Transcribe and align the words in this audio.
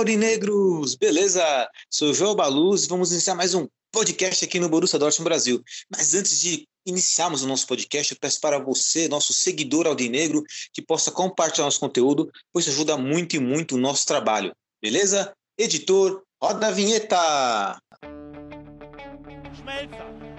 Aurinegros! 0.00 0.94
Beleza? 0.94 1.68
Sou 1.90 2.14
João 2.14 2.34
Baluz 2.34 2.84
e 2.84 2.88
vamos 2.88 3.12
iniciar 3.12 3.34
mais 3.34 3.52
um 3.52 3.68
podcast 3.92 4.42
aqui 4.42 4.58
no 4.58 4.66
Borussia 4.66 4.98
Dortmund 4.98 5.28
Brasil. 5.28 5.62
Mas 5.94 6.14
antes 6.14 6.40
de 6.40 6.66
iniciarmos 6.86 7.42
o 7.42 7.46
nosso 7.46 7.66
podcast, 7.66 8.14
eu 8.14 8.18
peço 8.18 8.40
para 8.40 8.58
você, 8.58 9.08
nosso 9.08 9.34
seguidor 9.34 9.86
Audinegro, 9.86 10.42
que 10.72 10.80
possa 10.80 11.10
compartilhar 11.10 11.66
nosso 11.66 11.78
conteúdo, 11.78 12.30
pois 12.50 12.64
isso 12.66 12.74
ajuda 12.74 12.96
muito 12.96 13.36
e 13.36 13.38
muito 13.38 13.74
o 13.74 13.78
nosso 13.78 14.06
trabalho. 14.06 14.54
Beleza? 14.80 15.34
Editor, 15.58 16.22
roda 16.42 16.68
a 16.68 16.70
vinheta! 16.70 17.78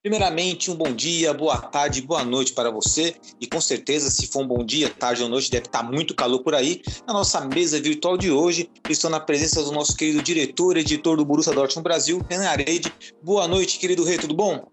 Primeiramente, 0.00 0.70
um 0.70 0.76
bom 0.76 0.92
dia, 0.92 1.34
boa 1.34 1.58
tarde, 1.58 2.00
boa 2.02 2.24
noite 2.24 2.52
para 2.52 2.70
você. 2.70 3.16
E 3.40 3.48
com 3.48 3.60
certeza, 3.60 4.08
se 4.08 4.28
for 4.28 4.44
um 4.44 4.46
bom 4.46 4.64
dia, 4.64 4.88
tarde 4.88 5.24
ou 5.24 5.28
noite, 5.28 5.50
deve 5.50 5.66
estar 5.66 5.82
muito 5.82 6.14
calor 6.14 6.38
por 6.38 6.54
aí. 6.54 6.80
Na 7.04 7.12
nossa 7.12 7.40
mesa 7.44 7.80
virtual 7.80 8.16
de 8.16 8.30
hoje, 8.30 8.70
estou 8.88 9.10
na 9.10 9.18
presença 9.18 9.60
do 9.60 9.72
nosso 9.72 9.96
querido 9.96 10.22
diretor, 10.22 10.76
editor 10.76 11.16
do 11.16 11.24
Borussia 11.24 11.52
Dortmund 11.52 11.82
Brasil, 11.82 12.24
Renan 12.30 12.48
Areide. 12.48 12.92
Boa 13.20 13.48
noite, 13.48 13.76
querido 13.80 14.04
Rei, 14.04 14.18
tudo 14.18 14.34
bom? 14.34 14.68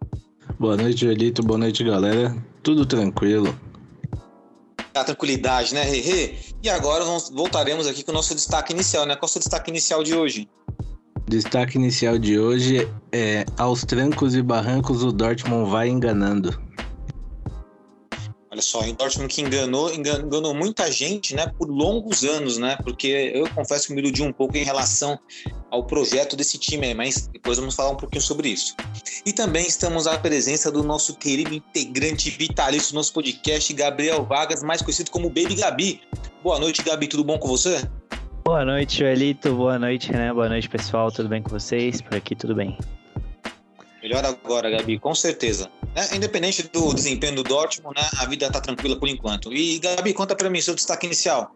Boa 0.59 0.77
noite, 0.77 1.07
Elito. 1.07 1.41
Boa 1.41 1.57
noite, 1.57 1.83
galera. 1.83 2.37
Tudo 2.61 2.85
tranquilo. 2.85 3.59
Tá, 4.93 5.03
tranquilidade, 5.03 5.73
né? 5.73 5.81
Rei? 5.81 6.37
E 6.61 6.69
agora 6.69 7.03
voltaremos 7.33 7.87
aqui 7.87 8.03
com 8.03 8.11
o 8.11 8.13
nosso 8.13 8.35
destaque 8.35 8.73
inicial, 8.73 9.07
né? 9.07 9.15
Qual 9.15 9.27
é 9.27 9.29
o 9.29 9.33
seu 9.33 9.39
destaque 9.39 9.71
inicial 9.71 10.03
de 10.03 10.13
hoje? 10.13 10.47
Destaque 11.27 11.77
inicial 11.77 12.19
de 12.19 12.39
hoje 12.39 12.87
é 13.11 13.45
aos 13.57 13.83
trancos 13.83 14.35
e 14.35 14.43
barrancos 14.43 15.03
o 15.03 15.11
Dortmund 15.11 15.71
vai 15.71 15.89
enganando. 15.89 16.63
Olha 18.51 18.61
só, 18.61 18.83
em 18.83 18.93
Dortmund 18.93 19.33
que 19.33 19.41
enganou, 19.41 19.91
enganou, 19.91 20.53
muita 20.53 20.89
gente, 20.89 21.35
né, 21.35 21.51
por 21.57 21.67
longos 21.67 22.23
anos, 22.23 22.57
né, 22.57 22.77
porque 22.83 23.31
eu 23.33 23.49
confesso 23.49 23.87
que 23.87 23.93
me 23.93 24.01
iludi 24.01 24.21
um 24.21 24.31
pouco 24.31 24.55
em 24.55 24.63
relação 24.63 25.19
ao 25.71 25.83
projeto 25.85 26.37
desse 26.37 26.57
time 26.57 26.93
mas 26.93 27.27
depois 27.27 27.57
vamos 27.57 27.75
falar 27.75 27.89
um 27.89 27.97
pouquinho 27.97 28.21
sobre 28.21 28.49
isso. 28.49 28.75
E 29.25 29.33
também 29.33 29.65
estamos 29.65 30.05
à 30.05 30.17
presença 30.19 30.71
do 30.71 30.83
nosso 30.83 31.15
querido 31.15 31.55
integrante 31.55 32.29
vitalício 32.29 32.91
do 32.91 32.95
nosso 32.95 33.11
podcast, 33.11 33.73
Gabriel 33.73 34.23
Vargas, 34.23 34.61
mais 34.61 34.81
conhecido 34.81 35.09
como 35.09 35.27
Baby 35.27 35.55
Gabi. 35.55 36.01
Boa 36.43 36.59
noite, 36.59 36.83
Gabi, 36.83 37.07
tudo 37.07 37.23
bom 37.23 37.39
com 37.39 37.47
você? 37.47 37.81
Boa 38.47 38.63
noite, 38.63 38.99
Joelito. 38.99 39.55
Boa 39.55 39.79
noite, 39.79 40.11
Renan. 40.11 40.35
Boa 40.35 40.47
noite, 40.47 40.69
pessoal. 40.69 41.11
Tudo 41.11 41.27
bem 41.27 41.41
com 41.41 41.49
vocês? 41.49 41.99
Por 41.99 42.15
aqui, 42.15 42.35
tudo 42.35 42.53
bem. 42.53 42.77
Melhor 44.03 44.23
agora, 44.23 44.69
Gabi, 44.69 44.99
com 44.99 45.15
certeza. 45.15 45.67
Né? 45.95 46.03
Independente 46.15 46.69
do 46.69 46.93
desempenho 46.93 47.37
do 47.37 47.43
Dortmund, 47.43 47.99
né, 47.99 48.07
a 48.19 48.27
vida 48.27 48.47
tá 48.51 48.61
tranquila 48.61 48.99
por 48.99 49.09
enquanto. 49.09 49.51
E, 49.51 49.79
Gabi, 49.79 50.13
conta 50.13 50.35
para 50.35 50.47
mim 50.47 50.61
seu 50.61 50.75
destaque 50.75 51.07
inicial. 51.07 51.55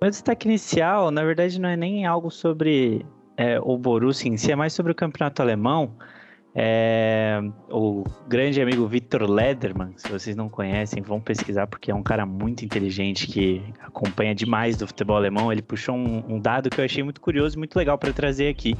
Meu 0.00 0.08
destaque 0.08 0.46
inicial, 0.46 1.10
na 1.10 1.24
verdade, 1.24 1.60
não 1.60 1.68
é 1.68 1.76
nem 1.76 2.06
algo 2.06 2.30
sobre 2.30 3.04
é, 3.36 3.58
o 3.58 3.76
Borussia 3.76 4.30
em 4.30 4.36
si, 4.36 4.52
é 4.52 4.54
mais 4.54 4.72
sobre 4.72 4.92
o 4.92 4.94
campeonato 4.94 5.42
alemão. 5.42 5.92
É, 6.60 7.40
o 7.70 8.02
grande 8.26 8.60
amigo 8.60 8.84
Victor 8.88 9.30
Lederman, 9.30 9.92
se 9.96 10.10
vocês 10.10 10.34
não 10.34 10.48
conhecem, 10.48 11.00
vão 11.00 11.20
pesquisar 11.20 11.68
porque 11.68 11.88
é 11.88 11.94
um 11.94 12.02
cara 12.02 12.26
muito 12.26 12.64
inteligente 12.64 13.28
que 13.28 13.62
acompanha 13.78 14.34
demais 14.34 14.76
do 14.76 14.84
futebol 14.84 15.16
alemão. 15.16 15.52
Ele 15.52 15.62
puxou 15.62 15.94
um, 15.94 16.34
um 16.34 16.40
dado 16.40 16.68
que 16.68 16.80
eu 16.80 16.84
achei 16.84 17.04
muito 17.04 17.20
curioso 17.20 17.54
e 17.54 17.58
muito 17.58 17.76
legal 17.76 17.96
para 17.96 18.12
trazer 18.12 18.48
aqui. 18.48 18.76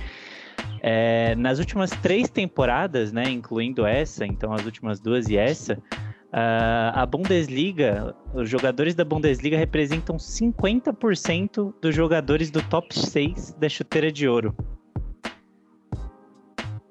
É, 0.83 1.37
nas 1.37 1.61
últimas 1.61 1.91
três 1.91 2.28
temporadas, 2.28 3.12
né, 3.12 3.31
incluindo 3.31 3.87
essa, 3.87 4.27
então 4.27 4.53
as 4.53 4.65
últimas 4.65 4.99
duas 4.99 5.28
e 5.28 5.37
essa, 5.37 5.75
uh, 5.75 6.91
a 6.94 7.06
Bundesliga, 7.06 8.12
os 8.34 8.50
jogadores 8.50 8.97
da 8.97 9.05
Bundesliga 9.05 9.56
representam 9.56 10.17
50% 10.17 11.75
dos 11.81 11.94
jogadores 11.94 12.50
do 12.50 12.61
top 12.61 12.93
6 12.99 13.53
da 13.53 13.69
chuteira 13.69 14.11
de 14.11 14.27
ouro. 14.27 14.53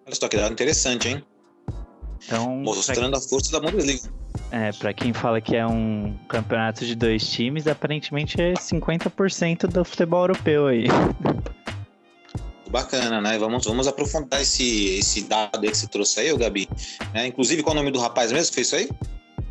Olha 0.07 0.15
só 0.15 0.29
que 0.29 0.37
dado 0.37 0.53
interessante, 0.53 1.09
hein? 1.09 1.23
Então, 2.25 2.55
Mostrando 2.55 3.17
a 3.17 3.21
força 3.21 3.51
da 3.51 3.59
Bundesliga. 3.59 4.09
É, 4.51 4.71
para 4.71 4.93
quem 4.93 5.11
fala 5.11 5.41
que 5.41 5.53
é 5.53 5.67
um 5.67 6.15
campeonato 6.29 6.85
de 6.85 6.95
dois 6.95 7.29
times, 7.29 7.67
aparentemente 7.67 8.41
é 8.41 8.53
50% 8.53 9.67
do 9.67 9.83
futebol 9.83 10.21
europeu 10.23 10.67
aí. 10.67 10.85
Bacana, 12.71 13.21
né? 13.21 13.37
Vamos, 13.37 13.65
vamos 13.65 13.85
aprofundar 13.85 14.41
esse, 14.41 14.97
esse 14.97 15.23
dado 15.23 15.61
aí 15.61 15.71
que 15.71 15.77
você 15.77 15.87
trouxe 15.87 16.21
aí, 16.21 16.37
Gabi. 16.37 16.69
Né? 17.13 17.27
Inclusive, 17.27 17.61
qual 17.61 17.75
é 17.75 17.79
o 17.79 17.81
nome 17.81 17.91
do 17.91 17.99
rapaz 17.99 18.31
mesmo 18.31 18.49
que 18.49 18.55
fez 18.55 18.67
isso 18.67 18.75
aí? 18.77 18.89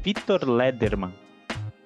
Vitor 0.03 0.49
Lederman. 0.49 1.13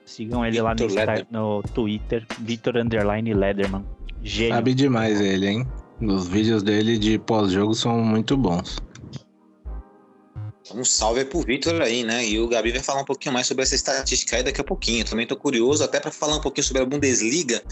Sigam 0.04 0.44
ele 0.46 0.60
lá 0.60 0.74
no, 0.74 0.86
Lederman. 0.86 1.26
no 1.30 1.62
Twitter, 1.74 2.24
Vitor 2.38 2.76
Underline 2.76 3.34
Lederman. 3.34 3.84
Gênio. 4.22 4.54
Sabe 4.54 4.74
demais 4.74 5.20
ele, 5.20 5.48
hein? 5.48 5.66
Os 6.02 6.28
vídeos 6.28 6.62
dele 6.62 6.98
de 6.98 7.18
pós-jogo 7.18 7.74
são 7.74 7.98
muito 7.98 8.36
bons. 8.36 8.78
Um 10.74 10.84
salve 10.84 11.24
pro 11.24 11.40
Victor 11.40 11.82
aí, 11.82 12.04
né? 12.04 12.24
E 12.24 12.38
o 12.38 12.48
Gabi 12.48 12.70
vai 12.70 12.80
falar 12.80 13.02
um 13.02 13.04
pouquinho 13.04 13.34
mais 13.34 13.46
sobre 13.46 13.64
essa 13.64 13.74
estatística 13.74 14.36
aí 14.36 14.42
daqui 14.42 14.60
a 14.60 14.64
pouquinho. 14.64 15.04
Também 15.04 15.26
tô 15.26 15.36
curioso 15.36 15.82
até 15.82 15.98
para 16.00 16.10
falar 16.10 16.36
um 16.36 16.40
pouquinho 16.40 16.64
sobre 16.64 16.82
a 16.82 16.86
Bundesliga, 16.86 17.62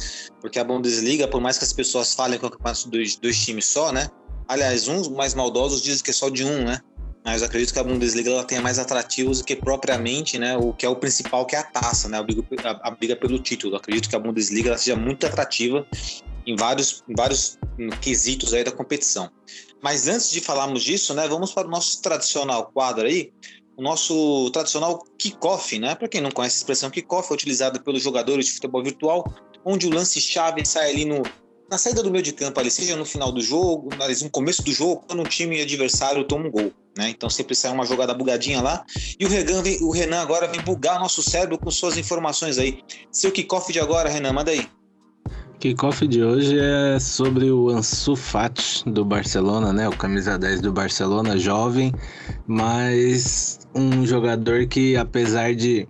porque 0.41 0.59
a 0.59 0.65
Bundesliga, 0.65 1.29
por 1.29 1.41
mais 1.41 1.57
que 1.57 1.65
as 1.65 1.73
pessoas 1.73 2.13
falem 2.13 2.39
que 2.39 2.45
é 2.45 2.49
um 2.49 2.51
campeonato 2.51 2.91
de 2.91 3.19
dois, 3.21 3.39
times 3.39 3.67
só, 3.67 3.93
né? 3.93 4.09
Aliás, 4.49 4.89
uns 4.89 5.09
mais 5.09 5.33
maldosos 5.33 5.81
dizem 5.81 6.03
que 6.03 6.11
é 6.11 6.15
só 6.15 6.29
de 6.29 6.45
um, 6.45 6.65
né? 6.65 6.81
Mas 7.25 7.43
eu 7.43 7.47
acredito 7.47 7.73
que 7.73 7.79
a 7.79 7.85
Bundesliga 7.85 8.31
ela 8.31 8.45
tenha 8.45 8.61
mais 8.61 8.79
atrativos 8.79 9.39
do 9.39 9.45
que 9.45 9.55
propriamente, 9.55 10.39
né? 10.39 10.57
O 10.57 10.73
que 10.73 10.85
é 10.85 10.89
o 10.89 10.97
principal, 10.97 11.47
que 11.47 11.55
é 11.55 11.59
a 11.61 11.63
taça, 11.63 12.09
né? 12.09 12.19
A 12.19 12.23
briga, 12.23 12.43
a, 12.65 12.89
a 12.89 12.91
briga 12.91 13.15
pelo 13.15 13.39
título. 13.39 13.75
Eu 13.75 13.79
acredito 13.79 14.09
que 14.09 14.17
a 14.17 14.19
Bundesliga 14.19 14.77
seja 14.77 14.97
muito 14.97 15.27
atrativa 15.27 15.87
em 16.49 16.57
vários, 16.57 17.05
em 17.07 17.15
vários 17.15 17.59
quesitos 18.01 18.55
aí 18.55 18.65
da 18.65 18.73
competição. 18.73 19.31
Mas 19.83 20.09
antes 20.09 20.31
de 20.31 20.41
falarmos 20.41 20.83
disso, 20.83 21.13
né, 21.15 21.29
vamos 21.29 21.53
para 21.53 21.69
o 21.69 21.71
nosso 21.71 22.01
tradicional 22.01 22.71
quadro 22.73 23.07
aí, 23.07 23.31
o 23.77 23.83
nosso 23.83 24.51
tradicional 24.51 25.05
kickoff, 25.17 25.79
né? 25.79 25.95
Para 25.95 26.09
quem 26.09 26.21
não 26.21 26.33
conhece 26.33 26.57
a 26.57 26.59
expressão 26.59 26.91
kickoff, 26.91 27.31
é 27.31 27.35
utilizada 27.35 27.79
pelos 27.79 28.03
jogadores 28.03 28.47
de 28.47 28.53
futebol 28.53 28.83
virtual, 28.83 29.25
onde 29.65 29.87
o 29.87 29.91
lance-chave 29.91 30.67
sai 30.67 30.91
ali 30.91 31.05
no, 31.05 31.23
na 31.71 31.79
saída 31.79 32.03
do 32.03 32.11
meio 32.11 32.25
de 32.25 32.33
campo, 32.33 32.59
ali, 32.59 32.71
seja 32.73 32.97
no 32.97 33.05
final 33.05 33.31
do 33.31 33.41
jogo, 33.41 33.91
no 34.23 34.31
começo 34.31 34.63
do 34.63 34.73
jogo, 34.73 35.05
quando 35.07 35.21
um 35.21 35.29
time 35.29 35.61
adversário 35.61 36.25
toma 36.25 36.49
um 36.49 36.51
gol. 36.51 36.73
Né? 36.97 37.11
Então 37.11 37.31
sempre 37.31 37.55
sai 37.55 37.71
uma 37.71 37.85
jogada 37.85 38.13
bugadinha 38.13 38.61
lá. 38.61 38.85
E 39.21 39.25
o 39.25 39.29
Renan, 39.29 39.63
vem, 39.63 39.81
o 39.81 39.91
Renan 39.91 40.23
agora 40.23 40.49
vem 40.49 40.61
bugar 40.61 40.99
nosso 40.99 41.23
cérebro 41.23 41.57
com 41.57 41.71
suas 41.71 41.97
informações 41.97 42.59
aí. 42.59 42.83
Seu 43.13 43.31
kickoff 43.31 43.73
de 43.73 43.79
agora, 43.79 44.09
Renan, 44.09 44.33
manda 44.33 44.51
aí. 44.51 44.69
Kickoff 45.59 46.07
de 46.07 46.23
hoje 46.23 46.57
é 46.57 47.01
sobre 47.01 47.51
o 47.51 47.69
Ansu 47.69 48.15
Fati 48.15 48.89
do 48.89 49.05
Barcelona, 49.05 49.73
né? 49.73 49.89
O 49.89 49.97
camisa 49.97 50.39
10 50.39 50.61
do 50.61 50.73
Barcelona, 50.73 51.37
jovem, 51.37 51.93
mas 52.47 53.59
um 53.75 54.07
jogador 54.07 54.67
que 54.69 54.97
apesar 54.97 55.57
de 55.57 55.89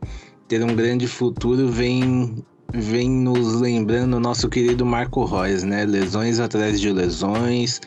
ter 0.48 0.64
um 0.64 0.74
grande 0.74 1.06
futuro 1.06 1.68
vem 1.68 2.42
vem 2.72 3.10
nos 3.10 3.60
lembrando 3.60 4.14
o 4.16 4.20
nosso 4.20 4.48
querido 4.48 4.86
Marco 4.86 5.22
Reus, 5.26 5.62
né? 5.64 5.84
Lesões 5.84 6.40
atrás 6.40 6.80
de 6.80 6.90
lesões. 6.90 7.78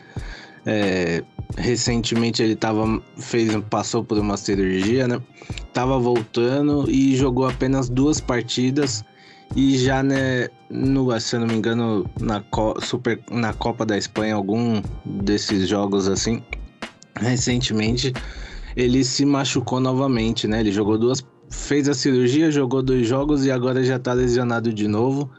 É, 0.64 1.24
recentemente 1.56 2.40
ele 2.44 2.54
tava, 2.54 3.02
fez, 3.16 3.52
passou 3.68 4.04
por 4.04 4.16
uma 4.18 4.36
cirurgia, 4.36 5.08
né? 5.08 5.20
Tava 5.72 5.98
voltando 5.98 6.88
e 6.88 7.16
jogou 7.16 7.48
apenas 7.48 7.88
duas 7.88 8.20
partidas 8.20 9.04
E 9.54 9.76
já, 9.76 10.02
né, 10.02 10.48
no, 10.70 11.18
se 11.20 11.36
eu 11.36 11.40
não 11.40 11.46
me 11.46 11.54
engano, 11.54 12.08
na, 12.20 12.40
Co 12.40 12.74
Super, 12.80 13.20
na 13.30 13.52
Copa 13.52 13.84
da 13.84 13.98
Espanha, 13.98 14.34
algum 14.34 14.80
desses 15.04 15.68
jogos 15.68 16.08
assim, 16.08 16.42
recentemente, 17.20 18.12
ele 18.74 19.04
se 19.04 19.24
machucou 19.24 19.78
novamente, 19.80 20.46
né? 20.46 20.60
Ele 20.60 20.72
jogou 20.72 20.98
duas. 20.98 21.24
Fez 21.50 21.86
a 21.86 21.92
cirurgia, 21.92 22.50
jogou 22.50 22.82
dois 22.82 23.06
jogos 23.06 23.44
e 23.44 23.50
agora 23.50 23.84
já 23.84 23.98
tá 23.98 24.14
lesionado 24.14 24.72
de 24.72 24.88
novo. 24.88 25.30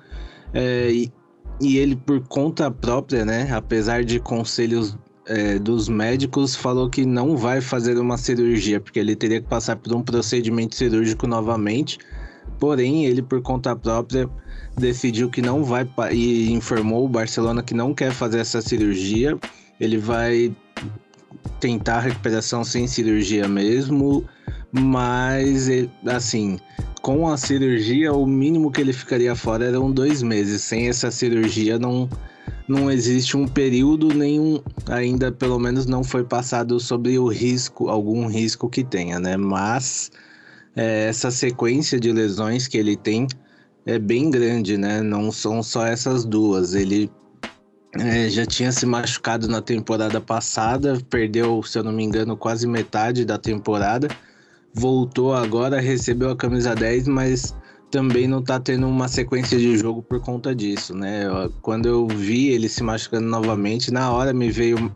É, 0.54 0.92
e, 0.92 1.12
e 1.60 1.77
ele, 1.77 1.95
por 1.95 2.21
conta 2.27 2.69
própria, 2.69 3.25
né? 3.25 3.51
Apesar 3.51 4.04
de 4.04 4.19
conselhos 4.19 4.95
é, 5.25 5.57
dos 5.57 5.89
médicos, 5.89 6.56
falou 6.56 6.88
que 6.88 7.04
não 7.04 7.36
vai 7.36 7.62
fazer 7.62 7.98
uma 7.98 8.18
cirurgia, 8.18 8.80
porque 8.80 9.00
ele 9.00 9.15
teria 9.15 9.42
que 9.42 9.48
passar 9.48 9.75
por 9.75 9.92
um 9.95 10.04
procedimento 10.04 10.75
cirúrgico 10.75 11.25
novamente. 11.25 11.98
Porém, 12.60 13.06
ele, 13.06 13.22
por 13.22 13.42
conta 13.42 13.75
própria, 13.75 14.30
decidiu 14.78 15.30
que 15.30 15.42
não 15.42 15.63
vai 15.63 15.88
e 16.12 16.51
informou 16.51 17.06
o 17.06 17.10
Barcelona 17.10 17.62
que 17.62 17.74
não 17.74 17.94
quer 17.94 18.12
fazer 18.12 18.40
essa 18.40 18.62
cirurgia. 18.62 19.38
Ele 19.80 19.98
vai 19.98 20.56
tentar 21.60 21.98
a 21.98 22.01
recuperação 22.01 22.63
sem 22.63 22.88
cirurgia 22.88 23.48
mesmo, 23.48 24.25
mas 24.72 25.68
assim, 26.06 26.60
com 27.01 27.28
a 27.28 27.36
cirurgia, 27.36 28.13
o 28.13 28.25
mínimo 28.25 28.72
que 28.72 28.81
ele 28.81 28.94
ficaria 28.94 29.36
fora 29.36 29.66
eram 29.66 29.92
dois 29.92 30.24
meses. 30.24 30.62
Sem 30.62 30.88
essa 30.88 31.12
cirurgia, 31.12 31.78
não, 31.78 32.10
não 32.68 32.89
existe 32.89 33.36
um 33.36 33.46
período 33.46 34.13
nenhum, 34.13 34.62
ainda 34.89 35.31
pelo 35.31 35.60
menos 35.60 35.86
não 35.86 36.04
foi 36.04 36.24
passado 36.24 36.80
sobre 36.80 37.19
o 37.19 37.28
risco, 37.28 37.89
algum 37.89 38.28
risco 38.28 38.69
que 38.69 38.84
tenha, 38.84 39.19
né? 39.19 39.36
Mas 39.36 40.12
é, 40.75 41.08
essa 41.08 41.30
sequência 41.30 42.00
de 42.00 42.12
lesões 42.12 42.68
que 42.68 42.78
ele 42.78 42.96
tem 42.96 43.28
é 43.86 44.00
bem 44.00 44.30
grande, 44.30 44.78
né? 44.78 45.02
Não 45.02 45.31
são 45.31 45.62
só 45.62 45.86
essas 45.86 46.25
duas. 46.25 46.74
Ele 46.74 47.12
é, 47.94 48.30
já 48.30 48.46
tinha 48.46 48.72
se 48.72 48.86
machucado 48.86 49.48
na 49.48 49.62
temporada 49.62 50.20
passada, 50.20 51.00
perdeu, 51.10 51.62
se 51.64 51.78
eu 51.78 51.84
não 51.84 51.92
me 51.92 52.04
engano, 52.04 52.36
quase 52.36 52.68
metade 52.68 53.25
da 53.25 53.38
temporada. 53.38 54.08
Voltou 54.74 55.34
agora, 55.34 55.80
recebeu 55.80 56.31
a 56.31 56.36
camisa 56.36 56.74
10, 56.74 57.08
mas 57.08 57.56
também 57.92 58.28
não 58.28 58.42
tá 58.42 58.60
tendo 58.60 58.88
uma 58.88 59.08
sequência 59.08 59.56
de 59.60 59.78
jogo 59.78 60.02
por 60.02 60.20
conta 60.20 60.56
disso, 60.56 60.96
né? 60.96 61.25
Quando 61.62 61.88
eu 61.88 62.08
vi 62.08 62.48
ele 62.48 62.68
se 62.68 62.81
machucando 62.81 63.28
novamente, 63.28 63.92
na 63.92 64.12
hora 64.12 64.34
me 64.34 64.50
veio 64.50 64.96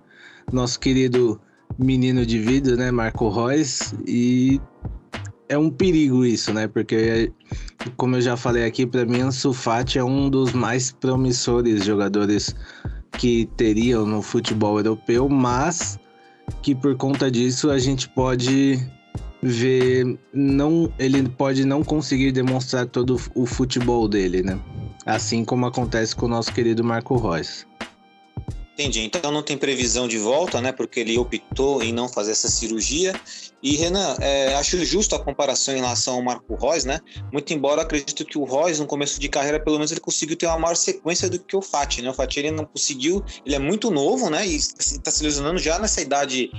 nosso 0.51 0.79
querido 0.79 1.39
menino 1.77 2.25
de 2.25 2.39
vidro, 2.39 2.75
né, 2.75 2.89
Marco 2.89 3.29
Reus, 3.29 3.94
e 4.07 4.59
é 5.49 5.57
um 5.57 5.69
perigo 5.69 6.25
isso, 6.25 6.53
né? 6.53 6.67
Porque, 6.67 7.31
como 7.95 8.15
eu 8.15 8.21
já 8.21 8.35
falei 8.35 8.65
aqui, 8.65 8.85
para 8.85 9.05
mim, 9.05 9.21
Ansu 9.21 9.53
Fati 9.53 9.97
é 9.97 10.03
um 10.03 10.29
dos 10.29 10.53
mais 10.53 10.91
promissores 10.91 11.85
jogadores 11.85 12.55
que 13.13 13.49
teriam 13.57 14.05
no 14.05 14.21
futebol 14.21 14.77
europeu, 14.77 15.27
mas 15.29 15.99
que 16.61 16.75
por 16.75 16.95
conta 16.95 17.31
disso 17.31 17.69
a 17.69 17.79
gente 17.79 18.07
pode 18.09 18.79
ver 19.41 20.17
não 20.33 20.91
ele 20.97 21.27
pode 21.29 21.63
não 21.65 21.83
conseguir 21.83 22.31
demonstrar 22.31 22.85
todo 22.88 23.19
o 23.35 23.45
futebol 23.45 24.07
dele, 24.07 24.43
né? 24.43 24.59
Assim 25.05 25.45
como 25.45 25.65
acontece 25.65 26.15
com 26.15 26.25
o 26.25 26.29
nosso 26.29 26.53
querido 26.53 26.83
Marco 26.83 27.17
Reus. 27.17 27.65
Entendi. 28.77 29.01
Então 29.01 29.31
não 29.31 29.41
tem 29.41 29.57
previsão 29.57 30.07
de 30.07 30.19
volta, 30.19 30.62
né? 30.62 30.71
Porque 30.71 31.00
ele 31.00 31.18
optou 31.18 31.81
em 31.81 31.91
não 31.91 32.07
fazer 32.07 32.31
essa 32.31 32.47
cirurgia. 32.47 33.19
E 33.63 33.75
Renan, 33.75 34.15
é, 34.21 34.53
acho 34.53 34.85
justo 34.85 35.15
a 35.15 35.19
comparação 35.19 35.74
em 35.74 35.77
relação 35.77 36.13
ao 36.13 36.21
Marco 36.21 36.53
Reus, 36.53 36.85
né? 36.85 37.00
Muito 37.33 37.51
embora 37.51 37.81
acredito 37.81 38.24
que 38.24 38.38
o 38.38 38.44
Reus, 38.44 38.79
no 38.79 38.85
começo 38.85 39.19
de 39.19 39.27
carreira, 39.27 39.59
pelo 39.59 39.77
menos 39.77 39.91
ele 39.91 40.00
conseguiu 40.00 40.38
ter 40.38 40.45
uma 40.45 40.59
maior 40.59 40.75
sequência 40.75 41.27
do 41.27 41.39
que 41.39 41.56
o 41.56 41.62
Fati, 41.62 42.03
né? 42.03 42.12
O 42.12 42.13
Fati 42.13 42.38
ele 42.39 42.51
não 42.51 42.65
conseguiu, 42.65 43.25
ele 43.44 43.56
é 43.56 43.59
muito 43.59 43.89
novo, 43.89 44.29
né? 44.29 44.45
E 44.45 44.56
está 44.56 45.09
se 45.09 45.24
lesionando 45.24 45.57
já 45.57 45.79
nessa 45.79 46.00
idade, 46.00 46.51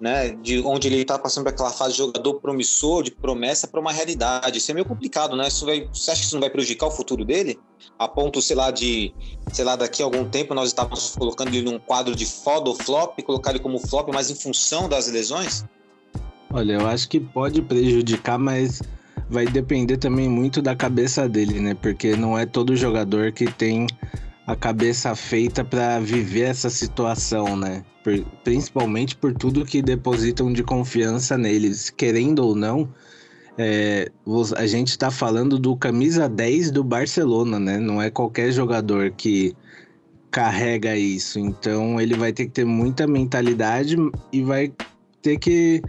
né? 0.00 0.30
De 0.30 0.60
onde 0.60 0.88
ele 0.88 0.96
está 0.96 1.18
passando 1.18 1.48
aquela 1.48 1.70
fase 1.70 1.92
de 1.92 1.98
jogador 1.98 2.34
promissor, 2.34 3.02
de 3.02 3.10
promessa 3.10 3.66
para 3.66 3.80
uma 3.80 3.92
realidade. 3.92 4.58
Isso 4.58 4.70
é 4.70 4.74
meio 4.74 4.86
complicado, 4.86 5.36
né? 5.36 5.48
Isso 5.48 5.64
vai, 5.64 5.88
você 5.92 6.10
acha 6.10 6.20
que 6.20 6.26
isso 6.26 6.34
não 6.34 6.40
vai 6.40 6.50
prejudicar 6.50 6.86
o 6.86 6.90
futuro 6.90 7.24
dele? 7.24 7.58
A 7.98 8.06
ponto, 8.06 8.42
sei 8.42 8.56
lá, 8.56 8.70
de, 8.70 9.14
sei 9.52 9.64
lá, 9.64 9.76
daqui 9.76 10.02
a 10.02 10.04
algum 10.04 10.24
tempo 10.28 10.54
nós 10.54 10.68
estávamos 10.68 11.14
colocando 11.16 11.48
ele 11.48 11.62
num 11.62 11.78
quadro 11.78 12.14
de 12.14 12.26
foda 12.26 12.68
ou 12.68 12.76
flop, 12.76 13.18
colocar 13.22 13.50
ele 13.50 13.60
como 13.60 13.78
flop, 13.78 14.08
mas 14.12 14.30
em 14.30 14.34
função 14.34 14.88
das 14.88 15.08
lesões? 15.08 15.64
Olha, 16.50 16.74
eu 16.74 16.86
acho 16.86 17.08
que 17.08 17.18
pode 17.18 17.62
prejudicar, 17.62 18.38
mas 18.38 18.82
vai 19.28 19.46
depender 19.46 19.96
também 19.96 20.28
muito 20.28 20.62
da 20.62 20.76
cabeça 20.76 21.28
dele, 21.28 21.60
né? 21.60 21.74
Porque 21.74 22.16
não 22.16 22.38
é 22.38 22.46
todo 22.46 22.76
jogador 22.76 23.32
que 23.32 23.50
tem 23.50 23.86
a 24.46 24.54
cabeça 24.54 25.14
feita 25.16 25.64
para 25.64 25.98
viver 25.98 26.42
essa 26.42 26.70
situação, 26.70 27.56
né? 27.56 27.84
Por, 28.04 28.24
principalmente 28.44 29.16
por 29.16 29.34
tudo 29.34 29.64
que 29.64 29.82
depositam 29.82 30.52
de 30.52 30.62
confiança 30.62 31.36
neles, 31.36 31.90
querendo 31.90 32.38
ou 32.40 32.54
não. 32.54 32.88
É, 33.58 34.10
a 34.56 34.66
gente 34.66 34.88
está 34.88 35.10
falando 35.10 35.58
do 35.58 35.74
camisa 35.76 36.28
10 36.28 36.70
do 36.70 36.84
Barcelona, 36.84 37.58
né? 37.58 37.78
Não 37.78 38.00
é 38.00 38.08
qualquer 38.08 38.52
jogador 38.52 39.10
que 39.10 39.56
carrega 40.30 40.96
isso. 40.96 41.40
Então 41.40 42.00
ele 42.00 42.14
vai 42.14 42.32
ter 42.32 42.46
que 42.46 42.52
ter 42.52 42.64
muita 42.64 43.06
mentalidade 43.06 43.96
e 44.32 44.42
vai 44.42 44.72
ter 45.20 45.38
que 45.38 45.82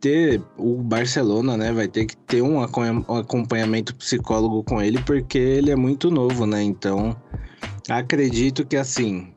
ter 0.00 0.42
o 0.58 0.82
Barcelona, 0.82 1.56
né? 1.56 1.72
Vai 1.72 1.88
ter 1.88 2.04
que 2.04 2.16
ter 2.16 2.42
um 2.42 2.60
acompanhamento 2.60 3.94
psicólogo 3.94 4.62
com 4.62 4.82
ele, 4.82 5.00
porque 5.02 5.38
ele 5.38 5.70
é 5.70 5.76
muito 5.76 6.10
novo, 6.10 6.44
né? 6.46 6.62
Então, 6.62 7.16
acredito 7.88 8.64
que 8.64 8.76
assim, 8.76 9.32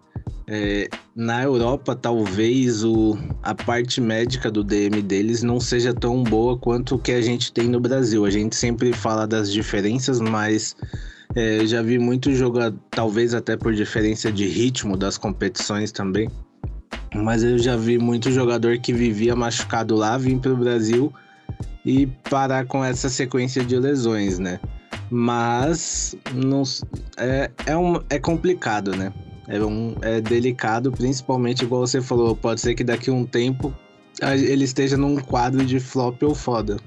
é, 0.47 0.87
na 1.15 1.43
Europa, 1.43 1.95
talvez 1.95 2.83
o, 2.83 3.17
a 3.43 3.53
parte 3.53 4.01
médica 4.01 4.49
do 4.49 4.63
DM 4.63 5.01
deles 5.01 5.43
não 5.43 5.59
seja 5.59 5.93
tão 5.93 6.23
boa 6.23 6.57
quanto 6.57 6.95
o 6.95 6.99
que 6.99 7.11
a 7.11 7.21
gente 7.21 7.51
tem 7.51 7.67
no 7.67 7.79
Brasil. 7.79 8.25
A 8.25 8.29
gente 8.29 8.55
sempre 8.55 8.93
fala 8.93 9.27
das 9.27 9.51
diferenças, 9.51 10.19
mas 10.19 10.75
é, 11.35 11.65
já 11.65 11.81
vi 11.81 11.99
muito 11.99 12.33
jogar, 12.33 12.73
talvez 12.89 13.33
até 13.33 13.55
por 13.55 13.73
diferença 13.73 14.31
de 14.31 14.47
ritmo 14.47 14.97
das 14.97 15.17
competições 15.17 15.91
também 15.91 16.29
mas 17.15 17.43
eu 17.43 17.57
já 17.57 17.75
vi 17.75 17.97
muito 17.97 18.31
jogador 18.31 18.77
que 18.79 18.93
vivia 18.93 19.35
machucado 19.35 19.95
lá, 19.95 20.17
vir 20.17 20.37
para 20.39 20.51
o 20.51 20.57
Brasil 20.57 21.13
e 21.85 22.07
parar 22.29 22.65
com 22.65 22.83
essa 22.83 23.09
sequência 23.09 23.63
de 23.63 23.77
lesões, 23.77 24.37
né? 24.37 24.59
Mas 25.09 26.15
não, 26.33 26.63
é, 27.17 27.49
é, 27.65 27.75
um, 27.75 28.01
é 28.09 28.19
complicado, 28.19 28.95
né? 28.95 29.11
É, 29.47 29.59
um, 29.63 29.95
é 30.01 30.21
delicado, 30.21 30.91
principalmente 30.91 31.63
igual 31.63 31.85
você 31.85 32.01
falou, 32.01 32.35
pode 32.35 32.61
ser 32.61 32.75
que 32.75 32.83
daqui 32.83 33.09
a 33.09 33.13
um 33.13 33.25
tempo 33.25 33.73
ele 34.21 34.65
esteja 34.65 34.97
num 34.97 35.17
quadro 35.17 35.65
de 35.65 35.79
flop 35.79 36.21
ou 36.23 36.35
foda. 36.35 36.77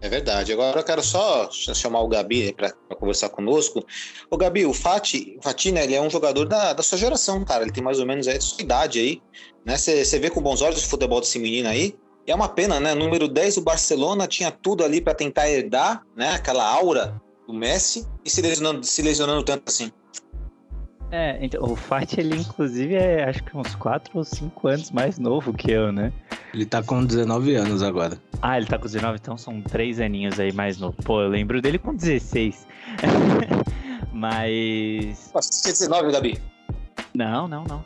É 0.00 0.08
verdade. 0.08 0.52
Agora 0.52 0.78
eu 0.78 0.84
quero 0.84 1.02
só 1.02 1.50
chamar 1.50 2.00
o 2.00 2.08
Gabi 2.08 2.52
para 2.52 2.72
conversar 2.96 3.28
conosco. 3.30 3.84
O 4.30 4.36
Gabi, 4.36 4.64
o 4.64 4.72
Fati, 4.72 5.36
o 5.38 5.42
Fati, 5.42 5.72
né, 5.72 5.84
ele 5.84 5.94
é 5.94 6.00
um 6.00 6.08
jogador 6.08 6.46
da, 6.46 6.72
da 6.72 6.82
sua 6.82 6.96
geração, 6.96 7.44
cara. 7.44 7.64
Ele 7.64 7.72
tem 7.72 7.82
mais 7.82 7.98
ou 7.98 8.06
menos 8.06 8.28
a 8.28 8.40
sua 8.40 8.62
idade 8.62 9.00
aí. 9.00 9.20
Né? 9.64 9.76
Você 9.76 10.18
vê 10.18 10.30
com 10.30 10.40
bons 10.40 10.62
olhos 10.62 10.84
o 10.84 10.88
futebol 10.88 11.20
desse 11.20 11.38
menino 11.38 11.68
aí. 11.68 11.96
E 12.28 12.30
é 12.30 12.34
uma 12.34 12.46
pena, 12.46 12.78
né? 12.78 12.94
Número 12.94 13.26
10, 13.26 13.56
o 13.56 13.62
Barcelona 13.62 14.26
tinha 14.26 14.50
tudo 14.50 14.84
ali 14.84 15.00
para 15.00 15.14
tentar 15.14 15.48
herdar, 15.48 16.02
né? 16.14 16.34
Aquela 16.34 16.62
aura 16.62 17.18
do 17.46 17.54
Messi 17.54 18.06
e 18.22 18.28
se 18.28 18.42
lesionando, 18.42 18.84
se 18.84 19.00
lesionando 19.00 19.42
tanto 19.42 19.62
assim. 19.66 19.90
É, 21.10 21.38
então, 21.40 21.62
o 21.64 21.74
Fati, 21.74 22.20
ele 22.20 22.36
inclusive 22.36 22.94
é 22.94 23.24
acho 23.24 23.42
que 23.42 23.56
uns 23.56 23.74
4 23.76 24.10
ou 24.14 24.22
5 24.22 24.68
anos 24.68 24.90
mais 24.90 25.18
novo 25.18 25.54
que 25.54 25.70
eu, 25.70 25.90
né? 25.90 26.12
Ele 26.52 26.66
tá 26.66 26.82
com 26.82 27.02
19 27.02 27.54
anos 27.54 27.82
agora. 27.82 28.20
Ah, 28.42 28.58
ele 28.58 28.66
tá 28.66 28.76
com 28.76 28.84
19, 28.84 29.18
então 29.22 29.38
são 29.38 29.62
3 29.62 29.98
aninhos 29.98 30.38
aí 30.38 30.52
mais 30.52 30.76
novo. 30.76 31.02
Pô, 31.02 31.22
eu 31.22 31.30
lembro 31.30 31.62
dele 31.62 31.78
com 31.78 31.94
16. 31.94 32.66
Mas. 34.12 35.30
Nossa, 35.34 35.62
19, 35.64 36.12
Gabi? 36.12 36.38
Não, 37.14 37.48
não, 37.48 37.64
não. 37.64 37.82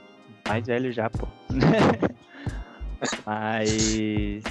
Mais 0.48 0.66
velho 0.66 0.90
já, 0.90 1.08
pô. 1.08 1.28
Mas. 3.24 4.42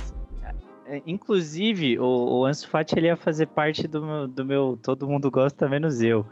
Inclusive, 1.06 1.98
o, 2.00 2.40
o 2.40 2.46
Ansu 2.46 2.68
Fati 2.68 2.98
ele 2.98 3.08
ia 3.08 3.16
fazer 3.16 3.48
parte 3.48 3.88
do 3.88 4.04
meu, 4.04 4.28
do 4.28 4.46
meu 4.46 4.80
Todo 4.82 5.08
Mundo 5.08 5.32
Gosta 5.32 5.70
Menos 5.70 6.02
Eu. 6.02 6.26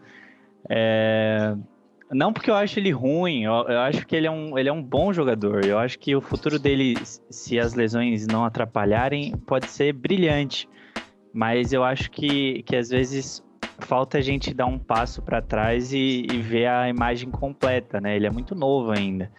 É, 0.68 1.56
não 2.12 2.34
porque 2.34 2.50
eu 2.50 2.56
acho 2.56 2.80
ele 2.80 2.92
ruim, 2.92 3.44
eu, 3.44 3.54
eu, 3.68 3.80
acho 3.80 4.06
que 4.06 4.16
ele 4.16 4.28
é, 4.28 4.32
um, 4.32 4.58
ele 4.58 4.68
é 4.68 4.74
um 4.74 4.82
bom 4.82 5.14
jogador. 5.14 5.64
Eu 5.64 5.78
acho 5.78 5.98
que 6.00 6.16
o 6.16 6.22
futuro 6.22 6.58
dele, 6.58 6.96
se 7.06 7.60
as 7.60 7.74
lesões 7.74 8.28
não 8.28 8.44
atrapalharem, 8.44 9.32
pode 9.46 9.68
ser 9.68 9.94
brilhante. 9.94 10.68
Mas 11.32 11.72
eu 11.72 11.84
acho 11.84 12.10
que, 12.10 12.64
que 12.64 12.76
às 12.76 12.90
vezes 12.90 13.44
falta 13.82 14.18
a 14.18 14.22
gente 14.22 14.54
dar 14.54 14.66
um 14.66 14.78
passo 14.78 15.22
para 15.22 15.42
trás 15.42 15.94
e, 15.94 16.26
e, 16.32 16.42
ver 16.42 16.68
a 16.68 16.90
imagem 16.90 17.30
completa, 17.30 18.00
né? 18.00 18.16
Ele 18.16 18.28
é 18.28 18.30
muito 18.30 18.56
novo 18.56 18.92
ainda. 18.92 19.32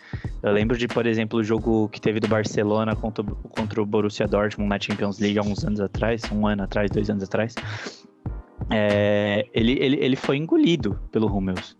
Eu 0.42 0.52
lembro 0.52 0.76
de, 0.76 0.88
por 0.88 1.06
exemplo, 1.06 1.38
o 1.38 1.44
jogo 1.44 1.88
que 1.88 2.00
teve 2.00 2.20
do 2.20 2.28
Barcelona 2.28 2.94
contra, 2.96 3.24
contra 3.24 3.82
o 3.82 3.86
Borussia 3.86 4.26
Dortmund 4.26 4.68
na 4.68 4.78
Champions 4.80 5.18
League 5.18 5.38
há 5.38 5.42
uns 5.42 5.64
anos 5.64 5.80
atrás, 5.80 6.22
um 6.32 6.46
ano 6.46 6.62
atrás, 6.62 6.90
dois 6.90 7.08
anos 7.10 7.24
atrás 7.24 7.54
é, 8.70 9.46
ele, 9.52 9.72
ele, 9.80 9.96
ele 10.00 10.16
foi 10.16 10.36
engolido 10.36 10.98
pelo 11.10 11.26
Hummels. 11.26 11.76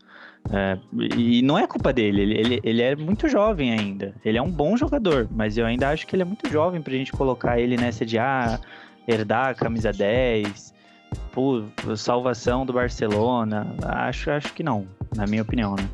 É, 0.51 0.77
e 1.15 1.41
não 1.43 1.57
é 1.57 1.67
culpa 1.67 1.93
dele, 1.93 2.21
ele, 2.21 2.33
ele, 2.33 2.59
ele, 2.63 2.81
é 2.81 2.95
muito 2.95 3.27
jovem 3.29 3.71
ainda. 3.71 4.15
Ele 4.25 4.37
é 4.37 4.41
um 4.41 4.49
bom 4.49 4.75
jogador, 4.75 5.27
mas 5.31 5.57
eu 5.57 5.65
ainda 5.65 5.89
acho 5.89 6.07
que 6.07 6.15
ele 6.15 6.23
é 6.23 6.25
muito 6.25 6.49
jovem 6.49 6.81
pra 6.81 6.93
gente 6.93 7.11
colocar 7.11 7.59
ele 7.59 7.77
nessa 7.77 8.05
de 8.05 8.17
ah, 8.17 8.59
herdar 9.07 9.49
a 9.49 9.53
camisa 9.53 9.93
10, 9.93 10.70
pô, 11.31 11.63
salvação 11.95 12.65
do 12.65 12.73
Barcelona. 12.73 13.75
Acho, 13.85 14.31
acho 14.31 14.53
que 14.53 14.63
não, 14.63 14.87
na 15.15 15.25
minha 15.25 15.41
opinião, 15.41 15.75
né? 15.75 15.89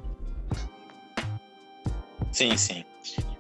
Sim, 2.32 2.56
sim. 2.58 2.84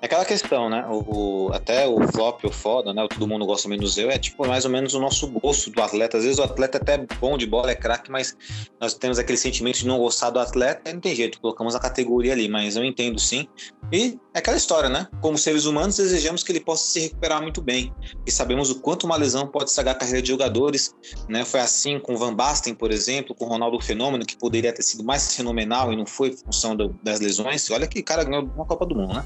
Aquela 0.07 0.23
questão, 0.23 0.69
né? 0.69 0.87
O, 0.89 1.47
o, 1.47 1.53
até 1.53 1.85
o 1.85 1.99
flop, 2.07 2.45
o 2.45 2.49
foda, 2.49 2.93
né? 2.93 3.03
O 3.03 3.09
todo 3.09 3.27
mundo 3.27 3.45
gosta 3.45 3.67
menos 3.67 3.97
eu, 3.97 4.09
é 4.09 4.17
tipo 4.17 4.47
mais 4.47 4.63
ou 4.63 4.71
menos 4.71 4.93
o 4.93 5.01
nosso 5.01 5.27
gosto 5.27 5.69
do 5.69 5.81
atleta. 5.81 6.17
Às 6.17 6.23
vezes 6.23 6.39
o 6.39 6.43
atleta 6.43 6.77
é 6.77 6.81
até 6.81 6.97
bom 7.19 7.37
de 7.37 7.45
bola, 7.45 7.71
é 7.71 7.75
craque, 7.75 8.09
mas 8.09 8.33
nós 8.79 8.93
temos 8.93 9.19
aquele 9.19 9.37
sentimento 9.37 9.79
de 9.79 9.85
não 9.85 9.97
gostar 9.97 10.29
do 10.29 10.39
atleta, 10.39 10.93
não 10.93 11.01
tem 11.01 11.13
jeito, 11.13 11.41
colocamos 11.41 11.75
a 11.75 11.79
categoria 11.81 12.31
ali, 12.31 12.47
mas 12.47 12.77
eu 12.77 12.85
entendo 12.85 13.19
sim. 13.19 13.49
E 13.91 14.17
é 14.33 14.39
aquela 14.39 14.55
história, 14.55 14.87
né? 14.87 15.09
Como 15.19 15.37
seres 15.37 15.65
humanos, 15.65 15.97
desejamos 15.97 16.41
que 16.41 16.53
ele 16.53 16.61
possa 16.61 16.85
se 16.85 17.01
recuperar 17.01 17.41
muito 17.41 17.61
bem. 17.61 17.93
E 18.25 18.31
sabemos 18.31 18.71
o 18.71 18.79
quanto 18.79 19.05
uma 19.05 19.17
lesão 19.17 19.45
pode 19.45 19.71
estragar 19.71 19.95
a 19.95 19.97
carreira 19.97 20.21
de 20.21 20.29
jogadores, 20.29 20.95
né? 21.27 21.43
Foi 21.43 21.59
assim 21.59 21.99
com 21.99 22.13
o 22.13 22.17
Van 22.17 22.33
Basten, 22.33 22.73
por 22.73 22.91
exemplo, 22.91 23.35
com 23.35 23.43
o 23.43 23.49
Ronaldo 23.49 23.77
Fenômeno, 23.81 24.25
que 24.25 24.37
poderia 24.37 24.71
ter 24.71 24.83
sido 24.83 25.03
mais 25.03 25.35
fenomenal 25.35 25.91
e 25.91 25.97
não 25.97 26.05
foi 26.05 26.31
função 26.31 26.77
do, 26.77 26.97
das 27.03 27.19
lesões. 27.19 27.69
Olha 27.71 27.85
que 27.87 28.01
cara 28.01 28.23
ganhou 28.23 28.49
uma 28.55 28.65
Copa 28.65 28.85
do 28.85 28.95
Mundo, 28.95 29.13
né? 29.13 29.25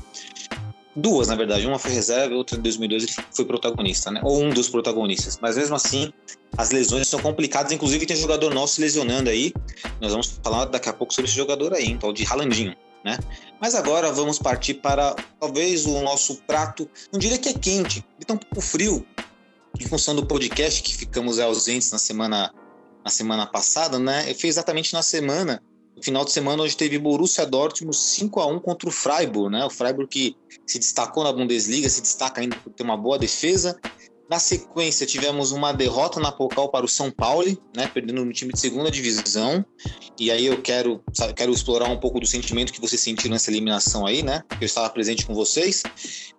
Duas, 0.95 1.29
na 1.29 1.35
verdade. 1.35 1.65
Uma 1.65 1.79
foi 1.79 1.91
reserva 1.91 2.35
outra 2.35 2.57
em 2.57 2.61
2002 2.61 3.03
ele 3.03 3.13
foi 3.31 3.45
protagonista, 3.45 4.11
né? 4.11 4.19
Ou 4.23 4.41
um 4.43 4.49
dos 4.49 4.67
protagonistas. 4.67 5.39
Mas 5.41 5.55
mesmo 5.55 5.75
assim, 5.75 6.11
as 6.57 6.71
lesões 6.71 7.07
são 7.07 7.19
complicadas. 7.21 7.71
Inclusive, 7.71 8.05
tem 8.05 8.15
jogador 8.15 8.53
nosso 8.53 8.75
se 8.75 8.81
lesionando 8.81 9.29
aí. 9.29 9.53
Nós 10.01 10.11
vamos 10.11 10.39
falar 10.43 10.65
daqui 10.65 10.89
a 10.89 10.93
pouco 10.93 11.13
sobre 11.13 11.29
esse 11.29 11.37
jogador 11.37 11.73
aí, 11.73 11.93
um 11.93 11.97
tal 11.97 12.11
de 12.11 12.23
Ralandinho, 12.23 12.75
né? 13.05 13.17
Mas 13.59 13.73
agora 13.73 14.11
vamos 14.11 14.37
partir 14.37 14.75
para 14.75 15.15
talvez 15.39 15.85
o 15.85 16.01
nosso 16.01 16.35
prato. 16.47 16.89
Não 17.11 17.19
diria 17.19 17.37
que 17.37 17.49
é 17.49 17.53
quente, 17.53 18.05
ele 18.17 18.25
tá 18.25 18.33
um 18.33 18.37
pouco 18.37 18.61
frio. 18.61 19.05
Em 19.79 19.87
função 19.87 20.13
do 20.13 20.25
podcast 20.25 20.83
que 20.83 20.93
ficamos 20.93 21.39
ausentes 21.39 21.91
na 21.91 21.97
semana, 21.97 22.53
na 23.03 23.09
semana 23.09 23.47
passada, 23.47 23.97
né? 23.97 24.33
Foi 24.33 24.49
exatamente 24.49 24.93
na 24.93 25.01
semana 25.01 25.63
no 25.95 26.03
final 26.03 26.25
de 26.25 26.31
semana, 26.31 26.63
hoje 26.63 26.75
teve 26.75 26.97
Borussia 26.97 27.45
Dortmund 27.45 27.95
5 27.95 28.39
a 28.39 28.47
1 28.47 28.59
contra 28.59 28.89
o 28.89 28.91
Freiburg, 28.91 29.51
né? 29.51 29.65
O 29.65 29.69
Freiburg 29.69 30.09
que 30.09 30.35
se 30.65 30.79
destacou 30.79 31.23
na 31.23 31.31
Bundesliga, 31.31 31.89
se 31.89 32.01
destaca 32.01 32.41
ainda 32.41 32.55
por 32.57 32.71
ter 32.73 32.83
uma 32.83 32.97
boa 32.97 33.19
defesa. 33.19 33.79
Na 34.29 34.39
sequência, 34.39 35.05
tivemos 35.05 35.51
uma 35.51 35.73
derrota 35.73 36.17
na 36.17 36.31
Pokal 36.31 36.69
para 36.69 36.85
o 36.85 36.87
São 36.87 37.11
Paulo, 37.11 37.45
né, 37.75 37.85
perdendo 37.93 38.23
no 38.23 38.31
time 38.31 38.53
de 38.53 38.59
segunda 38.61 38.89
divisão. 38.89 39.65
E 40.17 40.31
aí 40.31 40.45
eu 40.45 40.61
quero, 40.61 41.03
quero 41.35 41.51
explorar 41.51 41.89
um 41.89 41.99
pouco 41.99 42.17
do 42.17 42.25
sentimento 42.25 42.71
que 42.71 42.79
vocês 42.79 43.01
sentiram 43.01 43.33
nessa 43.33 43.51
eliminação 43.51 44.05
aí, 44.05 44.23
né? 44.23 44.41
Eu 44.61 44.65
estava 44.65 44.89
presente 44.89 45.25
com 45.25 45.33
vocês. 45.33 45.83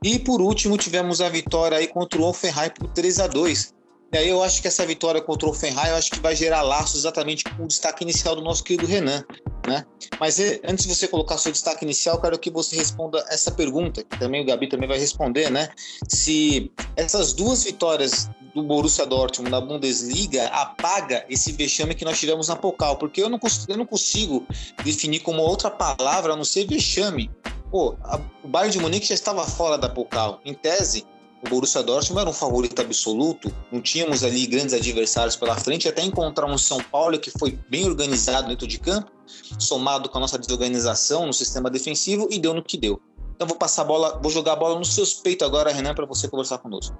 E 0.02 0.18
por 0.18 0.40
último, 0.40 0.78
tivemos 0.78 1.20
a 1.20 1.28
vitória 1.28 1.76
aí 1.76 1.86
contra 1.86 2.18
o 2.18 2.24
Offenheim 2.24 2.70
por 2.70 2.88
3 2.88 3.20
a 3.20 3.26
2 3.26 3.74
e 4.12 4.18
aí 4.18 4.28
eu 4.28 4.42
acho 4.42 4.60
que 4.60 4.68
essa 4.68 4.84
vitória 4.84 5.22
contra 5.22 5.48
o 5.48 5.50
Offenheim, 5.50 5.88
eu 5.88 5.96
acho 5.96 6.10
que 6.10 6.20
vai 6.20 6.36
gerar 6.36 6.60
laços 6.60 7.00
exatamente 7.00 7.44
com 7.44 7.64
o 7.64 7.66
destaque 7.66 8.04
inicial 8.04 8.36
do 8.36 8.42
nosso 8.42 8.62
querido 8.62 8.86
Renan, 8.86 9.24
né? 9.66 9.86
Mas 10.20 10.38
eh, 10.38 10.60
antes 10.64 10.86
de 10.86 10.94
você 10.94 11.08
colocar 11.08 11.38
seu 11.38 11.50
destaque 11.50 11.82
inicial, 11.82 12.20
quero 12.20 12.38
que 12.38 12.50
você 12.50 12.76
responda 12.76 13.24
essa 13.30 13.50
pergunta, 13.50 14.04
que 14.04 14.18
também 14.18 14.42
o 14.42 14.44
Gabi 14.44 14.68
também 14.68 14.86
vai 14.86 14.98
responder, 14.98 15.50
né? 15.50 15.70
Se 16.08 16.70
essas 16.94 17.32
duas 17.32 17.64
vitórias 17.64 18.28
do 18.54 18.62
Borussia 18.62 19.06
Dortmund 19.06 19.50
na 19.50 19.62
Bundesliga 19.62 20.46
apaga 20.48 21.24
esse 21.30 21.52
vexame 21.52 21.94
que 21.94 22.04
nós 22.04 22.20
tivemos 22.20 22.48
na 22.48 22.56
Pokal, 22.56 22.96
porque 22.96 23.22
eu 23.22 23.30
não, 23.30 23.40
eu 23.66 23.76
não 23.78 23.86
consigo 23.86 24.46
definir 24.84 25.20
como 25.20 25.40
outra 25.40 25.70
palavra 25.70 26.34
a 26.34 26.36
não 26.36 26.44
ser 26.44 26.66
vexame. 26.66 27.30
Pô, 27.70 27.96
a, 28.04 28.20
o 28.44 28.48
Bayern 28.48 28.72
de 28.72 28.78
Munique 28.78 29.06
já 29.06 29.14
estava 29.14 29.42
fora 29.46 29.78
da 29.78 29.88
Pokal. 29.88 30.38
Em 30.44 30.52
tese, 30.52 31.06
o 31.44 31.48
Borussia 31.48 31.82
Dortmund 31.82 32.20
era 32.20 32.30
um 32.30 32.32
favorito 32.32 32.80
absoluto, 32.80 33.52
não 33.70 33.80
tínhamos 33.80 34.22
ali 34.22 34.46
grandes 34.46 34.72
adversários 34.72 35.34
pela 35.34 35.56
frente, 35.56 35.88
até 35.88 36.02
encontrar 36.02 36.46
um 36.46 36.56
São 36.56 36.80
Paulo 36.80 37.18
que 37.18 37.30
foi 37.30 37.58
bem 37.68 37.84
organizado 37.84 38.48
dentro 38.48 38.66
de 38.66 38.78
campo, 38.78 39.10
somado 39.58 40.08
com 40.08 40.18
a 40.18 40.20
nossa 40.20 40.38
desorganização 40.38 41.26
no 41.26 41.32
sistema 41.32 41.68
defensivo 41.68 42.28
e 42.30 42.38
deu 42.38 42.54
no 42.54 42.62
que 42.62 42.76
deu. 42.76 43.00
Então 43.34 43.48
vou 43.48 43.56
passar 43.56 43.82
a 43.82 43.84
bola, 43.84 44.20
vou 44.22 44.30
jogar 44.30 44.52
a 44.52 44.56
bola 44.56 44.78
nos 44.78 44.94
seus 44.94 45.14
peitos 45.14 45.46
agora, 45.46 45.72
Renan, 45.72 45.94
para 45.94 46.06
você 46.06 46.28
conversar 46.28 46.58
conosco. 46.58 46.96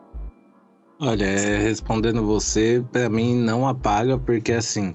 Olha, 1.01 1.25
é, 1.25 1.59
respondendo 1.59 2.25
você, 2.25 2.85
para 2.91 3.09
mim 3.09 3.37
não 3.37 3.67
apaga, 3.67 4.19
porque 4.19 4.53
assim, 4.53 4.93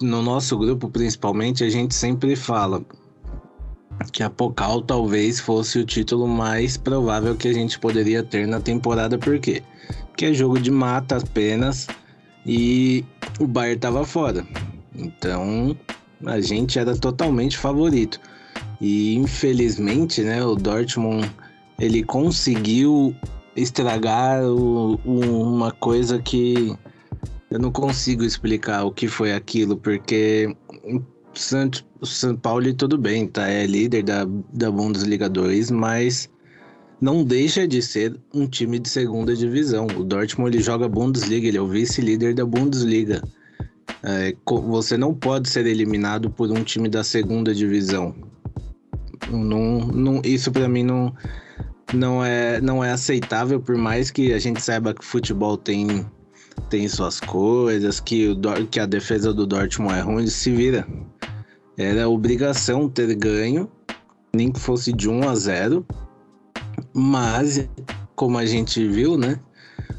no 0.00 0.20
nosso 0.20 0.58
grupo 0.58 0.90
principalmente, 0.90 1.64
a 1.64 1.70
gente 1.70 1.94
sempre 1.94 2.36
fala, 2.36 2.84
que 4.12 4.22
a 4.22 4.30
Pokal 4.30 4.82
talvez 4.82 5.40
fosse 5.40 5.78
o 5.78 5.84
título 5.84 6.26
mais 6.26 6.76
provável 6.76 7.34
que 7.36 7.48
a 7.48 7.52
gente 7.52 7.78
poderia 7.78 8.22
ter 8.22 8.46
na 8.46 8.60
temporada, 8.60 9.18
por 9.18 9.38
quê? 9.38 9.62
Porque 10.08 10.26
é 10.26 10.34
jogo 10.34 10.60
de 10.60 10.70
mata 10.70 11.16
apenas 11.16 11.86
e 12.44 13.04
o 13.38 13.46
Bayern 13.46 13.76
estava 13.76 14.04
fora. 14.04 14.46
Então 14.94 15.76
a 16.26 16.40
gente 16.40 16.78
era 16.78 16.96
totalmente 16.96 17.56
favorito. 17.56 18.20
E 18.80 19.14
infelizmente, 19.14 20.22
né, 20.22 20.44
o 20.44 20.54
Dortmund 20.54 21.30
ele 21.78 22.02
conseguiu 22.02 23.14
estragar 23.56 24.42
o, 24.44 24.98
o, 25.04 25.20
uma 25.54 25.72
coisa 25.72 26.20
que 26.20 26.76
eu 27.50 27.58
não 27.58 27.70
consigo 27.70 28.24
explicar 28.24 28.84
o 28.84 28.92
que 28.92 29.06
foi 29.06 29.32
aquilo, 29.32 29.76
porque 29.76 30.54
Santos, 31.34 31.84
o 32.00 32.06
São 32.06 32.36
Paulo 32.36 32.72
tudo 32.74 32.98
bem, 32.98 33.26
tá? 33.26 33.48
É 33.48 33.66
líder 33.66 34.02
da, 34.02 34.26
da 34.52 34.70
Bundesliga 34.70 35.28
2, 35.28 35.70
mas 35.70 36.28
não 37.00 37.24
deixa 37.24 37.66
de 37.66 37.82
ser 37.82 38.16
um 38.32 38.46
time 38.46 38.78
de 38.78 38.88
segunda 38.88 39.34
divisão. 39.34 39.86
O 39.96 40.04
Dortmund 40.04 40.56
ele 40.56 40.62
joga 40.62 40.88
Bundesliga, 40.88 41.48
ele 41.48 41.58
é 41.58 41.60
o 41.60 41.66
vice-líder 41.66 42.34
da 42.34 42.44
Bundesliga. 42.44 43.22
É, 44.04 44.34
você 44.46 44.96
não 44.96 45.14
pode 45.14 45.48
ser 45.48 45.66
eliminado 45.66 46.30
por 46.30 46.50
um 46.50 46.62
time 46.62 46.88
da 46.88 47.02
segunda 47.02 47.54
divisão. 47.54 48.14
Não, 49.30 49.78
não, 49.78 50.22
isso 50.24 50.50
para 50.50 50.68
mim 50.68 50.82
não, 50.82 51.14
não, 51.92 52.24
é, 52.24 52.60
não 52.60 52.84
é 52.84 52.92
aceitável, 52.92 53.60
por 53.60 53.76
mais 53.76 54.10
que 54.10 54.32
a 54.32 54.38
gente 54.38 54.60
saiba 54.60 54.94
que 54.94 55.04
futebol 55.04 55.56
tem, 55.56 56.06
tem 56.68 56.88
suas 56.88 57.20
coisas, 57.20 58.00
que, 58.00 58.28
o, 58.28 58.66
que 58.70 58.80
a 58.80 58.86
defesa 58.86 59.32
do 59.32 59.46
Dortmund 59.46 59.94
é 59.94 60.00
ruim, 60.00 60.26
se 60.26 60.50
vira. 60.50 60.86
Era 61.76 62.08
obrigação 62.08 62.88
ter 62.88 63.14
ganho, 63.14 63.70
nem 64.34 64.52
que 64.52 64.60
fosse 64.60 64.92
de 64.92 65.08
1 65.08 65.28
a 65.28 65.34
0. 65.34 65.86
Mas, 66.94 67.68
como 68.14 68.38
a 68.38 68.44
gente 68.44 68.86
viu, 68.86 69.16
né? 69.16 69.40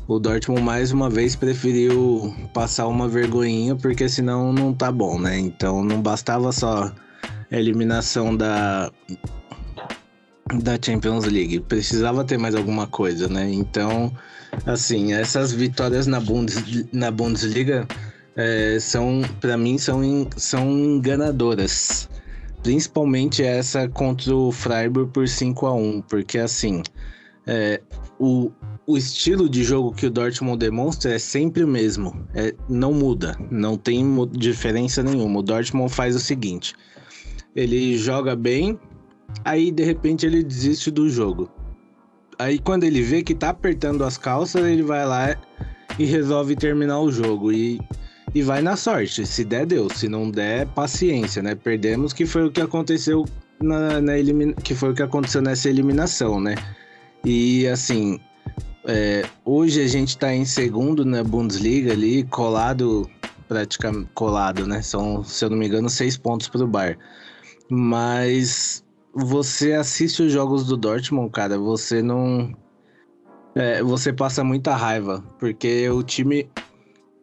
O 0.07 0.19
Dortmund 0.19 0.61
mais 0.61 0.91
uma 0.91 1.09
vez 1.09 1.35
preferiu 1.35 2.33
passar 2.53 2.87
uma 2.87 3.07
vergonhinha, 3.07 3.75
porque 3.75 4.07
senão 4.09 4.51
não 4.51 4.73
tá 4.73 4.91
bom, 4.91 5.17
né? 5.17 5.39
Então 5.39 5.83
não 5.83 6.01
bastava 6.01 6.51
só 6.51 6.91
a 7.51 7.57
eliminação 7.57 8.35
da, 8.35 8.91
da 10.61 10.77
Champions 10.83 11.25
League. 11.25 11.59
Precisava 11.61 12.23
ter 12.23 12.37
mais 12.37 12.53
alguma 12.53 12.85
coisa, 12.85 13.29
né? 13.29 13.49
Então, 13.51 14.11
assim, 14.65 15.13
essas 15.13 15.53
vitórias 15.53 16.05
na, 16.05 16.19
Bundes, 16.19 16.61
na 16.91 17.09
Bundesliga 17.09 17.87
é, 18.35 18.77
são, 18.79 19.21
para 19.39 19.57
mim, 19.57 19.77
são, 19.77 20.01
são 20.35 20.69
enganadoras. 20.71 22.09
Principalmente 22.61 23.43
essa 23.43 23.87
contra 23.89 24.33
o 24.35 24.51
Freiburg 24.51 25.11
por 25.11 25.27
5 25.27 25.65
a 25.65 25.73
1 25.73 26.01
porque 26.03 26.37
assim, 26.39 26.81
é, 27.45 27.81
o, 28.17 28.49
o 28.87 28.97
estilo 28.97 29.49
de 29.49 29.63
jogo 29.63 29.93
que 29.93 30.05
o 30.05 30.09
Dortmund 30.09 30.57
demonstra 30.57 31.13
é 31.13 31.19
sempre 31.19 31.63
o 31.63 31.67
mesmo, 31.67 32.25
é, 32.33 32.55
não 32.69 32.93
muda, 32.93 33.37
não 33.51 33.77
tem 33.77 34.05
diferença 34.31 35.03
nenhuma. 35.03 35.39
O 35.39 35.43
Dortmund 35.43 35.93
faz 35.93 36.15
o 36.15 36.19
seguinte: 36.19 36.73
ele 37.55 37.97
joga 37.97 38.35
bem, 38.35 38.79
aí 39.43 39.71
de 39.71 39.83
repente 39.83 40.25
ele 40.25 40.41
desiste 40.41 40.89
do 40.89 41.09
jogo. 41.09 41.51
Aí 42.39 42.57
quando 42.59 42.85
ele 42.85 43.01
vê 43.01 43.21
que 43.23 43.35
tá 43.35 43.49
apertando 43.49 44.03
as 44.03 44.17
calças, 44.17 44.65
ele 44.65 44.83
vai 44.83 45.05
lá 45.05 45.35
e 45.99 46.05
resolve 46.05 46.55
terminar 46.55 46.99
o 46.99 47.11
jogo. 47.11 47.51
E 47.51 47.79
e 48.33 48.41
vai 48.41 48.61
na 48.61 48.75
sorte. 48.75 49.25
Se 49.25 49.43
der, 49.43 49.65
deu. 49.65 49.89
Se 49.89 50.07
não 50.07 50.29
der, 50.29 50.67
paciência, 50.67 51.41
né? 51.41 51.55
Perdemos, 51.55 52.13
que 52.13 52.25
foi 52.25 52.45
o 52.45 52.51
que 52.51 52.61
aconteceu 52.61 53.25
na, 53.61 54.01
na 54.01 54.17
elimina... 54.17 54.53
que 54.53 54.73
foi 54.73 54.91
o 54.91 54.93
que 54.93 55.03
aconteceu 55.03 55.41
nessa 55.41 55.69
eliminação, 55.69 56.39
né? 56.39 56.55
E 57.23 57.67
assim, 57.67 58.19
é, 58.85 59.23
hoje 59.45 59.81
a 59.81 59.87
gente 59.87 60.17
tá 60.17 60.33
em 60.33 60.45
segundo 60.45 61.05
na 61.05 61.23
Bundesliga 61.23 61.93
ali, 61.93 62.23
colado, 62.23 63.09
praticamente 63.47 64.09
colado, 64.13 64.67
né? 64.67 64.81
São, 64.81 65.23
se 65.23 65.45
eu 65.45 65.49
não 65.49 65.57
me 65.57 65.67
engano, 65.67 65.89
seis 65.89 66.17
pontos 66.17 66.49
pro 66.49 66.67
Bar. 66.67 66.97
Mas 67.69 68.83
você 69.13 69.73
assiste 69.73 70.23
os 70.23 70.31
jogos 70.31 70.65
do 70.65 70.75
Dortmund, 70.75 71.31
cara, 71.31 71.57
você 71.57 72.01
não. 72.01 72.53
É, 73.55 73.83
você 73.83 74.11
passa 74.11 74.43
muita 74.43 74.75
raiva, 74.75 75.23
porque 75.39 75.87
o 75.87 76.01
time 76.01 76.49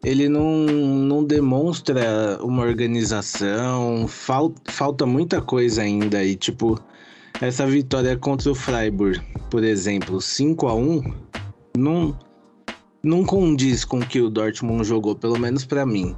ele 0.03 0.27
não, 0.27 0.65
não 0.65 1.23
demonstra 1.23 2.39
uma 2.41 2.63
organização, 2.63 4.07
fal, 4.07 4.53
falta 4.65 5.05
muita 5.05 5.41
coisa 5.41 5.83
ainda. 5.83 6.23
E, 6.23 6.35
tipo, 6.35 6.79
essa 7.39 7.67
vitória 7.67 8.17
contra 8.17 8.51
o 8.51 8.55
Freiburg, 8.55 9.21
por 9.49 9.63
exemplo, 9.63 10.19
5 10.19 10.67
a 10.67 10.73
1 10.73 11.01
não, 11.77 12.17
não 13.03 13.23
condiz 13.23 13.85
com 13.85 13.99
o 13.99 14.05
que 14.05 14.21
o 14.21 14.29
Dortmund 14.29 14.83
jogou, 14.83 15.15
pelo 15.15 15.37
menos 15.37 15.65
para 15.65 15.85
mim. 15.85 16.15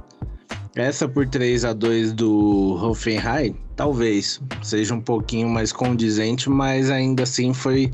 Essa 0.74 1.06
por 1.06 1.28
3 1.28 1.64
a 1.64 1.72
2 1.72 2.12
do 2.14 2.76
Hoffenheim, 2.82 3.54
talvez 3.76 4.40
seja 4.62 4.94
um 4.94 5.00
pouquinho 5.00 5.48
mais 5.48 5.72
condizente, 5.72 6.50
mas 6.50 6.90
ainda 6.90 7.22
assim 7.22 7.54
foi 7.54 7.92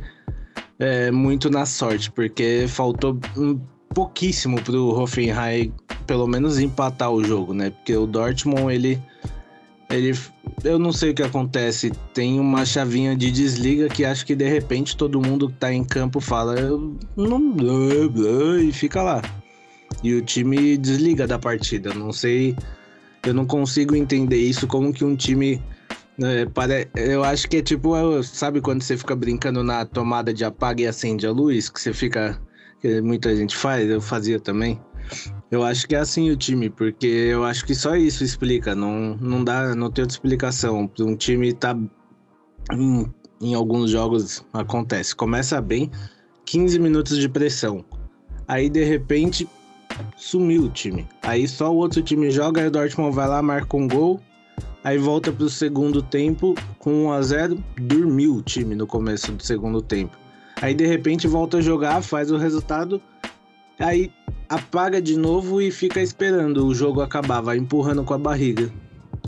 é, 0.79 1.11
muito 1.11 1.51
na 1.51 1.67
sorte, 1.67 2.11
porque 2.11 2.65
faltou 2.69 3.19
pouquíssimo 3.95 4.61
pro 4.63 4.89
Hoffenheim 4.91 5.73
pelo 6.07 6.27
menos 6.27 6.59
empatar 6.59 7.11
o 7.11 7.23
jogo, 7.23 7.55
né? 7.55 7.71
Porque 7.71 7.97
o 7.97 8.07
Dortmund, 8.07 8.73
ele 8.75 9.01
ele 9.91 10.17
eu 10.63 10.79
não 10.79 10.93
sei 10.93 11.11
o 11.11 11.15
que 11.15 11.23
acontece, 11.23 11.91
tem 12.15 12.39
uma 12.39 12.65
chavinha 12.65 13.17
de 13.17 13.31
desliga 13.31 13.89
que 13.89 14.05
acho 14.05 14.25
que 14.25 14.37
de 14.37 14.49
repente 14.49 14.97
todo 14.97 15.21
mundo 15.21 15.49
que 15.49 15.55
tá 15.55 15.73
em 15.73 15.85
campo 15.85 16.21
fala 16.21 16.55
não 17.17 17.53
blá, 17.53 18.09
blá, 18.11 18.61
e 18.63 18.73
fica 18.73 19.03
lá. 19.03 19.23
E 20.03 20.15
o 20.15 20.23
time 20.23 20.77
desliga 20.77 21.27
da 21.27 21.39
partida. 21.39 21.93
Não 21.93 22.13
sei, 22.13 22.57
eu 23.25 23.35
não 23.35 23.45
consigo 23.45 23.97
entender 23.97 24.39
isso 24.39 24.67
como 24.67 24.93
que 24.93 25.05
um 25.05 25.17
time 25.17 25.61
é, 26.23 26.47
para, 26.47 26.87
eu 26.95 27.25
acho 27.25 27.49
que 27.49 27.57
é 27.57 27.63
tipo, 27.63 27.95
sabe 28.23 28.61
quando 28.61 28.83
você 28.83 28.97
fica 28.97 29.17
brincando 29.17 29.65
na 29.65 29.85
tomada 29.85 30.33
de 30.33 30.45
apaga 30.45 30.83
e 30.83 30.87
acende 30.87 31.27
a 31.27 31.33
luz, 31.33 31.69
que 31.69 31.81
você 31.81 31.93
fica 31.93 32.41
que 32.81 33.01
muita 33.01 33.35
gente 33.37 33.57
faz, 33.57 33.89
eu 33.89 34.01
fazia 34.01 34.41
também. 34.41 34.81
Eu 35.51 35.65
acho 35.65 35.87
que 35.87 35.95
é 35.95 35.99
assim 35.99 36.31
o 36.31 36.37
time, 36.37 36.71
porque 36.71 37.07
eu 37.07 37.45
acho 37.45 37.65
que 37.65 37.75
só 37.75 37.97
isso 37.97 38.23
explica, 38.23 38.75
não, 38.75 39.17
não 39.21 39.43
dá, 39.43 39.75
não 39.75 39.91
tem 39.91 40.03
outra 40.03 40.15
explicação. 40.15 40.91
Um 41.01 41.17
time 41.17 41.53
tá 41.53 41.77
em, 42.73 43.07
em 43.41 43.55
alguns 43.55 43.91
jogos 43.91 44.45
acontece, 44.53 45.15
começa 45.15 45.61
bem, 45.61 45.91
15 46.45 46.79
minutos 46.79 47.19
de 47.19 47.29
pressão. 47.29 47.85
Aí 48.47 48.69
de 48.69 48.85
repente 48.85 49.49
sumiu 50.17 50.65
o 50.65 50.69
time. 50.69 51.07
Aí 51.23 51.49
só 51.49 51.73
o 51.73 51.77
outro 51.77 52.03
time 52.03 52.31
joga, 52.31 52.61
aí 52.61 52.69
o 52.69 52.71
Dortmund 52.71 53.15
vai 53.15 53.29
lá, 53.29 53.43
marca 53.43 53.77
um 53.77 53.89
gol, 53.89 54.21
aí 54.85 54.99
volta 54.99 55.33
pro 55.33 55.49
segundo 55.49 56.03
tempo 56.03 56.55
com 56.79 57.07
1 57.07 57.13
a 57.13 57.23
0, 57.23 57.65
dormiu 57.81 58.37
o 58.37 58.43
time 58.43 58.75
no 58.75 58.87
começo 58.87 59.33
do 59.33 59.43
segundo 59.43 59.83
tempo. 59.83 60.20
Aí 60.61 60.75
de 60.75 60.87
repente 60.87 61.27
volta 61.27 61.59
a 61.59 61.63
jogar, 61.63 62.03
faz 62.03 62.31
o 62.31 62.37
resultado, 62.37 63.01
aí 63.79 64.13
apaga 64.49 65.01
de 65.01 65.17
novo 65.17 65.61
e 65.61 65.71
fica 65.71 66.03
esperando 66.03 66.67
o 66.67 66.75
jogo 66.75 67.01
acabar, 67.01 67.41
vai 67.41 67.57
empurrando 67.57 68.05
com 68.05 68.15
a 68.15 68.19
barriga. 68.19 68.71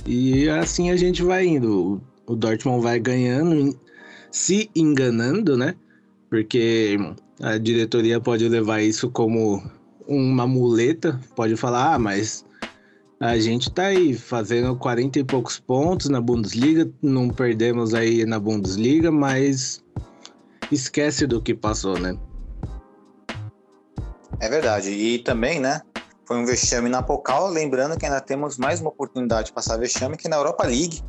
E 0.06 0.48
assim 0.48 0.90
a 0.90 0.96
gente 0.96 1.22
vai 1.22 1.46
indo. 1.46 2.02
O 2.26 2.36
Dortmund 2.36 2.82
vai 2.82 2.98
ganhando, 2.98 3.78
se 4.30 4.70
enganando, 4.74 5.56
né? 5.56 5.74
Porque 6.28 6.98
a 7.40 7.58
diretoria 7.58 8.20
pode 8.20 8.48
levar 8.48 8.80
isso 8.80 9.10
como 9.10 9.62
uma 10.06 10.46
muleta, 10.46 11.20
pode 11.34 11.56
falar, 11.56 11.94
ah, 11.94 11.98
mas 11.98 12.44
a 13.20 13.38
gente 13.38 13.70
tá 13.70 13.86
aí 13.86 14.14
fazendo 14.14 14.74
40 14.76 15.20
e 15.20 15.24
poucos 15.24 15.58
pontos 15.58 16.08
na 16.08 16.20
Bundesliga, 16.20 16.90
não 17.00 17.28
perdemos 17.28 17.94
aí 17.94 18.24
na 18.24 18.38
Bundesliga, 18.38 19.10
mas 19.10 19.81
esquece 20.70 21.26
do 21.26 21.40
que 21.40 21.54
passou, 21.54 21.98
né? 21.98 22.16
É 24.40 24.48
verdade. 24.48 24.90
E 24.90 25.18
também, 25.18 25.60
né? 25.60 25.80
Foi 26.26 26.36
um 26.36 26.46
vexame 26.46 26.88
na 26.88 27.02
Pocal, 27.02 27.48
lembrando 27.48 27.98
que 27.98 28.06
ainda 28.06 28.20
temos 28.20 28.56
mais 28.56 28.80
uma 28.80 28.90
oportunidade 28.90 29.46
de 29.46 29.52
passar 29.52 29.76
vexame 29.76 30.16
que 30.16 30.28
na 30.28 30.36
Europa 30.36 30.64
League. 30.64 31.02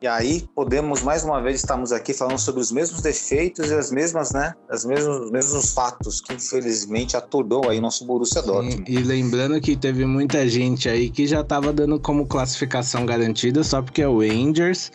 E 0.00 0.06
aí 0.06 0.46
podemos 0.54 1.02
mais 1.02 1.24
uma 1.24 1.40
vez 1.40 1.56
estarmos 1.56 1.90
aqui 1.90 2.12
falando 2.12 2.38
sobre 2.38 2.60
os 2.60 2.70
mesmos 2.70 3.00
defeitos 3.00 3.70
e 3.70 3.74
as 3.74 3.90
mesmas, 3.90 4.30
né, 4.30 4.52
as 4.68 4.84
mesmos, 4.84 5.24
os 5.24 5.30
mesmos 5.30 5.72
fatos 5.72 6.20
que 6.20 6.34
infelizmente 6.34 7.16
aturdou 7.16 7.70
aí 7.70 7.80
nosso 7.80 8.04
Borussia 8.04 8.42
Dortmund. 8.42 8.84
E, 8.86 8.94
e 8.94 9.02
lembrando 9.02 9.58
que 9.58 9.74
teve 9.74 10.04
muita 10.04 10.46
gente 10.46 10.86
aí 10.86 11.08
que 11.08 11.26
já 11.26 11.40
estava 11.40 11.72
dando 11.72 11.98
como 11.98 12.26
classificação 12.26 13.06
garantida 13.06 13.64
só 13.64 13.80
porque 13.80 14.02
é 14.02 14.08
o 14.08 14.20
Rangers 14.20 14.92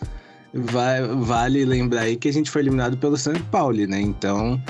vai, 0.54 1.02
vale 1.04 1.66
lembrar 1.66 2.02
aí 2.02 2.16
que 2.16 2.30
a 2.30 2.34
gente 2.34 2.52
foi 2.52 2.62
eliminado 2.62 2.98
pelo 2.98 3.18
São 3.18 3.34
Paulo, 3.52 3.86
né? 3.88 4.00
Então, 4.00 4.62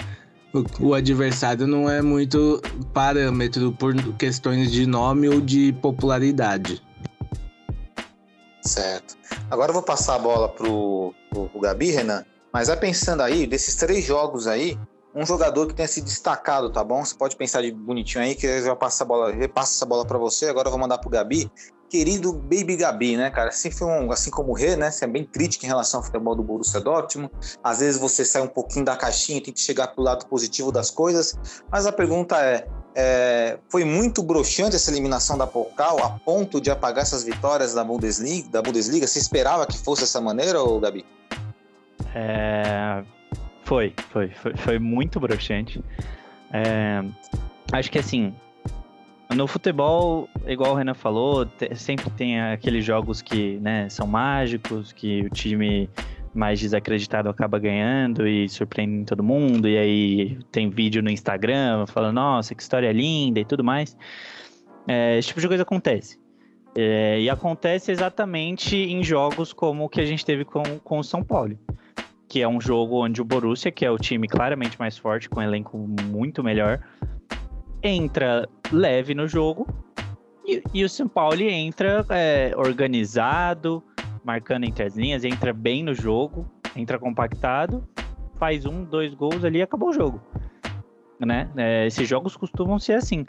o, 0.53 0.87
o, 0.89 0.93
adversário 0.93 1.65
não 1.65 1.89
é 1.89 2.01
muito 2.01 2.61
parâmetro 2.93 3.71
por 3.71 3.95
questões 4.17 4.71
de 4.71 4.85
nome 4.85 5.27
ou 5.27 5.41
de 5.41 5.73
popularidade. 5.73 6.81
Certo. 8.61 9.17
Agora 9.49 9.69
eu 9.69 9.73
vou 9.73 9.83
passar 9.83 10.15
a 10.15 10.19
bola 10.19 10.49
pro, 10.49 11.13
pro, 11.29 11.49
pro 11.49 11.59
Gabi, 11.61 11.91
Renan. 11.91 12.23
Mas 12.53 12.67
vai 12.67 12.77
pensando 12.77 13.21
aí, 13.21 13.47
desses 13.47 13.75
três 13.75 14.03
jogos 14.03 14.45
aí, 14.45 14.77
um 15.15 15.25
jogador 15.25 15.67
que 15.67 15.73
tenha 15.73 15.87
se 15.87 16.01
destacado, 16.01 16.69
tá 16.69 16.83
bom? 16.83 17.03
Você 17.03 17.15
pode 17.15 17.35
pensar 17.35 17.61
de 17.61 17.71
bonitinho 17.71 18.23
aí, 18.23 18.35
que 18.35 18.45
eu 18.45 18.63
já 18.63 18.75
passo 18.75 19.03
a 19.03 19.05
bola, 19.05 19.31
repasso 19.31 19.75
essa 19.75 19.85
bola 19.85 20.05
para 20.05 20.17
você. 20.17 20.47
Agora 20.47 20.67
eu 20.67 20.71
vou 20.71 20.79
mandar 20.79 20.97
pro 20.97 21.09
Gabi 21.09 21.49
querido 21.91 22.31
Baby 22.31 22.77
Gabi, 22.77 23.17
né, 23.17 23.29
cara? 23.29 23.49
Assim, 23.49 23.69
foi 23.69 23.85
um, 23.85 24.09
assim 24.13 24.31
como 24.31 24.51
o 24.51 24.53
Rê, 24.53 24.77
né? 24.77 24.89
Você 24.89 25.03
é 25.03 25.07
bem 25.07 25.25
crítico 25.25 25.65
em 25.65 25.67
relação 25.67 25.99
ao 25.99 26.05
futebol 26.05 26.33
do 26.33 26.41
Borussia 26.41 26.79
Dortmund. 26.79 27.29
Às 27.61 27.81
vezes 27.81 27.99
você 27.99 28.23
sai 28.23 28.41
um 28.41 28.47
pouquinho 28.47 28.85
da 28.85 28.95
caixinha, 28.95 29.43
tem 29.43 29.53
que 29.53 29.59
chegar 29.59 29.89
pro 29.89 30.01
lado 30.01 30.25
positivo 30.27 30.71
das 30.71 30.89
coisas. 30.89 31.37
Mas 31.69 31.85
a 31.85 31.91
pergunta 31.91 32.37
é, 32.37 32.65
é 32.95 33.59
foi 33.69 33.83
muito 33.83 34.23
broxante 34.23 34.73
essa 34.73 34.89
eliminação 34.89 35.37
da 35.37 35.45
Pokal 35.45 36.01
a 36.01 36.11
ponto 36.11 36.61
de 36.61 36.71
apagar 36.71 37.03
essas 37.03 37.25
vitórias 37.25 37.73
da 37.73 37.83
Bundesliga? 37.83 38.47
Da 38.49 38.61
Bundesliga? 38.61 39.05
Você 39.05 39.19
esperava 39.19 39.67
que 39.67 39.77
fosse 39.77 40.03
dessa 40.03 40.21
maneira, 40.21 40.61
ou 40.61 40.79
Gabi? 40.79 41.05
É... 42.15 43.03
Foi, 43.65 43.93
foi, 44.13 44.29
foi, 44.29 44.55
foi 44.55 44.79
muito 44.79 45.19
broxante. 45.19 45.83
É... 46.53 47.03
Acho 47.73 47.91
que 47.91 47.99
assim, 47.99 48.33
no 49.35 49.47
futebol, 49.47 50.29
igual 50.45 50.71
o 50.71 50.75
Renan 50.75 50.93
falou, 50.93 51.47
sempre 51.75 52.09
tem 52.11 52.39
aqueles 52.39 52.83
jogos 52.83 53.21
que 53.21 53.57
né, 53.59 53.89
são 53.89 54.05
mágicos, 54.05 54.91
que 54.91 55.21
o 55.21 55.29
time 55.29 55.89
mais 56.33 56.59
desacreditado 56.59 57.29
acaba 57.29 57.59
ganhando 57.59 58.27
e 58.27 58.47
surpreendendo 58.47 59.05
todo 59.05 59.23
mundo, 59.23 59.67
e 59.67 59.77
aí 59.77 60.39
tem 60.51 60.69
vídeo 60.69 61.01
no 61.01 61.09
Instagram 61.09 61.85
falando, 61.87 62.15
nossa, 62.15 62.55
que 62.55 62.61
história 62.61 62.91
linda 62.91 63.39
e 63.39 63.45
tudo 63.45 63.63
mais. 63.63 63.97
É, 64.87 65.17
esse 65.17 65.29
tipo 65.29 65.41
de 65.41 65.47
coisa 65.47 65.63
acontece. 65.63 66.19
É, 66.73 67.19
e 67.19 67.29
acontece 67.29 67.91
exatamente 67.91 68.77
em 68.77 69.03
jogos 69.03 69.51
como 69.51 69.85
o 69.85 69.89
que 69.89 69.99
a 69.99 70.05
gente 70.05 70.25
teve 70.25 70.45
com, 70.45 70.63
com 70.83 70.99
o 70.99 71.03
São 71.03 71.21
Paulo. 71.21 71.57
Que 72.29 72.41
é 72.41 72.47
um 72.47 72.61
jogo 72.61 73.03
onde 73.03 73.21
o 73.21 73.25
Borussia, 73.25 73.71
que 73.71 73.85
é 73.85 73.91
o 73.91 73.97
time 73.97 74.25
claramente 74.27 74.79
mais 74.79 74.97
forte, 74.97 75.29
com 75.29 75.41
um 75.41 75.43
elenco 75.43 75.77
muito 75.77 76.41
melhor, 76.41 76.81
entra 77.83 78.47
leve 78.71 79.13
no 79.13 79.27
jogo 79.27 79.67
e, 80.45 80.63
e 80.73 80.83
o 80.83 80.89
São 80.89 81.07
Paulo 81.07 81.41
entra 81.41 82.05
é, 82.09 82.53
organizado, 82.55 83.83
marcando 84.23 84.65
entre 84.65 84.83
as 84.83 84.95
linhas, 84.95 85.23
entra 85.23 85.53
bem 85.53 85.83
no 85.83 85.93
jogo, 85.93 86.45
entra 86.75 86.99
compactado, 86.99 87.87
faz 88.37 88.65
um, 88.65 88.83
dois 88.83 89.13
gols 89.13 89.43
ali 89.43 89.59
e 89.59 89.61
acabou 89.61 89.89
o 89.89 89.93
jogo. 89.93 90.21
Né? 91.19 91.49
É, 91.55 91.85
esses 91.85 92.07
jogos 92.07 92.35
costumam 92.35 92.79
ser 92.79 92.93
assim. 92.93 93.25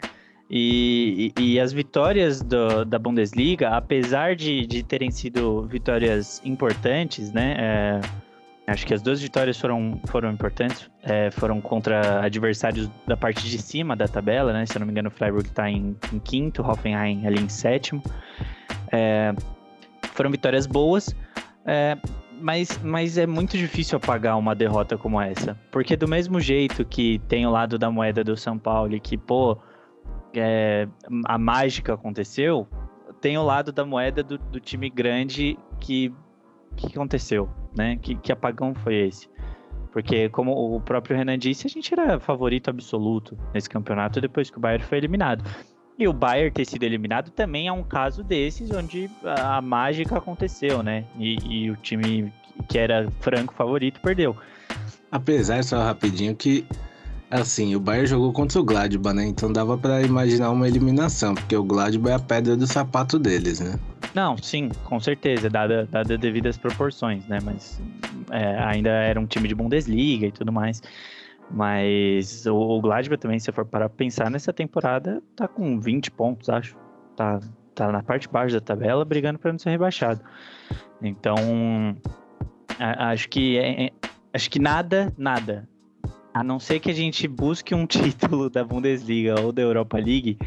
E, 0.49 1.31
e, 1.37 1.53
e 1.53 1.59
as 1.59 1.71
vitórias 1.71 2.41
do, 2.41 2.83
da 2.85 2.99
Bundesliga, 2.99 3.69
apesar 3.69 4.35
de, 4.35 4.65
de 4.65 4.83
terem 4.83 5.09
sido 5.09 5.63
vitórias 5.67 6.41
importantes, 6.43 7.31
né? 7.31 7.55
É, 7.57 8.01
Acho 8.65 8.87
que 8.87 8.93
as 8.93 9.01
duas 9.01 9.21
vitórias 9.21 9.59
foram, 9.59 9.99
foram 10.07 10.31
importantes. 10.31 10.89
É, 11.01 11.29
foram 11.31 11.59
contra 11.59 12.23
adversários 12.23 12.89
da 13.05 13.17
parte 13.17 13.49
de 13.49 13.57
cima 13.57 13.95
da 13.95 14.07
tabela, 14.07 14.53
né? 14.53 14.65
Se 14.65 14.77
eu 14.77 14.79
não 14.79 14.85
me 14.85 14.91
engano, 14.91 15.09
o 15.09 15.11
Freiburg 15.11 15.47
está 15.47 15.69
em, 15.69 15.97
em, 16.13 16.19
quinto, 16.19 16.61
Hoffenheim 16.61 17.27
ali 17.27 17.41
em 17.41 17.49
sétimo. 17.49 18.01
É, 18.91 19.33
foram 20.13 20.31
vitórias 20.31 20.65
boas, 20.65 21.13
é, 21.65 21.97
mas, 22.39 22.79
mas 22.81 23.17
é 23.17 23.27
muito 23.27 23.57
difícil 23.57 23.97
apagar 23.97 24.37
uma 24.37 24.55
derrota 24.55 24.97
como 24.97 25.19
essa. 25.19 25.59
Porque 25.69 25.97
do 25.97 26.07
mesmo 26.07 26.39
jeito 26.39 26.85
que 26.85 27.19
tem 27.27 27.45
o 27.45 27.51
lado 27.51 27.77
da 27.77 27.91
moeda 27.91 28.23
do 28.23 28.37
São 28.37 28.57
Paulo 28.57 28.97
que, 29.01 29.17
pô, 29.17 29.57
é, 30.33 30.87
a 31.25 31.37
mágica 31.37 31.95
aconteceu, 31.95 32.65
tem 33.19 33.37
o 33.37 33.43
lado 33.43 33.73
da 33.73 33.85
moeda 33.85 34.23
do, 34.23 34.37
do 34.37 34.59
time 34.59 34.89
grande 34.89 35.57
que 35.81 36.13
que 36.75 36.87
aconteceu, 36.87 37.49
né? 37.75 37.97
Que, 38.01 38.15
que 38.15 38.31
apagão 38.31 38.73
foi 38.73 38.95
esse? 38.95 39.29
Porque, 39.91 40.27
como 40.29 40.75
o 40.75 40.81
próprio 40.81 41.15
Renan 41.15 41.37
disse, 41.37 41.67
a 41.67 41.69
gente 41.69 41.93
era 41.93 42.19
favorito 42.19 42.69
absoluto 42.69 43.37
nesse 43.53 43.69
campeonato 43.69 44.19
depois 44.19 44.49
que 44.49 44.57
o 44.57 44.59
Bayern 44.59 44.83
foi 44.83 44.97
eliminado. 44.97 45.43
E 45.97 46.07
o 46.07 46.13
Bayern 46.13 46.49
ter 46.49 46.65
sido 46.65 46.81
eliminado 46.81 47.29
também 47.29 47.67
é 47.67 47.71
um 47.71 47.83
caso 47.83 48.23
desses 48.23 48.71
onde 48.71 49.09
a, 49.23 49.61
mágica 49.61 50.17
aconteceu, 50.17 50.81
né? 50.81 51.05
E, 51.19 51.37
e, 51.45 51.71
o 51.71 51.75
time 51.75 52.33
que 52.67 52.79
era 52.79 53.07
franco 53.19 53.53
favorito 53.53 54.01
perdeu. 54.01 54.35
Apesar, 55.11 55.63
só 55.63 55.83
rapidinho, 55.83 56.35
que 56.35 56.65
Assim, 57.33 57.75
o 57.75 57.79
Bayern 57.79 58.05
jogou 58.05 58.31
contra 58.31 58.59
o 58.61 58.63
Gladbach, 58.63 59.15
né? 59.15 59.25
Então 59.25 59.51
dava 59.51 59.75
pra 59.75 60.03
imaginar 60.03 60.51
uma 60.51 60.67
eliminação, 60.67 61.33
porque 61.33 61.55
o 61.55 61.63
Gladbach 61.63 62.11
é 62.11 62.15
a 62.15 62.19
pedra 62.19 62.55
do 62.55 62.67
sapato 62.67 63.17
deles, 63.17 63.59
né? 63.59 63.79
Não, 64.13 64.37
sim, 64.37 64.69
com 64.85 64.99
certeza, 64.99 65.49
dada, 65.49 65.87
dada 65.89 66.17
devidas 66.17 66.57
proporções, 66.57 67.25
né? 67.27 67.39
Mas 67.43 67.81
é, 68.31 68.57
ainda 68.63 68.89
era 68.89 69.19
um 69.19 69.25
time 69.25 69.47
de 69.47 69.55
Bundesliga 69.55 70.27
e 70.27 70.31
tudo 70.31 70.51
mais. 70.51 70.81
Mas 71.49 72.45
o, 72.45 72.55
o 72.55 72.81
Gladbach 72.81 73.19
também, 73.19 73.39
se 73.39 73.51
for 73.51 73.65
para 73.65 73.89
pensar 73.89 74.29
nessa 74.29 74.53
temporada, 74.53 75.21
tá 75.35 75.47
com 75.47 75.79
20 75.79 76.11
pontos, 76.11 76.49
acho. 76.49 76.75
Tá, 77.15 77.39
tá 77.75 77.91
na 77.91 78.01
parte 78.01 78.23
de 78.23 78.29
baixo 78.29 78.55
da 78.55 78.61
tabela, 78.61 79.03
brigando 79.03 79.39
para 79.39 79.51
não 79.51 79.59
ser 79.59 79.71
rebaixado. 79.71 80.21
Então, 81.01 81.35
a, 82.79 83.09
acho 83.11 83.29
que 83.29 83.57
é, 83.57 83.85
é, 83.85 83.91
acho 84.33 84.49
que 84.49 84.59
nada, 84.59 85.13
nada. 85.17 85.67
A 86.33 86.43
não 86.43 86.59
ser 86.59 86.79
que 86.79 86.89
a 86.89 86.93
gente 86.93 87.27
busque 87.27 87.75
um 87.75 87.85
título 87.87 88.49
da 88.49 88.63
Bundesliga 88.63 89.39
ou 89.41 89.51
da 89.51 89.61
Europa 89.61 89.97
League, 89.97 90.37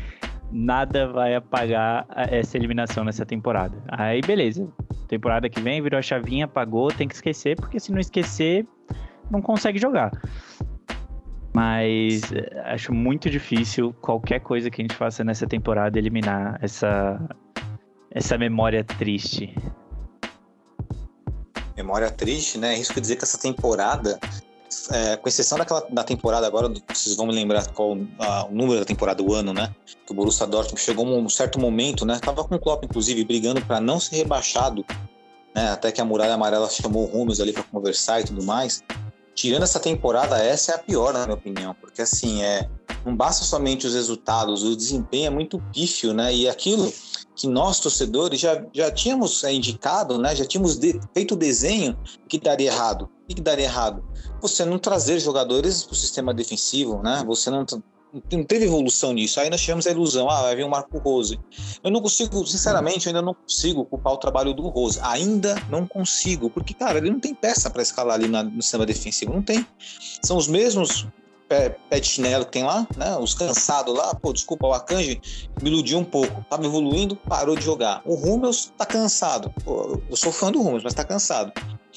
nada 0.51 1.09
vai 1.09 1.35
apagar 1.35 2.07
essa 2.15 2.57
eliminação 2.57 3.05
nessa 3.05 3.27
temporada. 3.27 3.77
Aí, 3.89 4.21
beleza. 4.21 4.69
Temporada 5.09 5.49
que 5.49 5.61
vem, 5.61 5.83
virou 5.83 5.99
a 5.99 6.03
chavinha, 6.03 6.47
apagou, 6.47 6.89
tem 6.89 7.07
que 7.09 7.15
esquecer, 7.15 7.57
porque 7.57 7.79
se 7.79 7.93
não 7.93 8.01
esquecer, 8.01 8.67
não 9.31 9.41
consegue 9.41 9.79
jogar. 9.79 10.11
Mas 11.55 12.33
eh, 12.33 12.63
acho 12.67 12.93
muito 12.93 13.31
difícil 13.31 13.95
qualquer 14.01 14.41
coisa 14.41 14.71
que 14.71 14.83
a 14.83 14.85
gente 14.85 14.95
faça 14.95 15.25
nessa 15.25 15.47
temporada 15.47 15.99
eliminar 15.99 16.59
essa, 16.61 17.19
essa 18.11 18.37
memória 18.37 18.85
triste. 18.85 19.55
Memória 21.77 22.11
triste, 22.11 22.59
né? 22.59 22.75
Risco 22.75 22.95
de 22.95 23.01
dizer 23.01 23.17
que 23.17 23.25
essa 23.25 23.39
temporada 23.39 24.19
é, 24.91 25.17
com 25.17 25.29
exceção 25.29 25.59
daquela 25.59 25.87
da 25.91 26.05
temporada 26.05 26.47
agora, 26.47 26.73
vocês 26.93 27.17
vão 27.17 27.27
me 27.27 27.33
lembrar 27.33 27.67
qual 27.73 27.97
a, 28.19 28.47
o 28.47 28.53
número 28.53 28.81
da 28.81 28.85
temporada, 28.85 29.23
o 29.23 29.35
ano, 29.35 29.53
né? 29.53 29.75
Que 30.05 30.13
o 30.13 30.15
Borussia 30.15 30.47
Dortmund 30.47 30.81
chegou 30.81 31.07
um 31.07 31.29
certo 31.29 31.59
momento, 31.59 32.05
né? 32.05 32.19
Tava 32.21 32.45
com 32.45 32.55
o 32.55 32.59
Klopp, 32.59 32.85
inclusive, 32.85 33.25
brigando 33.25 33.65
para 33.65 33.81
não 33.81 33.99
ser 33.99 34.17
rebaixado, 34.17 34.85
né? 35.55 35.71
Até 35.71 35.91
que 35.93 36.01
a 36.01 36.05
Muralha 36.05 36.35
Amarela 36.35 36.69
chamou 36.69 37.05
o 37.05 37.07
Rumes 37.07 37.41
ali 37.41 37.53
para 37.53 37.63
conversar 37.65 38.21
e 38.21 38.25
tudo 38.25 38.43
mais. 38.43 38.83
Tirando 39.35 39.65
essa 39.65 39.79
temporada, 39.79 40.39
essa 40.39 40.73
é 40.73 40.75
a 40.77 40.79
pior, 40.79 41.13
na 41.13 41.25
minha 41.25 41.35
opinião, 41.35 41.75
porque 41.79 42.01
assim, 42.01 42.43
é, 42.43 42.69
não 43.05 43.15
basta 43.15 43.45
somente 43.45 43.87
os 43.87 43.95
resultados, 43.95 44.65
o 44.65 44.75
desempenho 44.75 45.27
é 45.27 45.31
muito 45.31 45.63
pífio, 45.73 46.15
né? 46.15 46.35
E 46.35 46.49
aquilo 46.49 46.91
que 47.37 47.47
nós, 47.47 47.79
torcedores, 47.79 48.41
já, 48.41 48.65
já 48.73 48.91
tínhamos 48.91 49.45
é, 49.45 49.53
indicado, 49.53 50.19
né? 50.19 50.35
Já 50.35 50.47
tínhamos 50.47 50.77
de, 50.77 50.99
feito 51.13 51.35
o 51.35 51.37
desenho 51.37 51.97
que 52.27 52.41
daria 52.41 52.73
errado. 52.73 53.11
O 53.29 53.35
que 53.35 53.41
daria 53.43 53.67
errado? 53.67 54.03
Você 54.41 54.65
não 54.65 54.79
trazer 54.79 55.21
jogadores 55.21 55.85
para 55.85 55.93
o 55.93 55.97
sistema 55.97 56.33
defensivo, 56.33 57.03
né? 57.03 57.23
Você 57.27 57.51
não, 57.51 57.67
não 58.33 58.45
teve 58.45 58.65
evolução 58.65 59.13
nisso. 59.13 59.39
Aí 59.39 59.51
nós 59.51 59.61
tivemos 59.61 59.87
a 59.87 59.91
ilusão, 59.91 60.31
ah, 60.31 60.43
vai 60.43 60.57
vir 60.57 60.65
o 60.65 60.71
Marco 60.71 60.97
Rose. 60.99 61.39
Eu 61.85 61.91
não 61.91 62.01
consigo, 62.01 62.47
sinceramente, 62.47 63.07
eu 63.07 63.11
ainda 63.11 63.23
não 63.23 63.35
consigo 63.35 63.85
culpar 63.85 64.15
o 64.15 64.19
trabalho 64.19 64.55
do 64.55 64.69
Rose. 64.69 64.99
Ainda 65.03 65.57
não 65.69 65.87
consigo, 65.87 66.49
porque, 66.49 66.73
cara, 66.73 66.99
ele 66.99 67.11
não 67.11 67.21
tem 67.21 67.35
peça 67.35 67.69
para 67.69 67.83
escalar 67.83 68.15
ali 68.15 68.29
na, 68.29 68.43
no 68.43 68.63
sistema 68.63 68.87
defensivo. 68.87 69.35
Não 69.35 69.43
tem. 69.43 69.67
São 70.23 70.39
os 70.39 70.49
mesmos 70.49 71.07
pé, 71.49 71.77
pé 71.89 72.01
de 72.01 72.07
chinelo 72.07 72.45
que 72.45 72.53
tem 72.53 72.65
lá, 72.65 72.87
né? 72.97 73.17
Os 73.17 73.35
cansados 73.35 73.95
lá, 73.95 74.15
pô, 74.15 74.33
desculpa, 74.33 74.67
o 74.67 74.73
Akanji 74.73 75.21
me 75.63 75.71
iludiu 75.71 75.99
um 75.99 76.05
pouco. 76.05 76.45
Tava 76.49 76.65
evoluindo, 76.65 77.17
parou 77.17 77.57
de 77.57 77.65
jogar. 77.65 78.03
O 78.05 78.15
Rummels 78.15 78.73
tá 78.77 78.85
cansado. 78.85 79.53
Pô, 79.65 80.01
eu 80.09 80.17
sou 80.17 80.33
fã 80.33 80.51
do 80.51 80.61
Rummels, 80.61 80.85
mas 80.85 80.95
tá 80.95 81.05
cansado. 81.05 81.53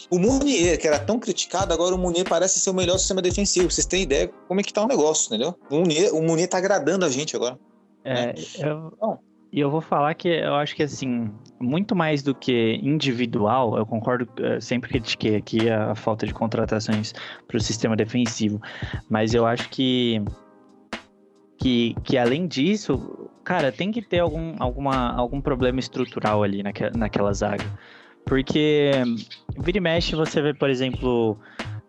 O 0.10 0.18
Munier, 0.18 0.80
que 0.80 0.88
era 0.88 1.00
tão 1.00 1.20
criticado, 1.20 1.74
agora 1.74 1.94
o 1.94 1.98
Munier 1.98 2.28
parece 2.28 2.60
ser 2.60 2.70
o 2.70 2.74
melhor 2.74 2.98
sistema 2.98 3.22
defensivo. 3.22 3.70
Vocês 3.70 3.86
têm 3.86 4.04
ideia 4.04 4.32
como 4.48 4.60
é 4.62 4.64
que 4.64 4.72
tá 4.72 4.84
o 4.84 4.88
negócio, 4.88 5.28
entendeu? 5.28 5.56
O 5.70 5.80
Munier, 5.80 6.14
o 6.14 6.22
Munier 6.22 6.48
tá 6.48 6.58
agradando 6.58 7.06
a 7.06 7.10
gente 7.10 7.36
agora. 7.36 7.60
É, 8.04 8.28
né? 8.28 8.34
eu, 8.60 9.20
e 9.52 9.60
eu 9.60 9.72
vou 9.72 9.82
falar 9.82 10.14
que 10.14 10.28
eu 10.28 10.54
acho 10.56 10.76
que, 10.76 10.84
assim, 10.84 11.32
muito 11.60 11.96
mais 11.96 12.22
do 12.22 12.36
que 12.36 12.80
individual, 12.84 13.78
eu 13.78 13.86
concordo, 13.86 14.28
eh, 14.38 14.60
sempre 14.62 14.90
critiquei 14.90 15.36
aqui 15.36 15.70
a, 15.70 15.96
falta 15.96 16.28
de 16.28 16.34
contratações 16.34 17.14
para 17.48 17.58
o 17.58 17.60
sistema 17.60 17.96
defensivo, 17.96 18.62
mas 19.10 19.34
eu 19.34 19.48
acho 19.48 19.68
que, 19.70 20.22
que, 21.58 21.96
que 22.04 22.16
além 22.16 22.48
disso, 22.48 23.30
cara, 23.44 23.72
tem 23.72 23.92
que 23.92 24.04
ter 24.04 24.20
algum, 24.20 24.56
alguma, 24.60 25.16
algum 25.16 25.42
problema 25.42 25.80
estrutural 25.80 26.44
ali 26.44 26.62
naque, 26.62 26.96
naquela 26.96 27.34
zaga. 27.34 27.66
Porque 28.26 28.92
vira 29.58 29.80
e 29.80 29.82
mexe, 29.82 30.16
você 30.16 30.40
vê, 30.44 30.54
por 30.54 30.70
exemplo, 30.70 31.40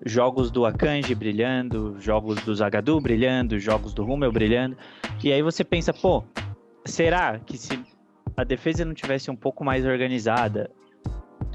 jogos 0.07 0.51
do 0.51 0.65
Akanji 0.65 1.15
brilhando, 1.15 1.97
jogos 2.01 2.41
do 2.43 2.55
Zagadu 2.55 2.99
brilhando, 3.01 3.59
jogos 3.59 3.93
do 3.93 4.03
Rummel 4.03 4.33
brilhando, 4.33 4.79
e 5.23 5.31
aí 5.31 5.43
você 5.43 5.63
pensa, 5.63 5.93
pô, 5.93 6.25
será 6.91 7.39
que 7.39 7.57
se 7.57 7.83
a 8.37 8.45
defesa 8.45 8.85
não 8.85 8.95
tivesse 8.95 9.31
um 9.31 9.37
pouco 9.37 9.65
mais 9.65 9.85
organizada, 9.87 10.71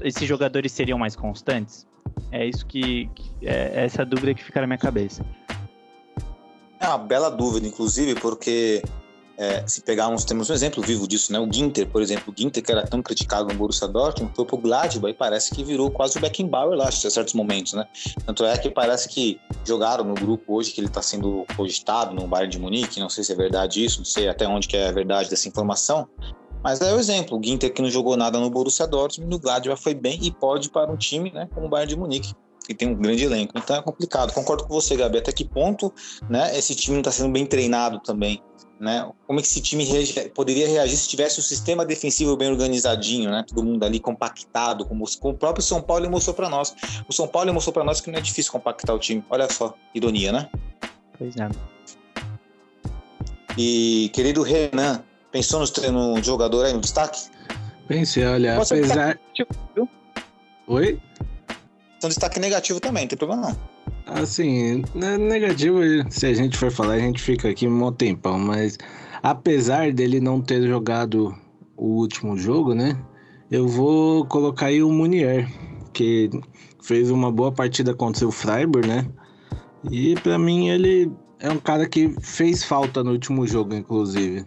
esses 0.02 0.26
jogadores 0.26 0.72
seriam 0.72 0.98
mais 0.98 1.14
constantes? 1.14 1.86
É 2.30 2.46
isso 2.46 2.66
que, 2.66 3.06
que 3.14 3.46
é 3.46 3.84
essa 3.84 4.04
dúvida 4.04 4.34
que 4.34 4.42
fica 4.42 4.60
na 4.60 4.66
minha 4.66 4.78
cabeça. 4.78 5.24
É 6.80 6.88
uma 6.88 6.98
bela 6.98 7.30
dúvida, 7.30 7.66
inclusive, 7.66 8.14
porque 8.20 8.82
é, 9.38 9.66
se 9.66 9.82
pegarmos, 9.82 10.24
temos 10.24 10.48
um 10.48 10.54
exemplo 10.54 10.82
vivo 10.82 11.06
disso, 11.06 11.32
né? 11.32 11.38
O 11.38 11.52
Ginter, 11.52 11.86
por 11.88 12.00
exemplo, 12.00 12.32
o 12.34 12.40
Ginter 12.40 12.62
que 12.62 12.72
era 12.72 12.86
tão 12.86 13.02
criticado 13.02 13.48
no 13.48 13.54
Borussia 13.54 13.86
Dortmund, 13.86 14.32
foi 14.34 14.44
pro 14.44 14.56
Gladbach 14.56 15.10
e 15.10 15.14
parece 15.14 15.54
que 15.54 15.62
virou 15.62 15.90
quase 15.90 16.16
o 16.16 16.20
Beckenbauer 16.20 16.76
lá, 16.76 16.88
em 16.88 16.92
certos 16.92 17.34
momentos, 17.34 17.74
né? 17.74 17.86
Tanto 18.24 18.44
é 18.44 18.56
que 18.56 18.70
parece 18.70 19.08
que 19.08 19.38
jogaram 19.64 20.04
no 20.04 20.14
grupo 20.14 20.54
hoje 20.54 20.72
que 20.72 20.80
ele 20.80 20.88
está 20.88 21.02
sendo 21.02 21.44
cogitado 21.56 22.14
no 22.14 22.26
Bayern 22.26 22.50
de 22.50 22.58
Munique, 22.58 22.98
não 22.98 23.10
sei 23.10 23.24
se 23.24 23.32
é 23.32 23.36
verdade 23.36 23.84
isso, 23.84 23.98
não 23.98 24.04
sei 24.04 24.28
até 24.28 24.46
onde 24.48 24.66
que 24.66 24.76
é 24.76 24.88
a 24.88 24.92
verdade 24.92 25.28
dessa 25.28 25.48
informação, 25.48 26.08
mas 26.62 26.80
é 26.80 26.92
o 26.94 26.98
exemplo, 26.98 27.38
o 27.38 27.42
Ginter 27.44 27.72
que 27.72 27.82
não 27.82 27.90
jogou 27.90 28.16
nada 28.16 28.38
no 28.38 28.50
Borussia 28.50 28.86
Dortmund, 28.86 29.30
no 29.30 29.38
Gladbach 29.38 29.80
foi 29.82 29.94
bem 29.94 30.18
e 30.22 30.30
pode 30.30 30.70
para 30.70 30.90
um 30.90 30.96
time, 30.96 31.30
né, 31.30 31.48
como 31.54 31.66
o 31.66 31.68
Bayern 31.68 31.94
de 31.94 31.98
Munique 31.98 32.34
que 32.66 32.74
tem 32.74 32.88
um 32.88 32.94
grande 32.94 33.24
elenco. 33.24 33.56
Então 33.56 33.76
é 33.76 33.82
complicado. 33.82 34.32
Concordo 34.32 34.64
com 34.64 34.74
você, 34.74 34.96
Gabi. 34.96 35.18
Até 35.18 35.30
que 35.30 35.44
ponto 35.44 35.92
né, 36.28 36.56
esse 36.58 36.74
time 36.74 36.94
não 36.94 37.00
está 37.00 37.12
sendo 37.12 37.32
bem 37.32 37.46
treinado 37.46 38.00
também? 38.00 38.42
Né? 38.78 39.10
Como 39.26 39.38
é 39.38 39.42
que 39.42 39.48
esse 39.48 39.60
time 39.60 39.84
reage, 39.84 40.28
poderia 40.30 40.68
reagir 40.68 40.96
se 40.96 41.08
tivesse 41.08 41.38
o 41.38 41.40
um 41.40 41.44
sistema 41.44 41.84
defensivo 41.84 42.36
bem 42.36 42.50
organizadinho, 42.50 43.30
né? 43.30 43.42
Todo 43.48 43.64
mundo 43.64 43.82
ali 43.84 43.98
compactado, 43.98 44.84
como, 44.84 45.04
como 45.18 45.34
o 45.34 45.38
próprio 45.38 45.62
São 45.62 45.80
Paulo 45.80 46.10
mostrou 46.10 46.34
para 46.34 46.50
nós. 46.50 46.74
O 47.08 47.12
São 47.12 47.26
Paulo 47.26 47.52
mostrou 47.54 47.72
para 47.72 47.84
nós 47.84 48.02
que 48.02 48.10
não 48.10 48.18
é 48.18 48.22
difícil 48.22 48.52
compactar 48.52 48.94
o 48.94 48.98
time. 48.98 49.24
Olha 49.30 49.50
só, 49.50 49.74
ironia, 49.94 50.30
né? 50.30 50.50
Pois 51.16 51.34
é. 51.36 51.48
E 53.56 54.10
querido 54.12 54.42
Renan, 54.42 55.02
pensou 55.32 55.60
no, 55.60 56.14
no 56.16 56.22
jogador 56.22 56.66
aí 56.66 56.74
no 56.74 56.80
destaque? 56.80 57.30
Pensei, 57.88 58.26
olha, 58.26 58.56
Pode 58.56 58.74
apesar. 58.74 59.18
Oi? 60.66 61.00
Então 61.96 62.08
destaque 62.08 62.38
negativo 62.38 62.80
também, 62.80 63.04
não 63.04 63.08
tem 63.08 63.18
problema 63.18 63.48
não. 63.48 63.76
Assim, 64.06 64.84
né, 64.94 65.16
negativo, 65.18 65.80
se 66.10 66.26
a 66.26 66.34
gente 66.34 66.56
for 66.56 66.70
falar, 66.70 66.94
a 66.94 66.98
gente 66.98 67.20
fica 67.20 67.48
aqui 67.48 67.66
um 67.66 67.92
tempão, 67.92 68.38
mas 68.38 68.78
apesar 69.22 69.92
dele 69.92 70.20
não 70.20 70.40
ter 70.40 70.62
jogado 70.66 71.34
o 71.76 71.86
último 72.00 72.36
jogo, 72.36 72.74
né? 72.74 72.96
Eu 73.50 73.66
vou 73.66 74.24
colocar 74.26 74.66
aí 74.66 74.82
o 74.82 74.90
Munier, 74.90 75.48
que 75.92 76.30
fez 76.82 77.10
uma 77.10 77.32
boa 77.32 77.52
partida 77.52 77.94
contra 77.94 78.26
o 78.26 78.30
Freiburg, 78.30 78.86
né? 78.86 79.06
E 79.90 80.14
para 80.16 80.38
mim 80.38 80.68
ele 80.68 81.10
é 81.40 81.50
um 81.50 81.58
cara 81.58 81.88
que 81.88 82.14
fez 82.20 82.64
falta 82.64 83.02
no 83.02 83.12
último 83.12 83.46
jogo, 83.46 83.74
inclusive. 83.74 84.44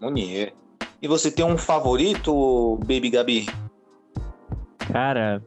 Munier. 0.00 0.52
E 1.00 1.08
você 1.08 1.30
tem 1.30 1.44
um 1.44 1.58
favorito, 1.58 2.76
Baby 2.80 3.10
Gabi? 3.10 3.46
Cara, 4.78 5.42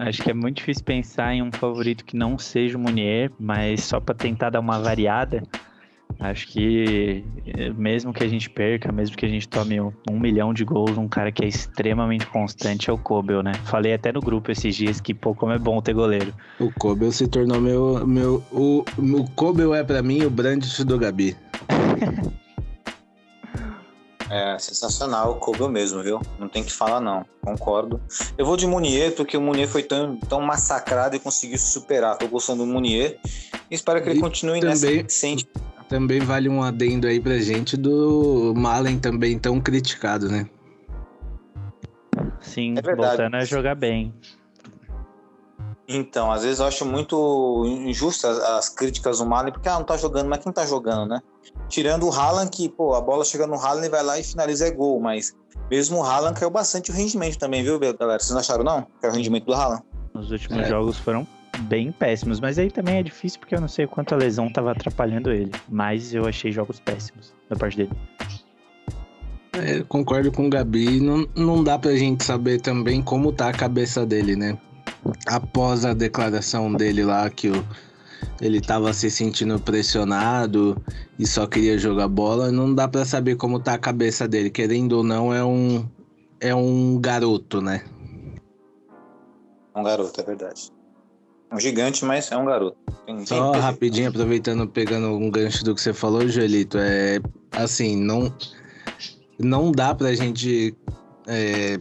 Acho 0.00 0.22
que 0.22 0.30
é 0.30 0.34
muito 0.34 0.56
difícil 0.56 0.82
pensar 0.82 1.34
em 1.34 1.42
um 1.42 1.52
favorito 1.52 2.06
que 2.06 2.16
não 2.16 2.38
seja 2.38 2.78
o 2.78 2.80
Munier, 2.80 3.30
mas 3.38 3.84
só 3.84 4.00
para 4.00 4.14
tentar 4.14 4.48
dar 4.48 4.60
uma 4.60 4.80
variada, 4.80 5.42
acho 6.18 6.48
que 6.48 7.22
eh, 7.46 7.68
mesmo 7.76 8.10
que 8.10 8.24
a 8.24 8.28
gente 8.28 8.48
perca, 8.48 8.90
mesmo 8.90 9.14
que 9.14 9.26
a 9.26 9.28
gente 9.28 9.46
tome 9.46 9.78
um, 9.78 9.92
milhão 10.18 10.54
de 10.54 10.64
gols, 10.64 10.96
um 10.96 11.06
cara 11.06 11.30
que 11.30 11.44
é 11.44 11.48
extremamente 11.48 12.24
constante 12.28 12.88
é 12.88 12.92
o 12.94 12.96
Kobel, 12.96 13.42
né? 13.42 13.52
Falei 13.66 13.92
até 13.92 14.10
no 14.10 14.20
grupo 14.20 14.50
esses 14.50 14.74
dias 14.74 15.02
que, 15.02 15.12
pô, 15.12 15.34
como 15.34 15.52
é 15.52 15.58
bom 15.58 15.82
ter 15.82 15.92
goleiro. 15.92 16.32
O 16.58 16.72
Kobel 16.72 17.12
se 17.12 17.28
tornou 17.28 17.60
meu. 17.60 18.06
meu 18.06 18.42
o, 18.50 18.82
o 18.96 19.30
Kobel 19.32 19.74
é 19.74 19.84
para 19.84 20.02
mim 20.02 20.22
o 20.22 20.30
Brandt 20.30 20.82
do 20.82 20.98
Gabi. 20.98 21.36
É 24.30 24.56
sensacional 24.60 25.32
o 25.32 25.34
Kobe 25.34 25.66
mesmo, 25.68 26.02
viu? 26.02 26.20
Não 26.38 26.48
tem 26.48 26.62
que 26.62 26.72
falar, 26.72 27.00
não. 27.00 27.26
Concordo. 27.42 28.00
Eu 28.38 28.46
vou 28.46 28.56
de 28.56 28.64
Munier, 28.64 29.12
porque 29.16 29.36
o 29.36 29.40
Munier 29.40 29.68
foi 29.68 29.82
tão, 29.82 30.16
tão 30.16 30.40
massacrado 30.40 31.16
e 31.16 31.18
conseguiu 31.18 31.58
se 31.58 31.72
superar. 31.72 32.16
Tô 32.16 32.28
gostando 32.28 32.64
do 32.64 32.72
Munier 32.72 33.18
e 33.68 33.74
espero 33.74 34.00
que 34.00 34.08
ele 34.08 34.20
continue 34.20 34.60
também, 34.60 35.02
nessa. 35.02 35.36
Também 35.88 36.20
vale 36.20 36.48
um 36.48 36.62
adendo 36.62 37.08
aí 37.08 37.18
pra 37.18 37.38
gente 37.38 37.76
do 37.76 38.54
Malen 38.56 39.00
também 39.00 39.36
tão 39.36 39.60
criticado, 39.60 40.28
né? 40.28 40.48
Sim, 42.40 42.76
é 42.78 42.94
voltando 42.94 43.34
a 43.34 43.44
jogar 43.44 43.74
bem. 43.74 44.14
Então, 45.92 46.30
às 46.30 46.44
vezes 46.44 46.60
eu 46.60 46.66
acho 46.66 46.86
muito 46.86 47.64
injusta 47.66 48.30
as, 48.30 48.38
as 48.38 48.68
críticas 48.68 49.18
do 49.18 49.26
Malen, 49.26 49.52
porque 49.52 49.68
ah, 49.68 49.74
não 49.74 49.84
tá 49.84 49.96
jogando, 49.96 50.28
mas 50.28 50.38
quem 50.42 50.52
tá 50.52 50.64
jogando, 50.64 51.08
né? 51.08 51.20
Tirando 51.68 52.06
o 52.06 52.12
Haaland, 52.12 52.48
que, 52.48 52.68
pô, 52.68 52.94
a 52.94 53.00
bola 53.00 53.24
chega 53.24 53.44
no 53.44 53.56
Haaland 53.56 53.86
e 53.86 53.90
vai 53.90 54.02
lá 54.02 54.18
e 54.18 54.22
finaliza 54.22 54.68
é 54.68 54.70
gol, 54.70 55.00
mas 55.00 55.34
mesmo 55.68 55.98
o 55.98 56.02
Haaland 56.04 56.38
caiu 56.38 56.50
bastante 56.50 56.92
o 56.92 56.94
rendimento 56.94 57.36
também, 57.38 57.64
viu, 57.64 57.78
galera? 57.78 58.20
Vocês 58.20 58.30
não 58.30 58.38
acharam, 58.38 58.62
não? 58.62 58.86
Caiu 59.00 59.12
o 59.12 59.16
rendimento 59.16 59.46
do 59.46 59.52
Haaland? 59.52 59.82
Os 60.14 60.30
últimos 60.30 60.62
É. 60.62 60.68
jogos 60.68 60.96
foram 60.96 61.26
bem 61.62 61.90
péssimos, 61.90 62.38
mas 62.38 62.56
aí 62.56 62.70
também 62.70 62.98
é 62.98 63.02
difícil 63.02 63.40
porque 63.40 63.56
eu 63.56 63.60
não 63.60 63.68
sei 63.68 63.86
quanto 63.88 64.14
a 64.14 64.16
lesão 64.16 64.48
tava 64.48 64.70
atrapalhando 64.70 65.32
ele. 65.32 65.50
Mas 65.68 66.14
eu 66.14 66.24
achei 66.26 66.52
jogos 66.52 66.78
péssimos 66.78 67.34
da 67.48 67.56
parte 67.56 67.76
dele. 67.76 67.90
É, 69.52 69.82
concordo 69.88 70.30
com 70.30 70.46
o 70.46 70.50
Gabi. 70.50 71.00
Não, 71.00 71.26
não 71.34 71.64
dá 71.64 71.76
pra 71.78 71.94
gente 71.96 72.22
saber 72.24 72.60
também 72.60 73.02
como 73.02 73.32
tá 73.32 73.48
a 73.48 73.52
cabeça 73.52 74.06
dele, 74.06 74.36
né? 74.36 74.56
Após 75.26 75.84
a 75.84 75.94
declaração 75.94 76.72
dele 76.72 77.04
lá 77.04 77.28
que 77.30 77.48
o, 77.48 77.66
ele 78.40 78.60
tava 78.60 78.92
se 78.92 79.10
sentindo 79.10 79.58
pressionado 79.58 80.76
e 81.18 81.26
só 81.26 81.46
queria 81.46 81.78
jogar 81.78 82.08
bola, 82.08 82.50
não 82.50 82.74
dá 82.74 82.86
pra 82.88 83.04
saber 83.04 83.36
como 83.36 83.60
tá 83.60 83.74
a 83.74 83.78
cabeça 83.78 84.26
dele. 84.28 84.50
Querendo 84.50 84.92
ou 84.98 85.02
não, 85.04 85.32
é 85.32 85.44
um, 85.44 85.86
é 86.40 86.54
um 86.54 86.98
garoto, 87.00 87.60
né? 87.60 87.82
Um 89.74 89.82
garoto, 89.82 90.20
é 90.20 90.24
verdade. 90.24 90.70
Um 91.52 91.58
gigante, 91.58 92.04
mas 92.04 92.30
é 92.30 92.36
um 92.36 92.44
garoto. 92.44 92.76
Tem- 93.06 93.26
Só 93.26 93.52
rapidinho, 93.52 94.08
aproveitando, 94.08 94.68
pegando 94.68 95.08
um 95.08 95.30
gancho 95.30 95.64
do 95.64 95.74
que 95.74 95.80
você 95.80 95.92
falou, 95.92 96.28
Joelito, 96.28 96.78
é 96.78 97.18
assim, 97.52 97.96
não, 97.96 98.32
não 99.38 99.72
dá 99.72 99.94
pra 99.94 100.14
gente 100.14 100.74
é, 101.26 101.80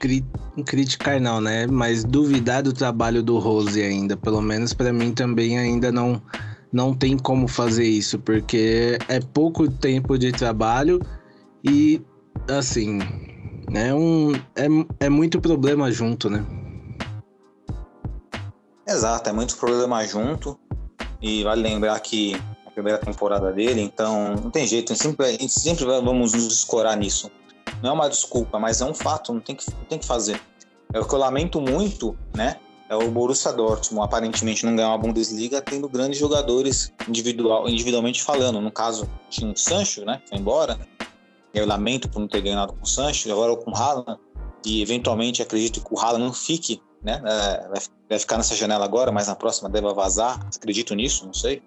cri- 0.00 0.24
criticar 0.66 1.20
não, 1.20 1.40
né? 1.40 1.66
Mas 1.66 2.02
duvidar 2.02 2.62
do 2.62 2.72
trabalho 2.72 3.22
do 3.22 3.38
Rose 3.38 3.80
ainda, 3.80 4.16
pelo 4.16 4.40
menos 4.40 4.72
pra 4.72 4.92
mim 4.92 5.12
também 5.12 5.58
ainda 5.58 5.92
não, 5.92 6.20
não 6.72 6.94
tem 6.94 7.16
como 7.16 7.46
fazer 7.46 7.86
isso, 7.86 8.18
porque 8.18 8.98
é 9.08 9.20
pouco 9.20 9.70
tempo 9.70 10.18
de 10.18 10.32
trabalho 10.32 11.00
e 11.62 12.00
assim, 12.48 13.00
é, 13.72 13.94
um, 13.94 14.32
é, 14.56 15.06
é 15.06 15.08
muito 15.08 15.40
problema 15.40 15.92
junto, 15.92 16.28
né? 16.28 16.44
Exato, 18.88 19.28
é 19.28 19.32
muito 19.32 19.56
problema 19.56 20.04
junto. 20.04 20.58
E 21.22 21.44
vale 21.44 21.62
lembrar 21.62 22.00
que 22.00 22.34
a 22.66 22.70
primeira 22.70 22.98
temporada 22.98 23.52
dele, 23.52 23.82
então 23.82 24.34
não 24.34 24.50
tem 24.50 24.66
jeito, 24.66 24.96
sempre, 24.96 25.48
sempre 25.48 25.84
vamos 25.84 26.32
nos 26.32 26.52
escorar 26.52 26.96
nisso. 26.96 27.30
Não 27.82 27.90
é 27.90 27.92
uma 27.92 28.08
desculpa, 28.08 28.58
mas 28.58 28.80
é 28.80 28.84
um 28.84 28.94
fato, 28.94 29.32
não 29.32 29.40
tem 29.40 29.54
que, 29.54 29.64
não 29.70 29.84
tem 29.84 29.98
que 29.98 30.06
fazer. 30.06 30.40
É 30.92 31.00
o 31.00 31.06
que 31.06 31.14
eu 31.14 31.18
lamento 31.18 31.60
muito, 31.60 32.16
né? 32.34 32.56
É 32.88 32.96
o 32.96 33.08
Borussia 33.10 33.52
Dortmund 33.52 34.04
aparentemente 34.04 34.66
não 34.66 34.74
ganhar 34.74 34.88
uma 34.88 34.98
Bundesliga 34.98 35.62
tendo 35.62 35.88
grandes 35.88 36.18
jogadores 36.18 36.92
individual, 37.08 37.68
individualmente 37.68 38.20
falando. 38.20 38.60
No 38.60 38.72
caso, 38.72 39.08
tinha 39.28 39.52
o 39.52 39.56
Sancho, 39.56 40.04
né? 40.04 40.20
Foi 40.28 40.38
embora. 40.38 40.78
Eu 41.54 41.66
lamento 41.66 42.08
por 42.08 42.18
não 42.18 42.26
ter 42.26 42.40
ganhado 42.40 42.72
com 42.72 42.82
o 42.82 42.86
Sancho, 42.86 43.30
agora 43.30 43.54
com 43.56 43.70
o 43.70 43.76
Haaland. 43.76 44.18
E 44.66 44.82
eventualmente 44.82 45.40
acredito 45.40 45.80
que 45.80 45.94
o 45.94 45.98
Haaland 45.98 46.24
não 46.24 46.32
fique, 46.32 46.82
né? 47.02 47.22
é, 47.24 47.68
vai 47.68 47.80
vai 48.10 48.18
ficar 48.18 48.36
nessa 48.36 48.56
janela 48.56 48.84
agora, 48.84 49.12
mas 49.12 49.28
na 49.28 49.36
próxima 49.36 49.70
deve 49.70 49.94
vazar. 49.94 50.44
Acredito 50.54 50.94
nisso, 50.96 51.24
não 51.24 51.32
sei. 51.32 51.62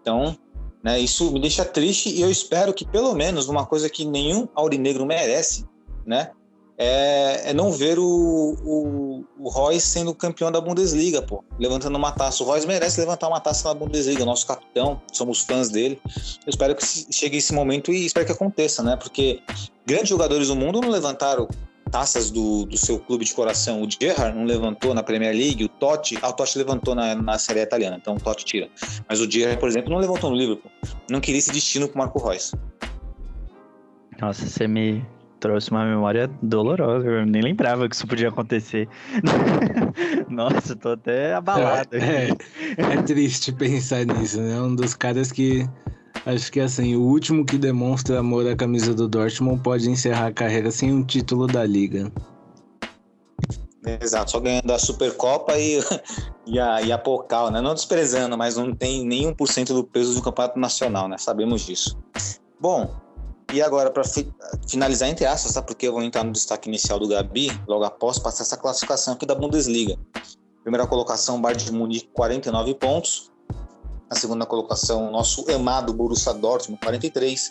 Então, 0.00 0.36
né, 0.82 0.98
isso 0.98 1.30
me 1.30 1.40
deixa 1.40 1.64
triste 1.64 2.08
e 2.08 2.20
eu 2.20 2.30
espero 2.30 2.74
que 2.74 2.84
pelo 2.84 3.14
menos 3.14 3.48
uma 3.48 3.64
coisa 3.64 3.88
que 3.88 4.04
nenhum 4.04 4.48
aurinegro 4.54 5.06
merece, 5.06 5.64
né, 6.04 6.30
é, 6.76 7.50
é 7.50 7.54
não 7.54 7.70
ver 7.70 7.98
o, 7.98 8.04
o, 8.04 9.24
o 9.38 9.48
Royce 9.48 9.86
sendo 9.86 10.14
campeão 10.14 10.50
da 10.50 10.60
Bundesliga, 10.60 11.22
pô, 11.22 11.44
levantando 11.58 11.96
uma 11.96 12.10
taça. 12.10 12.42
O 12.42 12.46
Royce 12.46 12.66
merece 12.66 12.98
levantar 12.98 13.28
uma 13.28 13.38
taça 13.38 13.68
na 13.68 13.74
Bundesliga, 13.74 14.24
nosso 14.24 14.46
capitão, 14.46 15.00
somos 15.12 15.40
fãs 15.40 15.68
dele. 15.68 16.00
Eu 16.04 16.50
espero 16.50 16.74
que 16.74 16.84
chegue 16.84 17.36
esse 17.36 17.52
momento 17.52 17.92
e 17.92 18.06
espero 18.06 18.26
que 18.26 18.32
aconteça, 18.32 18.82
né, 18.82 18.96
porque 18.96 19.40
grandes 19.86 20.08
jogadores 20.08 20.48
do 20.48 20.56
mundo 20.56 20.80
não 20.80 20.88
levantaram 20.88 21.48
taças 21.92 22.30
do, 22.30 22.64
do 22.64 22.76
seu 22.76 22.98
clube 22.98 23.24
de 23.24 23.34
coração. 23.34 23.82
O 23.82 23.88
Gerrard 23.88 24.36
não 24.36 24.44
levantou 24.44 24.94
na 24.94 25.02
Premier 25.02 25.34
League, 25.34 25.62
o 25.62 25.68
Totti, 25.68 26.18
ah, 26.22 26.30
o 26.30 26.32
Totti 26.32 26.58
levantou 26.58 26.94
na, 26.94 27.14
na 27.14 27.38
Série 27.38 27.60
italiana, 27.60 27.98
então 28.00 28.16
o 28.16 28.20
Totti 28.20 28.44
tira. 28.44 28.68
Mas 29.08 29.20
o 29.20 29.30
Gerrard, 29.30 29.60
por 29.60 29.68
exemplo, 29.68 29.90
não 29.92 29.98
levantou 29.98 30.30
no 30.30 30.36
Liverpool. 30.36 30.70
Não 31.08 31.20
queria 31.20 31.38
esse 31.38 31.52
destino 31.52 31.86
com 31.86 31.94
o 31.94 31.98
Marco 31.98 32.18
Reus. 32.26 32.52
Nossa, 34.20 34.46
você 34.46 34.66
me 34.66 35.04
trouxe 35.38 35.70
uma 35.70 35.84
memória 35.84 36.30
dolorosa. 36.40 37.06
Eu 37.06 37.26
nem 37.26 37.42
lembrava 37.42 37.88
que 37.88 37.94
isso 37.94 38.06
podia 38.06 38.28
acontecer. 38.28 38.88
Nossa, 40.30 40.74
tô 40.76 40.90
até 40.90 41.34
abalado 41.34 41.96
É, 41.96 42.30
aqui. 42.30 42.36
é 42.78 43.02
triste 43.02 43.52
pensar 43.52 44.06
nisso, 44.06 44.40
né? 44.40 44.60
Um 44.60 44.74
dos 44.74 44.94
caras 44.94 45.30
que 45.32 45.68
acho 46.26 46.52
que 46.52 46.60
assim, 46.60 46.96
o 46.96 47.02
último 47.02 47.44
que 47.44 47.58
demonstra 47.58 48.18
amor 48.18 48.46
à 48.46 48.56
camisa 48.56 48.94
do 48.94 49.08
Dortmund 49.08 49.62
pode 49.62 49.90
encerrar 49.90 50.28
a 50.28 50.32
carreira 50.32 50.70
sem 50.70 50.92
um 50.92 51.04
título 51.04 51.46
da 51.46 51.64
liga. 51.64 52.10
Exato, 54.00 54.30
só 54.30 54.40
ganhando 54.40 54.72
a 54.72 54.78
Supercopa 54.78 55.58
e, 55.58 55.80
e, 56.46 56.58
a, 56.58 56.82
e 56.82 56.92
a 56.92 56.98
Pocal, 56.98 57.50
né? 57.50 57.60
Não 57.60 57.74
desprezando, 57.74 58.38
mas 58.38 58.56
não 58.56 58.74
tem 58.74 59.04
nem 59.04 59.32
1% 59.32 59.66
do 59.68 59.82
peso 59.82 60.14
do 60.14 60.22
campeonato 60.22 60.58
nacional, 60.58 61.08
né? 61.08 61.18
Sabemos 61.18 61.62
disso. 61.62 61.98
Bom, 62.60 62.94
e 63.52 63.60
agora, 63.60 63.90
para 63.90 64.04
finalizar 64.68 65.08
entre 65.08 65.26
aspas, 65.26 65.54
tá? 65.54 65.62
Porque 65.62 65.88
eu 65.88 65.92
vou 65.92 66.02
entrar 66.02 66.22
no 66.22 66.30
destaque 66.30 66.68
inicial 66.68 66.98
do 66.98 67.08
Gabi, 67.08 67.50
logo 67.66 67.84
após 67.84 68.18
passar 68.20 68.44
essa 68.44 68.56
classificação 68.56 69.14
aqui 69.14 69.26
da 69.26 69.34
Bundesliga. 69.34 69.98
Primeira 70.62 70.86
colocação, 70.86 71.40
Bayern 71.40 71.64
de 71.64 71.72
Munique, 71.72 72.08
49 72.12 72.74
pontos. 72.74 73.31
Na 74.12 74.20
segunda 74.20 74.44
colocação, 74.44 75.10
nosso 75.10 75.50
amado 75.50 75.90
Borussia 75.94 76.34
Dortmund, 76.34 76.78
43. 76.82 77.50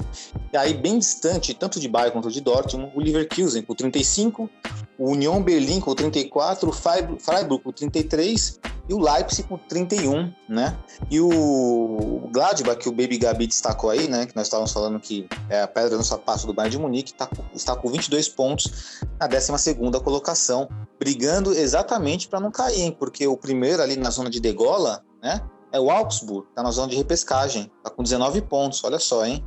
E 0.53 0.55
aí, 0.55 0.75
bem 0.75 0.99
distante, 0.99 1.55
tanto 1.55 1.79
de 1.79 1.87
Bayern 1.87 2.13
quanto 2.13 2.29
de 2.29 2.39
Dortmund, 2.39 2.91
o 2.95 2.99
Leverkusen 2.99 3.63
com 3.63 3.73
35, 3.73 4.47
o 4.95 5.09
Union 5.09 5.41
Berlim 5.41 5.79
com 5.79 5.95
34, 5.95 6.69
o 6.69 6.71
Freiburg 6.71 7.63
com 7.63 7.71
33 7.71 8.59
e 8.87 8.93
o 8.93 8.99
Leipzig 8.99 9.47
com 9.47 9.57
31, 9.57 10.31
né? 10.47 10.77
E 11.09 11.19
o 11.19 12.29
Gladbach, 12.31 12.77
que 12.77 12.87
o 12.87 12.91
Baby 12.91 13.17
Gabi 13.17 13.47
destacou 13.47 13.89
aí, 13.89 14.07
né? 14.07 14.27
Que 14.27 14.35
nós 14.35 14.45
estávamos 14.45 14.71
falando 14.71 14.99
que 14.99 15.27
é 15.49 15.63
a 15.63 15.67
pedra 15.67 15.97
no 15.97 16.03
sapato 16.03 16.45
do 16.45 16.53
Bayern 16.53 16.77
de 16.77 16.79
Munique, 16.79 17.11
tá, 17.11 17.27
está 17.55 17.75
com 17.75 17.89
22 17.89 18.29
pontos 18.29 19.01
na 19.19 19.27
12ª 19.27 19.99
colocação, 20.03 20.69
brigando 20.99 21.53
exatamente 21.53 22.27
para 22.27 22.39
não 22.39 22.51
cair, 22.51 22.81
hein? 22.81 22.95
Porque 22.99 23.25
o 23.25 23.35
primeiro 23.35 23.81
ali 23.81 23.95
na 23.95 24.11
zona 24.11 24.29
de 24.29 24.39
degola, 24.39 25.03
né? 25.23 25.41
É 25.71 25.79
o 25.79 25.89
Augsburg, 25.89 26.47
tá 26.53 26.61
na 26.61 26.71
zona 26.71 26.89
de 26.89 26.95
repescagem, 26.97 27.71
tá 27.83 27.89
com 27.89 28.03
19 28.03 28.41
pontos, 28.41 28.83
olha 28.83 28.99
só, 28.99 29.25
hein? 29.25 29.43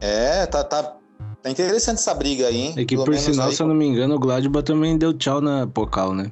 É, 0.00 0.44
tá, 0.46 0.64
tá, 0.64 0.96
tá 1.42 1.50
interessante 1.50 1.98
essa 1.98 2.12
briga 2.14 2.48
aí, 2.48 2.56
hein? 2.56 2.74
É 2.76 2.84
que 2.84 2.96
Pelo 2.96 3.04
por 3.04 3.16
sinal, 3.16 3.48
aí- 3.48 3.54
se 3.54 3.62
eu 3.62 3.66
não 3.68 3.74
me 3.74 3.86
engano, 3.86 4.16
o 4.16 4.18
Gladbach 4.18 4.64
também 4.64 4.98
deu 4.98 5.12
tchau 5.16 5.40
na 5.40 5.66
Pocal, 5.66 6.12
né? 6.12 6.30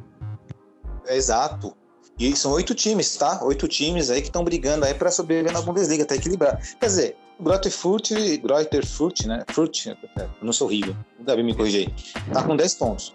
Exato. 1.09 1.75
E 2.19 2.37
são 2.37 2.53
oito 2.53 2.75
times, 2.75 3.17
tá? 3.17 3.41
Oito 3.43 3.67
times 3.67 4.11
aí 4.11 4.21
que 4.21 4.29
estão 4.29 4.45
brigando 4.45 4.85
aí 4.85 4.95
para 4.95 5.11
sobreviver 5.11 5.53
na 5.53 5.61
Bundesliga, 5.63 6.05
tá 6.05 6.15
equilibrado. 6.15 6.59
Quer 6.79 6.87
dizer, 6.87 7.17
o 7.39 7.43
Grotterfurt, 7.45 8.11
Grotterfurt, 8.43 9.27
né? 9.27 9.45
Furt, 9.51 9.87
é, 9.87 9.97
não 10.43 10.53
sou 10.53 10.67
horrível. 10.69 10.95
O 11.19 11.25
Gabi 11.25 11.43
me 11.43 11.55
corrigi 11.55 11.79
aí. 11.79 11.95
Tá 12.33 12.43
com 12.43 12.55
10 12.57 12.75
pontos. 12.75 13.15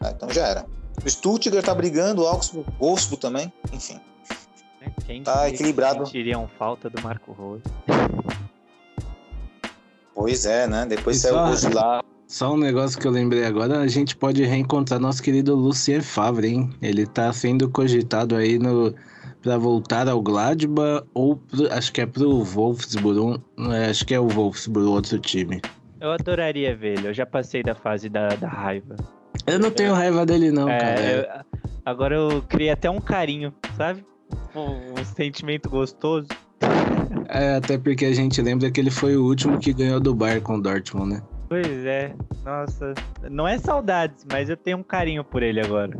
Ah, 0.00 0.10
então 0.10 0.30
já 0.30 0.46
era. 0.46 0.66
O 1.04 1.08
Stuttgart 1.08 1.64
tá 1.64 1.74
brigando, 1.74 2.22
o 2.22 2.26
Augsburg, 2.26 2.66
Wolfsburg 2.78 3.20
também, 3.20 3.52
enfim. 3.72 4.00
Quem 5.06 5.22
Tá 5.22 5.48
equilibrado. 5.48 6.04
Sentiriam 6.06 6.46
falta 6.48 6.88
do 6.88 7.00
Marco 7.02 7.32
Rose. 7.32 7.62
Pois 10.14 10.44
é, 10.46 10.66
né? 10.66 10.86
Depois 10.86 11.16
E 11.16 11.20
saiu 11.20 11.34
só- 11.34 11.44
o 11.44 11.48
gosto 11.48 11.74
lá. 11.74 12.02
Só 12.26 12.54
um 12.54 12.56
negócio 12.56 12.98
que 13.00 13.06
eu 13.06 13.10
lembrei 13.10 13.44
agora, 13.44 13.80
a 13.80 13.88
gente 13.88 14.14
pode 14.16 14.44
reencontrar 14.44 15.00
nosso 15.00 15.20
querido 15.20 15.54
Lucien 15.56 16.00
Favre, 16.00 16.46
hein? 16.48 16.70
Ele 16.80 17.04
tá 17.04 17.32
sendo 17.32 17.68
cogitado 17.68 18.36
aí 18.36 18.56
no 18.58 18.94
para 19.42 19.56
voltar 19.56 20.06
ao 20.06 20.20
Gladbach 20.20 21.02
ou 21.14 21.34
pro- 21.36 21.72
acho 21.72 21.90
que 21.92 22.02
é 22.02 22.06
pro 22.06 22.44
Wolfsburg, 22.44 23.42
é, 23.72 23.86
acho 23.90 24.06
que 24.06 24.14
é 24.14 24.20
o 24.20 24.28
Wolfsburg, 24.28 24.86
outro 24.88 25.18
time. 25.18 25.60
Eu 25.98 26.12
adoraria 26.12 26.76
ver 26.76 26.98
ele. 26.98 27.08
Eu 27.08 27.14
já 27.14 27.24
passei 27.26 27.62
da 27.62 27.74
fase 27.74 28.08
da, 28.08 28.28
da 28.28 28.46
raiva. 28.48 28.94
Eu 29.46 29.58
não 29.58 29.70
tenho 29.70 29.94
raiva 29.94 30.24
dele 30.26 30.50
não, 30.52 30.68
É, 30.68 30.78
cara. 30.78 31.00
eu- 31.00 31.60
agora 31.84 32.14
eu 32.14 32.42
criei 32.48 32.70
até 32.70 32.88
um 32.90 33.00
carinho, 33.00 33.52
sabe? 33.76 34.04
Um, 34.54 35.00
um 35.00 35.04
sentimento 35.04 35.68
gostoso. 35.68 36.28
É, 37.28 37.56
até 37.56 37.78
porque 37.78 38.04
a 38.04 38.12
gente 38.12 38.40
lembra 38.42 38.70
que 38.70 38.80
ele 38.80 38.90
foi 38.90 39.16
o 39.16 39.24
último 39.24 39.58
que 39.58 39.72
ganhou 39.72 40.00
do 40.00 40.14
Bayern 40.14 40.42
com 40.42 40.56
o 40.56 40.60
Dortmund, 40.62 41.14
né? 41.14 41.22
Pois 41.48 41.84
é. 41.84 42.14
Nossa. 42.44 42.94
Não 43.28 43.46
é 43.46 43.58
saudades, 43.58 44.24
mas 44.30 44.48
eu 44.48 44.56
tenho 44.56 44.78
um 44.78 44.82
carinho 44.82 45.24
por 45.24 45.42
ele 45.42 45.60
agora. 45.60 45.96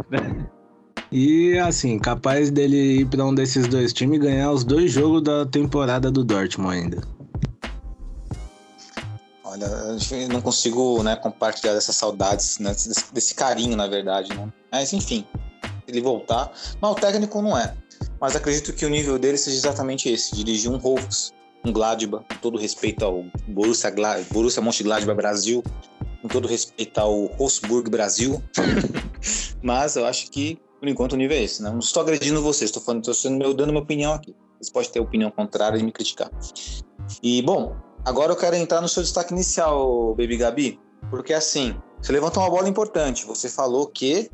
E 1.12 1.58
assim, 1.58 1.98
capaz 1.98 2.50
dele 2.50 3.00
ir 3.00 3.06
pra 3.06 3.24
um 3.24 3.34
desses 3.34 3.66
dois 3.66 3.92
times 3.92 4.18
e 4.18 4.22
ganhar 4.22 4.52
os 4.52 4.62
dois 4.62 4.92
jogos 4.92 5.22
da 5.22 5.44
temporada 5.44 6.08
do 6.10 6.22
Dortmund 6.22 6.76
ainda. 6.76 7.00
Olha, 9.42 9.64
eu 9.64 10.28
não 10.28 10.40
consigo 10.40 11.02
né, 11.02 11.16
compartilhar 11.16 11.74
dessas 11.74 11.96
saudades, 11.96 12.60
né, 12.60 12.70
desse, 12.70 13.12
desse 13.12 13.34
carinho, 13.34 13.76
na 13.76 13.88
verdade, 13.88 14.32
né? 14.32 14.48
Mas 14.70 14.92
enfim, 14.92 15.26
ele 15.88 16.00
voltar. 16.00 16.52
Mas 16.80 16.90
o 16.92 16.94
técnico 16.94 17.42
não 17.42 17.58
é. 17.58 17.74
Mas 18.20 18.36
acredito 18.36 18.72
que 18.72 18.84
o 18.84 18.90
nível 18.90 19.18
dele 19.18 19.38
seja 19.38 19.56
exatamente 19.56 20.08
esse: 20.08 20.34
dirigir 20.34 20.70
um 20.70 20.78
Wolves, 20.78 21.32
um 21.64 21.72
Gladbach, 21.72 22.24
com 22.28 22.36
todo 22.36 22.58
respeito 22.58 23.04
ao 23.04 23.24
Borussia, 23.48 23.90
Glad 23.90 24.24
Borussia 24.30 24.62
Mönchengladbach 24.62 25.16
Brasil, 25.16 25.62
com 26.22 26.28
todo 26.28 26.46
respeito 26.46 26.98
ao 26.98 27.28
Wolfsburg 27.36 27.90
Brasil. 27.90 28.42
Mas 29.62 29.96
eu 29.96 30.06
acho 30.06 30.30
que, 30.30 30.58
por 30.78 30.88
enquanto, 30.88 31.12
o 31.12 31.16
nível 31.16 31.36
é 31.36 31.42
esse. 31.42 31.62
Né? 31.62 31.70
Não 31.70 31.78
estou 31.78 32.02
agredindo 32.02 32.42
vocês, 32.42 32.70
estou 32.70 32.82
falando, 32.82 33.08
estou 33.08 33.30
meu, 33.32 33.52
dando 33.54 33.70
minha 33.70 33.82
opinião 33.82 34.12
aqui. 34.12 34.34
Vocês 34.58 34.70
podem 34.70 34.90
ter 34.90 35.00
opinião 35.00 35.30
contrária 35.30 35.78
e 35.78 35.82
me 35.82 35.92
criticar. 35.92 36.30
E, 37.22 37.42
bom, 37.42 37.76
agora 38.04 38.32
eu 38.32 38.36
quero 38.36 38.56
entrar 38.56 38.80
no 38.80 38.88
seu 38.88 39.02
destaque 39.02 39.32
inicial, 39.32 40.14
Baby 40.14 40.36
Gabi, 40.36 40.80
porque 41.10 41.32
assim, 41.32 41.74
você 42.00 42.12
levantou 42.12 42.42
uma 42.42 42.50
bola 42.50 42.68
importante. 42.68 43.26
Você 43.26 43.48
falou 43.48 43.86
que 43.86 44.30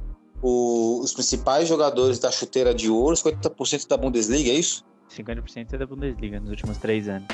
o, 0.47 1.01
os 1.01 1.13
principais 1.13 1.69
jogadores 1.69 2.21
da 2.21 2.31
chuteira 2.31 2.73
de 2.73 2.89
ouro, 2.89 3.17
50% 3.17 3.89
da 3.89 3.97
Bundesliga, 3.97 4.51
é 4.51 4.55
isso? 4.55 4.85
50% 5.11 5.73
é 5.73 5.79
da 5.79 5.87
Bundesliga 5.87 6.39
nos 6.39 6.51
últimos 6.51 6.79
três 6.79 7.09
anos. 7.09 7.27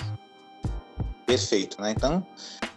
Perfeito, 1.26 1.80
né? 1.80 1.90
Então, 1.90 2.26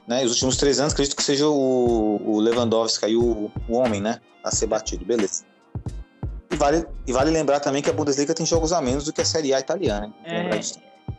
né, 0.05 0.23
os 0.25 0.31
últimos 0.31 0.57
três 0.57 0.79
anos, 0.79 0.93
acredito 0.93 1.15
que 1.15 1.23
seja 1.23 1.47
o, 1.47 2.21
o 2.23 2.39
Lewandowski 2.39 3.05
aí, 3.05 3.15
o, 3.15 3.49
o 3.67 3.75
homem, 3.75 4.01
né? 4.01 4.19
A 4.43 4.51
ser 4.51 4.67
batido, 4.67 5.05
beleza. 5.05 5.45
E 6.51 6.55
vale, 6.57 6.85
e 7.07 7.13
vale 7.13 7.31
lembrar 7.31 7.61
também 7.61 7.81
que 7.81 7.89
a 7.89 7.93
Bundesliga 7.93 8.33
tem 8.33 8.45
jogos 8.45 8.73
a 8.73 8.81
menos 8.81 9.05
do 9.05 9.13
que 9.13 9.21
a 9.21 9.25
Série 9.25 9.53
A 9.53 9.59
italiana. 9.59 10.13
É, 10.25 10.49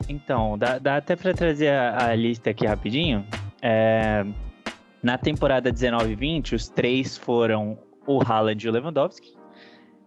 então, 0.08 0.58
dá, 0.58 0.78
dá 0.78 0.96
até 0.98 1.16
para 1.16 1.32
trazer 1.32 1.70
a, 1.70 2.10
a, 2.10 2.14
lista 2.14 2.50
aqui 2.50 2.66
rapidinho. 2.66 3.26
É, 3.62 4.24
na 5.02 5.18
temporada 5.18 5.72
19-20, 5.72 6.54
os 6.54 6.68
três 6.68 7.16
foram 7.16 7.78
o 8.06 8.22
Haaland 8.22 8.64
e 8.64 8.68
o 8.68 8.72
Lewandowski. 8.72 9.36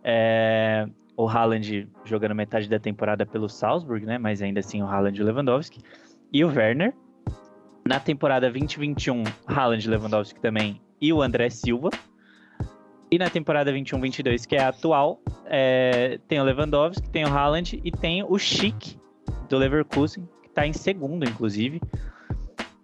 É, 0.03 0.87
o 1.17 1.27
Haaland 1.27 1.87
jogando 2.05 2.33
metade 2.33 2.69
da 2.69 2.79
temporada 2.79 3.25
pelo 3.25 3.49
Salzburg, 3.49 4.05
né? 4.05 4.17
Mas 4.17 4.41
ainda 4.41 4.59
assim 4.59 4.81
o 4.81 4.85
Haaland 4.85 5.19
e 5.19 5.21
o 5.21 5.25
Lewandowski. 5.25 5.81
E 6.31 6.43
o 6.43 6.47
Werner. 6.47 6.93
Na 7.85 7.99
temporada 7.99 8.49
2021, 8.49 9.23
Haaland 9.47 9.85
e 9.85 9.89
Lewandowski 9.89 10.39
também. 10.39 10.81
E 11.01 11.11
o 11.11 11.21
André 11.21 11.49
Silva. 11.49 11.89
E 13.11 13.17
na 13.17 13.29
temporada 13.29 13.73
21-22, 13.73 14.45
que 14.45 14.55
é 14.55 14.63
a 14.63 14.67
atual, 14.67 15.19
é, 15.45 16.19
tem 16.27 16.39
o 16.39 16.43
Lewandowski, 16.43 17.09
tem 17.09 17.25
o 17.25 17.27
Haaland 17.27 17.81
e 17.83 17.91
tem 17.91 18.23
o 18.23 18.37
Schick 18.37 18.99
do 19.49 19.57
Leverkusen, 19.57 20.29
que 20.43 20.49
está 20.49 20.67
em 20.67 20.73
segundo, 20.73 21.27
inclusive. 21.27 21.81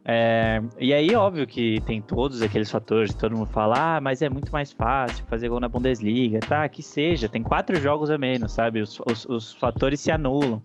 É, 0.07 0.61
e 0.79 0.93
aí, 0.93 1.15
óbvio 1.15 1.47
que 1.47 1.81
tem 1.81 1.99
todos 1.99 2.43
aqueles 2.43 2.69
fatores 2.69 3.11
que 3.11 3.17
todo 3.17 3.35
mundo 3.35 3.49
fala, 3.49 3.97
ah, 3.97 4.01
mas 4.01 4.21
é 4.21 4.29
muito 4.29 4.51
mais 4.51 4.71
fácil 4.71 5.25
fazer 5.25 5.49
gol 5.49 5.59
na 5.59 5.67
Bundesliga, 5.67 6.39
tá? 6.41 6.69
Que 6.69 6.83
seja, 6.83 7.27
tem 7.27 7.41
quatro 7.41 7.75
jogos 7.81 8.11
a 8.11 8.17
menos, 8.17 8.51
sabe? 8.51 8.81
Os, 8.81 8.99
os, 8.99 9.25
os 9.25 9.53
fatores 9.55 9.99
se 9.99 10.11
anulam. 10.11 10.61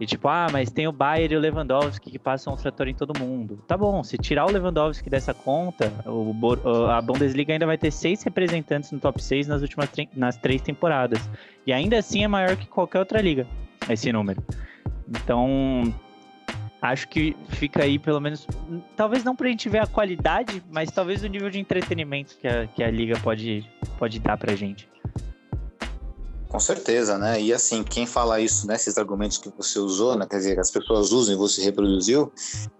E 0.00 0.06
tipo, 0.06 0.28
ah, 0.28 0.46
mas 0.52 0.70
tem 0.70 0.86
o 0.86 0.92
Bayern 0.92 1.34
e 1.34 1.36
o 1.36 1.40
Lewandowski 1.40 2.10
que 2.10 2.18
passam 2.18 2.52
um 2.52 2.56
trator 2.56 2.86
em 2.88 2.94
todo 2.94 3.18
mundo. 3.18 3.62
Tá 3.66 3.76
bom, 3.76 4.02
se 4.04 4.16
tirar 4.16 4.46
o 4.46 4.50
Lewandowski 4.50 5.10
dessa 5.10 5.34
conta, 5.34 5.92
o, 6.06 6.32
a 6.88 7.00
Bundesliga 7.00 7.52
ainda 7.52 7.66
vai 7.66 7.78
ter 7.78 7.90
seis 7.90 8.22
representantes 8.22 8.92
no 8.92 9.00
top 9.00 9.22
6 9.22 9.48
nas 9.48 9.62
últimas 9.62 9.88
nas 10.14 10.36
três 10.36 10.62
temporadas. 10.62 11.28
E 11.66 11.72
ainda 11.72 11.98
assim 11.98 12.22
é 12.22 12.28
maior 12.28 12.56
que 12.56 12.66
qualquer 12.66 13.00
outra 13.00 13.20
liga, 13.20 13.46
esse 13.88 14.12
número. 14.12 14.42
Então, 15.08 15.82
acho 16.80 17.08
que 17.08 17.36
fica 17.50 17.82
aí, 17.82 17.98
pelo 17.98 18.20
menos, 18.20 18.46
talvez 18.96 19.24
não 19.24 19.34
pra 19.34 19.48
gente 19.48 19.68
ver 19.68 19.80
a 19.80 19.86
qualidade, 19.86 20.62
mas 20.70 20.90
talvez 20.90 21.22
o 21.22 21.26
nível 21.26 21.50
de 21.50 21.58
entretenimento 21.58 22.36
que 22.36 22.46
a, 22.46 22.66
que 22.66 22.82
a 22.82 22.90
liga 22.90 23.18
pode, 23.20 23.68
pode 23.98 24.18
dar 24.18 24.36
pra 24.36 24.54
gente. 24.54 24.88
Com 26.48 26.58
certeza, 26.58 27.18
né? 27.18 27.40
E 27.40 27.52
assim, 27.52 27.84
quem 27.84 28.06
fala 28.06 28.40
isso, 28.40 28.66
né, 28.66 28.74
esses 28.74 28.96
argumentos 28.96 29.36
que 29.36 29.50
você 29.50 29.78
usou, 29.78 30.16
né, 30.16 30.26
quer 30.28 30.38
dizer, 30.38 30.58
as 30.58 30.70
pessoas 30.70 31.12
usam 31.12 31.34
e 31.34 31.36
você 31.36 31.62
reproduziu, 31.62 32.32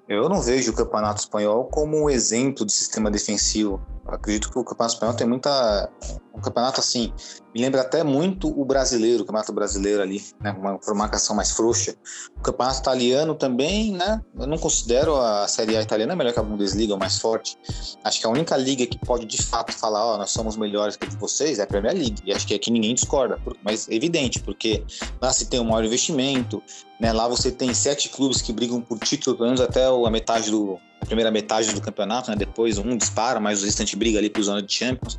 eu 0.08 0.26
não 0.28 0.40
vejo 0.40 0.72
o 0.72 0.74
Campeonato 0.74 1.20
Espanhol 1.20 1.64
como 1.66 2.04
um 2.04 2.08
exemplo 2.08 2.64
de 2.64 2.72
sistema 2.72 3.10
defensivo. 3.10 3.80
Eu 4.06 4.14
acredito 4.14 4.50
que 4.50 4.58
o 4.58 4.64
Campeonato 4.64 4.94
Espanhol 4.94 5.14
tem 5.14 5.26
muita. 5.26 5.90
Um 6.34 6.40
campeonato 6.40 6.80
assim. 6.80 7.12
Me 7.54 7.60
lembra 7.60 7.82
até 7.82 8.02
muito 8.02 8.48
o 8.48 8.64
brasileiro, 8.64 9.22
o 9.22 9.26
Campeonato 9.26 9.52
Brasileiro 9.52 10.00
ali, 10.00 10.24
né? 10.40 10.52
Uma, 10.52 10.78
marcação 10.94 11.36
mais 11.36 11.50
frouxa. 11.50 11.94
O 12.38 12.40
Campeonato 12.40 12.78
Italiano 12.78 13.34
também, 13.34 13.92
né? 13.92 14.22
Eu 14.38 14.46
não 14.46 14.56
considero 14.56 15.16
a 15.16 15.46
Série 15.46 15.76
A 15.76 15.82
italiana 15.82 16.16
melhor 16.16 16.32
que 16.32 16.38
a 16.38 16.42
Bundesliga, 16.42 16.94
ou 16.94 16.98
mais 16.98 17.18
forte. 17.18 17.58
Acho 18.02 18.20
que 18.20 18.26
a 18.26 18.30
única 18.30 18.56
liga 18.56 18.86
que 18.86 18.98
pode 19.04 19.26
de 19.26 19.42
fato 19.42 19.72
falar, 19.72 20.06
ó, 20.06 20.14
oh, 20.14 20.18
nós 20.18 20.30
somos 20.30 20.56
melhores 20.56 20.96
que 20.96 21.06
vocês 21.16 21.58
é 21.58 21.64
a 21.64 21.66
Premier 21.66 21.94
League. 21.94 22.22
E 22.24 22.32
acho 22.32 22.46
que 22.46 22.54
aqui 22.54 22.70
ninguém 22.70 22.94
discorda, 22.94 23.38
mas 23.62 23.88
é 23.88 23.94
evidente, 23.94 24.40
porque 24.40 24.84
lá 25.20 25.32
se 25.32 25.46
tem 25.46 25.60
um 25.60 25.64
maior 25.64 25.84
investimento, 25.84 26.62
né? 27.00 27.12
Lá 27.12 27.28
você 27.28 27.50
tem 27.50 27.72
sete 27.72 28.08
clubes 28.08 28.42
que 28.42 28.52
brigam 28.52 28.80
por 28.80 28.98
título, 28.98 29.36
pelo 29.36 29.48
menos 29.48 29.60
até 29.60 29.84
a 29.84 30.10
metade 30.10 30.50
do 30.50 30.78
a 31.00 31.06
primeira 31.06 31.30
metade 31.30 31.72
do 31.72 31.80
campeonato, 31.80 32.30
né? 32.30 32.36
Depois 32.36 32.76
um 32.76 32.96
dispara, 32.96 33.38
mas 33.38 33.62
o 33.62 33.64
restante 33.64 33.94
briga 33.96 34.18
ali 34.18 34.28
por 34.28 34.42
zona 34.42 34.60
de 34.60 34.72
Champions. 34.72 35.18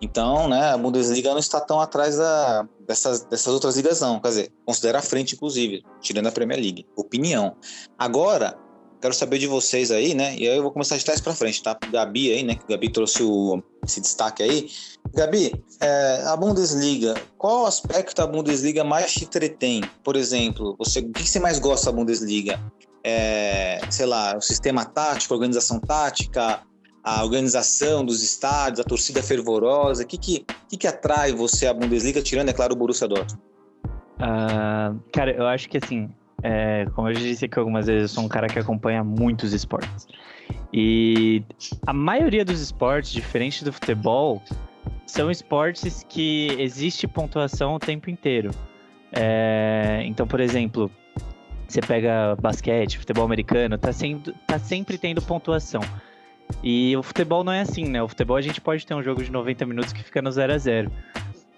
Então, 0.00 0.48
né, 0.48 0.70
a 0.70 0.76
Bundesliga 0.76 1.30
não 1.30 1.38
está 1.38 1.60
tão 1.60 1.80
atrás 1.80 2.16
da, 2.16 2.66
dessas, 2.86 3.20
dessas 3.24 3.52
outras 3.52 3.76
ligas, 3.76 4.00
não. 4.00 4.18
Quer 4.18 4.28
dizer, 4.28 4.52
considera 4.64 4.98
a 4.98 5.02
frente, 5.02 5.34
inclusive, 5.34 5.84
tirando 6.00 6.26
a 6.26 6.32
Premier 6.32 6.58
League. 6.58 6.86
Opinião. 6.96 7.54
Agora, 7.98 8.58
quero 9.02 9.12
saber 9.12 9.38
de 9.38 9.48
vocês 9.48 9.90
aí, 9.90 10.14
né? 10.14 10.36
E 10.36 10.48
aí 10.48 10.56
eu 10.56 10.62
vou 10.62 10.70
começar 10.70 10.96
de 10.96 11.04
trás 11.04 11.20
para 11.20 11.34
frente, 11.34 11.60
tá? 11.60 11.76
Gabi 11.90 12.32
aí, 12.32 12.44
né? 12.44 12.54
Que 12.54 12.62
o 12.62 12.68
Gabi 12.68 12.88
trouxe 12.88 13.22
o, 13.22 13.60
esse 13.84 14.00
destaque 14.00 14.44
aí. 14.44 14.70
Gabi, 15.12 15.52
é, 15.80 16.22
a 16.24 16.36
Bundesliga, 16.36 17.14
qual 17.36 17.66
aspecto 17.66 18.14
da 18.14 18.26
Bundesliga 18.26 18.84
mais 18.84 19.12
te 19.12 19.24
entretém? 19.24 19.82
Por 20.04 20.14
exemplo, 20.14 20.76
você, 20.78 21.00
o 21.00 21.12
que 21.12 21.28
você 21.28 21.40
mais 21.40 21.58
gosta 21.58 21.90
da 21.90 21.96
Bundesliga? 21.96 22.60
É, 23.04 23.80
sei 23.90 24.06
lá, 24.06 24.36
o 24.36 24.40
sistema 24.40 24.84
tático, 24.84 25.34
a 25.34 25.36
organização 25.36 25.80
tática, 25.80 26.60
a 27.02 27.24
organização 27.24 28.04
dos 28.04 28.22
estádios, 28.22 28.78
a 28.78 28.84
torcida 28.84 29.20
fervorosa? 29.20 30.04
O 30.04 30.06
que, 30.06 30.16
que, 30.16 30.46
que, 30.68 30.76
que 30.76 30.86
atrai 30.86 31.32
você 31.32 31.66
à 31.66 31.74
Bundesliga, 31.74 32.22
tirando, 32.22 32.50
é 32.50 32.52
claro, 32.52 32.74
o 32.74 32.76
Borussia 32.76 33.08
Dortmund? 33.08 33.42
Uh, 34.18 35.00
cara, 35.12 35.32
eu 35.32 35.46
acho 35.48 35.68
que 35.68 35.78
assim, 35.78 36.08
é, 36.42 36.86
como 36.94 37.08
eu 37.08 37.14
já 37.14 37.20
disse 37.20 37.44
aqui 37.44 37.58
algumas 37.58 37.86
vezes, 37.86 38.02
eu 38.02 38.08
sou 38.08 38.24
um 38.24 38.28
cara 38.28 38.48
que 38.48 38.58
acompanha 38.58 39.04
muitos 39.04 39.52
esportes. 39.52 40.06
E 40.72 41.42
a 41.86 41.92
maioria 41.92 42.44
dos 42.44 42.60
esportes, 42.60 43.12
diferente 43.12 43.64
do 43.64 43.72
futebol, 43.72 44.42
são 45.06 45.30
esportes 45.30 46.04
que 46.08 46.48
existe 46.58 47.06
pontuação 47.06 47.74
o 47.74 47.78
tempo 47.78 48.10
inteiro. 48.10 48.50
É, 49.12 50.02
então, 50.06 50.26
por 50.26 50.40
exemplo, 50.40 50.90
você 51.68 51.80
pega 51.80 52.36
basquete, 52.40 52.98
futebol 52.98 53.24
americano, 53.24 53.78
tá, 53.78 53.92
sendo, 53.92 54.32
tá 54.46 54.58
sempre 54.58 54.98
tendo 54.98 55.20
pontuação. 55.22 55.82
E 56.62 56.96
o 56.96 57.02
futebol 57.02 57.44
não 57.44 57.52
é 57.52 57.60
assim, 57.60 57.84
né? 57.84 58.02
O 58.02 58.08
futebol 58.08 58.36
a 58.36 58.42
gente 58.42 58.60
pode 58.60 58.86
ter 58.86 58.94
um 58.94 59.02
jogo 59.02 59.22
de 59.22 59.30
90 59.30 59.64
minutos 59.66 59.92
que 59.92 60.02
fica 60.02 60.20
no 60.20 60.30
0 60.30 60.52
a 60.52 60.58
0 60.58 60.92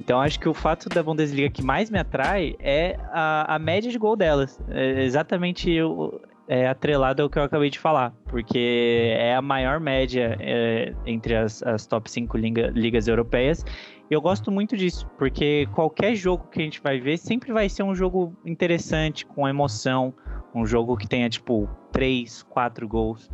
Então 0.04 0.20
acho 0.20 0.38
que 0.38 0.46
o 0.46 0.52
fato 0.52 0.90
da 0.90 1.02
Bundesliga 1.02 1.48
que 1.48 1.62
mais 1.62 1.88
me 1.88 1.98
atrai 1.98 2.54
é 2.58 2.98
a, 3.10 3.54
a 3.54 3.58
média 3.58 3.90
de 3.90 3.98
gol 3.98 4.14
delas. 4.14 4.60
É 4.68 5.02
exatamente 5.02 5.80
o, 5.80 6.20
é, 6.46 6.68
atrelado 6.68 7.22
ao 7.22 7.30
que 7.30 7.38
eu 7.38 7.42
acabei 7.42 7.70
de 7.70 7.78
falar, 7.78 8.12
porque 8.26 9.14
é 9.16 9.34
a 9.34 9.40
maior 9.40 9.80
média 9.80 10.36
é, 10.38 10.94
entre 11.06 11.34
as, 11.34 11.62
as, 11.62 11.86
top 11.86 12.10
5 12.10 12.36
liga, 12.36 12.70
ligas 12.74 13.08
europeias. 13.08 13.64
Eu 14.10 14.20
gosto 14.20 14.52
muito 14.52 14.76
disso, 14.76 15.08
porque 15.16 15.66
qualquer 15.72 16.14
jogo 16.14 16.48
que 16.48 16.60
a 16.60 16.64
gente 16.64 16.82
vai 16.82 17.00
ver 17.00 17.16
sempre 17.16 17.50
vai 17.50 17.70
ser 17.70 17.82
um 17.82 17.94
jogo 17.94 18.36
interessante, 18.44 19.24
com 19.24 19.48
emoção, 19.48 20.12
um 20.54 20.66
jogo 20.66 20.98
que 20.98 21.08
tenha 21.08 21.30
tipo 21.30 21.66
3, 21.92 22.42
4 22.42 22.86
gols. 22.86 23.30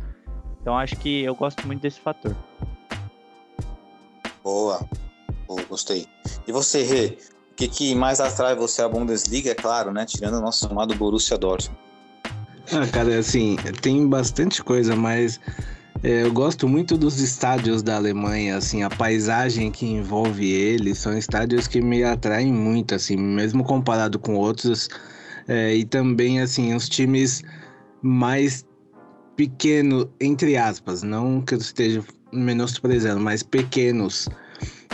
Então 0.61 0.77
acho 0.77 0.95
que 0.95 1.21
eu 1.21 1.35
gosto 1.35 1.67
muito 1.67 1.81
desse 1.81 1.99
fator. 1.99 2.33
Boa, 4.41 4.79
Gostei. 5.67 6.05
E 6.47 6.51
você, 6.51 6.83
Rê, 6.83 7.17
o 7.51 7.55
que, 7.55 7.67
que 7.67 7.95
mais 7.95 8.19
atrai 8.19 8.55
você 8.55 8.81
à 8.81 8.89
Bundesliga, 8.89 9.51
é 9.51 9.55
claro, 9.55 9.91
né? 9.91 10.05
Tirando 10.05 10.35
o 10.35 10.41
nosso 10.41 10.67
amado 10.67 10.95
Borussia 10.95 11.37
Dortmund. 11.37 11.79
Ah, 12.71 12.87
cara, 12.87 13.19
assim, 13.19 13.57
tem 13.81 14.07
bastante 14.07 14.63
coisa, 14.63 14.95
mas 14.95 15.39
é, 16.03 16.23
eu 16.23 16.31
gosto 16.31 16.67
muito 16.67 16.97
dos 16.97 17.19
estádios 17.19 17.83
da 17.83 17.95
Alemanha, 17.95 18.57
assim, 18.57 18.81
a 18.81 18.89
paisagem 18.89 19.69
que 19.69 19.85
envolve 19.85 20.49
eles, 20.49 20.97
são 20.97 21.17
estádios 21.17 21.67
que 21.67 21.81
me 21.81 22.03
atraem 22.03 22.51
muito, 22.51 22.95
assim, 22.95 23.17
mesmo 23.17 23.63
comparado 23.63 24.17
com 24.17 24.35
outros, 24.35 24.87
é, 25.47 25.75
e 25.75 25.85
também, 25.85 26.39
assim, 26.39 26.73
os 26.73 26.87
times 26.87 27.43
mais 28.01 28.65
pequeno, 29.35 30.09
entre 30.19 30.57
aspas, 30.57 31.03
não 31.03 31.41
que 31.41 31.53
eu 31.53 31.59
esteja 31.59 32.03
menosprezando, 32.31 33.19
mas 33.19 33.43
pequenos, 33.43 34.27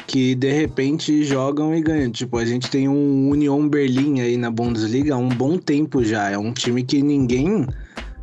que 0.08 0.34
de 0.34 0.52
repente 0.52 1.24
jogam 1.26 1.76
e 1.76 1.82
ganham. 1.82 2.10
Tipo, 2.10 2.38
a 2.38 2.46
gente 2.46 2.70
tem 2.70 2.88
um 2.88 3.30
Union 3.30 3.68
Berlim 3.68 4.22
aí 4.22 4.38
na 4.38 4.50
Bundesliga 4.50 5.14
há 5.14 5.18
um 5.18 5.28
bom 5.28 5.58
tempo 5.58 6.04
já. 6.04 6.32
É 6.32 6.38
um 6.38 6.54
time 6.54 6.82
que 6.82 7.04
ninguém 7.04 7.68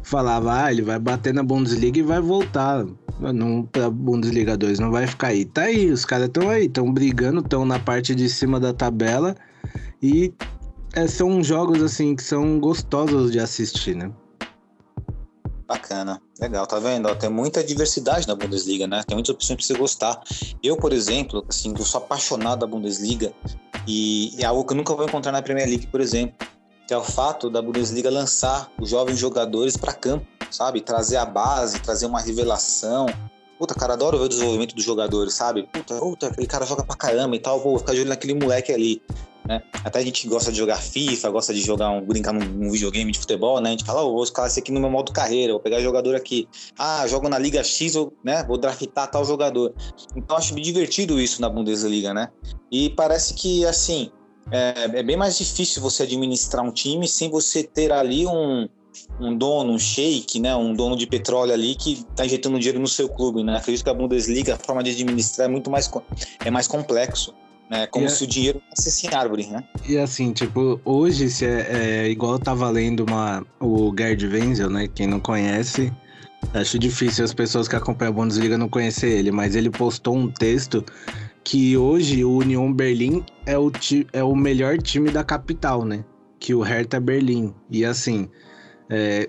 falava, 0.03 0.65
ah, 0.65 0.73
ele 0.73 0.83
vai 0.83 0.99
bater 0.99 1.35
na 1.35 1.43
Bundesliga 1.43 1.99
e 1.99 2.03
vai 2.03 2.21
voltar. 2.21 2.87
não 3.21 3.65
pra 3.65 3.91
Bundesliga 3.91 4.57
2, 4.57 4.79
não 4.79 4.91
vai 4.91 5.07
ficar 5.07 5.29
aí. 5.29 5.45
Tá 5.45 5.63
aí, 5.63 5.91
os 5.91 6.07
caras 6.07 6.29
estão 6.29 6.49
aí, 6.49 6.65
estão 6.65 6.91
brigando, 6.91 7.41
estão 7.41 7.67
na 7.67 7.79
parte 7.79 8.15
de 8.15 8.29
cima 8.31 8.59
da 8.59 8.73
tabela 8.73 9.37
e 10.03 10.33
é, 10.95 11.07
são 11.07 11.43
jogos 11.43 11.83
assim 11.83 12.17
que 12.17 12.23
são 12.23 12.59
gostosos 12.59 13.31
de 13.31 13.39
assistir, 13.39 13.95
né? 13.95 14.11
Bacana, 15.75 16.23
legal, 16.41 16.65
tá 16.69 16.79
vendo? 16.79 17.13
Tem 17.17 17.29
muita 17.29 17.63
diversidade 17.65 18.29
na 18.29 18.37
Bundesliga, 18.37 18.87
né? 18.87 19.03
Tem 19.05 19.17
muitas 19.17 19.35
opções 19.35 19.57
para 19.57 19.67
você 19.67 19.75
gostar. 19.75 20.23
Eu, 20.63 20.77
por 20.77 20.93
exemplo, 20.93 21.45
assim, 21.49 21.75
eu 21.77 21.85
sou 21.85 21.99
apaixonado 21.99 22.61
da 22.61 22.67
Bundesliga 22.67 23.35
e 23.85 24.37
é 24.39 24.45
algo 24.45 24.65
que 24.65 24.73
eu 24.73 24.77
nunca 24.77 24.95
vou 24.95 25.05
encontrar 25.05 25.33
na 25.33 25.43
Premier 25.43 25.67
League, 25.67 25.89
por 25.89 26.01
exemplo, 26.01 26.47
que 26.87 26.95
é 26.95 26.97
o 26.97 27.03
fato 27.03 27.51
da 27.51 27.61
Bundesliga 27.61 28.09
lançar 28.09 28.71
os 28.81 28.89
jovens 28.89 29.19
jogadores 29.19 29.77
para 29.77 29.93
campo, 29.93 30.25
sabe? 30.49 30.81
Trazer 30.81 31.17
a 31.17 31.25
base, 31.25 31.81
trazer 31.81 32.07
uma 32.07 32.21
revelação. 32.21 33.07
Puta, 33.59 33.75
cara, 33.75 33.95
adoro 33.95 34.19
ver 34.19 34.25
o 34.25 34.29
desenvolvimento 34.29 34.75
dos 34.75 34.85
jogadores, 34.85 35.35
sabe? 35.35 35.69
Puta, 35.73 35.99
puta, 35.99 36.27
aquele 36.29 36.47
cara 36.47 36.67
joga 36.67 36.85
pra 36.85 36.97
caramba 36.97 37.37
e 37.37 37.39
tal, 37.39 37.61
vou 37.61 37.79
ficar 37.79 37.93
de 37.93 38.01
olho 38.01 38.09
naquele 38.09 38.35
moleque 38.35 38.73
ali. 38.73 39.01
Né? 39.47 39.63
Até 39.85 39.99
a 39.99 40.03
gente 40.03 40.27
gosta 40.27 40.51
de 40.51 40.57
jogar 40.57 40.77
FIFA, 40.77 41.29
gosta 41.29 41.53
de 41.53 41.61
jogar 41.61 41.91
um, 41.91 42.01
brincar 42.01 42.33
num, 42.33 42.45
num 42.45 42.71
videogame 42.71 43.13
de 43.13 43.19
futebol, 43.19 43.61
né? 43.61 43.69
A 43.69 43.73
gente 43.73 43.85
fala, 43.85 44.03
oh, 44.03 44.13
vou 44.13 44.25
escalar 44.25 44.51
esse 44.51 44.59
aqui 44.59 44.73
no 44.73 44.81
meu 44.81 44.91
modo 44.91 45.13
carreira, 45.13 45.53
vou 45.53 45.61
pegar 45.61 45.81
jogador 45.81 46.15
aqui. 46.15 46.49
Ah, 46.79 47.07
jogo 47.07 47.29
na 47.29 47.39
Liga 47.39 47.63
X, 47.63 47.95
eu, 47.95 48.13
né? 48.25 48.43
Vou 48.45 48.57
draftar 48.57 49.11
tal 49.11 49.25
jogador. 49.25 49.75
Então 50.17 50.37
acho 50.37 50.55
divertido 50.55 51.21
isso 51.21 51.43
na 51.43 51.51
Bundesliga, 51.51 52.15
né? 52.15 52.31
E 52.73 52.89
parece 52.91 53.35
que 53.35 53.67
assim 53.67 54.11
é, 54.51 54.99
é 54.99 55.03
bem 55.03 55.17
mais 55.17 55.37
difícil 55.37 55.83
você 55.83 56.05
administrar 56.05 56.65
um 56.65 56.73
time 56.73 57.07
sem 57.07 57.31
você 57.31 57.63
ter 57.63 57.93
ali 57.93 58.27
um, 58.27 58.67
um 59.21 59.37
dono, 59.37 59.73
um 59.73 59.79
shake, 59.79 60.41
né, 60.41 60.55
um 60.55 60.75
dono 60.75 60.97
de 60.97 61.07
petróleo 61.07 61.53
ali 61.53 61.75
que 61.75 62.05
está 62.11 62.25
injetando 62.25 62.59
dinheiro 62.59 62.81
no 62.81 62.89
seu 62.89 63.09
clube, 63.09 63.43
né? 63.43 63.57
Acredito 63.57 63.85
que 63.85 63.91
a 63.91 63.95
Bundesliga, 63.95 64.55
a 64.55 64.59
forma 64.59 64.83
de 64.83 64.91
administrar 64.91 65.49
é 65.49 65.51
muito 65.51 65.71
mais 65.71 65.91
é 66.45 66.51
mais 66.51 66.67
complexo. 66.67 67.35
É 67.71 67.87
como 67.87 68.07
e 68.07 68.11
se 68.11 68.25
é... 68.25 68.27
o 68.27 68.31
dinheiro 68.31 68.63
nascesse 68.69 69.07
em 69.07 69.15
árvore, 69.15 69.47
né? 69.47 69.65
E 69.89 69.97
assim, 69.97 70.33
tipo, 70.33 70.81
hoje, 70.85 71.31
se 71.31 71.47
é, 71.47 72.05
é 72.05 72.09
igual 72.09 72.35
eu 72.35 72.39
tava 72.39 72.69
lendo 72.69 73.05
uma, 73.05 73.45
o 73.59 73.93
Gerd 73.97 74.27
Wenzel, 74.27 74.71
né? 74.71 74.89
Quem 74.95 75.07
não 75.07 75.19
conhece, 75.19 75.93
acho 76.53 76.79
difícil 76.79 77.25
as 77.25 77.33
pessoas 77.33 77.67
que 77.67 77.75
acompanham 77.75 78.13
a 78.13 78.15
Bundesliga 78.15 78.59
não 78.59 78.69
conhecer 78.69 79.09
ele, 79.09 79.31
mas 79.31 79.57
ele 79.57 79.71
postou 79.71 80.15
um 80.15 80.31
texto 80.31 80.85
que 81.43 81.77
hoje 81.77 82.25
o 82.25 82.39
Union 82.39 82.73
Berlim 82.73 83.25
é 83.47 83.59
o, 83.59 83.71
é 84.13 84.23
o 84.23 84.35
melhor 84.35 84.79
time 84.79 85.11
da 85.11 85.25
capital, 85.25 85.85
né? 85.85 86.05
Que 86.39 86.55
o 86.55 86.61
Hertha 86.61 87.01
Berlim. 87.01 87.55
E 87.71 87.85
assim, 87.85 88.29
é, 88.91 89.29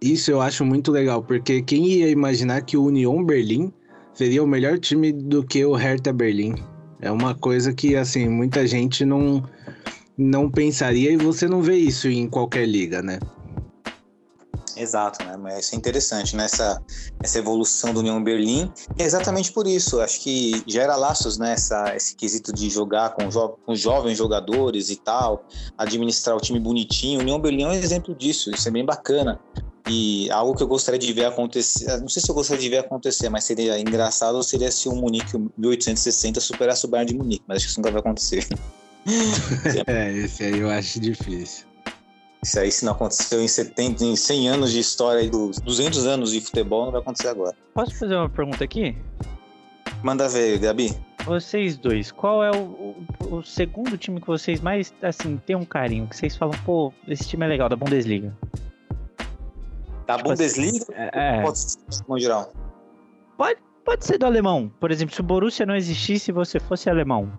isso 0.00 0.30
eu 0.30 0.40
acho 0.40 0.64
muito 0.64 0.90
legal, 0.90 1.22
porque 1.22 1.62
quem 1.62 1.86
ia 1.86 2.08
imaginar 2.08 2.62
que 2.62 2.76
o 2.76 2.84
Union 2.84 3.24
Berlim 3.24 3.72
seria 4.14 4.42
o 4.42 4.46
melhor 4.46 4.78
time 4.78 5.12
do 5.12 5.44
que 5.44 5.64
o 5.64 5.74
Hertha 5.74 6.12
Berlim? 6.12 6.54
É 7.00 7.10
uma 7.10 7.34
coisa 7.34 7.72
que, 7.72 7.94
assim, 7.96 8.28
muita 8.28 8.66
gente 8.66 9.04
não, 9.04 9.42
não 10.16 10.50
pensaria 10.50 11.10
e 11.10 11.16
você 11.16 11.46
não 11.46 11.62
vê 11.62 11.76
isso 11.76 12.08
em 12.08 12.28
qualquer 12.28 12.66
liga, 12.66 13.02
né? 13.02 13.18
Exato, 14.76 15.24
né? 15.24 15.36
Mas 15.36 15.66
isso 15.66 15.74
é 15.74 15.78
interessante, 15.78 16.36
né? 16.36 16.44
Essa, 16.44 16.82
essa 17.22 17.38
evolução 17.38 17.94
do 17.94 18.00
União 18.00 18.22
Berlim. 18.22 18.70
É 18.98 19.04
exatamente 19.04 19.50
por 19.52 19.66
isso. 19.66 20.00
Acho 20.00 20.20
que 20.20 20.62
gera 20.66 20.94
laços, 20.96 21.38
né? 21.38 21.52
Essa, 21.52 21.96
esse 21.96 22.14
quesito 22.14 22.52
de 22.52 22.68
jogar 22.68 23.10
com, 23.10 23.30
jo 23.30 23.56
com 23.64 23.74
jovens 23.74 24.18
jogadores 24.18 24.90
e 24.90 24.96
tal, 24.96 25.44
administrar 25.78 26.36
o 26.36 26.40
time 26.40 26.60
bonitinho. 26.60 27.20
União 27.20 27.40
Berlim 27.40 27.64
é 27.64 27.68
um 27.68 27.72
exemplo 27.72 28.14
disso. 28.14 28.50
Isso 28.50 28.68
é 28.68 28.70
bem 28.70 28.84
bacana. 28.84 29.40
E 29.88 30.28
algo 30.30 30.54
que 30.54 30.62
eu 30.62 30.66
gostaria 30.66 30.98
de 30.98 31.12
ver 31.12 31.26
acontecer, 31.26 31.96
não 32.00 32.08
sei 32.08 32.20
se 32.20 32.28
eu 32.28 32.34
gostaria 32.34 32.60
de 32.60 32.68
ver 32.68 32.78
acontecer, 32.78 33.28
mas 33.28 33.44
seria 33.44 33.78
engraçado 33.78 34.42
seria 34.42 34.70
se 34.70 34.88
o 34.88 34.96
Munique 34.96 35.38
1860 35.56 36.40
superasse 36.40 36.84
o 36.84 36.88
Bayern 36.88 37.12
de 37.12 37.16
Munique, 37.16 37.44
mas 37.46 37.58
acho 37.58 37.66
que 37.66 37.70
isso 37.70 37.80
nunca 37.80 37.92
vai 37.92 38.00
acontecer. 38.00 38.44
é, 39.86 40.12
esse 40.12 40.42
aí 40.42 40.58
eu 40.58 40.68
acho 40.68 40.98
difícil. 40.98 41.66
Isso 42.46 42.60
aí, 42.60 42.70
se 42.70 42.84
não 42.84 42.92
aconteceu 42.92 43.42
em 43.42 43.48
70, 43.48 44.04
em 44.04 44.14
100 44.14 44.48
anos 44.48 44.70
de 44.70 44.78
história, 44.78 45.28
dos 45.28 45.58
200 45.58 46.06
anos 46.06 46.30
de 46.30 46.40
futebol, 46.40 46.84
não 46.84 46.92
vai 46.92 47.00
acontecer 47.00 47.26
agora. 47.26 47.56
Posso 47.74 47.98
fazer 47.98 48.14
uma 48.14 48.30
pergunta 48.30 48.62
aqui? 48.62 48.96
Manda 50.00 50.28
ver, 50.28 50.56
Gabi. 50.60 50.96
Vocês 51.24 51.76
dois, 51.76 52.12
qual 52.12 52.44
é 52.44 52.52
o, 52.52 52.94
o, 53.28 53.34
o 53.38 53.42
segundo 53.42 53.98
time 53.98 54.20
que 54.20 54.28
vocês 54.28 54.60
mais, 54.60 54.94
assim, 55.02 55.38
tem 55.44 55.56
um 55.56 55.64
carinho? 55.64 56.06
Que 56.06 56.16
vocês 56.16 56.36
falam, 56.36 56.56
pô, 56.64 56.92
esse 57.08 57.28
time 57.28 57.44
é 57.44 57.48
legal, 57.48 57.68
da 57.68 57.74
Bundesliga? 57.74 58.32
Da 60.06 60.16
tipo 60.16 60.28
Bundesliga? 60.28 60.84
Assim, 60.84 60.92
é, 60.94 61.42
pode 61.42 61.58
ser 61.58 61.78
no 62.08 62.20
geral? 62.20 62.52
Pode, 63.36 63.58
pode 63.84 64.06
ser 64.06 64.18
do 64.18 64.26
alemão. 64.26 64.70
Por 64.78 64.92
exemplo, 64.92 65.12
se 65.12 65.20
o 65.20 65.24
Borussia 65.24 65.66
não 65.66 65.74
existisse 65.74 66.30
e 66.30 66.32
você 66.32 66.60
fosse 66.60 66.88
alemão, 66.88 67.36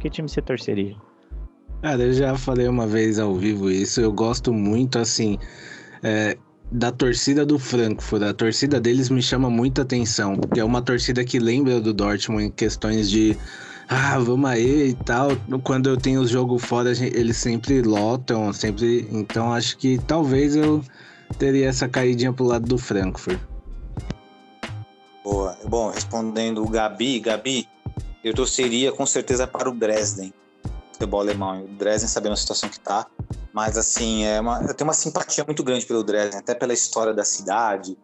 que 0.00 0.08
time 0.08 0.26
você 0.26 0.40
torceria? 0.40 0.96
Cara, 1.82 2.02
eu 2.02 2.12
já 2.12 2.36
falei 2.36 2.66
uma 2.68 2.86
vez 2.86 3.18
ao 3.18 3.34
vivo 3.34 3.70
isso. 3.70 4.00
Eu 4.00 4.12
gosto 4.12 4.52
muito, 4.52 4.98
assim, 4.98 5.38
é, 6.02 6.36
da 6.70 6.90
torcida 6.90 7.44
do 7.44 7.58
Frankfurt. 7.58 8.22
A 8.22 8.34
torcida 8.34 8.80
deles 8.80 9.08
me 9.10 9.22
chama 9.22 9.48
muita 9.50 9.82
atenção, 9.82 10.36
porque 10.36 10.60
é 10.60 10.64
uma 10.64 10.82
torcida 10.82 11.24
que 11.24 11.38
lembra 11.38 11.80
do 11.80 11.92
Dortmund 11.92 12.44
em 12.44 12.50
questões 12.50 13.08
de. 13.10 13.36
Ah, 13.88 14.18
vamos 14.18 14.50
aí 14.50 14.88
e 14.88 14.94
tal. 14.94 15.28
Quando 15.62 15.88
eu 15.88 15.96
tenho 15.96 16.20
os 16.20 16.30
jogos 16.30 16.64
fora, 16.64 16.90
eles 16.90 17.36
sempre 17.36 17.82
lotam, 17.82 18.52
sempre. 18.52 19.06
Então 19.12 19.52
acho 19.52 19.78
que 19.78 19.98
talvez 20.06 20.56
eu 20.56 20.82
teria 21.38 21.68
essa 21.68 21.88
caidinha 21.88 22.32
pro 22.32 22.44
lado 22.44 22.66
do 22.66 22.78
Frankfurt. 22.78 23.38
Boa. 25.22 25.56
Bom, 25.68 25.90
respondendo 25.90 26.64
o 26.64 26.68
Gabi, 26.68 27.20
Gabi, 27.20 27.68
eu 28.24 28.34
torceria 28.34 28.90
com 28.90 29.06
certeza 29.06 29.46
para 29.46 29.68
o 29.68 29.72
Dresden, 29.72 30.32
futebol 30.96 31.20
alemão. 31.20 31.64
O 31.64 31.68
Dresden 31.68 32.08
sabendo 32.08 32.32
a 32.32 32.36
situação 32.36 32.68
que 32.68 32.80
tá, 32.80 33.06
mas 33.52 33.78
assim, 33.78 34.24
é 34.24 34.40
uma, 34.40 34.60
eu 34.62 34.74
tenho 34.74 34.88
uma 34.88 34.94
simpatia 34.94 35.44
muito 35.44 35.62
grande 35.62 35.86
pelo 35.86 36.02
Dresden, 36.02 36.40
até 36.40 36.54
pela 36.54 36.72
história 36.72 37.14
da 37.14 37.24
cidade, 37.24 37.96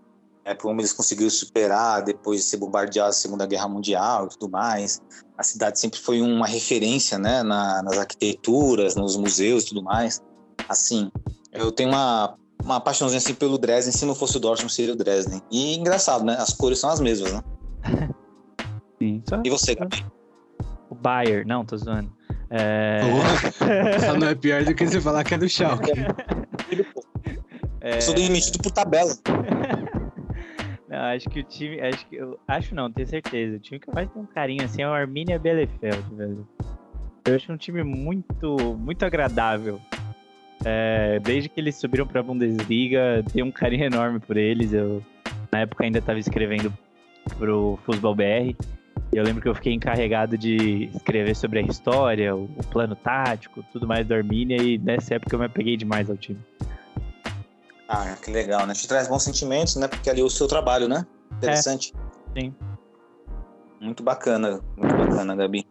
é, 0.45 0.55
por 0.55 0.63
como 0.63 0.81
eles 0.81 0.93
conseguiram 0.93 1.31
superar 1.31 2.03
depois 2.03 2.41
de 2.41 2.47
ser 2.47 2.57
bombardeados 2.57 3.17
na 3.17 3.23
Segunda 3.23 3.47
Guerra 3.47 3.69
Mundial 3.69 4.27
e 4.27 4.29
tudo 4.31 4.51
mais. 4.51 5.01
A 5.37 5.43
cidade 5.43 5.79
sempre 5.79 5.99
foi 5.99 6.21
uma 6.21 6.47
referência, 6.47 7.19
né, 7.19 7.43
na, 7.43 7.83
nas 7.83 7.99
arquiteturas, 7.99 8.95
nos 8.95 9.17
museus 9.17 9.65
e 9.65 9.67
tudo 9.69 9.83
mais. 9.83 10.23
Assim, 10.69 11.11
eu 11.53 11.73
tenho 11.73 11.91
uma 11.91 12.37
uma 12.65 12.81
paixãozinha 12.81 13.19
assim 13.19 13.35
pelo 13.35 13.59
Dresden, 13.59 13.93
se 13.93 14.05
não 14.05 14.15
fosse 14.15 14.37
o 14.37 14.41
Dortmund, 14.41 14.73
seria 14.73 14.95
o 14.95 14.97
Dresden. 14.97 15.43
E 15.51 15.77
engraçado, 15.77 16.25
né? 16.25 16.37
As 16.39 16.53
cores 16.53 16.79
são 16.79 16.91
as 16.91 17.01
mesmas, 17.01 17.33
né? 17.33 17.43
Sim. 19.03 19.23
Só... 19.29 19.41
E 19.45 19.51
você, 19.51 19.75
Gabi? 19.75 20.07
O 20.89 20.95
Bayer, 20.95 21.45
não, 21.47 21.65
tô 21.65 21.77
zoando. 21.77 22.13
É... 22.55 23.01
Só 23.99 24.13
não 24.21 24.29
é 24.29 24.35
pior 24.35 24.63
do 24.63 24.75
que 24.75 24.87
você 24.87 25.01
falar 25.01 25.25
que 25.25 25.35
é 25.35 25.39
do 25.39 25.49
Schalke. 25.49 25.91
É... 27.81 28.01
Sou 28.01 28.15
demitido 28.15 28.63
por 28.63 28.71
tabela. 28.71 29.13
Não, 30.89 30.99
acho 30.99 31.27
que 31.31 31.41
o 31.41 31.43
time. 31.43 31.81
Acho 31.81 32.07
que. 32.07 32.17
Eu, 32.17 32.39
acho 32.47 32.75
não, 32.75 32.93
tenho 32.93 33.09
certeza. 33.09 33.57
O 33.57 33.59
time 33.59 33.81
que 33.81 33.91
mais 33.95 34.11
tem 34.11 34.21
um 34.21 34.27
carinho 34.27 34.63
assim 34.63 34.83
é 34.83 34.87
o 34.87 34.93
Arminia 34.93 35.39
Bielefeld, 35.39 36.15
velho. 36.15 36.47
Eu 37.25 37.35
acho 37.35 37.51
um 37.51 37.57
time 37.57 37.83
muito, 37.83 38.77
muito 38.77 39.03
agradável. 39.03 39.81
É, 40.67 41.19
desde 41.21 41.49
que 41.49 41.59
eles 41.59 41.77
subiram 41.77 42.07
para 42.07 42.21
a 42.21 42.23
Bundesliga, 42.23 43.25
tenho 43.33 43.47
um 43.47 43.51
carinho 43.51 43.85
enorme 43.85 44.21
por 44.21 44.37
eles. 44.37 44.75
Eu, 44.75 45.03
na 45.51 45.61
época, 45.61 45.83
ainda 45.83 45.99
estava 45.99 46.19
escrevendo 46.19 46.71
pro 47.39 47.79
Futebol 47.87 48.15
BR. 48.15 48.55
Eu 49.13 49.23
lembro 49.23 49.43
que 49.43 49.49
eu 49.49 49.55
fiquei 49.55 49.75
encarregado 49.75 50.39
de 50.39 50.91
escrever 50.95 51.37
sobre 51.37 51.59
a 51.59 51.63
história, 51.63 52.35
o, 52.35 52.45
o 52.45 52.67
plano 52.71 52.97
tático, 52.97 53.63
tudo 53.71 53.87
mais 53.87 54.07
do 54.07 54.15
Armínia. 54.15 54.57
E 54.57 54.79
nessa 54.79 55.17
época 55.17 55.35
eu 55.35 55.39
me 55.39 55.45
apeguei 55.45 55.77
demais 55.77 56.09
ao 56.09 56.17
time. 56.17 56.41
Ah, 57.87 58.17
que 58.23 58.31
legal, 58.31 58.67
né? 58.67 58.73
Te 58.73 58.89
traz 58.89 59.09
bons 59.09 59.23
sentimentos, 59.23 59.77
né? 59.77 59.87
Porque 59.87 60.09
ali 60.09 60.23
é 60.23 60.25
o 60.25 60.31
seu 60.31 60.49
trabalho, 60.49 60.89
né? 60.89 61.07
Interessante. 61.37 61.93
É, 62.35 62.41
sim. 62.41 62.55
Muito 63.79 64.03
bacana, 64.03 64.61
muito 64.79 64.95
bacana, 64.97 65.37
Gabi. 65.37 65.67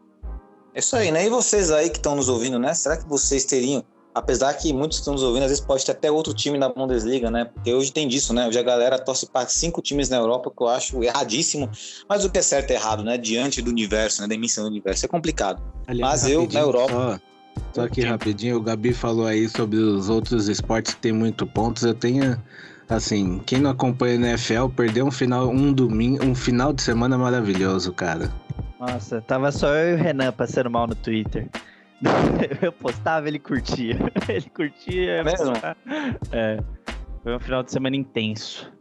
É 0.75 0.79
isso 0.79 0.95
aí, 0.95 1.11
né? 1.11 1.25
E 1.25 1.29
vocês 1.29 1.71
aí 1.71 1.89
que 1.89 1.97
estão 1.97 2.15
nos 2.15 2.29
ouvindo, 2.29 2.59
né? 2.59 2.75
Será 2.75 2.95
que 2.95 3.07
vocês 3.07 3.43
teriam 3.43 3.83
Apesar 4.13 4.53
que 4.55 4.73
muitos 4.73 4.97
que 4.97 5.01
estão 5.01 5.13
nos 5.13 5.23
ouvindo, 5.23 5.43
às 5.43 5.49
vezes 5.49 5.63
pode 5.63 5.85
ter 5.85 5.93
até 5.93 6.11
outro 6.11 6.33
time 6.33 6.57
na 6.57 6.67
Bundesliga, 6.67 7.31
né? 7.31 7.45
Porque 7.45 7.73
hoje 7.73 7.93
tem 7.93 8.07
disso, 8.07 8.33
né? 8.33 8.45
Hoje 8.45 8.59
a 8.59 8.63
galera 8.63 8.99
torce 8.99 9.25
para 9.25 9.47
cinco 9.47 9.81
times 9.81 10.09
na 10.09 10.17
Europa, 10.17 10.51
que 10.55 10.61
eu 10.61 10.67
acho 10.67 11.01
erradíssimo. 11.01 11.69
Mas 12.09 12.25
o 12.25 12.29
que 12.29 12.37
é 12.37 12.41
certo 12.41 12.71
é 12.71 12.73
errado, 12.73 13.03
né? 13.03 13.17
Diante 13.17 13.61
do 13.61 13.71
universo, 13.71 14.21
né? 14.21 14.27
Da 14.27 14.35
emissão 14.35 14.65
do 14.65 14.69
universo. 14.69 15.05
É 15.05 15.07
complicado. 15.07 15.61
Aliás, 15.87 16.23
mas 16.23 16.31
eu, 16.31 16.47
na 16.51 16.59
Europa. 16.59 17.21
Só, 17.73 17.81
só 17.81 17.85
aqui 17.85 18.01
rapidinho, 18.01 18.57
o 18.57 18.61
Gabi 18.61 18.93
falou 18.93 19.25
aí 19.25 19.47
sobre 19.47 19.77
os 19.77 20.09
outros 20.09 20.49
esportes 20.49 20.93
que 20.93 20.99
tem 20.99 21.13
muito 21.13 21.47
pontos. 21.47 21.83
Eu 21.83 21.93
tenho. 21.93 22.37
Assim, 22.89 23.39
quem 23.45 23.61
não 23.61 23.71
acompanha 23.71 24.15
a 24.15 24.29
NFL 24.31 24.67
perdeu 24.75 25.05
um 25.05 25.11
final, 25.11 25.47
um 25.47 25.71
domingo, 25.71 26.25
um 26.25 26.35
final 26.35 26.73
de 26.73 26.81
semana 26.81 27.17
maravilhoso, 27.17 27.93
cara. 27.93 28.29
Nossa, 28.77 29.21
tava 29.21 29.49
só 29.53 29.73
eu 29.73 29.91
e 29.91 29.93
o 29.93 30.03
Renan 30.03 30.33
passando 30.33 30.69
mal 30.69 30.87
no 30.87 30.95
Twitter. 30.95 31.47
eu 32.61 32.71
postava, 32.71 33.27
ele 33.27 33.39
curtia. 33.39 33.95
ele 34.27 34.49
curtia. 34.49 35.23
Mesmo? 35.23 35.53
É. 36.31 36.57
Foi 37.23 37.35
um 37.35 37.39
final 37.39 37.63
de 37.63 37.71
semana 37.71 37.95
intenso. 37.95 38.71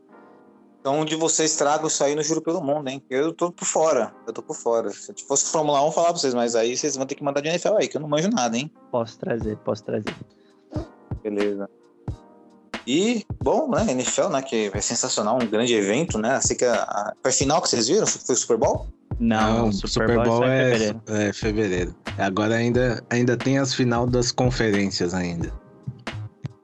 Então, 0.80 1.00
um 1.00 1.04
de 1.04 1.14
vocês 1.14 1.56
traga 1.56 1.86
isso 1.86 2.02
aí 2.02 2.14
no 2.14 2.22
Juro 2.22 2.40
pelo 2.40 2.62
Mundo, 2.62 2.88
hein? 2.88 3.02
Eu 3.10 3.34
tô 3.34 3.52
por 3.52 3.66
fora. 3.66 4.14
Eu 4.26 4.32
tô 4.32 4.42
por 4.42 4.56
fora. 4.56 4.88
Se 4.90 5.12
fosse 5.28 5.52
Fórmula 5.52 5.82
1, 5.82 5.86
eu 5.86 5.92
falar 5.92 6.08
pra 6.08 6.16
vocês, 6.16 6.32
mas 6.32 6.56
aí 6.56 6.74
vocês 6.74 6.96
vão 6.96 7.06
ter 7.06 7.14
que 7.14 7.22
mandar 7.22 7.42
de 7.42 7.48
NFL 7.48 7.76
aí, 7.76 7.86
que 7.86 7.98
eu 7.98 8.00
não 8.00 8.08
manjo 8.08 8.30
nada, 8.30 8.56
hein? 8.56 8.72
Posso 8.90 9.18
trazer, 9.18 9.58
posso 9.58 9.84
trazer. 9.84 10.14
Beleza. 11.22 11.68
E, 12.92 13.24
bom, 13.40 13.70
né, 13.70 13.86
NFL, 13.88 14.30
né, 14.30 14.42
que 14.42 14.68
é 14.74 14.80
sensacional, 14.80 15.36
um 15.40 15.46
grande 15.46 15.72
evento, 15.72 16.18
né? 16.18 16.32
Assim 16.34 16.56
que 16.56 16.64
a, 16.64 16.82
a, 16.82 17.12
foi 17.22 17.30
a 17.30 17.34
final 17.34 17.62
que 17.62 17.68
vocês 17.68 17.86
viram? 17.86 18.04
Foi 18.04 18.34
o 18.34 18.38
Super 18.38 18.56
Bowl? 18.56 18.88
Não, 19.20 19.68
o 19.68 19.72
Super, 19.72 20.20
Bowl, 20.24 20.42
é, 20.42 20.72
fevereiro. 20.72 21.02
é 21.06 21.32
fevereiro. 21.32 21.94
Agora 22.18 22.56
ainda, 22.56 23.00
ainda 23.08 23.36
tem 23.36 23.58
as 23.58 23.72
final 23.72 24.08
das 24.08 24.32
conferências 24.32 25.14
ainda. 25.14 25.52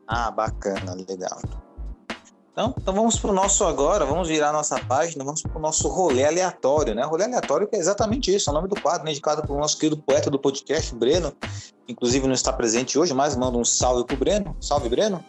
Ah, 0.09 0.33
bacana, 0.33 0.95
legal. 0.95 1.41
Então, 2.51 2.75
então 2.77 2.93
vamos 2.93 3.17
para 3.21 3.31
o 3.31 3.35
nosso 3.35 3.63
agora, 3.65 4.05
vamos 4.05 4.27
virar 4.27 4.51
nossa 4.51 4.81
página, 4.81 5.23
vamos 5.23 5.43
para 5.43 5.57
o 5.57 5.61
nosso 5.61 5.87
rolê 5.87 6.25
aleatório, 6.25 6.93
né? 6.93 7.05
Rolê 7.05 7.23
aleatório 7.23 7.69
que 7.69 7.77
é 7.77 7.79
exatamente 7.79 8.35
isso, 8.35 8.51
é 8.51 8.53
o 8.53 8.55
nome 8.55 8.67
do 8.67 8.81
quadro, 8.81 9.05
né? 9.05 9.13
indicado 9.13 9.43
pelo 9.43 9.61
nosso 9.61 9.79
querido 9.79 10.03
poeta 10.03 10.29
do 10.29 10.41
podcast, 10.41 10.93
Breno, 10.93 11.33
inclusive 11.87 12.27
não 12.27 12.35
está 12.35 12.53
presente 12.53 12.99
hoje, 12.99 13.15
mas 13.15 13.37
manda 13.37 13.57
um 13.57 13.65
salve 13.65 14.05
pro 14.05 14.17
Breno. 14.17 14.57
Salve, 14.61 14.89
Breno. 14.89 15.25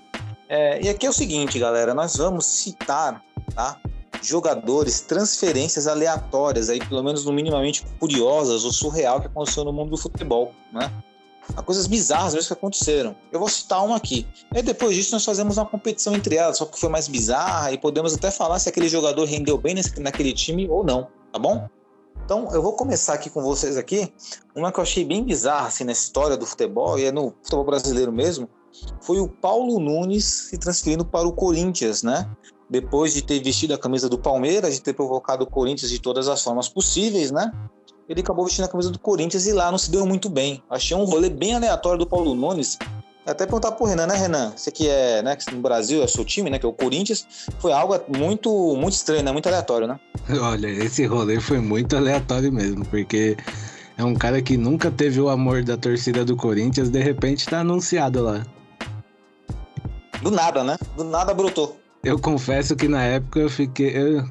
É, 0.49 0.81
e 0.81 0.89
aqui 0.89 1.05
é 1.05 1.09
o 1.09 1.13
seguinte, 1.13 1.59
galera, 1.59 1.93
nós 1.93 2.15
vamos 2.15 2.45
citar, 2.45 3.23
tá? 3.53 3.79
Jogadores, 4.21 5.01
transferências 5.01 5.87
aleatórias, 5.87 6.69
aí 6.69 6.79
pelo 6.79 7.03
menos 7.03 7.25
no 7.25 7.33
minimamente 7.33 7.85
curiosas 7.99 8.63
ou 8.63 8.71
surreal 8.71 9.21
que 9.21 9.27
aconteceu 9.27 9.63
no 9.63 9.73
mundo 9.73 9.91
do 9.91 9.97
futebol, 9.97 10.53
né? 10.71 10.91
a 11.55 11.61
coisas 11.61 11.87
bizarras 11.87 12.33
mesmo 12.33 12.47
que 12.47 12.53
aconteceram. 12.53 13.15
Eu 13.31 13.39
vou 13.39 13.47
citar 13.47 13.83
uma 13.83 13.95
aqui. 13.95 14.27
E 14.53 14.61
depois 14.61 14.95
disso 14.95 15.13
nós 15.13 15.23
fazemos 15.23 15.57
uma 15.57 15.65
competição 15.65 16.15
entre 16.15 16.35
elas, 16.35 16.57
só 16.57 16.65
que 16.65 16.79
foi 16.79 16.89
mais 16.89 17.07
bizarra 17.07 17.71
e 17.71 17.77
podemos 17.77 18.13
até 18.13 18.31
falar 18.31 18.59
se 18.59 18.67
aquele 18.67 18.89
jogador 18.89 19.25
rendeu 19.25 19.57
bem 19.57 19.73
nesse, 19.73 19.99
naquele 19.99 20.33
time 20.33 20.67
ou 20.67 20.83
não, 20.83 21.07
tá 21.31 21.39
bom? 21.39 21.67
Então 22.25 22.49
eu 22.53 22.61
vou 22.61 22.73
começar 22.73 23.13
aqui 23.13 23.29
com 23.29 23.41
vocês 23.41 23.77
aqui, 23.77 24.11
uma 24.53 24.71
que 24.71 24.79
eu 24.79 24.83
achei 24.83 25.05
bem 25.05 25.23
bizarra 25.23 25.67
assim 25.67 25.83
na 25.83 25.93
história 25.93 26.35
do 26.35 26.45
futebol 26.45 26.99
e 26.99 27.05
é 27.05 27.11
no 27.11 27.33
futebol 27.41 27.63
brasileiro 27.63 28.11
mesmo, 28.11 28.49
foi 29.01 29.19
o 29.19 29.27
Paulo 29.27 29.79
Nunes 29.79 30.25
se 30.49 30.57
transferindo 30.57 31.05
para 31.05 31.27
o 31.27 31.33
Corinthians, 31.33 32.03
né? 32.03 32.29
Depois 32.69 33.13
de 33.13 33.21
ter 33.21 33.41
vestido 33.41 33.73
a 33.73 33.77
camisa 33.77 34.09
do 34.09 34.17
Palmeiras, 34.17 34.75
de 34.75 34.81
ter 34.81 34.93
provocado 34.93 35.43
o 35.43 35.47
Corinthians 35.47 35.89
de 35.89 35.99
todas 35.99 36.27
as 36.27 36.43
formas 36.43 36.67
possíveis, 36.67 37.31
né? 37.31 37.51
ele 38.09 38.21
acabou 38.21 38.45
vestindo 38.45 38.65
a 38.65 38.67
camisa 38.67 38.89
do 38.89 38.99
Corinthians 38.99 39.45
e 39.47 39.53
lá 39.53 39.69
não 39.69 39.77
se 39.77 39.91
deu 39.91 40.05
muito 40.05 40.29
bem. 40.29 40.63
Achei 40.69 40.95
um 40.95 41.03
rolê 41.03 41.29
bem 41.29 41.55
aleatório 41.55 41.99
do 41.99 42.07
Paulo 42.07 42.33
Nunes. 42.33 42.77
Até 43.25 43.45
perguntar 43.45 43.73
pro 43.73 43.85
Renan, 43.85 44.07
né, 44.07 44.15
Renan? 44.15 44.53
Você 44.55 44.71
que 44.71 44.87
é, 44.87 45.21
né, 45.21 45.35
que 45.35 45.53
no 45.53 45.61
Brasil 45.61 46.01
é 46.01 46.07
seu 46.07 46.23
time, 46.23 46.49
né, 46.49 46.57
que 46.57 46.65
é 46.65 46.69
o 46.69 46.73
Corinthians, 46.73 47.27
foi 47.59 47.73
algo 47.73 47.93
muito, 48.07 48.49
muito 48.77 48.93
estranho, 48.93 49.21
né, 49.21 49.33
muito 49.33 49.47
aleatório, 49.47 49.85
né? 49.85 49.99
Olha, 50.41 50.67
esse 50.67 51.05
rolê 51.05 51.37
foi 51.41 51.59
muito 51.59 51.97
aleatório 51.97 52.51
mesmo, 52.53 52.85
porque 52.85 53.35
é 53.97 54.03
um 54.03 54.15
cara 54.15 54.41
que 54.41 54.55
nunca 54.55 54.89
teve 54.89 55.19
o 55.19 55.27
amor 55.27 55.61
da 55.61 55.75
torcida 55.75 56.23
do 56.23 56.37
Corinthians, 56.37 56.89
de 56.89 57.01
repente 57.01 57.45
tá 57.45 57.59
anunciado 57.59 58.23
lá. 58.23 58.45
Do 60.21 60.31
nada, 60.31 60.63
né? 60.63 60.77
Do 60.95 61.03
nada 61.03 61.33
brotou. 61.33 61.77
Eu 62.03 62.19
confesso 62.19 62.75
que 62.75 62.87
na 62.87 63.03
época 63.03 63.39
eu 63.39 63.49
fiquei. 63.49 63.95
Eu, 63.95 64.23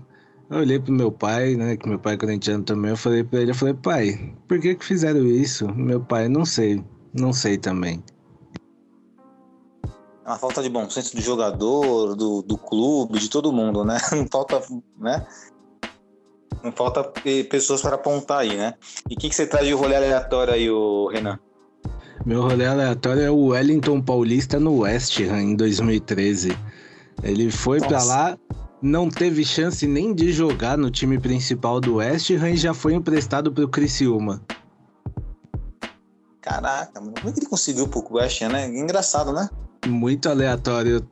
eu 0.50 0.58
olhei 0.58 0.78
pro 0.78 0.92
meu 0.92 1.10
pai, 1.10 1.54
né? 1.54 1.76
Que 1.76 1.88
meu 1.88 1.98
pai 1.98 2.14
é 2.14 2.16
corintiano 2.16 2.64
também. 2.64 2.90
Eu 2.90 2.96
falei 2.96 3.24
pra 3.24 3.40
ele, 3.40 3.50
eu 3.50 3.54
falei, 3.54 3.74
pai, 3.74 4.34
por 4.48 4.60
que 4.60 4.74
que 4.74 4.84
fizeram 4.84 5.26
isso? 5.26 5.68
Meu 5.74 6.00
pai, 6.00 6.28
não 6.28 6.44
sei. 6.44 6.82
Não 7.12 7.32
sei 7.32 7.56
também. 7.56 8.02
É 10.24 10.28
uma 10.28 10.38
falta 10.38 10.60
de 10.62 10.68
bom 10.68 10.90
senso 10.90 11.14
do 11.14 11.22
jogador, 11.22 12.16
do, 12.16 12.42
do 12.42 12.58
clube, 12.58 13.18
de 13.18 13.30
todo 13.30 13.52
mundo, 13.52 13.84
né? 13.84 13.96
Não 14.10 14.26
falta, 14.26 14.60
né? 14.98 15.24
Não 16.64 16.72
falta 16.72 17.04
pessoas 17.48 17.80
para 17.80 17.94
apontar 17.94 18.38
aí, 18.40 18.56
né? 18.56 18.74
E 19.08 19.14
o 19.14 19.16
que, 19.16 19.28
que 19.28 19.34
você 19.34 19.46
traz 19.46 19.64
de 19.64 19.72
rolê 19.72 19.94
aleatório 19.94 20.52
aí, 20.52 20.68
o 20.68 21.06
Renan? 21.06 21.38
Meu 22.26 22.42
rolê 22.42 22.66
aleatório 22.66 23.22
é 23.22 23.30
o 23.30 23.50
Wellington 23.50 24.02
Paulista 24.02 24.58
no 24.58 24.78
West 24.78 25.20
Ham, 25.20 25.42
em 25.42 25.54
2013. 25.54 26.58
Ele 27.22 27.52
foi 27.52 27.78
para 27.78 28.02
lá, 28.02 28.36
não 28.82 29.08
teve 29.08 29.44
chance 29.44 29.86
nem 29.86 30.12
de 30.12 30.32
jogar 30.32 30.76
no 30.76 30.90
time 30.90 31.20
principal 31.20 31.80
do 31.80 31.94
West 31.94 32.32
Ham 32.32 32.50
e 32.50 32.56
já 32.56 32.74
foi 32.74 32.94
emprestado 32.94 33.52
para 33.52 33.64
o 33.64 33.68
Criciúma. 33.68 34.42
Caraca, 36.40 37.00
mano, 37.00 37.14
como 37.14 37.28
é 37.28 37.32
que 37.32 37.38
ele 37.38 37.46
conseguiu 37.46 37.86
pro 37.86 38.04
West 38.10 38.42
Ham, 38.42 38.48
né? 38.48 38.66
Engraçado, 38.76 39.32
né? 39.32 39.48
Muito 39.86 40.28
aleatório. 40.28 41.08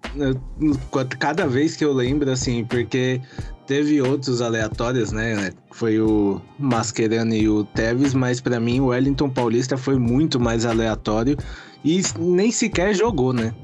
cada 1.21 1.47
vez 1.47 1.77
que 1.77 1.85
eu 1.85 1.93
lembro, 1.93 2.29
assim, 2.29 2.65
porque 2.65 3.21
teve 3.67 4.01
outros 4.01 4.41
aleatórios, 4.41 5.13
né? 5.13 5.53
Foi 5.73 6.01
o 6.01 6.41
Mascherano 6.59 7.35
e 7.35 7.49
o 7.49 7.65
Tevez, 7.65 8.15
mas 8.15 8.41
para 8.41 8.61
mim 8.61 8.81
o 8.81 8.87
Wellington 8.87 9.31
Paulista 9.31 9.77
foi 9.77 9.99
muito 9.99 10.39
mais 10.39 10.65
aleatório 10.65 11.37
e 11.85 12.03
nem 12.19 12.51
sequer 12.51 12.95
jogou, 12.95 13.33
né? 13.33 13.55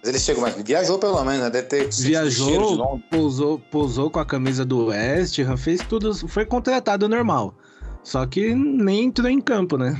Mas 0.00 0.08
ele 0.08 0.18
chegou, 0.18 0.42
mas 0.42 0.54
viajou 0.62 0.98
pelo 0.98 1.24
menos, 1.24 1.40
né? 1.40 1.50
Deve 1.50 1.66
ter 1.66 1.88
Viajou, 1.92 3.00
pousou, 3.10 3.58
pousou 3.70 4.10
com 4.10 4.20
a 4.20 4.24
camisa 4.24 4.64
do 4.64 4.86
West 4.86 5.38
fez 5.58 5.80
tudo, 5.88 6.14
foi 6.28 6.44
contratado 6.44 7.08
normal. 7.08 7.54
Só 8.04 8.24
que 8.24 8.54
nem 8.54 9.06
entrou 9.06 9.28
em 9.28 9.40
campo, 9.40 9.76
né? 9.76 9.96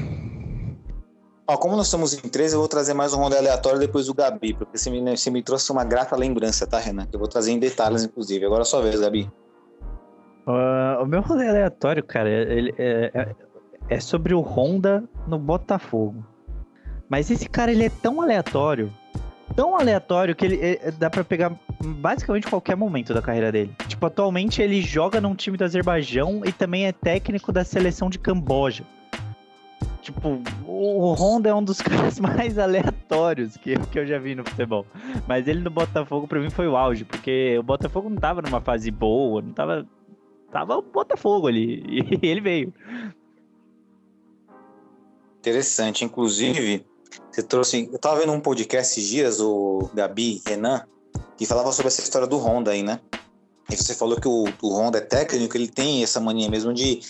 Ó, 1.48 1.56
como 1.56 1.76
nós 1.76 1.86
estamos 1.86 2.12
em 2.12 2.28
três, 2.28 2.52
eu 2.52 2.58
vou 2.58 2.68
trazer 2.68 2.92
mais 2.92 3.14
um 3.14 3.18
rolê 3.18 3.38
aleatório 3.38 3.78
depois 3.78 4.06
do 4.06 4.14
Gabi, 4.14 4.52
porque 4.52 4.76
você 4.76 4.90
me, 4.90 5.16
você 5.16 5.30
me 5.30 5.42
trouxe 5.42 5.70
uma 5.70 5.84
grata 5.84 6.16
lembrança, 6.16 6.66
tá, 6.66 6.78
Renan? 6.78 7.06
Que 7.06 7.14
eu 7.14 7.20
vou 7.20 7.28
trazer 7.28 7.52
em 7.52 7.58
detalhes, 7.58 8.02
inclusive. 8.02 8.44
Agora 8.44 8.62
é 8.62 8.64
sua 8.64 8.82
vez, 8.82 8.98
Gabi. 8.98 9.30
Uh, 10.46 11.02
o 11.02 11.06
meu 11.06 11.20
rolê 11.20 11.48
aleatório, 11.48 12.02
cara, 12.02 12.28
ele, 12.28 12.74
é, 12.78 13.10
é, 13.14 13.34
é 13.88 14.00
sobre 14.00 14.34
o 14.34 14.40
Honda 14.40 15.04
no 15.28 15.38
Botafogo. 15.38 16.24
Mas 17.08 17.30
esse 17.30 17.48
cara, 17.48 17.70
ele 17.70 17.84
é 17.84 17.90
tão 17.90 18.20
aleatório 18.20 18.92
tão 19.56 19.74
aleatório 19.74 20.36
que 20.36 20.44
ele, 20.44 20.56
ele 20.56 20.92
dá 20.98 21.08
para 21.08 21.24
pegar 21.24 21.52
basicamente 21.82 22.46
qualquer 22.46 22.76
momento 22.76 23.14
da 23.14 23.22
carreira 23.22 23.50
dele. 23.50 23.74
Tipo, 23.88 24.06
atualmente 24.06 24.60
ele 24.60 24.82
joga 24.82 25.20
num 25.20 25.34
time 25.34 25.56
do 25.56 25.64
Azerbaijão 25.64 26.42
e 26.44 26.52
também 26.52 26.86
é 26.86 26.92
técnico 26.92 27.50
da 27.50 27.64
seleção 27.64 28.10
de 28.10 28.18
Camboja. 28.18 28.84
Tipo, 30.06 30.40
o 30.64 31.14
Honda 31.14 31.48
é 31.48 31.54
um 31.54 31.64
dos 31.64 31.80
caras 31.82 32.20
mais 32.20 32.58
aleatórios 32.58 33.56
que, 33.56 33.76
que 33.86 33.98
eu 33.98 34.06
já 34.06 34.18
vi 34.18 34.36
no 34.36 34.44
futebol. 34.44 34.86
Mas 35.26 35.48
ele 35.48 35.60
no 35.60 35.70
Botafogo, 35.70 36.28
pra 36.28 36.38
mim, 36.38 36.48
foi 36.48 36.68
o 36.68 36.76
auge, 36.76 37.04
porque 37.04 37.56
o 37.58 37.62
Botafogo 37.62 38.08
não 38.08 38.16
tava 38.16 38.40
numa 38.40 38.60
fase 38.60 38.90
boa, 38.90 39.42
não 39.42 39.52
tava. 39.52 39.86
Tava 40.52 40.76
o 40.76 40.82
Botafogo 40.82 41.48
ali. 41.48 41.82
E 42.22 42.26
ele 42.26 42.40
veio. 42.40 42.72
Interessante. 45.40 46.04
Inclusive, 46.04 46.86
você 47.30 47.42
trouxe. 47.42 47.90
Eu 47.92 47.98
tava 47.98 48.20
vendo 48.20 48.32
um 48.32 48.40
podcast 48.40 48.92
esses 48.92 49.10
dias, 49.10 49.40
o 49.40 49.90
Gabi 49.92 50.40
Renan, 50.46 50.84
que 51.36 51.46
falava 51.46 51.72
sobre 51.72 51.88
essa 51.88 52.00
história 52.00 52.28
do 52.28 52.38
Honda 52.38 52.70
aí, 52.70 52.82
né? 52.82 53.00
E 53.68 53.76
você 53.76 53.94
falou 53.94 54.20
que 54.20 54.28
o, 54.28 54.44
o 54.62 54.68
Honda 54.72 54.98
é 54.98 55.00
técnico, 55.00 55.56
ele 55.56 55.68
tem 55.68 56.02
essa 56.04 56.20
mania 56.20 56.48
mesmo 56.48 56.72
de 56.72 57.00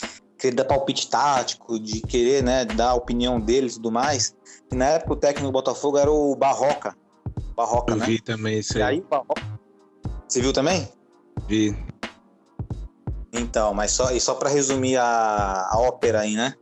querer 0.47 0.55
dar 0.55 0.65
palpite 0.65 1.09
tático, 1.09 1.79
de 1.79 2.01
querer, 2.01 2.43
né, 2.43 2.65
dar 2.65 2.91
a 2.91 2.95
opinião 2.95 3.41
dele 3.41 3.67
e 3.67 3.71
tudo 3.71 3.91
mais. 3.91 4.35
E 4.71 4.75
na 4.75 4.87
época 4.87 5.13
o 5.13 5.17
técnico 5.17 5.49
do 5.49 5.53
Botafogo 5.53 5.99
era 5.99 6.11
o 6.11 6.35
Barroca. 6.37 6.97
Barroca, 7.57 7.93
Eu 7.93 7.97
né? 7.97 8.07
vi 8.07 8.21
também 8.21 8.59
isso 8.59 8.77
aí. 8.77 8.81
E 8.81 8.83
aí, 8.83 9.01
Barroca... 9.01 9.43
Você 10.29 10.41
viu 10.41 10.53
também? 10.53 10.89
Vi. 11.49 11.77
Então, 13.33 13.75
mas 13.75 13.93
só, 13.93 14.11
e 14.11 14.21
só 14.21 14.35
para 14.35 14.49
resumir 14.49 14.97
a, 14.97 15.69
a 15.71 15.79
ópera 15.79 16.21
aí, 16.21 16.35
né? 16.35 16.55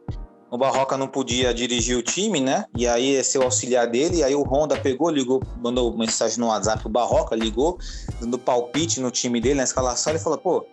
o 0.50 0.58
Barroca 0.58 0.96
não 0.96 1.08
podia 1.08 1.52
dirigir 1.52 1.98
o 1.98 2.02
time, 2.02 2.40
né? 2.40 2.64
E 2.76 2.86
aí 2.86 3.10
esse 3.10 3.36
é 3.36 3.40
o 3.40 3.42
auxiliar 3.42 3.88
dele, 3.88 4.18
e 4.18 4.22
aí 4.22 4.36
o 4.36 4.44
Honda 4.44 4.76
pegou, 4.76 5.10
ligou, 5.10 5.42
mandou 5.60 5.96
mensagem 5.98 6.38
no 6.38 6.46
WhatsApp 6.46 6.80
pro 6.80 6.88
Barroca, 6.88 7.34
ligou, 7.34 7.76
dando 8.20 8.38
palpite 8.38 9.00
no 9.00 9.10
time 9.10 9.40
dele, 9.40 9.56
na 9.56 9.64
escalação, 9.64 10.12
ele 10.12 10.22
falou, 10.22 10.38
pô, 10.38 10.64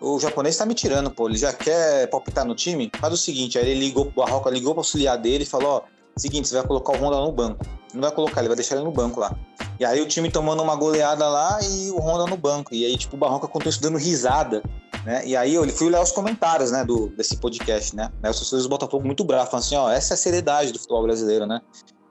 o 0.00 0.18
japonês 0.18 0.56
tá 0.56 0.66
me 0.66 0.74
tirando, 0.74 1.10
pô, 1.10 1.28
ele 1.28 1.38
já 1.38 1.52
quer 1.52 2.08
palpitar 2.08 2.44
no 2.44 2.54
time? 2.54 2.90
Faz 2.98 3.12
o 3.12 3.16
seguinte, 3.16 3.58
aí 3.58 3.70
ele 3.70 3.80
ligou 3.80 4.06
pro 4.06 4.24
Barroca, 4.24 4.50
ligou 4.50 4.72
pro 4.72 4.80
auxiliar 4.80 5.18
dele 5.18 5.44
e 5.44 5.46
falou, 5.46 5.68
ó, 5.68 5.82
seguinte, 6.16 6.48
você 6.48 6.56
vai 6.56 6.66
colocar 6.66 6.92
o 6.92 6.96
Honda 6.96 7.18
no 7.18 7.32
banco. 7.32 7.64
Não 7.92 8.00
vai 8.02 8.10
colocar, 8.10 8.40
ele 8.40 8.48
vai 8.48 8.56
deixar 8.56 8.76
ele 8.76 8.84
no 8.84 8.92
banco 8.92 9.20
lá. 9.20 9.36
E 9.78 9.84
aí 9.84 10.00
o 10.00 10.06
time 10.06 10.30
tomando 10.30 10.62
uma 10.62 10.76
goleada 10.76 11.28
lá 11.28 11.58
e 11.62 11.90
o 11.90 11.98
Honda 11.98 12.26
no 12.26 12.36
banco. 12.36 12.74
E 12.74 12.84
aí, 12.84 12.96
tipo, 12.96 13.16
o 13.16 13.18
Barroca 13.18 13.48
contou 13.48 13.68
isso 13.68 13.80
dando 13.80 13.98
risada 13.98 14.62
né? 15.04 15.22
E 15.26 15.36
aí 15.36 15.54
eu 15.54 15.68
fui 15.70 15.88
ler 15.88 16.00
os 16.00 16.12
comentários, 16.12 16.70
né, 16.70 16.84
do, 16.84 17.08
desse 17.08 17.36
podcast, 17.36 17.94
né? 17.96 18.10
Os 18.22 18.38
torcedores 18.38 18.64
do 18.64 18.68
Botafogo 18.68 19.04
muito 19.04 19.24
bravos, 19.24 19.50
falando 19.50 19.64
assim, 19.64 19.76
ó, 19.76 19.90
essa 19.90 20.12
é 20.12 20.14
a 20.14 20.18
seriedade 20.18 20.72
do 20.72 20.78
futebol 20.78 21.02
brasileiro, 21.02 21.46
né? 21.46 21.60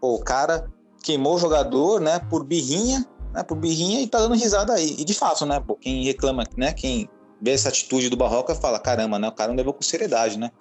Pô, 0.01 0.15
o 0.15 0.19
cara 0.19 0.67
queimou 1.03 1.35
o 1.35 1.39
jogador, 1.39 1.99
né, 1.99 2.19
por 2.29 2.43
birrinha, 2.43 3.05
né, 3.33 3.43
por 3.43 3.57
birrinha 3.57 4.01
e 4.01 4.07
tá 4.07 4.19
dando 4.19 4.35
risada 4.35 4.73
aí. 4.73 4.95
E 4.97 5.05
de 5.05 5.13
fato, 5.13 5.45
né, 5.45 5.59
pô, 5.59 5.75
quem 5.75 6.03
reclama, 6.03 6.43
né, 6.57 6.73
quem 6.73 7.09
vê 7.41 7.51
essa 7.51 7.69
atitude 7.69 8.09
do 8.09 8.17
Barroca 8.17 8.53
fala, 8.55 8.79
caramba, 8.79 9.17
né, 9.19 9.27
o 9.27 9.31
cara 9.31 9.49
não 9.49 9.57
levou 9.57 9.73
com 9.73 9.81
seriedade, 9.81 10.37
né? 10.37 10.51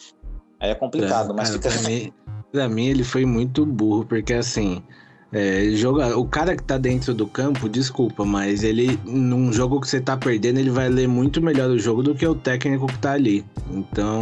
Aí 0.60 0.70
é 0.70 0.74
complicado, 0.74 1.32
é, 1.32 1.34
mas 1.34 1.56
cara, 1.56 1.60
fica... 1.60 1.70
Pra 1.70 1.88
mim, 1.88 2.12
pra 2.52 2.68
mim 2.68 2.86
ele 2.86 3.04
foi 3.04 3.24
muito 3.24 3.64
burro, 3.64 4.04
porque 4.04 4.34
assim, 4.34 4.82
É, 5.30 5.70
joga, 5.74 6.16
o 6.16 6.26
cara 6.26 6.56
que 6.56 6.62
tá 6.62 6.78
dentro 6.78 7.12
do 7.12 7.26
campo, 7.26 7.68
desculpa, 7.68 8.24
mas 8.24 8.62
ele, 8.64 8.98
num 9.04 9.52
jogo 9.52 9.78
que 9.78 9.86
você 9.86 10.00
tá 10.00 10.16
perdendo, 10.16 10.58
ele 10.58 10.70
vai 10.70 10.88
ler 10.88 11.06
muito 11.06 11.42
melhor 11.42 11.68
o 11.68 11.78
jogo 11.78 12.02
do 12.02 12.14
que 12.14 12.26
o 12.26 12.34
técnico 12.34 12.86
que 12.86 12.98
tá 12.98 13.12
ali. 13.12 13.44
Então, 13.70 14.20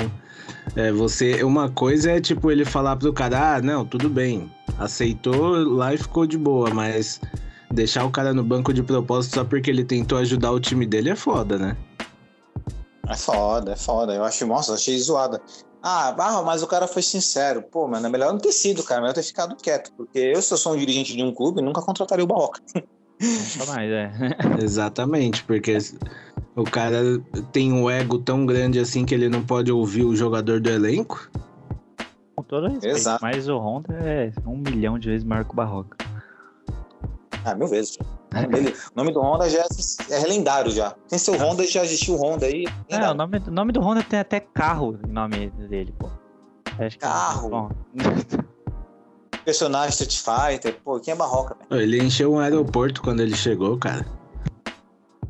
é, 0.75 0.91
você. 0.91 1.45
Uma 1.45 1.71
coisa 1.71 2.11
é 2.11 2.21
tipo 2.21 2.51
ele 2.51 2.65
falar 2.65 2.97
pro 2.97 3.13
cara, 3.13 3.55
ah, 3.55 3.63
não, 3.63 3.85
tudo 3.85 4.11
bem. 4.11 4.51
Aceitou 4.79 5.77
lá 5.77 5.95
e 5.95 5.97
ficou 5.97 6.27
de 6.27 6.37
boa, 6.37 6.71
mas 6.75 7.21
deixar 7.71 8.05
o 8.05 8.11
cara 8.11 8.35
no 8.35 8.43
banco 8.43 8.75
de 8.75 8.83
propósito 8.83 9.37
só 9.37 9.45
porque 9.45 9.71
ele 9.71 9.85
tentou 9.85 10.19
ajudar 10.19 10.51
o 10.51 10.59
time 10.59 10.85
dele 10.85 11.11
é 11.11 11.17
foda, 11.17 11.57
né? 11.57 11.77
É 13.09 13.17
foda, 13.17 13.73
é 13.73 13.77
foda. 13.77 14.15
Eu 14.15 14.25
acho, 14.25 14.47
nossa, 14.47 14.75
achei 14.75 14.99
zoada. 14.99 15.41
Ah, 15.83 16.15
ah, 16.19 16.43
mas 16.43 16.63
o 16.63 16.67
cara 16.67 16.89
foi 16.89 17.03
sincero. 17.03 17.63
Pô, 17.63 17.87
mano, 17.87 18.07
é 18.07 18.11
melhor 18.11 18.33
não 18.33 18.41
ter 18.41 18.53
sido, 18.53 18.83
cara. 18.83 19.01
É 19.01 19.03
melhor 19.03 19.15
ter 19.15 19.23
ficado 19.23 19.57
quieto. 19.57 19.93
Porque 19.97 20.19
eu, 20.19 20.43
se 20.43 20.53
eu 20.53 20.59
sou 20.59 20.75
um 20.75 20.77
dirigente 20.77 21.17
de 21.17 21.23
um 21.23 21.33
clube, 21.33 21.63
nunca 21.63 21.81
contrataria 21.81 22.25
o 22.25 22.27
Barroca. 22.27 22.61
Nunca 22.75 23.73
mais, 23.73 23.91
é. 23.91 24.11
Exatamente, 24.61 25.45
porque 25.45 25.79
o 26.57 26.65
cara 26.65 27.01
tem 27.53 27.73
um 27.73 27.89
ego 27.89 28.19
tão 28.19 28.45
grande 28.45 28.79
assim 28.81 29.05
que 29.05 29.15
ele 29.15 29.29
não 29.29 29.45
pode 29.45 29.71
ouvir 29.71 30.05
o 30.05 30.17
jogador 30.17 30.61
do 30.61 30.69
elenco. 30.69 31.31
Com 32.35 32.43
todo 32.43 32.69
respeito. 32.69 32.97
Exato. 32.97 33.23
Mas 33.23 33.49
o 33.49 33.57
Honda 33.57 33.95
é 33.95 34.33
um 34.45 34.57
milhão 34.57 34.99
de 34.99 35.09
vezes 35.09 35.25
maior 35.25 35.45
que 35.45 35.53
o 35.53 35.57
Barroca. 35.57 35.97
Ah, 37.45 37.55
mil 37.55 37.69
vezes. 37.69 37.97
O 38.33 38.41
nome, 38.41 38.49
dele- 38.49 38.75
o 38.75 38.97
nome 38.97 39.13
do 39.13 39.21
Honda 39.21 39.49
já 39.49 39.61
é, 39.61 40.23
é 40.23 40.27
lendário 40.27 40.71
já. 40.71 40.95
Sem 41.07 41.19
ser 41.19 41.31
o 41.31 41.37
Honda, 41.39 41.65
já 41.67 41.85
existiu 41.85 42.15
o 42.15 42.19
Honda 42.19 42.47
aí. 42.47 42.67
É, 42.89 43.11
o 43.11 43.15
nome, 43.15 43.39
o 43.47 43.51
nome 43.51 43.73
do 43.73 43.81
Honda 43.81 44.03
tem 44.03 44.19
até 44.19 44.41
carro 44.41 44.99
no 45.07 45.13
nome 45.13 45.49
dele, 45.69 45.95
pô. 45.99 46.11
Acho 46.79 46.99
que- 46.99 47.05
Carro? 47.05 47.49
Bom, 47.49 47.71
Personagem 49.45 49.91
Street 49.91 50.17
Fighter. 50.19 50.77
Pô, 50.85 50.99
quem 50.99 51.15
é 51.15 51.17
Barroca, 51.17 51.57
velho? 51.71 51.81
Ele 51.81 52.03
encheu 52.03 52.33
um 52.35 52.41
aeroporto 52.41 53.01
quando 53.01 53.21
ele 53.21 53.37
chegou, 53.37 53.79
cara. 53.79 54.05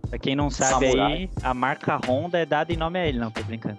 pra 0.09 0.19
quem 0.19 0.35
não 0.35 0.51
sabe 0.51 0.87
Samurai. 0.87 1.13
aí, 1.13 1.31
a 1.43 1.53
marca 1.53 2.01
Honda 2.09 2.39
é 2.39 2.47
dada 2.47 2.73
em 2.73 2.77
nome 2.77 2.99
a 2.99 3.07
ele, 3.07 3.19
não, 3.19 3.31
tô 3.31 3.43
brincando. 3.43 3.77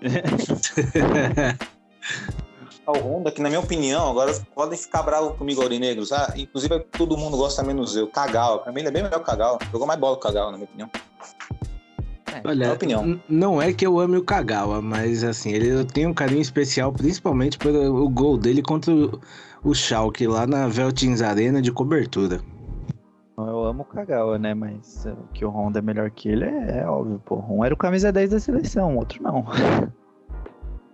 Ah, 2.86 2.92
O 2.92 2.98
Honda, 2.98 3.30
que 3.30 3.40
na 3.40 3.48
minha 3.48 3.60
opinião, 3.60 4.10
agora 4.10 4.32
podem 4.54 4.78
ficar 4.78 5.02
bravos 5.02 5.36
comigo, 5.38 5.62
Aurinegros. 5.62 6.12
Ah, 6.12 6.32
inclusive, 6.36 6.80
todo 6.92 7.16
mundo 7.16 7.36
gosta 7.36 7.62
menos 7.62 7.96
eu. 7.96 8.06
Kagawa. 8.08 8.58
Pra 8.58 8.72
mim, 8.72 8.80
ele 8.80 8.88
é 8.88 8.92
bem 8.92 9.02
melhor 9.02 9.16
que 9.16 9.22
o 9.22 9.26
Kagawa. 9.26 9.58
Jogou 9.72 9.86
mais 9.86 9.98
bola 9.98 10.16
que 10.16 10.20
o 10.20 10.22
Kagawa, 10.28 10.50
na 10.52 10.58
minha 10.58 10.68
opinião. 10.68 10.90
Olha, 12.44 12.54
Minha 12.56 12.72
opinião. 12.72 13.20
não 13.28 13.62
é 13.62 13.72
que 13.72 13.86
eu 13.86 13.98
ame 14.00 14.16
o 14.16 14.24
Kagawa, 14.24 14.82
mas 14.82 15.22
assim, 15.22 15.52
ele 15.52 15.68
eu 15.68 15.84
tenho 15.84 16.08
um 16.10 16.14
carinho 16.14 16.40
especial, 16.42 16.92
principalmente 16.92 17.56
pelo 17.56 18.04
o 18.04 18.08
gol 18.08 18.36
dele 18.36 18.60
contra 18.60 18.92
o, 18.92 19.20
o 19.62 19.72
Schalke 19.72 20.26
lá 20.26 20.44
na 20.44 20.66
Veltins 20.66 21.22
Arena 21.22 21.62
de 21.62 21.70
cobertura. 21.70 22.40
Eu 23.38 23.64
amo 23.64 23.82
o 23.82 23.84
Kagawa, 23.84 24.36
né? 24.36 24.52
Mas 24.52 25.06
uh, 25.06 25.16
que 25.32 25.44
o 25.44 25.48
Honda 25.48 25.78
é 25.78 25.82
melhor 25.82 26.10
que 26.10 26.28
ele 26.28 26.44
é, 26.44 26.80
é 26.80 26.86
óbvio, 26.88 27.22
pô. 27.24 27.36
Um 27.48 27.64
era 27.64 27.72
o 27.72 27.76
camisa 27.76 28.10
10 28.12 28.30
da 28.30 28.40
seleção, 28.40 28.94
o 28.96 28.98
outro 28.98 29.22
não. 29.22 29.44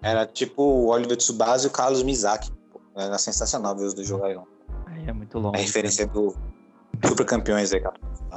Era 0.02 0.26
tipo 0.26 0.62
o 0.62 0.86
Oliver 0.88 1.16
Tsubasa 1.16 1.66
e 1.66 1.68
o 1.68 1.70
Carlos 1.70 2.02
Mizaki. 2.02 2.50
Pô, 2.72 2.80
Era 2.96 3.18
sensacional 3.18 3.76
ver 3.76 3.84
os 3.84 3.94
dois 3.94 4.06
jogarem. 4.06 4.38
Aí 4.86 5.08
é 5.08 5.12
muito 5.12 5.38
A 5.38 5.40
longe. 5.40 5.62
referência 5.62 6.06
do 6.06 6.34
Super 7.04 7.26
Campeões 7.26 7.72
aí, 7.72 7.80
cara. 7.80 7.94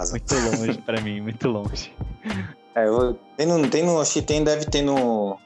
Muito 0.09 0.35
longe 0.35 0.81
pra 0.81 1.01
mim, 1.01 1.21
muito 1.21 1.47
longe. 1.47 1.93
É, 2.75 2.87
eu, 2.87 3.13
tem 3.37 3.45
no, 3.45 3.69
tem 3.69 3.83
no, 3.83 4.01
acho 4.01 4.13
que 4.13 4.21
tem, 4.21 4.43
deve 4.43 4.65
ter 4.65 4.81
no, 4.81 5.37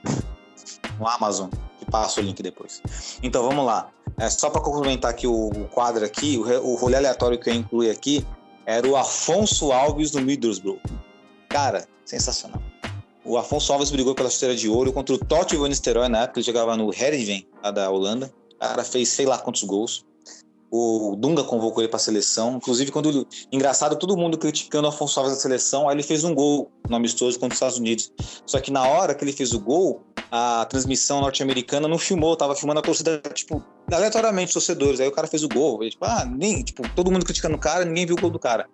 no 1.00 1.08
Amazon, 1.08 1.50
que 1.78 1.86
passa 1.92 2.22
o 2.22 2.24
link 2.24 2.42
depois. 2.42 2.82
Então 3.22 3.44
vamos 3.44 3.66
lá. 3.66 3.90
É, 4.18 4.30
só 4.30 4.50
para 4.50 4.62
complementar 4.62 5.12
aqui 5.12 5.28
o, 5.28 5.50
o 5.50 5.68
quadro 5.68 6.06
aqui, 6.06 6.38
o, 6.38 6.72
o 6.72 6.76
rolê 6.76 6.96
aleatório 6.96 7.38
que 7.38 7.50
eu 7.50 7.54
incluí 7.54 7.90
aqui 7.90 8.26
era 8.66 8.88
o 8.88 8.96
Afonso 8.96 9.72
Alves 9.72 10.12
do 10.12 10.22
Middlesbrough. 10.22 10.80
Cara, 11.50 11.86
sensacional. 12.06 12.62
O 13.28 13.38
Afonso 13.38 13.74
Alves 13.74 13.92
brigou 13.92 14.16
pela 14.16 14.30
chuteira 14.30 14.56
de 14.56 14.70
ouro 14.70 14.94
contra 14.94 15.14
o 15.14 15.18
Totti 15.18 15.58
Van 15.58 15.68
Nistelrooy 15.68 16.08
na 16.08 16.24
época, 16.24 16.40
ele 16.40 16.46
jogava 16.46 16.78
no 16.78 16.94
Heerenveen, 16.94 17.46
lá 17.62 17.72
da 17.72 17.92
Holanda. 17.92 18.32
O 18.56 18.60
cara 18.60 18.84
fez 18.86 19.10
sei 19.10 19.26
lá 19.26 19.38
quantos 19.38 19.64
gols. 19.64 20.06
O 20.72 21.16
Dunga 21.18 21.44
convocou 21.44 21.82
ele 21.82 21.90
para 21.90 21.98
a 21.98 22.00
seleção. 22.00 22.56
Inclusive, 22.56 22.90
quando 22.92 23.10
ele- 23.10 23.28
engraçado, 23.52 23.98
todo 23.98 24.16
mundo 24.16 24.38
criticando 24.38 24.88
o 24.88 24.90
Afonso 24.90 25.20
Alves 25.20 25.36
na 25.36 25.42
seleção, 25.42 25.90
aí 25.90 25.96
ele 25.96 26.04
fez 26.04 26.24
um 26.24 26.34
gol 26.34 26.72
no 26.90 26.96
amistoso 26.96 27.38
contra 27.38 27.54
os 27.54 27.56
Estados 27.56 27.78
Unidos. 27.78 28.12
Só 28.46 28.60
que 28.62 28.72
na 28.72 28.88
hora 28.88 29.14
que 29.14 29.24
ele 29.24 29.34
fez 29.34 29.54
o 29.54 29.60
gol, 29.60 30.04
a 30.32 30.66
transmissão 30.70 31.20
norte-americana 31.22 31.88
não 31.88 31.98
filmou, 31.98 32.36
tava 32.36 32.56
filmando 32.56 32.80
a 32.80 32.84
torcida, 32.84 33.22
tipo, 33.34 33.64
aleatoriamente, 33.92 34.54
torcedores. 34.54 35.00
Aí 35.00 35.08
o 35.08 35.12
cara 35.12 35.28
fez 35.28 35.44
o 35.44 35.50
gol, 35.50 35.84
e, 35.84 35.90
tipo, 35.90 36.04
ah, 36.06 36.26
nem, 36.26 36.64
tipo, 36.64 36.84
todo 36.96 37.12
mundo 37.12 37.26
criticando 37.26 37.56
o 37.56 37.60
cara, 37.60 37.84
ninguém 37.86 38.06
viu 38.06 38.16
o 38.16 38.22
gol 38.22 38.30
do 38.30 38.40
cara. 38.40 38.68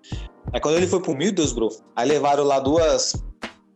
Aí 0.51 0.59
quando 0.59 0.75
ele 0.75 0.87
foi 0.87 0.99
pro 0.99 1.15
Middlesbrough, 1.15 1.75
aí 1.95 2.07
levaram 2.07 2.43
lá 2.43 2.59
duas, 2.59 3.13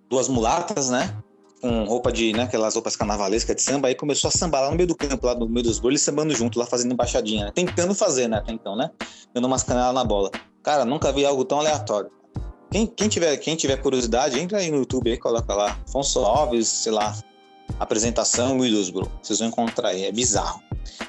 duas 0.10 0.28
mulatas, 0.28 0.90
né? 0.90 1.16
Com 1.62 1.86
roupa 1.86 2.12
de, 2.12 2.34
né, 2.34 2.44
aquelas 2.44 2.76
roupas 2.76 2.96
carnavalescas 2.96 3.56
de 3.56 3.64
samba, 3.64 3.88
aí 3.88 3.96
começou 3.96 4.28
a 4.28 4.32
sambar 4.32 4.62
lá 4.62 4.70
no 4.70 4.76
meio 4.76 4.88
do 4.88 4.96
campo, 4.96 5.26
lá 5.26 5.34
no 5.34 5.50
Middlesbrough, 5.50 5.92
eles 5.92 6.02
sambando 6.02 6.34
junto, 6.36 6.60
lá 6.60 6.68
fazendo 6.68 6.92
embaixadinha, 6.92 7.46
né? 7.46 7.52
Tentando 7.54 7.96
fazer, 7.96 8.28
né, 8.28 8.38
até 8.38 8.52
então, 8.52 8.76
né? 8.76 8.92
Dando 9.34 9.46
umas 9.46 9.64
canelas 9.64 9.94
na 9.94 10.04
bola. 10.04 10.30
Cara, 10.62 10.86
nunca 10.86 11.12
vi 11.12 11.26
algo 11.26 11.44
tão 11.44 11.60
aleatório. 11.60 12.12
Quem, 12.70 12.86
quem, 12.86 13.08
tiver, 13.08 13.36
quem 13.38 13.56
tiver 13.56 13.78
curiosidade, 13.78 14.40
entra 14.40 14.60
aí 14.60 14.70
no 14.70 14.78
YouTube 14.78 15.10
aí, 15.10 15.18
coloca 15.18 15.54
lá. 15.56 15.78
Afonso 15.88 16.20
Alves, 16.20 16.68
sei 16.68 16.92
lá, 16.92 17.18
apresentação 17.80 18.56
Middlesbrough. 18.56 19.10
Vocês 19.22 19.40
vão 19.40 19.48
encontrar 19.48 19.90
aí, 19.90 20.06
é 20.06 20.12
bizarro. 20.12 20.62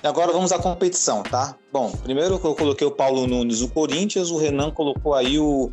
E 0.02 0.06
agora 0.06 0.32
vamos 0.32 0.52
à 0.52 0.58
competição, 0.58 1.22
tá? 1.22 1.56
Bom, 1.72 1.90
primeiro 1.90 2.40
eu 2.42 2.54
coloquei 2.54 2.86
o 2.86 2.90
Paulo 2.90 3.26
Nunes 3.26 3.60
no 3.60 3.68
Corinthians, 3.68 4.30
o 4.30 4.38
Renan 4.38 4.70
colocou 4.70 5.14
aí 5.14 5.38
o, 5.38 5.72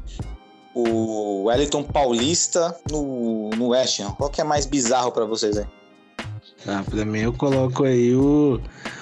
o 0.75 1.45
Wellington 1.45 1.83
Paulista 1.83 2.77
no, 2.91 3.49
no 3.51 3.69
West 3.69 4.01
Ham. 4.01 4.11
Qual 4.11 4.29
que 4.29 4.41
é 4.41 4.43
mais 4.43 4.65
bizarro 4.65 5.11
pra 5.11 5.25
vocês 5.25 5.57
aí? 5.57 5.65
Ah, 6.67 6.83
pra 6.83 7.05
mim 7.05 7.19
eu 7.19 7.33
coloco 7.33 7.85
aí 7.85 8.13
o, 8.13 8.59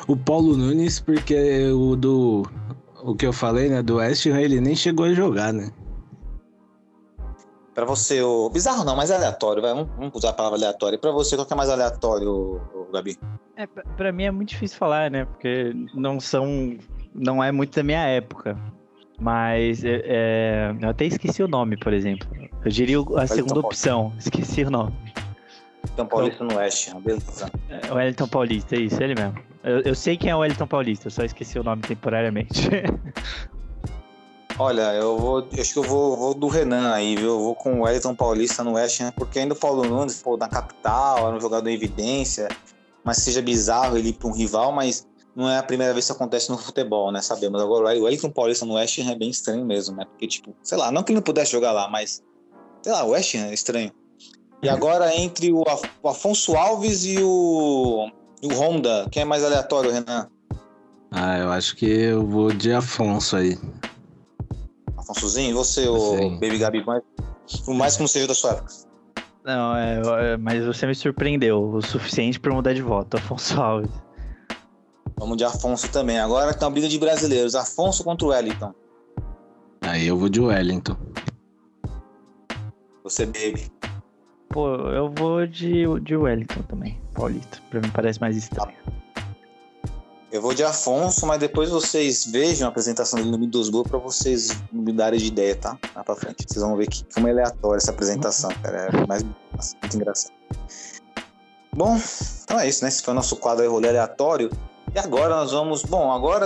o 0.08 0.16
Paulo 0.16 0.56
Nunes, 0.56 1.00
porque 1.00 1.68
o 1.72 1.96
do. 1.96 2.44
O 3.04 3.16
que 3.16 3.26
eu 3.26 3.34
falei, 3.34 3.70
né? 3.70 3.82
Do 3.82 3.96
West 3.96 4.26
Ham, 4.28 4.40
ele 4.40 4.62
nem 4.62 4.76
chegou 4.76 5.06
a 5.06 5.14
jogar, 5.14 5.52
né? 5.52 5.72
Pra 7.74 7.86
você, 7.86 8.22
o 8.22 8.50
bizarro 8.50 8.84
não, 8.86 8.96
mas 8.96 9.10
aleatório, 9.10 9.62
vai, 9.62 9.74
vamos, 9.74 9.90
vamos 9.98 10.12
usar 10.14 10.30
a 10.30 10.34
palavra 10.34 10.60
aleatório. 10.60 10.96
E 10.96 11.00
pra 11.00 11.12
você, 11.12 11.36
qual 11.36 11.46
que 11.46 11.54
é 11.54 11.56
mais 11.56 11.70
aleatório, 11.70 12.62
Gabi? 12.94 13.18
É, 13.58 13.66
pra, 13.66 13.84
pra 13.98 14.12
mim 14.12 14.26
é 14.26 14.32
muito 14.32 14.50
difícil 14.50 14.78
falar, 14.78 15.10
né? 15.10 15.26
Porque 15.26 15.74
não 15.96 16.20
são. 16.20 16.78
Não 17.16 17.44
é 17.44 17.52
muito 17.52 17.76
da 17.76 17.84
minha 17.84 18.06
época. 18.06 18.58
Mas 19.20 19.84
é, 19.84 20.02
é, 20.06 20.76
eu 20.82 20.90
até 20.90 21.06
esqueci 21.06 21.42
o 21.44 21.48
nome, 21.48 21.78
por 21.78 21.94
exemplo. 21.94 22.28
Eu 22.64 22.72
diria 22.72 22.98
a 23.00 23.28
segunda 23.28 23.62
Paulista. 23.62 23.68
opção. 23.68 24.14
Esqueci 24.18 24.64
o 24.64 24.72
nome. 24.72 24.94
Então, 25.94 26.06
Paulista 26.06 26.44
no 26.44 26.56
West 26.56 26.90
Ham, 26.90 27.02
beleza. 27.02 27.52
É 27.70 27.92
o 27.92 27.96
Wellington 27.96 28.28
Paulista, 28.28 28.76
é 28.76 28.80
isso, 28.80 29.04
ele 29.04 29.16
mesmo. 29.16 29.38
Eu, 29.64 29.82
eu 29.82 29.96
sei 29.96 30.18
quem 30.18 30.30
é 30.30 30.36
o 30.36 30.40
Wellington 30.40 30.68
Paulista, 30.68 31.08
eu 31.08 31.12
só 31.12 31.24
esqueci 31.24 31.60
o 31.60 31.64
nome 31.64 31.82
temporariamente. 31.82 32.70
Olha, 34.58 34.94
eu 34.94 35.18
vou. 35.18 35.48
eu 35.52 35.62
Acho 35.62 35.74
que 35.74 35.80
eu 35.80 35.84
vou, 35.84 36.16
vou 36.16 36.34
do 36.34 36.48
Renan 36.48 36.94
aí, 36.94 37.16
viu? 37.16 37.30
Eu 37.30 37.40
vou 37.40 37.56
com 37.56 37.80
o 37.80 37.84
Wellington 37.84 38.16
Paulista 38.16 38.64
no 38.64 38.74
West 38.74 39.02
Ham, 39.02 39.12
porque 39.12 39.40
ainda 39.40 39.54
o 39.56 39.58
Paulo 39.58 39.84
Nunes, 39.84 40.22
pô, 40.22 40.38
na 40.38 40.48
capital, 40.48 41.28
era 41.28 41.36
um 41.36 41.40
jogador 41.40 41.68
em 41.70 41.74
evidência, 41.74 42.48
mas 43.04 43.18
seja 43.18 43.42
bizarro 43.42 43.98
ele 43.98 44.10
ir 44.10 44.14
pra 44.14 44.28
um 44.28 44.34
rival, 44.34 44.72
mas 44.72 45.08
não 45.36 45.50
é 45.50 45.58
a 45.58 45.64
primeira 45.64 45.94
vez 45.94 46.06
que 46.06 46.12
isso 46.12 46.14
acontece 46.22 46.50
no 46.52 46.58
futebol, 46.58 47.12
né? 47.12 47.22
Sabemos. 47.22 47.62
Agora, 47.62 47.98
o 47.98 48.04
Wellington 48.04 48.30
Paulista 48.30 48.66
no 48.66 48.76
West 48.76 48.98
Ham 49.00 49.12
é 49.12 49.16
bem 49.16 49.30
estranho 49.30 49.66
mesmo, 49.66 49.96
né? 49.96 50.06
Porque, 50.06 50.28
tipo, 50.28 50.56
sei 50.62 50.78
lá, 50.78 50.92
não 50.92 51.04
que 51.04 51.12
ele 51.12 51.18
não 51.18 51.24
pudesse 51.24 51.52
jogar 51.52 51.72
lá, 51.72 51.90
mas. 51.90 52.22
Sei 52.82 52.92
lá, 52.92 53.04
o 53.04 53.10
West 53.10 53.34
Ham 53.36 53.46
é 53.48 53.54
estranho. 53.54 53.92
E 54.62 54.70
agora, 54.70 55.16
entre 55.16 55.52
o, 55.52 55.64
Af- 55.68 55.90
o 56.02 56.08
Afonso 56.10 56.56
Alves 56.56 57.04
e 57.06 57.18
o. 57.22 58.10
E 58.42 58.48
o 58.48 58.54
Honda, 58.60 59.08
quem 59.12 59.22
é 59.22 59.26
mais 59.26 59.44
aleatório, 59.44 59.92
Renan? 59.92 60.28
Ah, 61.12 61.38
eu 61.38 61.52
acho 61.52 61.76
que 61.76 61.86
eu 61.86 62.26
vou 62.26 62.52
de 62.52 62.72
Afonso 62.74 63.36
aí. 63.38 63.58
Afonsozinho, 64.98 65.50
e 65.52 65.54
você, 65.54 65.88
o 65.88 65.98
Sim. 66.18 66.40
Baby 66.40 66.58
Gabi, 66.58 66.86
mais, 66.86 67.04
o 67.68 67.74
mais 67.74 67.96
que 67.96 68.02
não 68.02 68.08
seja 68.08 68.28
da 68.28 68.34
sua 68.34 68.52
época. 68.52 68.74
não, 69.44 69.76
é, 69.76 70.02
é, 70.34 70.38
mas 70.38 70.66
você 70.66 70.86
me 70.86 70.96
surpreendeu 70.96 71.62
o 71.62 71.82
suficiente 71.82 72.40
pra 72.40 72.52
eu 72.52 72.56
mudar 72.56 72.74
de 72.74 72.82
voto, 72.82 73.18
Afonso 73.18 73.62
Alves. 73.62 73.92
Vamos 75.18 75.38
de 75.38 75.44
Afonso 75.44 75.90
também. 75.92 76.20
Agora 76.20 76.54
tem 76.54 76.66
uma 76.66 76.72
briga 76.72 76.88
de 76.88 77.00
brasileiros. 77.00 77.56
Afonso 77.56 78.04
contra 78.04 78.26
o 78.26 78.30
Wellington. 78.30 78.74
Aí 79.82 80.08
eu 80.08 80.18
vou 80.18 80.30
de 80.30 80.40
Wellington. 80.40 80.96
Você, 83.04 83.26
baby. 83.26 83.72
Pô, 84.50 84.76
eu 84.76 85.12
vou 85.12 85.46
de, 85.48 85.84
de 86.02 86.16
Wellington 86.16 86.62
também, 86.64 87.02
Paulista. 87.14 87.60
Pra 87.70 87.82
mim 87.82 87.90
parece 87.94 88.22
mais 88.22 88.38
estranho. 88.38 88.76
Eu 90.32 90.42
vou 90.42 90.54
de 90.54 90.64
Afonso, 90.64 91.28
mas 91.28 91.40
depois 91.40 91.70
vocês 91.70 92.26
vejam 92.26 92.68
a 92.68 92.70
apresentação 92.70 93.20
dele 93.20 93.30
no 93.30 93.38
Middlesbrough 93.38 93.88
pra 93.88 94.00
vocês 94.00 94.50
me 94.72 94.92
darem 94.92 95.20
de 95.20 95.28
ideia, 95.28 95.56
tá? 95.56 95.78
Lá 95.96 96.04
pra 96.04 96.16
frente. 96.16 96.46
Vocês 96.48 96.64
vão 96.64 96.76
ver 96.76 96.88
que 96.88 97.06
como 97.14 97.28
é 97.28 97.32
aleatória 97.32 97.78
essa 97.78 97.92
apresentação, 97.92 98.50
cara. 98.64 98.90
É 98.92 99.08
mais 99.08 99.22
muito 99.22 99.96
engraçado. 99.96 100.34
Bom, 101.76 102.00
então 102.44 102.60
é 102.60 102.68
isso, 102.68 102.84
né? 102.84 102.90
Esse 102.90 103.04
foi 103.04 103.14
o 103.14 103.16
nosso 103.16 103.36
quadro 103.36 103.64
aí, 103.64 103.70
rolê 103.70 103.90
aleatório. 103.90 104.50
E 104.94 105.00
agora 105.00 105.36
nós 105.36 105.52
vamos. 105.52 105.84
Bom, 105.84 106.12
agora 106.12 106.46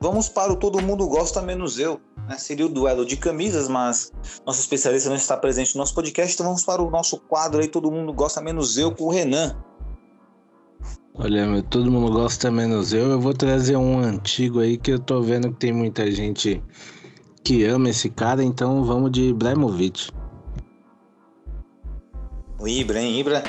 vamos 0.00 0.28
para 0.28 0.52
o 0.52 0.56
Todo 0.56 0.82
Mundo 0.82 1.06
Gosta 1.08 1.40
Menos 1.40 1.78
Eu. 1.78 2.00
Né? 2.28 2.36
Seria 2.36 2.66
o 2.66 2.68
duelo 2.68 3.06
de 3.06 3.16
camisas, 3.16 3.68
mas 3.68 4.12
nosso 4.46 4.60
especialista 4.60 5.08
não 5.08 5.16
está 5.16 5.36
presente 5.36 5.74
no 5.74 5.80
nosso 5.80 5.94
podcast, 5.94 6.34
então 6.34 6.46
vamos 6.46 6.64
para 6.64 6.82
o 6.82 6.90
nosso 6.90 7.18
quadro 7.18 7.60
aí, 7.60 7.68
Todo 7.68 7.90
Mundo 7.90 8.12
Gosta 8.12 8.40
Menos 8.40 8.76
Eu, 8.76 8.94
com 8.94 9.04
o 9.04 9.10
Renan. 9.10 9.56
Olha, 11.20 11.48
meu, 11.48 11.64
todo 11.64 11.90
mundo 11.90 12.12
gosta 12.12 12.48
menos 12.48 12.92
eu. 12.92 13.10
Eu 13.10 13.20
vou 13.20 13.34
trazer 13.34 13.76
um 13.76 13.98
antigo 13.98 14.60
aí 14.60 14.78
que 14.78 14.92
eu 14.92 15.00
tô 15.00 15.20
vendo 15.20 15.50
que 15.50 15.58
tem 15.58 15.72
muita 15.72 16.08
gente 16.12 16.62
que 17.42 17.64
ama 17.64 17.90
esse 17.90 18.08
cara, 18.08 18.44
então 18.44 18.84
vamos 18.84 19.10
de 19.10 19.30
Ibrahimovic. 19.30 20.12
O 22.60 22.68
Ibra, 22.68 23.00
hein? 23.00 23.18
Ibra. 23.18 23.42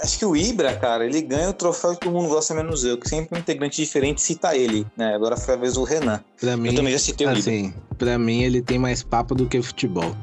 Acho 0.00 0.18
que 0.18 0.24
o 0.24 0.36
Ibra, 0.36 0.76
cara, 0.76 1.04
ele 1.04 1.20
ganha 1.20 1.50
o 1.50 1.52
troféu 1.52 1.94
que 1.94 2.00
todo 2.00 2.12
mundo 2.12 2.28
gosta 2.28 2.54
menos 2.54 2.84
eu, 2.84 2.96
que 2.96 3.08
sempre 3.08 3.36
um 3.36 3.40
integrante 3.40 3.82
diferente 3.82 4.20
cita 4.20 4.56
ele, 4.56 4.86
né? 4.96 5.14
Agora 5.14 5.36
foi 5.36 5.54
a 5.54 5.56
vez 5.56 5.74
do 5.74 5.82
Renan. 5.82 6.22
Pra 6.40 6.56
mim, 6.56 6.68
eu 6.68 6.74
também 6.76 6.92
já 6.92 6.98
citei 6.98 7.26
o 7.26 7.30
Ibra. 7.30 7.40
assim, 7.40 7.74
pra 7.96 8.18
mim 8.18 8.42
ele 8.42 8.62
tem 8.62 8.78
mais 8.78 9.02
papo 9.02 9.34
do 9.34 9.46
que 9.46 9.60
futebol. 9.60 10.14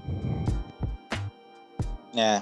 É. 2.16 2.42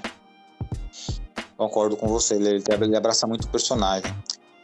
Concordo 1.56 1.96
com 1.96 2.06
você, 2.06 2.34
ele, 2.34 2.62
ele 2.68 2.96
abraça 2.96 3.26
muito 3.26 3.44
o 3.44 3.48
personagem. 3.48 4.14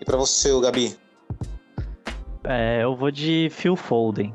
E 0.00 0.04
pra 0.04 0.16
você, 0.16 0.52
o 0.52 0.60
Gabi? 0.60 0.96
É, 2.44 2.82
eu 2.82 2.94
vou 2.96 3.10
de 3.10 3.48
Phil 3.50 3.76
Foden. 3.76 4.32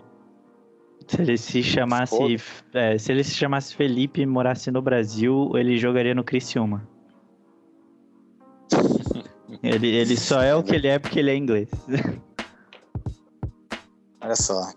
Se 1.07 1.21
ele 1.21 1.37
se 1.37 1.63
chamasse, 1.63 2.37
é, 2.73 2.97
se 2.97 3.11
ele 3.11 3.23
se 3.23 3.35
chamasse 3.35 3.75
Felipe 3.75 4.21
e 4.21 4.25
morasse 4.25 4.71
no 4.71 4.81
Brasil, 4.81 5.51
ele 5.55 5.77
jogaria 5.77 6.15
no 6.15 6.23
Criciúma. 6.23 6.87
Ele, 9.63 9.87
ele 9.87 10.17
só 10.17 10.41
é 10.41 10.55
o 10.55 10.63
que 10.63 10.75
ele 10.75 10.87
é 10.87 10.99
porque 10.99 11.19
ele 11.19 11.31
é 11.31 11.35
inglês. 11.35 11.69
Olha 14.21 14.35
só. 14.35 14.71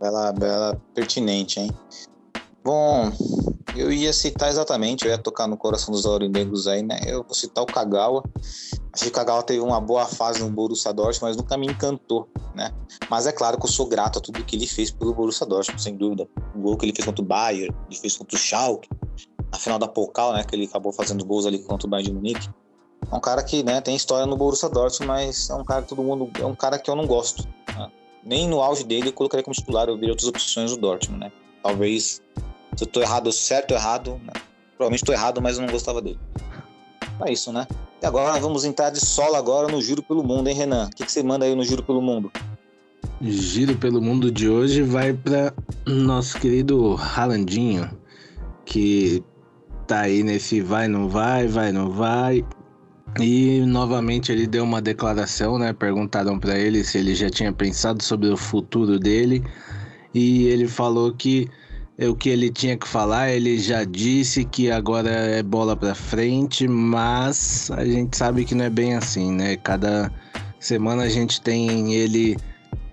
Bela, 0.00 0.32
bela 0.32 0.80
pertinente, 0.94 1.60
hein? 1.60 1.70
Bom, 2.64 3.10
eu 3.76 3.92
ia 3.92 4.12
citar 4.12 4.48
exatamente, 4.48 5.04
eu 5.04 5.10
ia 5.10 5.18
tocar 5.18 5.46
no 5.46 5.56
coração 5.56 5.92
dos 5.92 6.04
aurinegros 6.04 6.66
aí, 6.66 6.82
né? 6.82 7.00
Eu 7.06 7.22
vou 7.22 7.34
citar 7.34 7.62
o 7.62 7.66
Kagawa. 7.66 8.22
Achei 8.92 9.08
que 9.08 9.12
o 9.12 9.12
Kagawa 9.12 9.42
teve 9.42 9.60
uma 9.60 9.80
boa 9.80 10.06
fase 10.06 10.40
no 10.40 10.50
Borussia 10.50 10.92
Dortmund, 10.92 11.22
mas 11.22 11.36
nunca 11.36 11.56
me 11.56 11.66
encantou, 11.66 12.28
né? 12.54 12.72
Mas 13.10 13.26
é 13.26 13.32
claro 13.32 13.58
que 13.58 13.66
eu 13.66 13.70
sou 13.70 13.86
grato 13.86 14.18
a 14.18 14.22
tudo 14.22 14.44
que 14.44 14.56
ele 14.56 14.66
fez 14.66 14.90
pelo 14.90 15.14
Borussia 15.14 15.46
Dortmund, 15.46 15.82
sem 15.82 15.96
dúvida. 15.96 16.28
O 16.54 16.60
gol 16.60 16.76
que 16.76 16.86
ele 16.86 16.92
fez 16.94 17.04
contra 17.04 17.22
o 17.22 17.26
Bayern, 17.26 17.74
ele 17.88 18.00
fez 18.00 18.16
contra 18.16 18.36
o 18.36 18.38
Schalke, 18.38 18.88
na 19.52 19.58
final 19.58 19.78
da 19.78 19.88
Pokal, 19.88 20.32
né? 20.32 20.44
Que 20.44 20.56
ele 20.56 20.64
acabou 20.64 20.92
fazendo 20.92 21.24
gols 21.24 21.46
ali 21.46 21.58
contra 21.60 21.86
o 21.86 21.90
Bayern 21.90 22.10
de 22.10 22.16
Munique. 22.16 22.50
É 23.10 23.14
um 23.14 23.20
cara 23.20 23.42
que, 23.42 23.62
né, 23.62 23.80
tem 23.80 23.96
história 23.96 24.26
no 24.26 24.36
Borussia 24.36 24.68
Dortmund, 24.68 25.06
mas 25.06 25.48
é 25.48 25.54
um 25.54 25.64
cara 25.64 25.82
que 25.82 25.88
todo 25.88 26.02
mundo, 26.02 26.30
é 26.40 26.44
um 26.44 26.54
cara 26.54 26.78
que 26.78 26.90
eu 26.90 26.96
não 26.96 27.06
gosto. 27.06 27.46
né? 27.74 27.90
Nem 28.22 28.48
no 28.48 28.60
auge 28.60 28.84
dele 28.84 29.08
eu 29.08 29.12
colocaria 29.12 29.42
como 29.42 29.54
titular, 29.54 29.88
eu 29.88 29.98
vi 29.98 30.10
outras 30.10 30.28
opções 30.28 30.70
do 30.70 30.76
Dortmund, 30.76 31.20
né? 31.20 31.32
Talvez 31.62 32.20
se 32.76 32.84
eu 32.84 32.86
tô 32.86 33.00
errado, 33.00 33.32
certo 33.32 33.72
ou 33.72 33.76
errado, 33.76 34.20
né? 34.24 34.32
provavelmente 34.76 35.04
tô 35.04 35.12
errado, 35.12 35.42
mas 35.42 35.56
eu 35.56 35.66
não 35.66 35.72
gostava 35.72 36.00
dele. 36.00 36.18
É 37.26 37.32
isso, 37.32 37.52
né? 37.52 37.66
E 38.00 38.06
agora 38.06 38.38
vamos 38.38 38.64
entrar 38.64 38.90
de 38.90 39.00
solo 39.00 39.34
agora 39.34 39.66
no 39.66 39.82
Giro 39.82 40.02
pelo 40.02 40.22
Mundo, 40.22 40.48
hein, 40.48 40.54
Renan? 40.54 40.86
O 40.86 40.90
que, 40.90 41.04
que 41.04 41.10
você 41.10 41.22
manda 41.22 41.44
aí 41.44 41.54
no 41.54 41.64
Giro 41.64 41.82
pelo 41.82 42.00
Mundo? 42.00 42.30
Giro 43.20 43.76
pelo 43.76 44.00
mundo 44.00 44.30
de 44.30 44.48
hoje 44.48 44.82
vai 44.82 45.12
para 45.12 45.52
nosso 45.84 46.38
querido 46.38 46.94
Ralandinho, 46.94 47.90
que 48.64 49.24
tá 49.88 50.02
aí 50.02 50.22
nesse 50.22 50.60
vai, 50.60 50.86
não 50.86 51.08
vai, 51.08 51.48
vai, 51.48 51.72
não 51.72 51.90
vai. 51.90 52.44
E 53.18 53.60
novamente 53.66 54.30
ele 54.30 54.46
deu 54.46 54.64
uma 54.64 54.80
declaração, 54.80 55.58
né? 55.58 55.72
Perguntaram 55.72 56.38
para 56.38 56.58
ele 56.58 56.84
se 56.84 56.98
ele 56.98 57.14
já 57.14 57.28
tinha 57.28 57.52
pensado 57.52 58.02
sobre 58.02 58.28
o 58.28 58.36
futuro 58.36 58.98
dele. 58.98 59.42
E 60.14 60.46
ele 60.46 60.68
falou 60.68 61.12
que 61.12 61.48
é 61.98 62.08
o 62.08 62.14
que 62.14 62.28
ele 62.28 62.48
tinha 62.48 62.76
que 62.76 62.86
falar, 62.86 63.30
ele 63.32 63.58
já 63.58 63.82
disse 63.82 64.44
que 64.44 64.70
agora 64.70 65.10
é 65.10 65.42
bola 65.42 65.76
para 65.76 65.96
frente, 65.96 66.68
mas 66.68 67.72
a 67.72 67.84
gente 67.84 68.16
sabe 68.16 68.44
que 68.44 68.54
não 68.54 68.66
é 68.66 68.70
bem 68.70 68.94
assim, 68.94 69.32
né? 69.32 69.56
Cada 69.56 70.12
semana 70.60 71.02
a 71.02 71.08
gente 71.08 71.40
tem 71.40 71.92
ele 71.94 72.36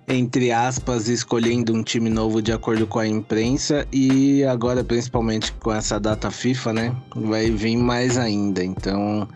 entre 0.08 0.52
aspas, 0.52 1.08
escolhendo 1.08 1.74
um 1.74 1.82
time 1.82 2.08
novo 2.08 2.40
de 2.40 2.52
acordo 2.52 2.86
com 2.86 2.98
a 2.98 3.06
imprensa 3.06 3.86
e 3.92 4.44
agora, 4.44 4.84
principalmente 4.84 5.52
com 5.54 5.72
essa 5.72 5.98
data 5.98 6.30
FIFA, 6.30 6.72
né, 6.72 6.96
vai 7.14 7.50
vir 7.50 7.76
mais 7.76 8.16
ainda. 8.16 8.62
Então, 8.62 9.28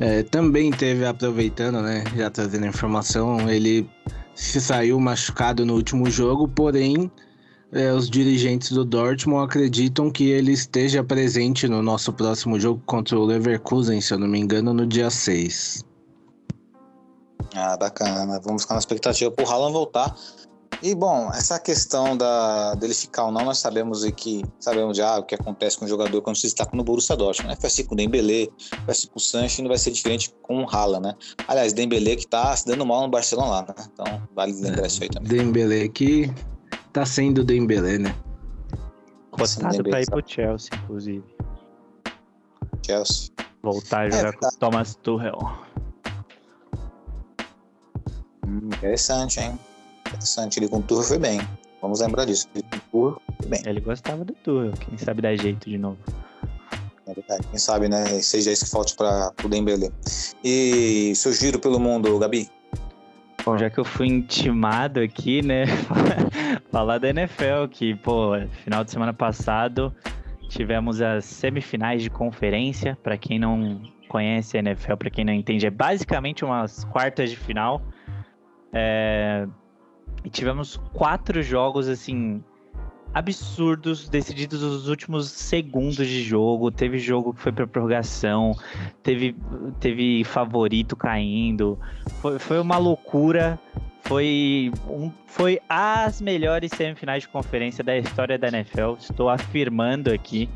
é, 0.00 0.22
também 0.22 0.70
teve, 0.70 1.04
aproveitando, 1.04 1.80
né, 1.80 2.04
já 2.16 2.30
trazendo 2.30 2.66
informação, 2.66 3.48
ele 3.50 3.88
se 4.34 4.60
saiu 4.60 4.98
machucado 4.98 5.64
no 5.64 5.74
último 5.74 6.10
jogo, 6.10 6.48
porém, 6.48 7.10
é, 7.70 7.92
os 7.92 8.08
dirigentes 8.08 8.72
do 8.72 8.84
Dortmund 8.84 9.44
acreditam 9.44 10.10
que 10.10 10.30
ele 10.30 10.52
esteja 10.52 11.02
presente 11.04 11.68
no 11.68 11.82
nosso 11.82 12.12
próximo 12.12 12.58
jogo 12.58 12.82
contra 12.86 13.18
o 13.18 13.24
Leverkusen, 13.24 14.00
se 14.00 14.12
eu 14.12 14.18
não 14.18 14.28
me 14.28 14.38
engano, 14.38 14.74
no 14.74 14.86
dia 14.86 15.10
6. 15.10 15.84
Ah, 17.54 17.76
bacana. 17.76 18.40
Vamos 18.40 18.62
ficar 18.62 18.74
na 18.74 18.80
expectativa 18.80 19.30
pro 19.30 19.46
Haaland 19.46 19.72
voltar. 19.72 20.14
E 20.82 20.96
bom, 20.96 21.30
essa 21.32 21.60
questão 21.60 22.16
da, 22.16 22.74
dele 22.74 22.92
ficar 22.92 23.26
ou 23.26 23.30
não, 23.30 23.44
nós 23.44 23.58
sabemos 23.58 24.04
que 24.16 24.42
sabemos 24.58 24.96
já 24.96 25.16
o 25.18 25.22
que 25.22 25.36
acontece 25.36 25.78
com 25.78 25.84
o 25.84 25.88
jogador 25.88 26.20
quando 26.22 26.34
se 26.34 26.42
destaca 26.42 26.76
no 26.76 26.82
Borussia 26.82 27.16
Dortmund, 27.16 27.54
né? 27.54 27.56
Foi 27.60 27.68
assim 27.68 27.84
com 27.84 27.94
o 27.94 27.96
Dembélé, 27.96 28.48
foi 28.84 28.90
assim 28.92 29.06
com 29.06 29.16
o 29.16 29.20
Sancho 29.20 29.60
e 29.60 29.62
não 29.62 29.68
vai 29.68 29.78
ser 29.78 29.92
diferente 29.92 30.34
com 30.42 30.64
o 30.64 30.68
Haaland, 30.68 31.06
né? 31.06 31.14
Aliás, 31.46 31.72
Dembélé 31.72 32.16
que 32.16 32.26
tá 32.26 32.56
se 32.56 32.66
dando 32.66 32.84
mal 32.84 33.02
no 33.02 33.08
Barcelona 33.08 33.48
lá, 33.48 33.62
né? 33.62 33.88
Então, 33.92 34.22
vale 34.34 34.52
lembrar 34.54 34.88
isso 34.88 35.04
aí 35.04 35.08
também. 35.08 35.28
Dembélé 35.28 35.88
que 35.88 36.28
tá 36.92 37.06
sendo 37.06 37.44
Dembélé, 37.44 37.98
né? 37.98 38.16
Cotado 39.30 39.70
Dembélé, 39.70 39.90
pra 39.90 40.00
ir 40.02 40.06
pro 40.06 40.22
Chelsea, 40.26 40.70
inclusive. 40.82 41.24
Chelsea. 42.84 43.30
Voltar 43.62 44.06
a 44.06 44.10
jogar 44.10 44.28
É, 44.30 44.32
com 44.32 44.46
o 44.46 44.50
Thomas 44.58 44.96
Tuchel. 44.96 45.38
Hum, 48.44 48.66
interessante, 48.66 49.38
hein? 49.38 49.56
Interessante. 50.12 50.58
Ele 50.58 50.68
com 50.68 50.78
o 50.78 50.82
Tuchel 50.82 51.04
foi 51.04 51.18
bem. 51.18 51.40
Vamos 51.80 52.00
lembrar 52.00 52.24
disso. 52.24 52.48
Ele 52.54 52.64
com 52.70 52.76
o 52.76 53.12
Tuchel 53.12 53.22
foi 53.40 53.48
bem. 53.48 53.62
Ele 53.66 53.80
gostava 53.80 54.24
do 54.24 54.32
Tuchel, 54.34 54.72
quem 54.72 54.98
sabe 54.98 55.22
dar 55.22 55.36
jeito 55.36 55.68
de 55.68 55.78
novo. 55.78 55.98
É 57.06 57.14
verdade. 57.14 57.46
Quem 57.48 57.58
sabe, 57.58 57.88
né? 57.88 58.04
Seja 58.20 58.52
isso 58.52 58.64
que 58.64 58.70
falte 58.70 58.94
para 58.94 59.32
o 59.44 59.48
Dembélé. 59.48 59.90
E 60.44 61.12
seu 61.16 61.32
giro 61.32 61.58
pelo 61.58 61.80
mundo, 61.80 62.18
Gabi? 62.18 62.48
Bom, 63.44 63.58
já 63.58 63.68
que 63.68 63.80
eu 63.80 63.84
fui 63.84 64.06
intimado 64.06 65.00
aqui, 65.00 65.42
né, 65.42 65.64
falar 66.70 66.98
da 66.98 67.08
NFL, 67.08 67.66
que, 67.68 67.96
pô, 67.96 68.34
final 68.62 68.84
de 68.84 68.92
semana 68.92 69.12
passado 69.12 69.92
tivemos 70.48 71.00
as 71.00 71.24
semifinais 71.24 72.02
de 72.02 72.10
conferência. 72.10 72.96
Pra 73.02 73.16
quem 73.16 73.40
não 73.40 73.82
conhece 74.08 74.56
a 74.56 74.60
NFL, 74.60 74.94
pra 74.94 75.10
quem 75.10 75.24
não 75.24 75.32
entende, 75.32 75.66
é 75.66 75.70
basicamente 75.70 76.44
umas 76.44 76.84
quartas 76.84 77.30
de 77.30 77.36
final. 77.36 77.82
É, 78.72 79.46
E 80.24 80.30
tivemos 80.30 80.76
quatro 80.92 81.42
jogos, 81.42 81.88
assim, 81.88 82.42
absurdos, 83.14 84.08
decididos 84.08 84.62
nos 84.62 84.88
últimos 84.88 85.30
segundos 85.30 86.06
de 86.06 86.22
jogo. 86.22 86.70
Teve 86.70 86.98
jogo 86.98 87.34
que 87.34 87.40
foi 87.40 87.52
pra 87.52 87.66
prorrogação, 87.66 88.52
teve, 89.02 89.36
teve 89.80 90.24
favorito 90.24 90.96
caindo. 90.96 91.78
Foi, 92.20 92.38
foi 92.38 92.60
uma 92.60 92.78
loucura. 92.78 93.58
Foi, 94.04 94.72
um, 94.88 95.12
foi 95.26 95.60
as 95.68 96.20
melhores 96.20 96.72
semifinais 96.74 97.22
de 97.22 97.28
conferência 97.28 97.84
da 97.84 97.96
história 97.96 98.36
da 98.36 98.48
NFL. 98.48 98.94
Estou 98.98 99.28
afirmando 99.28 100.12
aqui. 100.12 100.48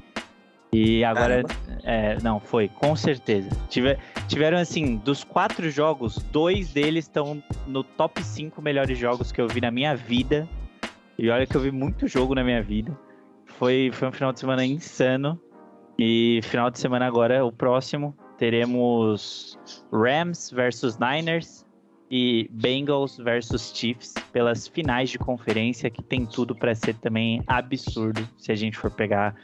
E 0.76 1.02
agora. 1.04 1.42
É, 1.84 2.18
não, 2.22 2.38
foi, 2.38 2.68
com 2.68 2.94
certeza. 2.94 3.48
Tive- 3.70 3.96
tiveram, 4.28 4.58
assim, 4.58 4.96
dos 4.96 5.24
quatro 5.24 5.70
jogos, 5.70 6.18
dois 6.30 6.72
deles 6.72 7.06
estão 7.06 7.42
no 7.66 7.82
top 7.82 8.22
5 8.22 8.60
melhores 8.60 8.98
jogos 8.98 9.32
que 9.32 9.40
eu 9.40 9.48
vi 9.48 9.60
na 9.60 9.70
minha 9.70 9.96
vida. 9.96 10.46
E 11.18 11.30
olha 11.30 11.46
que 11.46 11.56
eu 11.56 11.60
vi 11.62 11.70
muito 11.70 12.06
jogo 12.06 12.34
na 12.34 12.44
minha 12.44 12.62
vida. 12.62 12.94
Foi, 13.46 13.90
foi 13.92 14.08
um 14.08 14.12
final 14.12 14.32
de 14.32 14.40
semana 14.40 14.66
insano. 14.66 15.40
E 15.98 16.40
final 16.42 16.70
de 16.70 16.78
semana 16.78 17.06
agora, 17.06 17.42
o 17.42 17.50
próximo, 17.50 18.14
teremos 18.36 19.58
Rams 19.90 20.50
versus 20.50 20.98
Niners 20.98 21.64
e 22.10 22.50
Bengals 22.52 23.16
versus 23.16 23.72
Chiefs 23.74 24.12
pelas 24.30 24.68
finais 24.68 25.08
de 25.08 25.18
conferência, 25.18 25.88
que 25.88 26.02
tem 26.02 26.26
tudo 26.26 26.54
para 26.54 26.74
ser 26.74 26.96
também 26.96 27.42
absurdo 27.46 28.28
se 28.36 28.52
a 28.52 28.54
gente 28.54 28.76
for 28.76 28.90
pegar 28.90 29.34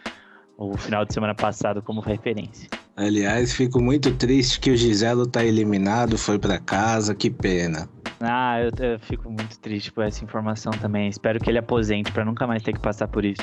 o 0.56 0.76
final 0.76 1.04
de 1.04 1.12
semana 1.12 1.34
passado 1.34 1.82
como 1.82 2.00
referência. 2.00 2.68
Aliás, 2.96 3.52
fico 3.52 3.80
muito 3.80 4.14
triste 4.14 4.60
que 4.60 4.70
o 4.70 4.76
Giselo 4.76 5.26
tá 5.26 5.44
eliminado, 5.44 6.18
foi 6.18 6.38
pra 6.38 6.58
casa, 6.58 7.14
que 7.14 7.30
pena. 7.30 7.88
Ah, 8.20 8.60
eu, 8.60 8.70
eu 8.84 8.98
fico 9.00 9.30
muito 9.30 9.58
triste 9.58 9.90
por 9.90 10.04
essa 10.04 10.22
informação 10.22 10.72
também. 10.72 11.08
Espero 11.08 11.40
que 11.40 11.50
ele 11.50 11.58
aposente 11.58 12.12
para 12.12 12.24
nunca 12.24 12.46
mais 12.46 12.62
ter 12.62 12.72
que 12.72 12.80
passar 12.80 13.08
por 13.08 13.24
isso. 13.24 13.42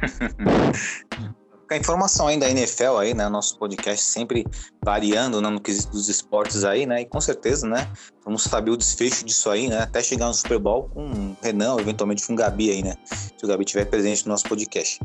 a 1.70 1.76
informação 1.76 2.26
aí 2.26 2.38
da 2.38 2.48
NFL 2.48 2.96
aí, 2.98 3.14
né? 3.14 3.28
Nosso 3.28 3.58
podcast 3.58 4.04
sempre 4.04 4.46
variando 4.82 5.40
né, 5.40 5.48
no 5.48 5.60
quesito 5.60 5.92
dos 5.92 6.08
esportes 6.08 6.64
aí, 6.64 6.86
né? 6.86 7.02
E 7.02 7.04
com 7.04 7.20
certeza, 7.20 7.66
né? 7.66 7.90
Vamos 8.24 8.44
saber 8.44 8.70
o 8.70 8.76
desfecho 8.76 9.24
disso 9.24 9.50
aí, 9.50 9.68
né? 9.68 9.80
Até 9.80 10.02
chegar 10.02 10.26
no 10.26 10.34
Super 10.34 10.58
Bowl 10.58 10.88
com 10.88 11.04
o 11.04 11.36
Renan, 11.42 11.76
eventualmente 11.78 12.26
com 12.26 12.32
o 12.32 12.36
Gabi 12.36 12.70
aí, 12.70 12.82
né? 12.82 12.94
Se 13.04 13.44
o 13.44 13.48
Gabi 13.48 13.64
estiver 13.64 13.84
presente 13.84 14.24
no 14.26 14.32
nosso 14.32 14.48
podcast. 14.48 14.98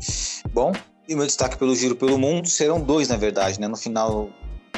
Bom, 0.52 0.72
e 1.08 1.14
o 1.14 1.18
meu 1.18 1.26
destaque 1.26 1.58
pelo 1.58 1.76
Giro 1.76 1.96
pelo 1.96 2.18
Mundo 2.18 2.48
serão 2.48 2.80
dois, 2.80 3.08
na 3.08 3.16
verdade, 3.16 3.60
né? 3.60 3.68
No 3.68 3.76
final 3.76 4.30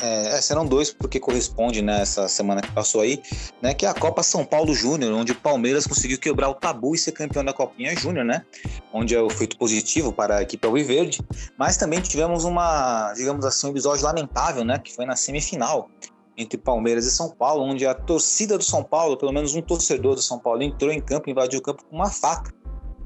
é, 0.02 0.40
serão 0.40 0.66
dois, 0.66 0.92
porque 0.92 1.18
corresponde 1.18 1.80
nessa 1.80 2.22
né, 2.22 2.28
semana 2.28 2.62
que 2.62 2.70
passou 2.72 3.00
aí, 3.00 3.22
né? 3.62 3.72
Que 3.74 3.86
é 3.86 3.88
a 3.88 3.94
Copa 3.94 4.22
São 4.22 4.44
Paulo 4.44 4.74
Júnior, 4.74 5.12
onde 5.12 5.32
o 5.32 5.34
Palmeiras 5.34 5.86
conseguiu 5.86 6.18
quebrar 6.18 6.48
o 6.50 6.54
tabu 6.54 6.94
e 6.94 6.98
ser 6.98 7.12
campeão 7.12 7.44
da 7.44 7.52
Copinha 7.52 7.96
Júnior, 7.96 8.24
né? 8.24 8.44
Onde 8.92 9.14
é 9.14 9.20
o 9.20 9.30
feito 9.30 9.56
positivo 9.56 10.12
para 10.12 10.38
a 10.38 10.42
equipe 10.42 10.66
Alviverde. 10.66 11.20
Mas 11.58 11.76
também 11.76 12.00
tivemos 12.00 12.44
uma, 12.44 13.12
digamos 13.14 13.44
assim, 13.44 13.68
um 13.68 13.70
episódio 13.70 14.04
lamentável, 14.04 14.64
né? 14.64 14.78
Que 14.78 14.94
foi 14.94 15.06
na 15.06 15.16
semifinal 15.16 15.88
entre 16.36 16.58
Palmeiras 16.58 17.06
e 17.06 17.10
São 17.10 17.30
Paulo, 17.30 17.64
onde 17.64 17.86
a 17.86 17.94
torcida 17.94 18.58
do 18.58 18.64
São 18.64 18.82
Paulo, 18.82 19.16
pelo 19.16 19.32
menos 19.32 19.54
um 19.54 19.62
torcedor 19.62 20.14
do 20.14 20.22
São 20.22 20.38
Paulo, 20.38 20.62
entrou 20.62 20.92
em 20.92 21.00
campo, 21.00 21.30
invadiu 21.30 21.58
o 21.60 21.62
campo 21.62 21.82
com 21.84 21.96
uma 21.96 22.10
faca. 22.10 22.52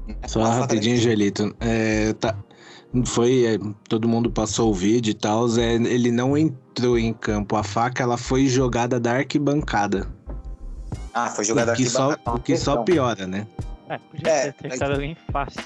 Né? 0.05 0.15
Só 0.27 0.39
uma 0.39 0.49
rapidinho, 0.49 0.97
faca 0.97 1.09
Gelito. 1.09 1.55
É, 1.61 2.11
tá, 2.13 2.37
foi, 3.05 3.45
é, 3.45 3.59
todo 3.87 4.07
mundo 4.07 4.29
passou 4.29 4.69
o 4.69 4.73
vídeo 4.73 5.11
e 5.11 5.13
tal, 5.13 5.47
é, 5.57 5.75
ele 5.75 6.11
não 6.11 6.37
entrou 6.71 6.97
em 6.97 7.13
campo. 7.13 7.55
A 7.55 7.63
faca 7.63 8.01
ela 8.01 8.17
foi 8.17 8.47
jogada 8.47 8.99
da 8.99 9.13
arquibancada. 9.13 10.07
Ah, 11.13 11.29
foi 11.29 11.43
jogada 11.45 11.67
da 11.67 11.71
arquibancada. 11.73 12.19
Só, 12.23 12.35
o 12.35 12.39
que 12.39 12.57
só 12.57 12.83
piora, 12.83 13.27
né? 13.27 13.47
É, 13.89 13.97
podia 13.97 14.31
é, 14.31 14.51
ter 14.51 14.69
testado 14.69 14.93
alguém 14.93 15.15
fácil. 15.31 15.61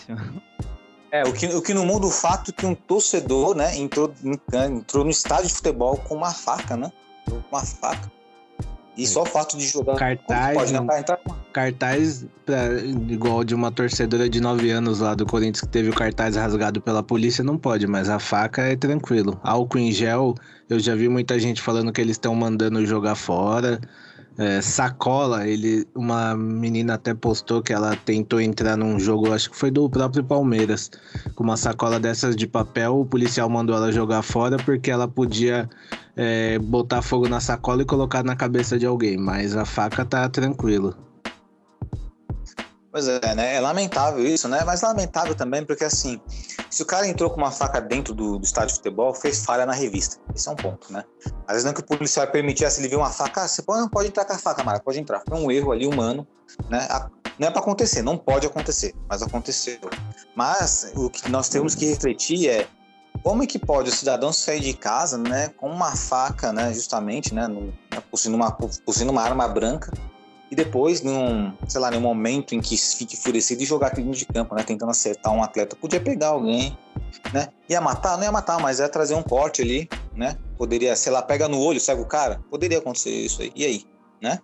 É, 1.11 1.23
o 1.23 1.31
que, 1.31 1.45
o 1.47 1.61
que 1.61 1.73
não 1.73 1.85
muda 1.85 2.07
o 2.07 2.11
fato 2.11 2.51
que 2.51 2.65
um 2.65 2.75
torcedor, 2.75 3.55
né, 3.55 3.77
entrou, 3.77 4.11
entrou 4.51 5.03
no 5.03 5.09
estádio 5.09 5.47
de 5.47 5.53
futebol 5.53 5.95
com 5.97 6.15
uma 6.15 6.33
faca, 6.33 6.75
né? 6.75 6.91
Com 7.29 7.41
uma 7.51 7.63
faca. 7.63 8.11
E 8.97 9.05
só 9.05 9.23
o 9.23 9.25
fato 9.25 9.57
de 9.57 9.67
jogar. 9.67 9.95
Cartaz. 9.95 10.55
Pode, 10.55 10.73
né? 10.73 10.79
Cartaz 11.51 12.25
pra, 12.45 12.79
igual 13.09 13.43
de 13.43 13.53
uma 13.53 13.71
torcedora 13.71 14.29
de 14.29 14.39
9 14.39 14.69
anos 14.71 14.99
lá 14.99 15.13
do 15.13 15.25
Corinthians 15.25 15.61
que 15.61 15.67
teve 15.67 15.89
o 15.89 15.93
cartaz 15.93 16.35
rasgado 16.35 16.81
pela 16.81 17.03
polícia, 17.03 17.43
não 17.43 17.57
pode, 17.57 17.87
mas 17.87 18.09
a 18.09 18.19
faca 18.19 18.61
é 18.61 18.75
tranquilo. 18.75 19.39
Álcool 19.43 19.79
em 19.79 19.91
gel, 19.91 20.35
eu 20.69 20.79
já 20.79 20.95
vi 20.95 21.09
muita 21.09 21.37
gente 21.37 21.61
falando 21.61 21.91
que 21.91 21.99
eles 21.99 22.15
estão 22.15 22.33
mandando 22.35 22.85
jogar 22.85 23.15
fora. 23.15 23.79
É, 24.37 24.61
sacola, 24.61 25.47
ele, 25.47 25.87
uma 25.95 26.35
menina 26.35 26.95
até 26.95 27.13
postou 27.13 27.61
que 27.61 27.71
ela 27.71 27.95
tentou 27.95 28.41
entrar 28.41 28.75
num 28.75 28.99
jogo, 28.99 29.31
acho 29.31 29.49
que 29.49 29.55
foi 29.55 29.71
do 29.71 29.89
próprio 29.89 30.25
Palmeiras, 30.25 30.91
com 31.35 31.43
uma 31.45 31.55
sacola 31.55 31.99
dessas 31.99 32.35
de 32.35 32.45
papel, 32.45 32.99
o 32.99 33.05
policial 33.05 33.49
mandou 33.49 33.73
ela 33.75 33.93
jogar 33.93 34.21
fora 34.23 34.57
porque 34.57 34.91
ela 34.91 35.07
podia 35.07 35.69
é, 36.17 36.59
botar 36.59 37.01
fogo 37.01 37.29
na 37.29 37.39
sacola 37.39 37.83
e 37.83 37.85
colocar 37.85 38.23
na 38.23 38.35
cabeça 38.35 38.77
de 38.77 38.85
alguém, 38.85 39.17
mas 39.17 39.55
a 39.55 39.63
faca 39.63 40.03
tá 40.03 40.27
tranquilo. 40.27 40.93
Pois 42.95 43.09
é, 43.09 43.35
né? 43.35 43.55
É 43.55 43.59
lamentável 43.59 44.25
isso, 44.25 44.47
né? 44.47 44.63
Mas 44.65 44.81
lamentável 44.81 45.35
também 45.35 45.65
porque, 45.65 45.83
assim, 45.83 46.17
se 46.69 46.81
o 46.81 46.85
cara 46.85 47.05
entrou 47.05 47.29
com 47.29 47.35
uma 47.35 47.51
faca 47.51 47.81
dentro 47.81 48.13
do, 48.13 48.39
do 48.39 48.45
estádio 48.45 48.69
de 48.69 48.75
futebol, 48.75 49.13
fez 49.13 49.43
falha 49.43 49.65
na 49.65 49.73
revista. 49.73 50.15
Esse 50.33 50.47
é 50.47 50.51
um 50.53 50.55
ponto, 50.55 50.93
né? 50.93 51.03
Às 51.45 51.55
vezes 51.55 51.63
não 51.65 51.71
é 51.71 51.73
que 51.73 51.81
o 51.81 51.83
policial 51.85 52.25
permitisse 52.27 52.79
ele 52.79 52.87
ver 52.87 52.95
uma 52.95 53.09
faca, 53.09 53.43
ah, 53.43 53.47
você 53.49 53.61
pode, 53.61 53.81
não 53.81 53.89
pode 53.89 54.07
entrar 54.07 54.23
com 54.23 54.31
a 54.31 54.37
faca, 54.37 54.63
Mara, 54.63 54.79
pode 54.79 54.97
entrar. 54.97 55.21
Foi 55.27 55.37
um 55.37 55.51
erro 55.51 55.73
ali 55.73 55.85
humano, 55.85 56.25
né? 56.69 56.87
Não 57.37 57.49
é 57.49 57.51
para 57.51 57.59
acontecer, 57.59 58.01
não 58.01 58.17
pode 58.17 58.47
acontecer, 58.47 58.95
mas 59.09 59.21
aconteceu. 59.21 59.77
Mas 60.33 60.93
o 60.95 61.09
que 61.09 61.29
nós 61.29 61.49
temos 61.49 61.75
que 61.75 61.85
refletir 61.87 62.47
é 62.47 62.65
como 63.21 63.43
é 63.43 63.45
que 63.45 63.59
pode 63.59 63.89
o 63.89 63.93
cidadão 63.93 64.31
sair 64.31 64.61
de 64.61 64.73
casa, 64.73 65.17
né, 65.17 65.49
com 65.57 65.69
uma 65.69 65.93
faca, 65.97 66.53
né, 66.53 66.73
justamente, 66.73 67.33
né, 67.33 67.45
no, 67.45 67.73
né, 67.91 68.01
possuindo 68.09 68.37
uma, 68.37 68.51
possuindo 68.51 69.11
uma 69.11 69.21
arma 69.21 69.47
branca, 69.49 69.91
e 70.49 70.55
depois, 70.55 71.01
num, 71.01 71.53
sei 71.67 71.81
lá, 71.81 71.89
num 71.89 71.99
momento 71.99 72.53
em 72.53 72.61
que 72.61 72.77
fique 72.77 73.15
enfurecido 73.15 73.63
e 73.63 73.65
jogar 73.65 73.87
aquilo 73.87 74.11
de 74.11 74.25
campo, 74.25 74.53
né? 74.53 74.63
Tentando 74.63 74.91
acertar 74.91 75.33
um 75.33 75.41
atleta. 75.41 75.75
Podia 75.75 75.99
pegar 75.99 76.29
alguém, 76.29 76.77
né? 77.33 77.49
Ia 77.67 77.81
matar? 77.81 78.15
Não 78.17 78.23
ia 78.23 78.31
matar, 78.31 78.59
mas 78.59 78.79
ia 78.79 78.87
trazer 78.87 79.15
um 79.15 79.23
corte 79.23 79.61
ali, 79.61 79.89
né? 80.15 80.37
Poderia, 80.57 80.95
sei 80.95 81.11
lá, 81.11 81.21
pega 81.21 81.47
no 81.47 81.59
olho, 81.59 81.79
cega 81.79 82.01
o 82.01 82.05
cara. 82.05 82.39
Poderia 82.49 82.77
acontecer 82.77 83.09
isso 83.09 83.41
aí. 83.41 83.51
E 83.55 83.65
aí, 83.65 83.85
né? 84.21 84.39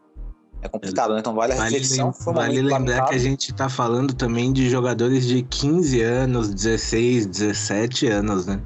É 0.64 0.68
complicado, 0.68 1.14
né? 1.14 1.20
Então 1.20 1.34
vale 1.34 1.54
a 1.54 1.64
reflexão. 1.64 2.12
Vale, 2.26 2.38
vale 2.38 2.62
lembrar 2.62 3.06
que 3.06 3.16
a 3.16 3.20
gente 3.20 3.54
tá 3.54 3.70
falando 3.70 4.14
também 4.14 4.52
de 4.52 4.70
jogadores 4.70 5.26
de 5.26 5.44
15 5.44 6.02
anos, 6.02 6.54
16, 6.54 7.26
17 7.28 8.08
anos, 8.08 8.46
né? 8.46 8.62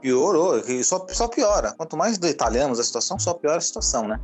Piorou, 0.00 0.62
só, 0.82 1.06
só 1.10 1.28
piora. 1.28 1.74
Quanto 1.76 1.96
mais 1.96 2.18
detalhamos 2.18 2.80
a 2.80 2.84
situação, 2.84 3.18
só 3.18 3.34
piora 3.34 3.58
a 3.58 3.60
situação, 3.60 4.08
né? 4.08 4.18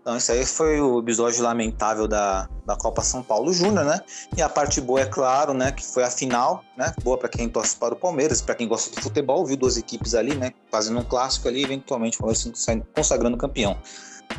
Então, 0.00 0.16
isso 0.16 0.32
aí 0.32 0.46
foi 0.46 0.80
o 0.80 0.98
episódio 0.98 1.42
lamentável 1.42 2.08
da, 2.08 2.48
da 2.64 2.74
Copa 2.74 3.02
São 3.02 3.22
Paulo 3.22 3.52
Júnior, 3.52 3.84
né? 3.84 4.00
E 4.34 4.40
a 4.40 4.48
parte 4.48 4.80
boa, 4.80 5.00
é 5.00 5.06
claro, 5.06 5.52
né? 5.52 5.72
Que 5.72 5.84
foi 5.84 6.02
a 6.02 6.10
final, 6.10 6.64
né? 6.76 6.94
Boa 7.02 7.18
para 7.18 7.28
quem 7.28 7.48
torce 7.48 7.76
para 7.76 7.92
o 7.92 7.96
Palmeiras, 7.96 8.40
para 8.40 8.54
quem 8.54 8.66
gosta 8.66 8.94
de 8.94 9.02
futebol, 9.02 9.44
viu 9.44 9.58
duas 9.58 9.76
equipes 9.76 10.14
ali, 10.14 10.34
né? 10.34 10.52
Fazendo 10.70 11.00
um 11.00 11.04
clássico 11.04 11.48
ali, 11.48 11.62
eventualmente 11.62 12.16
o 12.16 12.20
Palmeiras 12.20 12.50
consagrando 12.94 13.36
campeão, 13.36 13.76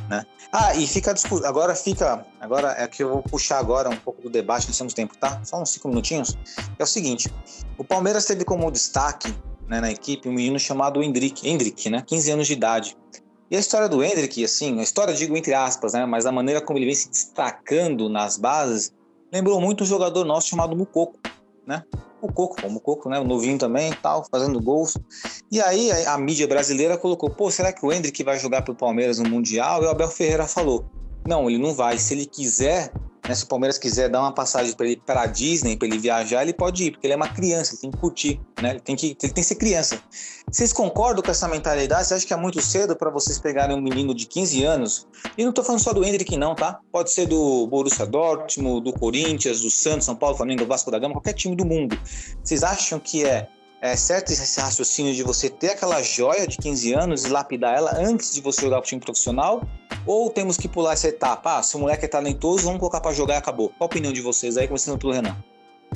né? 0.09 0.25
Ah, 0.51 0.75
e 0.75 0.85
fica 0.87 1.13
agora 1.45 1.75
fica, 1.75 2.25
agora 2.39 2.75
é 2.77 2.87
que 2.87 3.03
eu 3.03 3.09
vou 3.09 3.23
puxar 3.23 3.59
agora 3.59 3.89
um 3.89 3.95
pouco 3.95 4.21
do 4.21 4.29
debate, 4.29 4.67
nós 4.67 4.77
temos 4.77 4.93
tempo, 4.93 5.15
tá? 5.17 5.41
Só 5.45 5.61
uns 5.61 5.69
cinco 5.69 5.87
minutinhos. 5.87 6.35
É 6.77 6.83
o 6.83 6.87
seguinte, 6.87 7.31
o 7.77 7.83
Palmeiras 7.83 8.25
teve 8.25 8.43
como 8.43 8.69
destaque 8.71 9.33
né, 9.67 9.79
na 9.79 9.89
equipe 9.89 10.27
um 10.27 10.33
menino 10.33 10.59
chamado 10.59 11.01
Hendrick, 11.01 11.47
Hendrick, 11.47 11.89
né? 11.89 12.03
15 12.05 12.31
anos 12.31 12.47
de 12.47 12.53
idade. 12.53 12.97
E 13.51 13.55
a 13.57 13.59
história 13.59 13.89
do 13.89 14.01
Hendrick, 14.01 14.45
assim, 14.45 14.79
a 14.79 14.83
história 14.83 15.13
digo 15.13 15.35
entre 15.35 15.53
aspas, 15.53 15.91
né, 15.91 16.05
mas 16.05 16.25
a 16.25 16.31
maneira 16.31 16.61
como 16.61 16.79
ele 16.79 16.85
vem 16.85 16.95
se 16.95 17.09
destacando 17.09 18.07
nas 18.07 18.37
bases, 18.37 18.93
lembrou 19.29 19.59
muito 19.59 19.83
um 19.83 19.85
jogador 19.85 20.23
nosso 20.23 20.47
chamado 20.47 20.73
Mucoco, 20.73 21.19
né? 21.67 21.83
Mucoco, 22.21 22.65
o 22.65 22.71
Mucoco, 22.71 23.09
né, 23.09 23.19
o 23.19 23.25
novinho 23.25 23.57
também, 23.57 23.91
tal, 24.01 24.25
fazendo 24.31 24.61
gols. 24.61 24.97
E 25.51 25.59
aí 25.59 25.91
a, 25.91 26.17
mídia 26.17 26.47
brasileira 26.47 26.97
colocou, 26.97 27.29
pô, 27.29 27.51
será 27.51 27.73
que 27.73 27.85
o 27.85 27.91
Hendrick 27.91 28.23
vai 28.23 28.39
jogar 28.39 28.61
pro 28.61 28.73
Palmeiras 28.73 29.19
no 29.19 29.29
Mundial? 29.29 29.83
E 29.83 29.85
o 29.85 29.89
Abel 29.89 30.07
Ferreira 30.07 30.47
falou, 30.47 30.85
não, 31.25 31.49
ele 31.49 31.57
não 31.57 31.73
vai. 31.73 31.97
Se 31.97 32.13
ele 32.13 32.25
quiser, 32.25 32.91
né, 33.27 33.35
se 33.35 33.43
o 33.43 33.47
Palmeiras 33.47 33.77
quiser 33.77 34.09
dar 34.09 34.21
uma 34.21 34.33
passagem 34.33 34.73
para 34.73 34.85
ele 34.85 35.01
para 35.05 35.25
Disney, 35.27 35.77
para 35.77 35.87
ele 35.87 35.97
viajar, 35.97 36.41
ele 36.41 36.53
pode 36.53 36.85
ir, 36.85 36.91
porque 36.91 37.07
ele 37.07 37.13
é 37.13 37.15
uma 37.15 37.27
criança, 37.27 37.73
ele 37.73 37.81
tem 37.81 37.91
que 37.91 37.97
curtir, 37.97 38.39
né? 38.61 38.71
Ele 38.71 38.79
tem 38.79 38.95
que, 38.95 39.07
ele 39.07 39.15
tem 39.15 39.31
que 39.31 39.43
ser 39.43 39.55
criança. 39.55 40.01
Vocês 40.49 40.73
concordam 40.73 41.23
com 41.23 41.31
essa 41.31 41.47
mentalidade? 41.47 42.07
Você 42.07 42.13
acha 42.15 42.25
que 42.25 42.33
é 42.33 42.37
muito 42.37 42.61
cedo 42.61 42.95
para 42.95 43.09
vocês 43.09 43.39
pegarem 43.39 43.75
um 43.75 43.81
menino 43.81 44.13
de 44.13 44.25
15 44.25 44.63
anos? 44.63 45.07
E 45.37 45.43
não 45.43 45.51
estou 45.51 45.63
falando 45.63 45.81
só 45.81 45.93
do 45.93 46.03
Hendrick, 46.03 46.35
não, 46.35 46.55
tá? 46.55 46.79
Pode 46.91 47.11
ser 47.11 47.27
do 47.27 47.67
Borussia 47.67 48.05
Dortmund, 48.05 48.83
do 48.83 48.93
Corinthians, 48.93 49.61
do 49.61 49.69
Santos, 49.69 50.05
São 50.05 50.15
Paulo, 50.15 50.35
Flamengo, 50.35 50.65
Vasco 50.65 50.89
da 50.89 50.99
Gama, 50.99 51.13
qualquer 51.13 51.33
time 51.33 51.55
do 51.55 51.65
mundo. 51.65 51.97
Vocês 52.43 52.63
acham 52.63 52.99
que 52.99 53.23
é 53.23 53.47
é 53.81 53.95
certo 53.95 54.31
esse 54.31 54.59
raciocínio 54.59 55.13
de 55.13 55.23
você 55.23 55.49
ter 55.49 55.71
aquela 55.71 56.01
joia 56.03 56.47
de 56.47 56.57
15 56.57 56.93
anos 56.93 57.25
e 57.25 57.29
lapidar 57.29 57.75
ela 57.75 57.97
antes 57.97 58.31
de 58.31 58.39
você 58.39 58.61
jogar 58.61 58.77
para 58.77 58.85
o 58.85 58.87
time 58.87 59.01
profissional? 59.01 59.67
Ou 60.05 60.29
temos 60.29 60.55
que 60.55 60.67
pular 60.67 60.93
essa 60.93 61.07
etapa? 61.07 61.57
Ah, 61.57 61.63
se 61.63 61.75
o 61.75 61.79
moleque 61.79 62.05
é 62.05 62.07
talentoso, 62.07 62.63
vamos 62.63 62.79
colocar 62.79 63.01
para 63.01 63.11
jogar 63.11 63.35
e 63.35 63.37
acabou. 63.37 63.69
Qual 63.69 63.81
a 63.81 63.85
opinião 63.85 64.13
de 64.13 64.21
vocês 64.21 64.55
aí, 64.55 64.67
começando 64.67 64.99
pelo 64.99 65.13
Renan? 65.13 65.35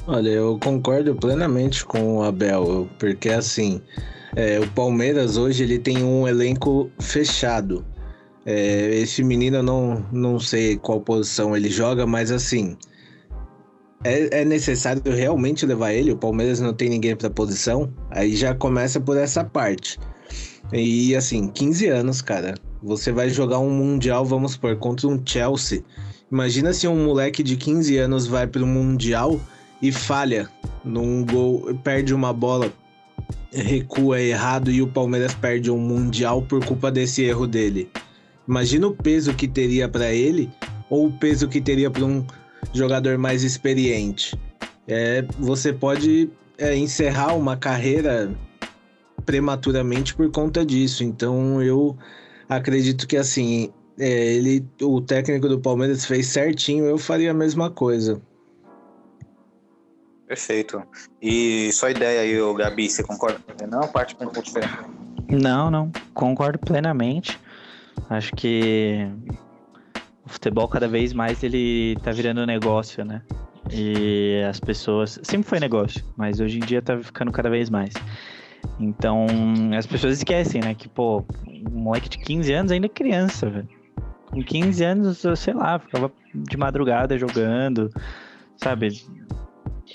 Olha, 0.08 0.30
eu 0.30 0.60
concordo 0.62 1.16
plenamente 1.16 1.86
com 1.86 2.18
o 2.18 2.24
Abel, 2.24 2.90
porque 3.00 3.30
assim, 3.30 3.82
é, 4.36 4.60
o 4.60 4.68
Palmeiras 4.72 5.38
hoje 5.38 5.64
ele 5.64 5.80
tem 5.80 6.04
um 6.04 6.28
elenco 6.28 6.90
fechado. 7.00 7.86
É, 8.46 8.96
esse 8.96 9.24
menino 9.24 9.58
eu 9.58 9.64
não, 9.64 10.06
não 10.12 10.40
sei 10.40 10.76
qual 10.78 11.00
posição 11.02 11.56
ele 11.56 11.70
joga, 11.70 12.06
mas 12.06 12.32
assim, 12.32 12.78
é, 14.04 14.42
é 14.42 14.46
necessário 14.46 15.02
realmente 15.06 15.66
levar 15.66 15.94
ele? 15.94 16.12
O 16.12 16.18
Palmeiras 16.18 16.60
não 16.60 16.74
tem 16.74 16.90
ninguém 16.90 17.16
para 17.16 17.30
posição? 17.30 17.92
Aí 18.12 18.36
já 18.36 18.54
começa 18.54 19.00
por 19.00 19.18
essa 19.18 19.44
parte. 19.44 20.00
E 20.74 21.16
assim, 21.16 21.48
15 21.48 21.88
anos, 21.88 22.22
cara. 22.22 22.56
Você 22.84 23.12
vai 23.12 23.30
jogar 23.30 23.60
um 23.60 23.70
Mundial, 23.70 24.26
vamos 24.26 24.54
supor, 24.54 24.76
contra 24.78 25.08
um 25.08 25.22
Chelsea. 25.26 25.84
Imagina 26.32 26.74
se 26.74 26.88
um 26.88 27.06
moleque 27.06 27.42
de 27.42 27.56
15 27.56 27.98
anos 27.98 28.28
vai 28.28 28.46
pro 28.46 28.66
Mundial 28.66 29.40
e 29.82 29.92
falha 29.92 30.50
num 30.84 31.26
gol, 31.26 31.74
perde 31.84 32.14
uma 32.14 32.34
bola, 32.34 32.72
recua 33.52 34.22
errado 34.22 34.72
e 34.72 34.82
o 34.82 34.88
Palmeiras 34.88 35.34
perde 35.34 35.72
um 35.72 35.80
Mundial 35.80 36.42
por 36.42 36.64
culpa 36.66 36.92
desse 36.92 37.24
erro 37.24 37.48
dele. 37.48 37.90
Imagina 38.48 38.88
o 38.88 38.96
peso 38.96 39.34
que 39.34 39.48
teria 39.48 39.90
para 39.90 40.14
ele 40.14 40.50
ou 40.90 41.08
o 41.08 41.12
peso 41.12 41.48
que 41.48 41.60
teria 41.60 41.90
para 41.90 42.06
um 42.06 42.26
jogador 42.74 43.18
mais 43.18 43.44
experiente. 43.44 44.38
É, 44.88 45.24
você 45.40 45.74
pode 45.74 46.30
é, 46.58 46.76
encerrar 46.76 47.34
uma 47.34 47.58
carreira 47.58 48.32
prematuramente 49.26 50.14
por 50.16 50.30
conta 50.32 50.66
disso. 50.66 51.04
Então 51.04 51.62
eu 51.62 51.98
acredito 52.48 53.08
que 53.08 53.18
assim, 53.18 53.72
é, 54.00 54.36
ele, 54.36 54.66
o 54.82 55.02
técnico 55.02 55.48
do 55.50 55.60
Palmeiras 55.60 56.06
fez 56.06 56.28
certinho, 56.28 56.86
eu 56.86 56.98
faria 56.98 57.32
a 57.32 57.34
mesma 57.34 57.70
coisa. 57.70 58.22
Perfeito. 60.28 60.82
E 61.22 61.72
sua 61.72 61.92
ideia 61.92 62.22
aí, 62.22 62.42
ô 62.42 62.54
Gabi, 62.54 62.90
você 62.90 63.04
concorda 63.04 63.40
com 63.40 63.68
Não, 63.68 63.88
parte 63.88 64.16
um 64.16 64.18
pouco 64.18 64.42
diferente. 64.42 64.74
Não, 65.30 65.70
não. 65.70 65.92
Concordo 66.14 66.58
plenamente. 66.60 67.40
Acho 68.10 68.36
que 68.36 69.08
o 70.26 70.30
futebol 70.30 70.68
cada 70.68 70.88
vez 70.88 71.14
mais 71.14 71.44
ele 71.44 71.96
tá 72.04 72.12
virando 72.12 72.46
negócio, 72.46 73.06
né? 73.06 73.22
E 73.72 74.44
as 74.48 74.60
pessoas. 74.60 75.20
Sempre 75.24 75.48
foi 75.48 75.60
negócio, 75.60 76.04
mas 76.16 76.40
hoje 76.40 76.58
em 76.58 76.62
dia 76.66 76.82
tá 76.82 76.98
ficando 76.98 77.32
cada 77.32 77.50
vez 77.50 77.70
mais. 77.70 77.94
Então, 78.80 79.28
as 79.78 79.86
pessoas 79.86 80.18
esquecem, 80.18 80.62
né? 80.62 80.74
Que, 80.74 80.88
pô, 80.88 81.24
um 81.48 81.80
moleque 81.80 82.10
de 82.10 82.18
15 82.20 82.54
anos 82.54 82.72
ainda 82.72 82.88
é 82.88 82.90
criança, 82.90 83.50
velho. 83.50 83.70
Com 84.30 84.44
15 84.44 84.84
anos, 84.84 85.24
eu 85.24 85.36
sei 85.36 85.54
lá, 85.54 85.80
ficava 85.80 86.12
de 86.34 86.58
madrugada 86.58 87.18
jogando, 87.18 87.90
sabe? 88.58 89.02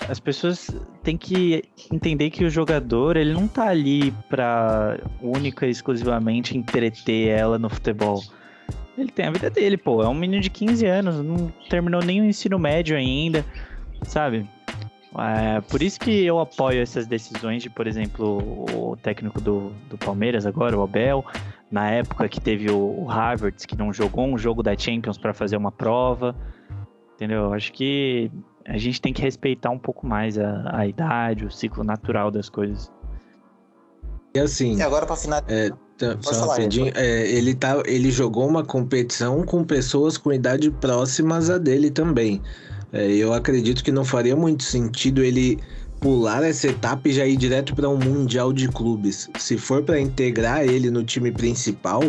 As 0.09 0.19
pessoas 0.19 0.69
têm 1.03 1.17
que 1.17 1.63
entender 1.91 2.29
que 2.29 2.45
o 2.45 2.49
jogador, 2.49 3.17
ele 3.17 3.33
não 3.33 3.47
tá 3.47 3.67
ali 3.67 4.11
pra 4.29 4.97
única 5.21 5.67
e 5.67 5.69
exclusivamente 5.69 6.57
entreter 6.57 7.27
ela 7.27 7.59
no 7.59 7.69
futebol. 7.69 8.21
Ele 8.97 9.11
tem 9.11 9.25
a 9.25 9.31
vida 9.31 9.49
dele, 9.49 9.77
pô. 9.77 10.03
É 10.03 10.07
um 10.07 10.13
menino 10.13 10.41
de 10.41 10.49
15 10.49 10.85
anos, 10.85 11.23
não 11.23 11.51
terminou 11.69 12.01
nem 12.01 12.21
o 12.21 12.25
ensino 12.25 12.59
médio 12.59 12.95
ainda, 12.95 13.45
sabe? 14.03 14.47
É, 15.17 15.59
por 15.61 15.81
isso 15.81 15.99
que 15.99 16.23
eu 16.23 16.39
apoio 16.39 16.81
essas 16.81 17.05
decisões 17.05 17.61
de, 17.61 17.69
por 17.69 17.85
exemplo, 17.85 18.65
o 18.73 18.95
técnico 18.95 19.41
do, 19.41 19.71
do 19.89 19.97
Palmeiras 19.97 20.45
agora, 20.45 20.77
o 20.77 20.83
Abel, 20.83 21.25
na 21.69 21.89
época 21.89 22.29
que 22.29 22.39
teve 22.39 22.69
o, 22.69 23.01
o 23.01 23.05
Harvard, 23.05 23.55
que 23.67 23.77
não 23.77 23.91
jogou 23.91 24.25
um 24.25 24.37
jogo 24.37 24.63
da 24.63 24.77
Champions 24.77 25.17
para 25.17 25.33
fazer 25.33 25.57
uma 25.57 25.71
prova, 25.71 26.35
entendeu? 27.15 27.53
Acho 27.53 27.73
que 27.73 28.31
a 28.65 28.77
gente 28.77 29.01
tem 29.01 29.11
que 29.11 29.21
respeitar 29.21 29.69
um 29.69 29.79
pouco 29.79 30.07
mais 30.07 30.37
a, 30.37 30.77
a 30.77 30.87
idade, 30.87 31.45
o 31.45 31.51
ciclo 31.51 31.83
natural 31.83 32.31
das 32.31 32.49
coisas. 32.49 32.91
E 34.33 34.39
assim. 34.39 34.77
E 34.77 34.81
agora 34.81 35.05
para 35.05 35.17
finalizar. 35.17 35.51
É, 35.51 35.71
tá, 36.07 36.33
só 36.33 36.47
rapidinho, 36.47 36.91
é, 36.95 37.29
ele, 37.29 37.53
tá, 37.53 37.81
ele 37.85 38.11
jogou 38.11 38.47
uma 38.47 38.63
competição 38.63 39.43
com 39.43 39.63
pessoas 39.63 40.17
com 40.17 40.31
idade 40.31 40.69
próximas 40.69 41.49
a 41.49 41.57
dele 41.57 41.89
também. 41.89 42.41
É, 42.91 43.09
eu 43.11 43.33
acredito 43.33 43.83
que 43.83 43.91
não 43.91 44.03
faria 44.03 44.35
muito 44.35 44.63
sentido 44.63 45.23
ele 45.23 45.59
pular 45.99 46.43
essa 46.43 46.67
etapa 46.67 47.07
e 47.07 47.13
já 47.13 47.25
ir 47.25 47.37
direto 47.37 47.75
para 47.75 47.87
um 47.87 47.97
mundial 47.97 48.51
de 48.51 48.67
clubes. 48.67 49.29
Se 49.37 49.57
for 49.57 49.83
para 49.83 49.99
integrar 49.99 50.63
ele 50.63 50.89
no 50.89 51.03
time 51.03 51.31
principal, 51.31 52.01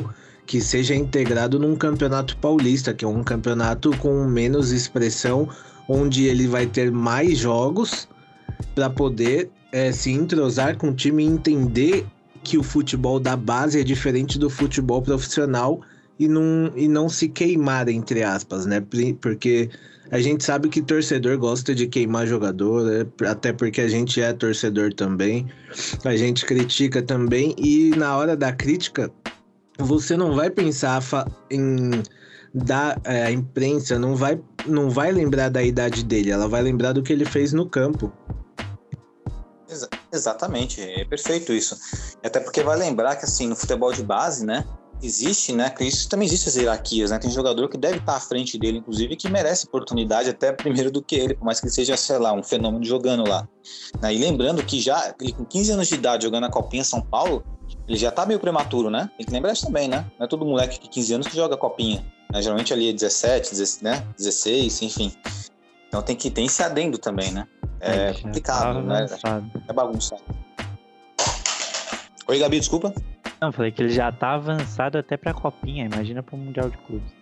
que 0.46 0.60
seja 0.60 0.94
integrado 0.94 1.58
num 1.58 1.76
campeonato 1.76 2.36
paulista, 2.38 2.92
que 2.92 3.04
é 3.04 3.08
um 3.08 3.22
campeonato 3.22 3.96
com 3.98 4.24
menos 4.24 4.72
expressão, 4.72 5.48
onde 5.88 6.24
ele 6.24 6.46
vai 6.48 6.66
ter 6.66 6.90
mais 6.90 7.38
jogos 7.38 8.08
para 8.74 8.88
poder 8.88 9.50
é, 9.70 9.92
se 9.92 10.10
entrosar 10.10 10.76
com 10.76 10.88
o 10.88 10.94
time 10.94 11.22
e 11.22 11.26
entender 11.26 12.06
que 12.42 12.58
o 12.58 12.62
futebol 12.62 13.20
da 13.20 13.36
base 13.36 13.80
é 13.80 13.84
diferente 13.84 14.38
do 14.38 14.50
futebol 14.50 15.00
profissional 15.00 15.80
e 16.18 16.28
não, 16.28 16.72
e 16.76 16.88
não 16.88 17.08
se 17.08 17.28
queimar, 17.28 17.88
entre 17.88 18.22
aspas, 18.22 18.66
né? 18.66 18.82
Porque 19.20 19.70
a 20.10 20.20
gente 20.20 20.44
sabe 20.44 20.68
que 20.68 20.82
torcedor 20.82 21.38
gosta 21.38 21.74
de 21.74 21.86
queimar 21.86 22.26
jogador, 22.26 22.84
né? 22.84 23.06
até 23.26 23.52
porque 23.52 23.80
a 23.80 23.88
gente 23.88 24.20
é 24.20 24.32
torcedor 24.32 24.92
também. 24.92 25.46
A 26.04 26.14
gente 26.16 26.44
critica 26.44 27.00
também 27.00 27.54
e 27.56 27.90
na 27.96 28.16
hora 28.16 28.36
da 28.36 28.52
crítica, 28.52 29.10
você 29.78 30.16
não 30.16 30.34
vai 30.34 30.50
pensar 30.50 31.02
em 31.50 32.02
da 32.54 32.98
é, 33.04 33.24
a 33.24 33.32
imprensa 33.32 33.98
não 33.98 34.14
vai 34.14 34.38
não 34.66 34.90
vai 34.90 35.10
lembrar 35.10 35.48
da 35.48 35.62
idade 35.62 36.04
dele, 36.04 36.30
ela 36.30 36.46
vai 36.46 36.60
lembrar 36.60 36.92
do 36.92 37.02
que 37.02 37.12
ele 37.12 37.24
fez 37.24 37.52
no 37.52 37.66
campo. 37.66 38.12
Exa 39.72 39.88
exatamente, 40.12 40.80
é 40.80 41.04
perfeito 41.04 41.52
isso. 41.52 41.78
Até 42.22 42.38
porque 42.40 42.62
vai 42.62 42.76
lembrar 42.76 43.16
que 43.16 43.24
assim 43.24 43.46
no 43.46 43.56
futebol 43.56 43.92
de 43.92 44.02
base, 44.02 44.44
né? 44.44 44.64
existe, 45.02 45.52
né? 45.52 45.74
Isso 45.80 46.08
também 46.08 46.26
existe 46.26 46.48
as 46.48 46.56
hierarquias, 46.56 47.10
né? 47.10 47.18
Tem 47.18 47.30
jogador 47.30 47.68
que 47.68 47.76
deve 47.76 47.98
estar 47.98 48.16
à 48.16 48.20
frente 48.20 48.56
dele, 48.56 48.78
inclusive, 48.78 49.16
que 49.16 49.28
merece 49.28 49.66
oportunidade 49.66 50.30
até 50.30 50.52
primeiro 50.52 50.90
do 50.90 51.02
que 51.02 51.16
ele, 51.16 51.34
por 51.34 51.44
mais 51.44 51.58
que 51.58 51.66
ele 51.66 51.72
seja, 51.72 51.96
sei 51.96 52.18
lá, 52.18 52.32
um 52.32 52.42
fenômeno 52.42 52.84
jogando 52.84 53.28
lá. 53.28 53.48
Né? 54.00 54.14
E 54.14 54.18
lembrando 54.18 54.62
que 54.62 54.80
já 54.80 55.14
ele 55.20 55.32
com 55.32 55.44
15 55.44 55.72
anos 55.72 55.88
de 55.88 55.96
idade 55.96 56.24
jogando 56.24 56.44
a 56.44 56.50
Copinha 56.50 56.84
São 56.84 57.00
Paulo, 57.00 57.44
ele 57.88 57.98
já 57.98 58.10
tá 58.10 58.24
meio 58.24 58.38
prematuro, 58.38 58.90
né? 58.90 59.10
Tem 59.16 59.26
que 59.26 59.32
lembrar 59.32 59.52
isso 59.52 59.66
também, 59.66 59.88
né? 59.88 60.06
Não 60.18 60.26
é 60.26 60.28
todo 60.28 60.44
moleque 60.44 60.80
de 60.80 60.88
15 60.88 61.14
anos 61.14 61.26
que 61.26 61.36
joga 61.36 61.56
Copinha. 61.56 62.04
Né? 62.32 62.40
Geralmente 62.40 62.72
ali 62.72 62.88
é 62.88 62.92
17, 62.92 63.50
16, 63.50 63.82
né? 63.82 64.06
16, 64.16 64.82
enfim. 64.82 65.12
Então 65.92 66.00
tem 66.00 66.16
que 66.16 66.30
tem 66.30 66.46
esse 66.46 66.62
adendo 66.62 66.96
também, 66.96 67.30
né? 67.32 67.46
É, 67.78 68.08
é 68.08 68.14
complicado, 68.14 68.80
né? 68.80 69.04
É 69.68 69.72
bagunçado. 69.74 70.22
Oi, 72.26 72.38
Gabi, 72.38 72.60
desculpa. 72.60 72.94
Não, 73.38 73.52
falei 73.52 73.70
que 73.70 73.82
ele 73.82 73.90
já 73.90 74.10
tá 74.10 74.32
avançado 74.32 74.96
até 74.96 75.18
pra 75.18 75.34
copinha, 75.34 75.84
imagina 75.84 76.22
pro 76.22 76.34
Mundial 76.34 76.70
de 76.70 76.78
Clubes. 76.78 77.12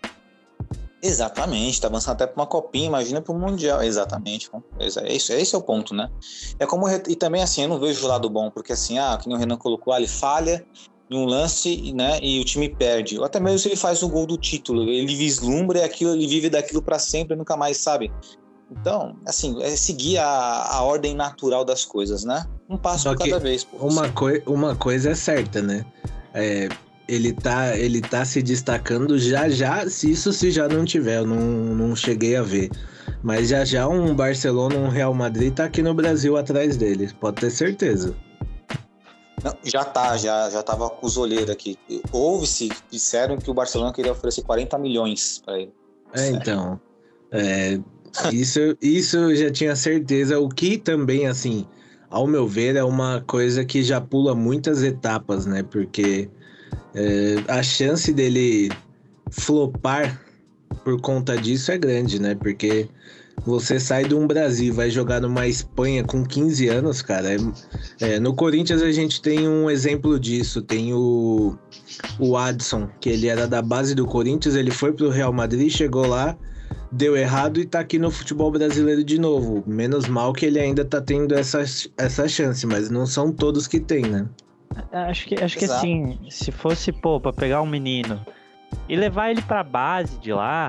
Exatamente, 1.03 1.81
tá 1.81 1.89
avançando 1.89 2.15
até 2.15 2.29
para 2.29 2.41
uma 2.41 2.47
copinha, 2.47 2.87
imagina 2.87 3.21
para 3.21 3.35
o 3.35 3.37
mundial, 3.37 3.83
exatamente. 3.83 4.49
É 4.79 5.13
isso, 5.13 5.33
esse 5.33 5.53
é 5.53 5.59
o 5.59 5.63
ponto, 5.63 5.93
né? 5.93 6.09
É 6.57 6.65
como 6.65 6.89
e 6.89 7.17
também 7.17 7.43
assim, 7.43 7.63
eu 7.63 7.69
não 7.69 7.81
vejo 7.81 8.05
o 8.05 8.09
lado 8.09 8.31
bom, 8.31 8.53
porque 8.53 8.73
assim, 8.73 9.01
ah, 9.01 9.19
que 9.21 9.29
o 9.29 9.37
Renan 9.37 9.57
colocou, 9.57 9.93
ah, 9.93 9.97
ele 9.97 10.07
falha 10.07 10.65
em 11.11 11.17
um 11.17 11.25
lance, 11.25 11.93
né, 11.93 12.21
e 12.23 12.39
o 12.39 12.45
time 12.45 12.69
perde. 12.69 13.19
Ou 13.19 13.25
até 13.25 13.41
mesmo 13.41 13.59
se 13.59 13.67
ele 13.67 13.75
faz 13.75 14.01
o 14.01 14.09
gol 14.09 14.27
do 14.27 14.37
título, 14.37 14.89
ele 14.89 15.13
vislumbra 15.17 15.85
aquilo, 15.85 16.15
ele 16.15 16.29
vive 16.29 16.49
daquilo 16.49 16.81
para 16.81 17.01
sempre, 17.01 17.35
nunca 17.35 17.57
mais 17.57 17.79
sabe. 17.79 18.13
Então, 18.71 19.17
assim, 19.27 19.61
é 19.63 19.71
seguir 19.77 20.19
a, 20.19 20.27
a 20.27 20.83
ordem 20.83 21.15
natural 21.15 21.65
das 21.65 21.85
coisas, 21.85 22.25
né? 22.25 22.47
Um 22.69 22.77
passo 22.77 23.05
Só 23.05 23.15
por 23.15 23.25
cada 23.25 23.39
vez. 23.39 23.65
Pô, 23.65 23.87
uma, 23.87 24.09
coi 24.11 24.43
uma 24.47 24.77
coisa 24.77 25.11
é 25.11 25.15
certa, 25.15 25.61
né? 25.61 25.85
É, 26.33 26.69
ele, 27.09 27.33
tá, 27.33 27.77
ele 27.77 28.01
tá 28.01 28.25
se 28.25 28.41
destacando 28.41 29.19
já 29.19 29.49
já, 29.49 29.89
se 29.89 30.13
isso 30.13 30.33
se 30.33 30.51
já 30.51 30.69
não 30.69 30.85
tiver, 30.85 31.19
eu 31.19 31.27
não, 31.27 31.41
não 31.75 31.97
cheguei 31.97 32.37
a 32.37 32.43
ver. 32.43 32.71
Mas 33.23 33.49
já 33.49 33.65
já 33.65 33.89
um 33.89 34.15
Barcelona, 34.15 34.77
um 34.77 34.89
Real 34.89 35.13
Madrid 35.13 35.53
tá 35.53 35.65
aqui 35.65 35.83
no 35.83 35.93
Brasil 35.93 36.37
atrás 36.37 36.77
dele, 36.77 37.13
pode 37.21 37.41
ter 37.41 37.51
certeza. 37.51 38.15
Não, 39.43 39.57
já 39.65 39.85
tá, 39.85 40.17
já, 40.17 40.49
já 40.51 40.63
tava 40.63 40.89
com 40.89 41.07
os 41.07 41.17
olheiros 41.17 41.51
aqui. 41.51 41.77
Houve-se, 42.13 42.71
disseram 42.91 43.39
que 43.39 43.51
o 43.51 43.55
Barcelona 43.55 43.93
queria 43.93 44.13
oferecer 44.13 44.43
40 44.43 44.79
milhões 44.79 45.43
para 45.45 45.59
ele. 45.59 45.73
É, 46.15 46.29
então. 46.29 46.81
É, 47.33 47.81
isso, 48.33 48.61
isso 48.81 49.17
eu 49.17 49.37
já 49.37 49.51
tinha 49.51 49.77
certeza. 49.77 50.39
O 50.39 50.49
que 50.49 50.79
também, 50.79 51.27
assim, 51.27 51.67
ao 52.09 52.27
meu 52.27 52.47
ver, 52.47 52.77
é 52.77 52.85
uma 52.85 53.23
coisa 53.27 53.65
que 53.65 53.83
já 53.83 54.01
pula 54.01 54.35
muitas 54.35 54.83
etapas, 54.83 55.47
né? 55.47 55.63
Porque 55.63 56.29
é, 56.95 57.37
a 57.49 57.63
chance 57.63 58.13
dele 58.13 58.71
flopar 59.31 60.21
por 60.85 61.01
conta 61.01 61.37
disso 61.37 61.71
é 61.71 61.79
grande, 61.79 62.21
né? 62.21 62.35
Porque 62.35 62.89
você 63.45 63.81
sai 63.81 64.05
de 64.05 64.15
um 64.15 64.27
Brasil, 64.27 64.73
vai 64.75 64.91
jogar 64.91 65.21
numa 65.21 65.47
Espanha 65.47 66.05
com 66.05 66.25
15 66.25 66.69
anos, 66.69 67.01
cara. 67.01 67.33
É, 67.33 67.37
é, 68.15 68.21
no 68.21 68.35
Corinthians 68.35 68.83
a 68.83 68.93
gente 68.93 69.23
tem 69.23 69.49
um 69.49 69.71
exemplo 69.71 70.19
disso. 70.19 70.61
Tem 70.61 70.93
o, 70.93 71.57
o 72.19 72.37
Adson, 72.37 72.89
que 73.01 73.09
ele 73.09 73.29
era 73.29 73.47
da 73.47 73.63
base 73.63 73.95
do 73.95 74.07
Corinthians, 74.07 74.55
ele 74.55 74.71
foi 74.71 74.93
pro 74.93 75.11
Real 75.11 75.33
Madrid, 75.33 75.71
chegou 75.71 76.07
lá, 76.07 76.37
deu 76.91 77.17
errado 77.17 77.61
e 77.61 77.67
tá 77.67 77.81
aqui 77.81 77.99
no 77.99 78.11
futebol 78.11 78.51
brasileiro 78.51 79.05
de 79.05 79.19
novo. 79.19 79.63
Menos 79.67 80.09
mal 80.09 80.33
que 80.33 80.47
ele 80.47 80.59
ainda 80.59 80.85
tá 80.85 81.01
tendo 81.01 81.35
essa, 81.35 81.63
essa 81.97 82.29
chance, 82.29 82.67
mas 82.67 82.91
não 82.91 83.07
são 83.07 83.33
todos 83.33 83.67
que 83.67 83.81
tem, 83.81 84.03
né? 84.03 84.27
Acho 84.93 85.27
que, 85.27 85.35
acho 85.35 85.59
que 85.59 85.65
assim, 85.65 86.19
se 86.31 86.53
fosse, 86.53 86.93
pô, 86.93 87.21
pra 87.21 87.33
pegar 87.33 87.61
um 87.61 87.67
menino 87.67 88.25
e 88.89 88.95
levar 88.95 89.31
ele 89.31 89.43
pra 89.43 89.65
base 89.65 90.17
de 90.19 90.33
lá, 90.33 90.69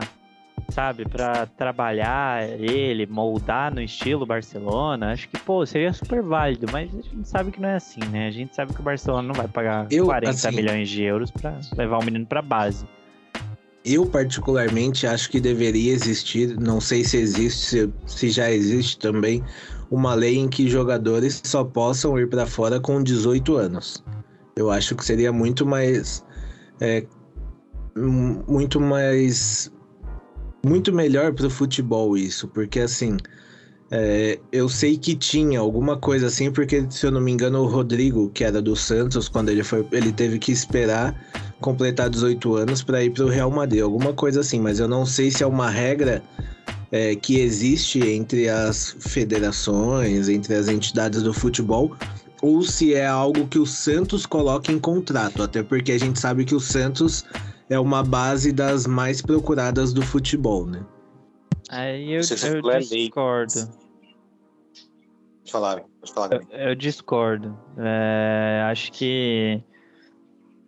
sabe, 0.70 1.08
pra 1.08 1.46
trabalhar 1.46 2.44
ele, 2.60 3.06
moldar 3.06 3.74
no 3.74 3.80
estilo 3.80 4.26
Barcelona, 4.26 5.12
acho 5.12 5.30
que, 5.30 5.38
pô, 5.40 5.66
seria 5.66 5.94
super 5.94 6.24
válido, 6.24 6.66
mas 6.72 6.90
a 6.90 7.02
gente 7.02 7.28
sabe 7.28 7.52
que 7.52 7.62
não 7.62 7.70
é 7.70 7.76
assim, 7.76 8.00
né? 8.12 8.28
A 8.28 8.32
gente 8.32 8.56
sabe 8.56 8.74
que 8.74 8.80
o 8.80 8.84
Barcelona 8.84 9.28
não 9.28 9.36
vai 9.36 9.48
pagar 9.48 9.86
Eu, 9.92 10.06
40 10.06 10.30
assim, 10.32 10.56
milhões 10.56 10.90
de 10.90 11.04
euros 11.04 11.30
pra 11.30 11.60
levar 11.78 12.00
o 12.00 12.04
menino 12.04 12.26
pra 12.26 12.42
base. 12.42 12.86
Eu, 13.84 14.06
particularmente, 14.06 15.08
acho 15.08 15.30
que 15.30 15.40
deveria 15.40 15.92
existir, 15.92 16.56
não 16.60 16.80
sei 16.80 17.04
se 17.04 17.18
existe, 17.18 17.66
se, 17.66 17.94
se 18.06 18.30
já 18.30 18.52
existe 18.52 19.00
também, 19.00 19.44
uma 19.90 20.14
lei 20.14 20.38
em 20.38 20.48
que 20.48 20.70
jogadores 20.70 21.42
só 21.44 21.64
possam 21.64 22.18
ir 22.20 22.30
para 22.30 22.46
fora 22.46 22.80
com 22.80 23.02
18 23.04 23.56
anos. 23.58 24.04
Eu 24.56 24.70
acho 24.70 24.96
que 24.96 25.04
seria 25.04 25.32
muito 25.32 25.66
mais. 25.66 26.24
É, 26.80 27.06
muito 27.96 28.80
mais. 28.80 29.72
Muito 30.64 30.94
melhor 30.94 31.34
para 31.34 31.48
o 31.48 31.50
futebol 31.50 32.18
isso, 32.18 32.48
porque 32.48 32.80
assim. 32.80 33.18
É, 33.94 34.40
eu 34.54 34.70
sei 34.70 34.98
que 34.98 35.14
tinha 35.14 35.60
alguma 35.60 35.98
coisa 35.98 36.28
assim, 36.28 36.50
porque 36.50 36.86
se 36.90 37.06
eu 37.06 37.12
não 37.12 37.20
me 37.20 37.30
engano, 37.30 37.60
o 37.60 37.68
Rodrigo, 37.68 38.30
que 38.30 38.46
era 38.46 38.62
do 38.62 38.74
Santos, 38.74 39.28
quando 39.28 39.50
ele 39.50 39.66
foi, 39.66 39.86
ele 39.92 40.14
teve 40.14 40.40
que 40.40 40.54
esperar 40.54 41.14
completar 41.62 42.10
18 42.10 42.56
anos 42.56 42.84
para 42.84 43.04
ir 43.04 43.12
para 43.12 43.24
o 43.24 43.30
Real 43.30 43.50
Madrid, 43.50 43.82
alguma 43.82 44.14
coisa 44.14 44.42
assim, 44.42 44.60
mas 44.60 44.80
eu 44.80 44.88
não 44.88 45.06
sei 45.06 45.32
se 45.32 45.44
é 45.44 45.48
uma 45.48 45.70
regra 45.70 46.22
é, 46.92 47.16
que 47.16 47.40
existe 47.40 48.00
entre 48.00 48.50
as 48.50 48.96
federações, 49.00 50.28
entre 50.28 50.56
as 50.56 50.68
entidades 50.68 51.24
do 51.24 51.34
futebol, 51.34 51.96
ou 52.42 52.62
se 52.64 52.94
é 52.94 53.06
algo 53.06 53.48
que 53.48 53.60
o 53.60 53.66
Santos 53.66 54.26
coloca 54.26 54.72
em 54.72 54.80
contrato, 54.80 55.44
até 55.44 55.64
porque 55.64 55.92
a 55.92 55.98
gente 55.98 56.20
sabe 56.20 56.44
que 56.44 56.56
o 56.56 56.60
Santos 56.60 57.24
é 57.70 57.80
uma 57.80 58.04
base 58.04 58.52
das 58.52 58.86
mais 58.86 59.22
procuradas 59.22 59.94
do 59.94 60.02
futebol, 60.02 60.66
né? 60.66 60.84
Aí 61.70 62.12
eu, 62.12 62.22
eu 62.22 62.82
discordo. 62.82 63.70
Pode 65.40 65.52
falar, 65.52 65.82
pode 66.00 66.14
falar. 66.14 66.28
Gabi. 66.28 66.48
Eu, 66.52 66.70
eu 66.70 66.76
discordo. 66.76 67.58
É, 67.78 68.68
acho 68.70 68.92
que 68.92 69.64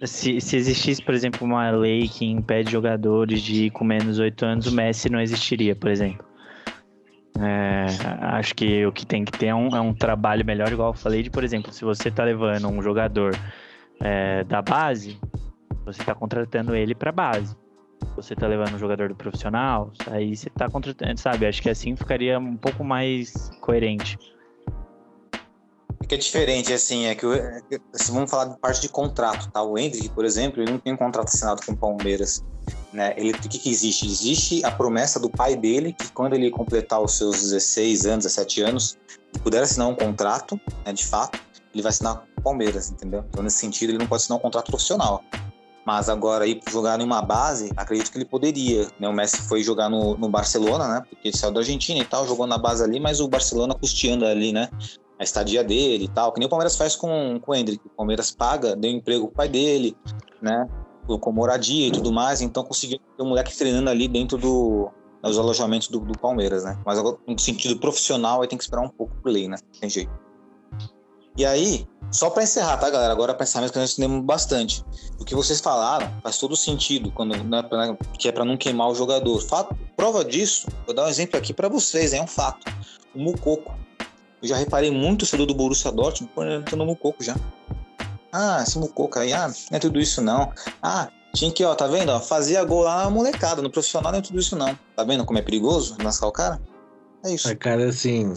se, 0.05 0.39
se 0.41 0.57
existisse, 0.57 1.01
por 1.01 1.13
exemplo, 1.13 1.45
uma 1.45 1.69
lei 1.71 2.07
que 2.07 2.25
impede 2.25 2.71
jogadores 2.71 3.41
de 3.41 3.65
ir 3.65 3.69
com 3.71 3.83
menos 3.83 4.19
8 4.19 4.45
anos, 4.45 4.67
o 4.67 4.71
Messi 4.71 5.09
não 5.09 5.19
existiria, 5.19 5.75
por 5.75 5.89
exemplo. 5.89 6.25
É, 7.39 7.85
acho 8.37 8.53
que 8.53 8.85
o 8.85 8.91
que 8.91 9.05
tem 9.05 9.25
que 9.25 9.31
ter 9.31 9.47
é 9.47 9.55
um, 9.55 9.75
é 9.75 9.81
um 9.81 9.93
trabalho 9.93 10.45
melhor, 10.45 10.71
igual 10.71 10.89
eu 10.89 10.93
falei, 10.93 11.23
de, 11.23 11.29
por 11.29 11.43
exemplo, 11.43 11.73
se 11.73 11.83
você 11.83 12.11
tá 12.11 12.23
levando 12.23 12.67
um 12.67 12.81
jogador 12.81 13.35
é, 13.99 14.43
da 14.43 14.61
base, 14.61 15.19
você 15.85 16.03
tá 16.03 16.13
contratando 16.13 16.75
ele 16.75 16.93
pra 16.93 17.11
base. 17.11 17.55
Você 18.15 18.35
tá 18.35 18.47
levando 18.47 18.75
um 18.75 18.79
jogador 18.79 19.09
do 19.09 19.15
profissional, 19.15 19.91
aí 20.07 20.35
você 20.35 20.49
tá 20.49 20.69
contratando, 20.69 21.19
sabe? 21.19 21.47
Acho 21.47 21.61
que 21.61 21.69
assim 21.69 21.95
ficaria 21.95 22.37
um 22.37 22.57
pouco 22.57 22.83
mais 22.83 23.49
coerente. 23.61 24.17
O 26.03 26.05
que 26.05 26.15
é 26.15 26.17
diferente, 26.17 26.73
assim, 26.73 27.05
é 27.05 27.11
é 27.11 27.15
que, 27.15 27.25
assim, 27.93 28.11
vamos 28.11 28.29
falar 28.29 28.45
de 28.45 28.59
parte 28.59 28.81
de 28.81 28.89
contrato, 28.89 29.49
tá? 29.49 29.63
O 29.63 29.77
Hendrick, 29.77 30.09
por 30.09 30.25
exemplo, 30.25 30.61
ele 30.61 30.69
não 30.69 30.77
tem 30.77 30.93
um 30.93 30.97
contrato 30.97 31.29
assinado 31.29 31.65
com 31.65 31.71
o 31.71 31.77
Palmeiras, 31.77 32.43
né? 32.91 33.13
Ele, 33.15 33.31
o 33.31 33.39
que 33.39 33.57
que 33.57 33.69
existe? 33.69 34.05
Existe 34.05 34.65
a 34.65 34.71
promessa 34.71 35.17
do 35.17 35.29
pai 35.29 35.55
dele 35.55 35.93
que 35.93 36.11
quando 36.11 36.33
ele 36.33 36.51
completar 36.51 37.01
os 37.01 37.13
seus 37.13 37.41
16 37.41 38.05
anos, 38.05 38.25
17 38.25 38.61
anos, 38.63 38.97
e 39.33 39.39
puder 39.39 39.63
assinar 39.63 39.87
um 39.87 39.95
contrato, 39.95 40.59
né, 40.85 40.91
de 40.91 41.05
fato, 41.05 41.39
ele 41.73 41.81
vai 41.81 41.89
assinar 41.89 42.17
com 42.17 42.41
o 42.41 42.43
Palmeiras, 42.43 42.91
entendeu? 42.91 43.23
Então, 43.29 43.41
nesse 43.41 43.59
sentido, 43.59 43.91
ele 43.91 43.97
não 43.97 44.07
pode 44.07 44.23
assinar 44.23 44.37
um 44.39 44.41
contrato 44.41 44.65
profissional. 44.65 45.23
Mas 45.85 46.09
agora, 46.09 46.45
ir 46.45 46.59
jogar 46.69 46.99
em 46.99 47.03
uma 47.03 47.21
base, 47.21 47.71
acredito 47.77 48.11
que 48.11 48.17
ele 48.17 48.25
poderia, 48.25 48.89
né? 48.99 49.07
O 49.07 49.13
Messi 49.13 49.37
foi 49.37 49.63
jogar 49.63 49.89
no, 49.89 50.17
no 50.17 50.29
Barcelona, 50.29 50.87
né? 50.87 51.01
Porque 51.09 51.29
ele 51.29 51.37
saiu 51.37 51.51
da 51.51 51.61
Argentina 51.61 51.99
e 51.99 52.05
tal, 52.05 52.27
jogou 52.27 52.45
na 52.45 52.57
base 52.57 52.83
ali, 52.83 52.99
mas 52.99 53.21
o 53.21 53.27
Barcelona 53.27 53.73
custeando 53.73 54.25
ali, 54.25 54.51
né? 54.51 54.69
A 55.19 55.23
estadia 55.23 55.63
dele 55.63 56.05
e 56.05 56.07
tal, 56.07 56.31
que 56.31 56.39
nem 56.39 56.47
o 56.47 56.49
Palmeiras 56.49 56.75
faz 56.75 56.95
com, 56.95 57.39
com 57.41 57.51
o 57.51 57.55
Hendrick. 57.55 57.85
O 57.85 57.89
Palmeiras 57.89 58.31
paga, 58.31 58.75
deu 58.75 58.91
emprego 58.91 59.27
pro 59.27 59.35
pai 59.35 59.49
dele, 59.49 59.95
né? 60.41 60.67
Com 61.07 61.31
moradia 61.31 61.87
e 61.87 61.91
tudo 61.91 62.11
mais, 62.11 62.41
então 62.41 62.63
conseguiu 62.63 62.99
ter 63.17 63.23
um 63.23 63.27
moleque 63.29 63.55
treinando 63.55 63.89
ali 63.89 64.07
dentro 64.07 64.37
do, 64.37 64.89
dos 65.21 65.37
alojamentos 65.37 65.87
do, 65.89 65.99
do 65.99 66.17
Palmeiras, 66.17 66.63
né? 66.63 66.79
Mas 66.85 66.97
agora, 66.97 67.17
no 67.27 67.37
sentido 67.37 67.77
profissional, 67.77 68.41
aí 68.41 68.47
tem 68.47 68.57
que 68.57 68.63
esperar 68.63 68.81
um 68.81 68.89
pouco 68.89 69.13
por 69.21 69.31
lei, 69.31 69.47
né? 69.47 69.57
Tem 69.79 69.89
jeito. 69.89 70.11
E 71.35 71.43
aí, 71.45 71.87
só 72.11 72.29
para 72.29 72.43
encerrar, 72.43 72.77
tá, 72.77 72.89
galera? 72.91 73.11
Agora 73.11 73.33
pensamentos 73.33 73.71
que 73.71 73.79
nós 73.79 73.89
estudamos 73.89 74.23
bastante. 74.23 74.83
O 75.19 75.25
que 75.25 75.33
vocês 75.33 75.59
falaram 75.59 76.11
faz 76.21 76.37
todo 76.37 76.55
sentido, 76.55 77.11
quando, 77.11 77.35
né, 77.43 77.63
pra- 77.63 77.95
que 78.19 78.27
é 78.27 78.31
para 78.31 78.45
não 78.45 78.55
queimar 78.55 78.87
o 78.89 78.93
jogador. 78.95 79.39
Fato, 79.41 79.75
prova 79.97 80.23
disso, 80.23 80.67
vou 80.85 80.93
dar 80.95 81.05
um 81.05 81.09
exemplo 81.09 81.37
aqui 81.37 81.51
para 81.53 81.67
vocês, 81.67 82.13
é 82.13 82.21
um 82.21 82.27
fato. 82.27 82.71
O 83.15 83.19
Mucoco. 83.19 83.73
Eu 84.43 84.49
já 84.49 84.57
reparei 84.57 84.91
muito 84.91 85.13
o 85.13 85.17
torcedor 85.19 85.45
do 85.45 85.55
Borussia 85.55 85.89
Dortmund 85.89 86.31
entrando 86.35 86.79
no 86.79 86.85
Mucoco 86.85 87.23
já. 87.23 87.33
Ah, 88.29 88.61
esse 88.61 88.77
Mucoco 88.77 89.17
aí, 89.17 89.31
ah, 89.31 89.47
não 89.47 89.77
é 89.77 89.79
tudo 89.79 90.01
isso 90.01 90.21
não. 90.21 90.51
Ah, 90.81 91.07
tinha 91.33 91.49
que, 91.49 91.63
ó, 91.63 91.73
tá 91.73 91.87
vendo? 91.87 92.09
Ó, 92.09 92.19
fazia 92.19 92.61
gol 92.65 92.83
lá 92.83 93.05
na 93.05 93.09
molecada, 93.09 93.61
no 93.61 93.69
profissional 93.69 94.11
não 94.11 94.19
é 94.19 94.21
tudo 94.21 94.39
isso 94.39 94.57
não. 94.57 94.77
Tá 94.97 95.05
vendo 95.05 95.23
como 95.23 95.39
é 95.39 95.41
perigoso 95.41 95.95
lascar 96.03 96.27
o 96.27 96.31
cara? 96.33 96.61
É 97.23 97.33
isso. 97.33 97.47
Mas, 97.47 97.57
cara, 97.57 97.87
assim, 97.87 98.33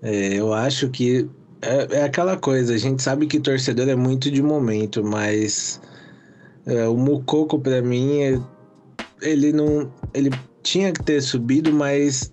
é, 0.00 0.34
eu 0.34 0.52
acho 0.54 0.88
que 0.90 1.28
é, 1.60 1.98
é 1.98 2.02
aquela 2.04 2.36
coisa, 2.36 2.74
a 2.74 2.78
gente 2.78 3.02
sabe 3.02 3.26
que 3.26 3.40
torcedor 3.40 3.88
é 3.88 3.96
muito 3.96 4.30
de 4.30 4.42
momento, 4.42 5.02
mas 5.02 5.80
é, 6.64 6.86
o 6.86 6.96
Mucoco, 6.96 7.58
pra 7.58 7.82
mim, 7.82 8.22
é- 8.22 8.40
ele 9.20 9.52
não. 9.52 9.92
Ele 10.14 10.30
tinha 10.62 10.92
que 10.92 11.02
ter 11.02 11.20
subido, 11.20 11.72
mas 11.72 12.30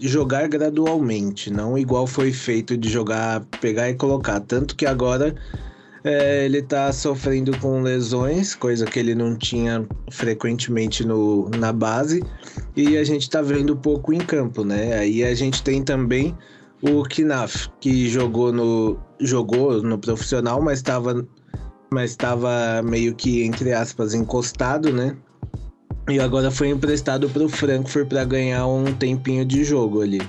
jogar 0.00 0.48
gradualmente, 0.48 1.50
não 1.50 1.78
igual 1.78 2.06
foi 2.06 2.32
feito 2.32 2.76
de 2.76 2.88
jogar, 2.88 3.44
pegar 3.60 3.88
e 3.88 3.94
colocar. 3.94 4.40
Tanto 4.40 4.74
que 4.74 4.86
agora 4.86 5.34
é, 6.04 6.44
ele 6.44 6.62
tá 6.62 6.92
sofrendo 6.92 7.56
com 7.58 7.82
lesões, 7.82 8.54
coisa 8.54 8.86
que 8.86 8.98
ele 8.98 9.14
não 9.14 9.36
tinha 9.36 9.86
frequentemente 10.10 11.04
no, 11.04 11.48
na 11.50 11.72
base, 11.72 12.22
e 12.76 12.96
a 12.96 13.04
gente 13.04 13.28
tá 13.28 13.42
vendo 13.42 13.76
pouco 13.76 14.12
em 14.12 14.18
campo, 14.18 14.64
né? 14.64 14.98
Aí 14.98 15.24
a 15.24 15.34
gente 15.34 15.62
tem 15.62 15.82
também 15.82 16.36
o 16.82 17.02
Knaf, 17.02 17.68
que 17.80 18.08
jogou 18.08 18.52
no, 18.52 18.98
jogou 19.20 19.82
no 19.82 19.98
profissional, 19.98 20.60
mas 20.60 20.78
estava 20.78 21.26
mas 21.88 22.10
estava 22.10 22.82
meio 22.82 23.14
que, 23.14 23.44
entre 23.44 23.72
aspas, 23.72 24.12
encostado, 24.12 24.92
né? 24.92 25.16
E 26.08 26.20
agora 26.20 26.50
foi 26.50 26.68
emprestado 26.68 27.28
para 27.28 27.42
o 27.42 27.48
Frankfurt 27.48 28.08
para 28.08 28.24
ganhar 28.24 28.66
um 28.66 28.94
tempinho 28.94 29.44
de 29.44 29.64
jogo 29.64 30.02
ali. 30.02 30.22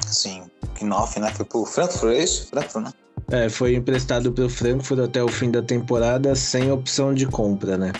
Sim, 0.00 0.44
Knopf, 0.80 1.18
né? 1.18 1.30
Foi 1.32 1.44
pro 1.44 1.64
Frankfurt, 1.64 2.12
é 2.12 2.22
isso? 2.24 2.48
Frankfurt, 2.48 2.86
né? 2.86 2.92
É, 3.30 3.48
foi 3.48 3.74
emprestado 3.74 4.32
para 4.32 4.44
o 4.44 4.50
Frankfurt 4.50 5.00
até 5.00 5.22
o 5.22 5.28
fim 5.28 5.50
da 5.50 5.62
temporada 5.62 6.34
sem 6.34 6.70
opção 6.70 7.14
de 7.14 7.26
compra, 7.26 7.78
né? 7.78 7.92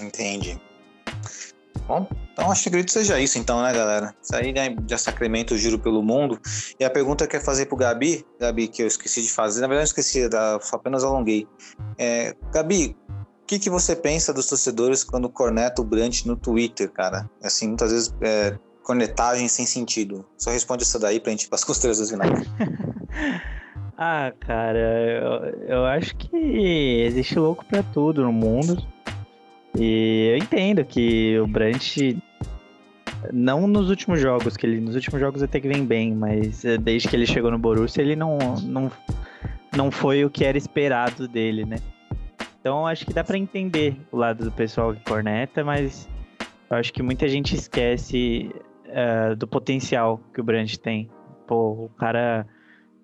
Entendi. 0.00 0.58
Bom, 1.86 2.06
então 2.32 2.50
acho 2.50 2.62
que 2.62 2.68
acredito 2.68 2.92
seja 2.92 3.20
isso 3.20 3.38
então, 3.38 3.62
né, 3.62 3.72
galera? 3.72 4.14
Isso 4.22 4.34
aí 4.34 4.52
né, 4.52 4.74
já 4.86 4.96
sacramenta 4.96 5.54
o 5.54 5.58
giro 5.58 5.78
pelo 5.78 6.02
mundo. 6.02 6.40
E 6.78 6.84
a 6.84 6.90
pergunta 6.90 7.26
que 7.26 7.36
eu 7.36 7.40
ia 7.40 7.44
fazer 7.44 7.66
pro 7.66 7.76
Gabi, 7.76 8.24
Gabi, 8.40 8.68
que 8.68 8.82
eu 8.82 8.86
esqueci 8.86 9.22
de 9.22 9.30
fazer, 9.30 9.60
na 9.60 9.66
verdade 9.66 9.88
eu 9.88 9.90
esqueci, 9.90 10.28
só 10.62 10.76
apenas 10.76 11.04
alonguei. 11.04 11.46
É, 11.98 12.34
Gabi, 12.52 12.96
o 13.08 13.19
que, 13.50 13.58
que 13.58 13.68
você 13.68 13.96
pensa 13.96 14.32
dos 14.32 14.46
torcedores 14.46 15.02
quando 15.02 15.28
corneta 15.28 15.82
o 15.82 15.84
Brandt 15.84 16.24
no 16.28 16.36
Twitter, 16.36 16.88
cara? 16.88 17.28
Assim, 17.42 17.66
muitas 17.66 17.90
vezes 17.90 18.14
é, 18.20 18.56
cornetagem 18.84 19.48
sem 19.48 19.66
sentido. 19.66 20.24
Só 20.38 20.52
responde 20.52 20.84
essa 20.84 21.00
daí 21.00 21.18
pra 21.18 21.32
gente 21.32 21.46
ir 21.46 21.48
pras 21.48 21.64
considerações 21.64 22.10
finais. 22.10 22.46
Ah, 24.02 24.32
cara, 24.40 24.78
eu, 24.78 25.66
eu 25.68 25.84
acho 25.84 26.16
que 26.16 26.34
existe 27.04 27.38
louco 27.38 27.66
pra 27.66 27.82
tudo 27.82 28.22
no 28.22 28.32
mundo. 28.32 28.82
E 29.78 30.30
eu 30.32 30.38
entendo 30.38 30.82
que 30.86 31.38
o 31.38 31.46
Brandt, 31.46 32.16
não 33.30 33.66
nos 33.66 33.90
últimos 33.90 34.18
jogos, 34.18 34.56
que 34.56 34.64
ele 34.64 34.80
nos 34.80 34.94
últimos 34.94 35.20
jogos 35.20 35.42
até 35.42 35.60
que 35.60 35.68
vem 35.68 35.84
bem, 35.84 36.14
mas 36.14 36.64
eh, 36.64 36.78
desde 36.78 37.08
que 37.08 37.14
ele 37.14 37.26
chegou 37.26 37.50
no 37.50 37.58
Borussia, 37.58 38.00
ele 38.00 38.16
não, 38.16 38.38
não, 38.62 38.90
não 39.76 39.90
foi 39.90 40.24
o 40.24 40.30
que 40.30 40.46
era 40.46 40.56
esperado 40.56 41.28
dele, 41.28 41.66
né? 41.66 41.76
Então 42.60 42.86
acho 42.86 43.06
que 43.06 43.14
dá 43.14 43.24
pra 43.24 43.38
entender 43.38 43.96
o 44.12 44.16
lado 44.16 44.44
do 44.44 44.52
pessoal 44.52 44.94
que 44.94 45.02
corneta, 45.04 45.64
mas 45.64 46.08
eu 46.70 46.76
acho 46.76 46.92
que 46.92 47.02
muita 47.02 47.26
gente 47.26 47.54
esquece 47.54 48.54
eh, 48.86 49.34
do 49.34 49.48
potencial 49.48 50.20
que 50.32 50.40
o 50.40 50.44
Brandt 50.44 50.78
tem. 50.78 51.10
Pô, 51.46 51.86
o 51.86 51.88
cara 51.96 52.46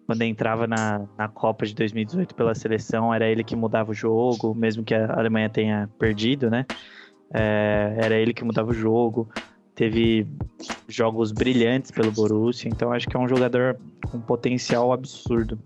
quando 0.07 0.23
entrava 0.23 0.67
na, 0.67 1.05
na 1.19 1.29
Copa 1.29 1.67
de 1.67 1.75
2018 1.75 2.35
pela 2.35 2.55
seleção, 2.55 3.13
era 3.13 3.29
ele 3.29 3.43
que 3.43 3.57
mudava 3.57 3.91
o 3.91 3.95
jogo, 3.95 4.55
mesmo 4.55 4.85
que 4.85 4.95
a 4.95 5.13
Alemanha 5.19 5.51
tenha 5.51 5.91
perdido, 5.99 6.49
né? 6.49 6.65
É, 7.35 7.97
era 7.99 8.15
ele 8.15 8.33
que 8.33 8.45
mudava 8.45 8.71
o 8.71 8.75
jogo. 8.75 9.29
Teve 9.75 10.27
jogos 10.89 11.33
brilhantes 11.33 11.91
pelo 11.91 12.13
Borussia, 12.13 12.68
então 12.68 12.93
acho 12.93 13.09
que 13.09 13.17
é 13.17 13.21
um 13.21 13.29
jogador 13.29 13.76
com 14.11 14.21
potencial 14.21 14.93
absurdo. 14.93 15.59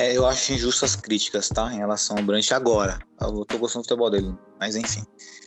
É, 0.00 0.16
eu 0.16 0.26
acho 0.26 0.54
injustas 0.54 0.94
as 0.94 0.96
críticas, 0.96 1.50
tá? 1.50 1.70
Em 1.70 1.76
relação 1.76 2.16
ao 2.16 2.22
Brandt 2.22 2.54
agora. 2.54 2.98
Eu 3.20 3.44
tô 3.44 3.58
gostando 3.58 3.82
do 3.82 3.88
futebol 3.88 4.08
dele, 4.08 4.34
mas 4.58 4.74
enfim. 4.74 5.02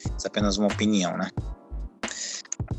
Isso 0.05 0.25
é 0.25 0.27
apenas 0.27 0.59
uma 0.59 0.67
opinião, 0.67 1.17
né? 1.17 1.27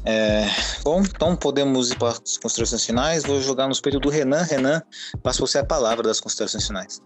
É, 0.05 0.47
bom, 0.85 1.01
então 1.01 1.35
podemos 1.35 1.91
ir 1.91 1.99
para 1.99 2.11
as 2.11 2.39
considerações 2.39 2.85
finais. 2.87 3.25
Vou 3.25 3.41
jogar 3.41 3.67
nos 3.67 3.81
peitos 3.81 4.01
do 4.01 4.09
Renan. 4.09 4.45
Renan, 4.45 4.81
passa 5.21 5.41
você 5.41 5.59
a 5.59 5.65
palavra 5.65 6.05
das 6.05 6.21
considerações 6.21 6.65
finais. 6.65 7.03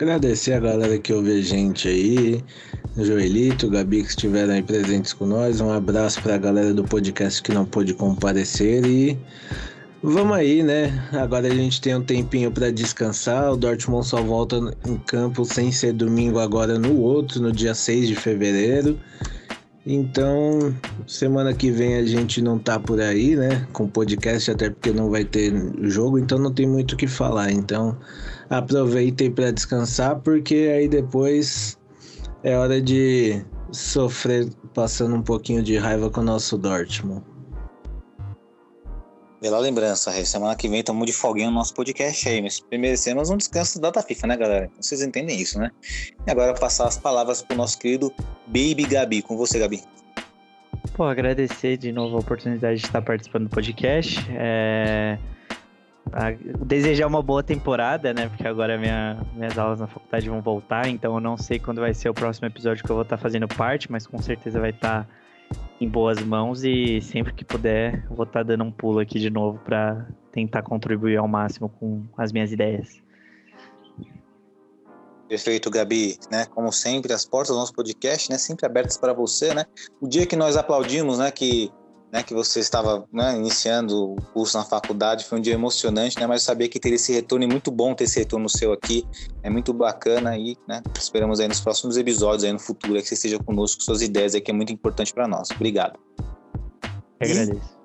Agradecer 0.00 0.54
a 0.54 0.60
galera 0.60 0.98
que 0.98 1.12
ouve 1.12 1.38
a 1.38 1.42
gente 1.42 1.86
aí, 1.86 2.42
Joelito, 2.96 3.68
Gabi 3.68 4.02
que 4.02 4.08
estiveram 4.08 4.54
aí 4.54 4.62
presentes 4.62 5.12
com 5.12 5.26
nós. 5.26 5.60
Um 5.60 5.70
abraço 5.70 6.22
pra 6.22 6.38
galera 6.38 6.72
do 6.72 6.84
podcast 6.84 7.42
que 7.42 7.52
não 7.52 7.66
pôde 7.66 7.92
comparecer 7.92 8.82
e 8.86 9.18
vamos 10.02 10.36
aí, 10.36 10.62
né? 10.62 11.08
Agora 11.12 11.46
a 11.46 11.54
gente 11.54 11.80
tem 11.80 11.94
um 11.94 12.02
tempinho 12.02 12.50
pra 12.50 12.70
descansar. 12.70 13.52
O 13.52 13.56
Dortmund 13.56 14.06
só 14.06 14.22
volta 14.22 14.56
em 14.86 14.96
campo 14.96 15.44
sem 15.44 15.70
ser 15.70 15.92
domingo 15.92 16.38
agora 16.38 16.78
no 16.78 16.98
outro, 17.00 17.40
no 17.40 17.52
dia 17.52 17.74
6 17.74 18.08
de 18.08 18.14
fevereiro. 18.14 18.98
Então, 19.86 20.74
semana 21.06 21.54
que 21.54 21.70
vem 21.70 21.94
a 21.94 22.04
gente 22.04 22.42
não 22.42 22.58
tá 22.58 22.78
por 22.78 23.00
aí, 23.00 23.34
né? 23.34 23.66
Com 23.72 23.88
podcast, 23.88 24.50
até 24.50 24.68
porque 24.68 24.92
não 24.92 25.10
vai 25.10 25.24
ter 25.24 25.52
jogo, 25.82 26.18
então 26.18 26.38
não 26.38 26.52
tem 26.52 26.66
muito 26.66 26.92
o 26.92 26.96
que 26.96 27.06
falar. 27.06 27.50
Então, 27.50 27.96
aproveitem 28.50 29.30
para 29.30 29.50
descansar, 29.50 30.20
porque 30.20 30.70
aí 30.76 30.86
depois 30.88 31.78
é 32.42 32.56
hora 32.56 32.80
de 32.80 33.42
sofrer 33.72 34.48
passando 34.74 35.16
um 35.16 35.22
pouquinho 35.22 35.62
de 35.62 35.76
raiva 35.76 36.10
com 36.10 36.20
o 36.20 36.24
nosso 36.24 36.58
Dortmund. 36.58 37.22
Bela 39.40 39.58
lembrança, 39.58 40.10
Rei. 40.10 40.26
Semana 40.26 40.54
que 40.54 40.68
vem 40.68 40.80
estamos 40.80 41.06
de 41.06 41.14
folguinha 41.14 41.48
no 41.48 41.54
nosso 41.54 41.72
podcast 41.72 42.28
aí. 42.28 42.42
Mas 42.42 42.60
primeiro 42.60 43.02
temos 43.02 43.30
um 43.30 43.38
descanso 43.38 43.80
da 43.80 43.88
data 43.88 44.06
FIFA, 44.06 44.26
né, 44.26 44.36
galera? 44.36 44.70
Vocês 44.78 45.00
entendem 45.00 45.40
isso, 45.40 45.58
né? 45.58 45.70
E 46.26 46.30
agora 46.30 46.52
passar 46.52 46.86
as 46.86 46.98
palavras 46.98 47.40
pro 47.40 47.56
nosso 47.56 47.78
querido 47.78 48.12
Baby 48.46 48.84
Gabi. 48.86 49.22
Com 49.22 49.38
você, 49.38 49.58
Gabi. 49.58 49.82
Pô, 50.92 51.04
agradecer 51.04 51.78
de 51.78 51.90
novo 51.90 52.16
a 52.16 52.20
oportunidade 52.20 52.80
de 52.80 52.86
estar 52.86 53.00
participando 53.00 53.44
do 53.44 53.50
podcast. 53.50 54.20
É... 54.30 55.18
Desejar 56.66 57.06
uma 57.06 57.22
boa 57.22 57.42
temporada, 57.42 58.12
né? 58.12 58.28
Porque 58.28 58.46
agora 58.46 58.76
minha, 58.76 59.24
minhas 59.34 59.56
aulas 59.56 59.80
na 59.80 59.86
faculdade 59.86 60.28
vão 60.28 60.42
voltar, 60.42 60.86
então 60.86 61.14
eu 61.14 61.20
não 61.20 61.38
sei 61.38 61.58
quando 61.58 61.80
vai 61.80 61.94
ser 61.94 62.10
o 62.10 62.14
próximo 62.14 62.46
episódio 62.46 62.84
que 62.84 62.90
eu 62.90 62.96
vou 62.96 63.04
estar 63.04 63.16
fazendo 63.16 63.48
parte, 63.48 63.90
mas 63.90 64.06
com 64.06 64.20
certeza 64.20 64.60
vai 64.60 64.70
estar 64.70 65.08
em 65.80 65.88
boas 65.88 66.20
mãos 66.20 66.62
e 66.62 67.00
sempre 67.00 67.32
que 67.32 67.44
puder 67.44 68.06
vou 68.08 68.24
estar 68.24 68.42
dando 68.42 68.64
um 68.64 68.70
pulo 68.70 68.98
aqui 68.98 69.18
de 69.18 69.30
novo 69.30 69.58
para 69.64 70.06
tentar 70.30 70.62
contribuir 70.62 71.16
ao 71.16 71.26
máximo 71.26 71.68
com 71.68 72.04
as 72.16 72.32
minhas 72.32 72.52
ideias. 72.52 73.02
Perfeito, 75.30 75.70
Gabi, 75.70 76.18
né? 76.28 76.44
Como 76.46 76.72
sempre, 76.72 77.12
as 77.12 77.24
portas 77.24 77.54
do 77.54 77.60
nosso 77.60 77.72
podcast, 77.72 78.28
né, 78.28 78.36
sempre 78.36 78.66
abertas 78.66 78.96
para 78.96 79.12
você, 79.12 79.54
né? 79.54 79.64
O 80.00 80.08
dia 80.08 80.26
que 80.26 80.34
nós 80.34 80.56
aplaudimos, 80.56 81.18
né, 81.18 81.30
que, 81.30 81.70
né, 82.12 82.22
que 82.24 82.34
você 82.34 82.58
estava 82.60 83.06
né, 83.12 83.36
iniciando 83.36 84.12
o 84.12 84.16
curso 84.32 84.58
na 84.58 84.64
faculdade, 84.64 85.24
foi 85.24 85.38
um 85.38 85.40
dia 85.42 85.54
emocionante, 85.54 86.18
né? 86.18 86.26
Mas 86.26 86.42
eu 86.42 86.46
sabia 86.46 86.68
que 86.68 86.80
teria 86.80 86.96
esse 86.96 87.12
retorno 87.12 87.44
e 87.44 87.48
muito 87.48 87.70
bom 87.70 87.94
ter 87.94 88.04
esse 88.04 88.18
retorno 88.18 88.48
seu 88.48 88.72
aqui, 88.72 89.06
é 89.42 89.48
muito 89.50 89.72
bacana 89.72 90.36
e, 90.36 90.56
né? 90.66 90.82
Esperamos 90.98 91.38
aí 91.40 91.46
nos 91.48 91.60
próximos 91.60 91.96
episódios 91.96 92.42
aí 92.44 92.52
no 92.52 92.58
futuro 92.58 92.96
é 92.98 93.02
que 93.02 93.08
você 93.08 93.14
esteja 93.14 93.38
conosco 93.38 93.78
com 93.78 93.84
suas 93.84 94.02
ideias 94.02 94.34
aí 94.34 94.40
que 94.40 94.50
é 94.50 94.54
muito 94.54 94.72
importante 94.72 95.12
para 95.14 95.28
nós. 95.28 95.50
Obrigado. 95.52 95.98
Eu 97.20 97.28
E- 97.28 97.32
agradeço. 97.32 97.80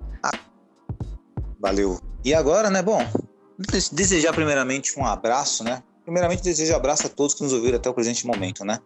Valeu. 1.60 2.00
E 2.24 2.34
agora, 2.34 2.70
né, 2.70 2.82
bom, 2.82 2.98
des- 3.58 3.88
desejar 3.88 4.32
primeiramente 4.32 4.98
um 4.98 5.04
abraço, 5.06 5.64
né? 5.64 5.82
Primeiramente 6.04 6.42
desejo 6.42 6.72
um 6.72 6.76
abraço 6.76 7.06
a 7.06 7.10
todos 7.10 7.34
que 7.34 7.42
nos 7.42 7.52
ouviram 7.52 7.76
até 7.76 7.88
o 7.88 7.94
presente 7.94 8.26
momento, 8.26 8.64
né? 8.64 8.78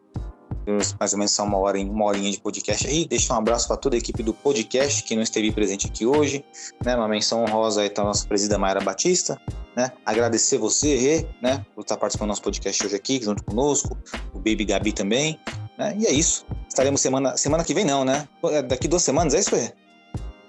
Mais 0.99 1.13
ou 1.13 1.19
menos 1.19 1.33
são 1.33 1.47
uma 1.47 1.59
hora, 1.59 1.79
uma 1.79 2.05
horinha 2.05 2.31
de 2.31 2.41
podcast 2.41 2.87
aí. 2.87 3.07
Deixa 3.07 3.33
um 3.33 3.37
abraço 3.37 3.69
para 3.69 3.77
toda 3.77 3.97
a 3.97 3.99
equipe 3.99 4.23
do 4.23 4.33
podcast 4.33 5.03
que 5.03 5.15
não 5.15 5.23
esteve 5.23 5.51
presente 5.53 5.87
aqui 5.87 6.07
hoje, 6.07 6.45
né? 6.85 6.97
Uma 6.97 7.09
menção 7.09 7.43
honrosa 7.43 7.83
aí 7.83 7.91
para 7.91 8.05
a 8.05 8.07
nossa 8.07 8.27
presidenta 8.27 8.59
Mayra 8.59 8.81
Batista, 8.81 9.41
né? 9.77 9.93
Agradecer 10.05 10.59
você, 10.59 10.97
Rê, 10.97 11.27
né, 11.43 11.65
por 11.75 11.83
estar 11.83 11.97
participando 11.97 12.29
do 12.29 12.31
nosso 12.31 12.43
podcast 12.43 12.87
hoje 12.87 12.97
aqui 12.97 13.21
junto 13.23 13.43
conosco, 13.45 13.97
o 14.35 14.39
Baby 14.39 14.65
Gabi 14.65 14.93
também, 14.93 15.39
né? 15.79 15.95
E 15.99 16.07
é 16.07 16.13
isso. 16.13 16.47
Estaremos 16.69 17.01
semana 17.01 17.37
semana 17.37 17.65
que 17.65 17.75
vem 17.75 17.85
não, 17.85 18.05
né? 18.05 18.29
É 18.45 18.63
Daqui 18.63 18.89
duas 18.89 19.03
semanas, 19.03 19.35
é 19.35 19.41
isso, 19.41 19.55
Rê? 19.55 19.73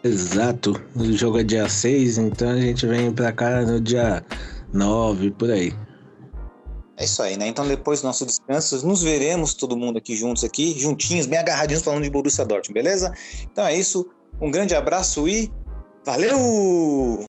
Exato. 0.04 0.82
O 0.96 1.12
jogo 1.14 1.40
é 1.40 1.44
dia 1.44 1.70
6, 1.70 2.18
então 2.18 2.50
a 2.50 2.60
gente 2.60 2.88
vem 2.88 3.12
pra 3.12 3.32
cá 3.32 3.62
no 3.62 3.80
dia 3.80 4.24
9, 4.74 5.32
por 5.32 5.52
aí. 5.52 5.74
É 7.02 7.04
isso 7.04 7.24
aí, 7.24 7.36
né? 7.36 7.48
Então, 7.48 7.68
depois 7.68 8.02
do 8.02 8.06
nosso 8.06 8.24
descanso, 8.28 8.86
nos 8.86 9.02
veremos 9.02 9.56
todo 9.56 9.76
mundo 9.76 9.98
aqui 9.98 10.16
juntos, 10.16 10.44
aqui, 10.44 10.80
juntinhos, 10.80 11.26
bem 11.26 11.40
agarradinhos, 11.40 11.82
falando 11.82 12.04
de 12.04 12.12
Borussia 12.12 12.46
Dortmund, 12.46 12.76
beleza? 12.76 13.12
Então 13.52 13.66
é 13.66 13.76
isso. 13.76 14.08
Um 14.40 14.52
grande 14.52 14.76
abraço 14.76 15.28
e 15.28 15.52
valeu! 16.06 17.20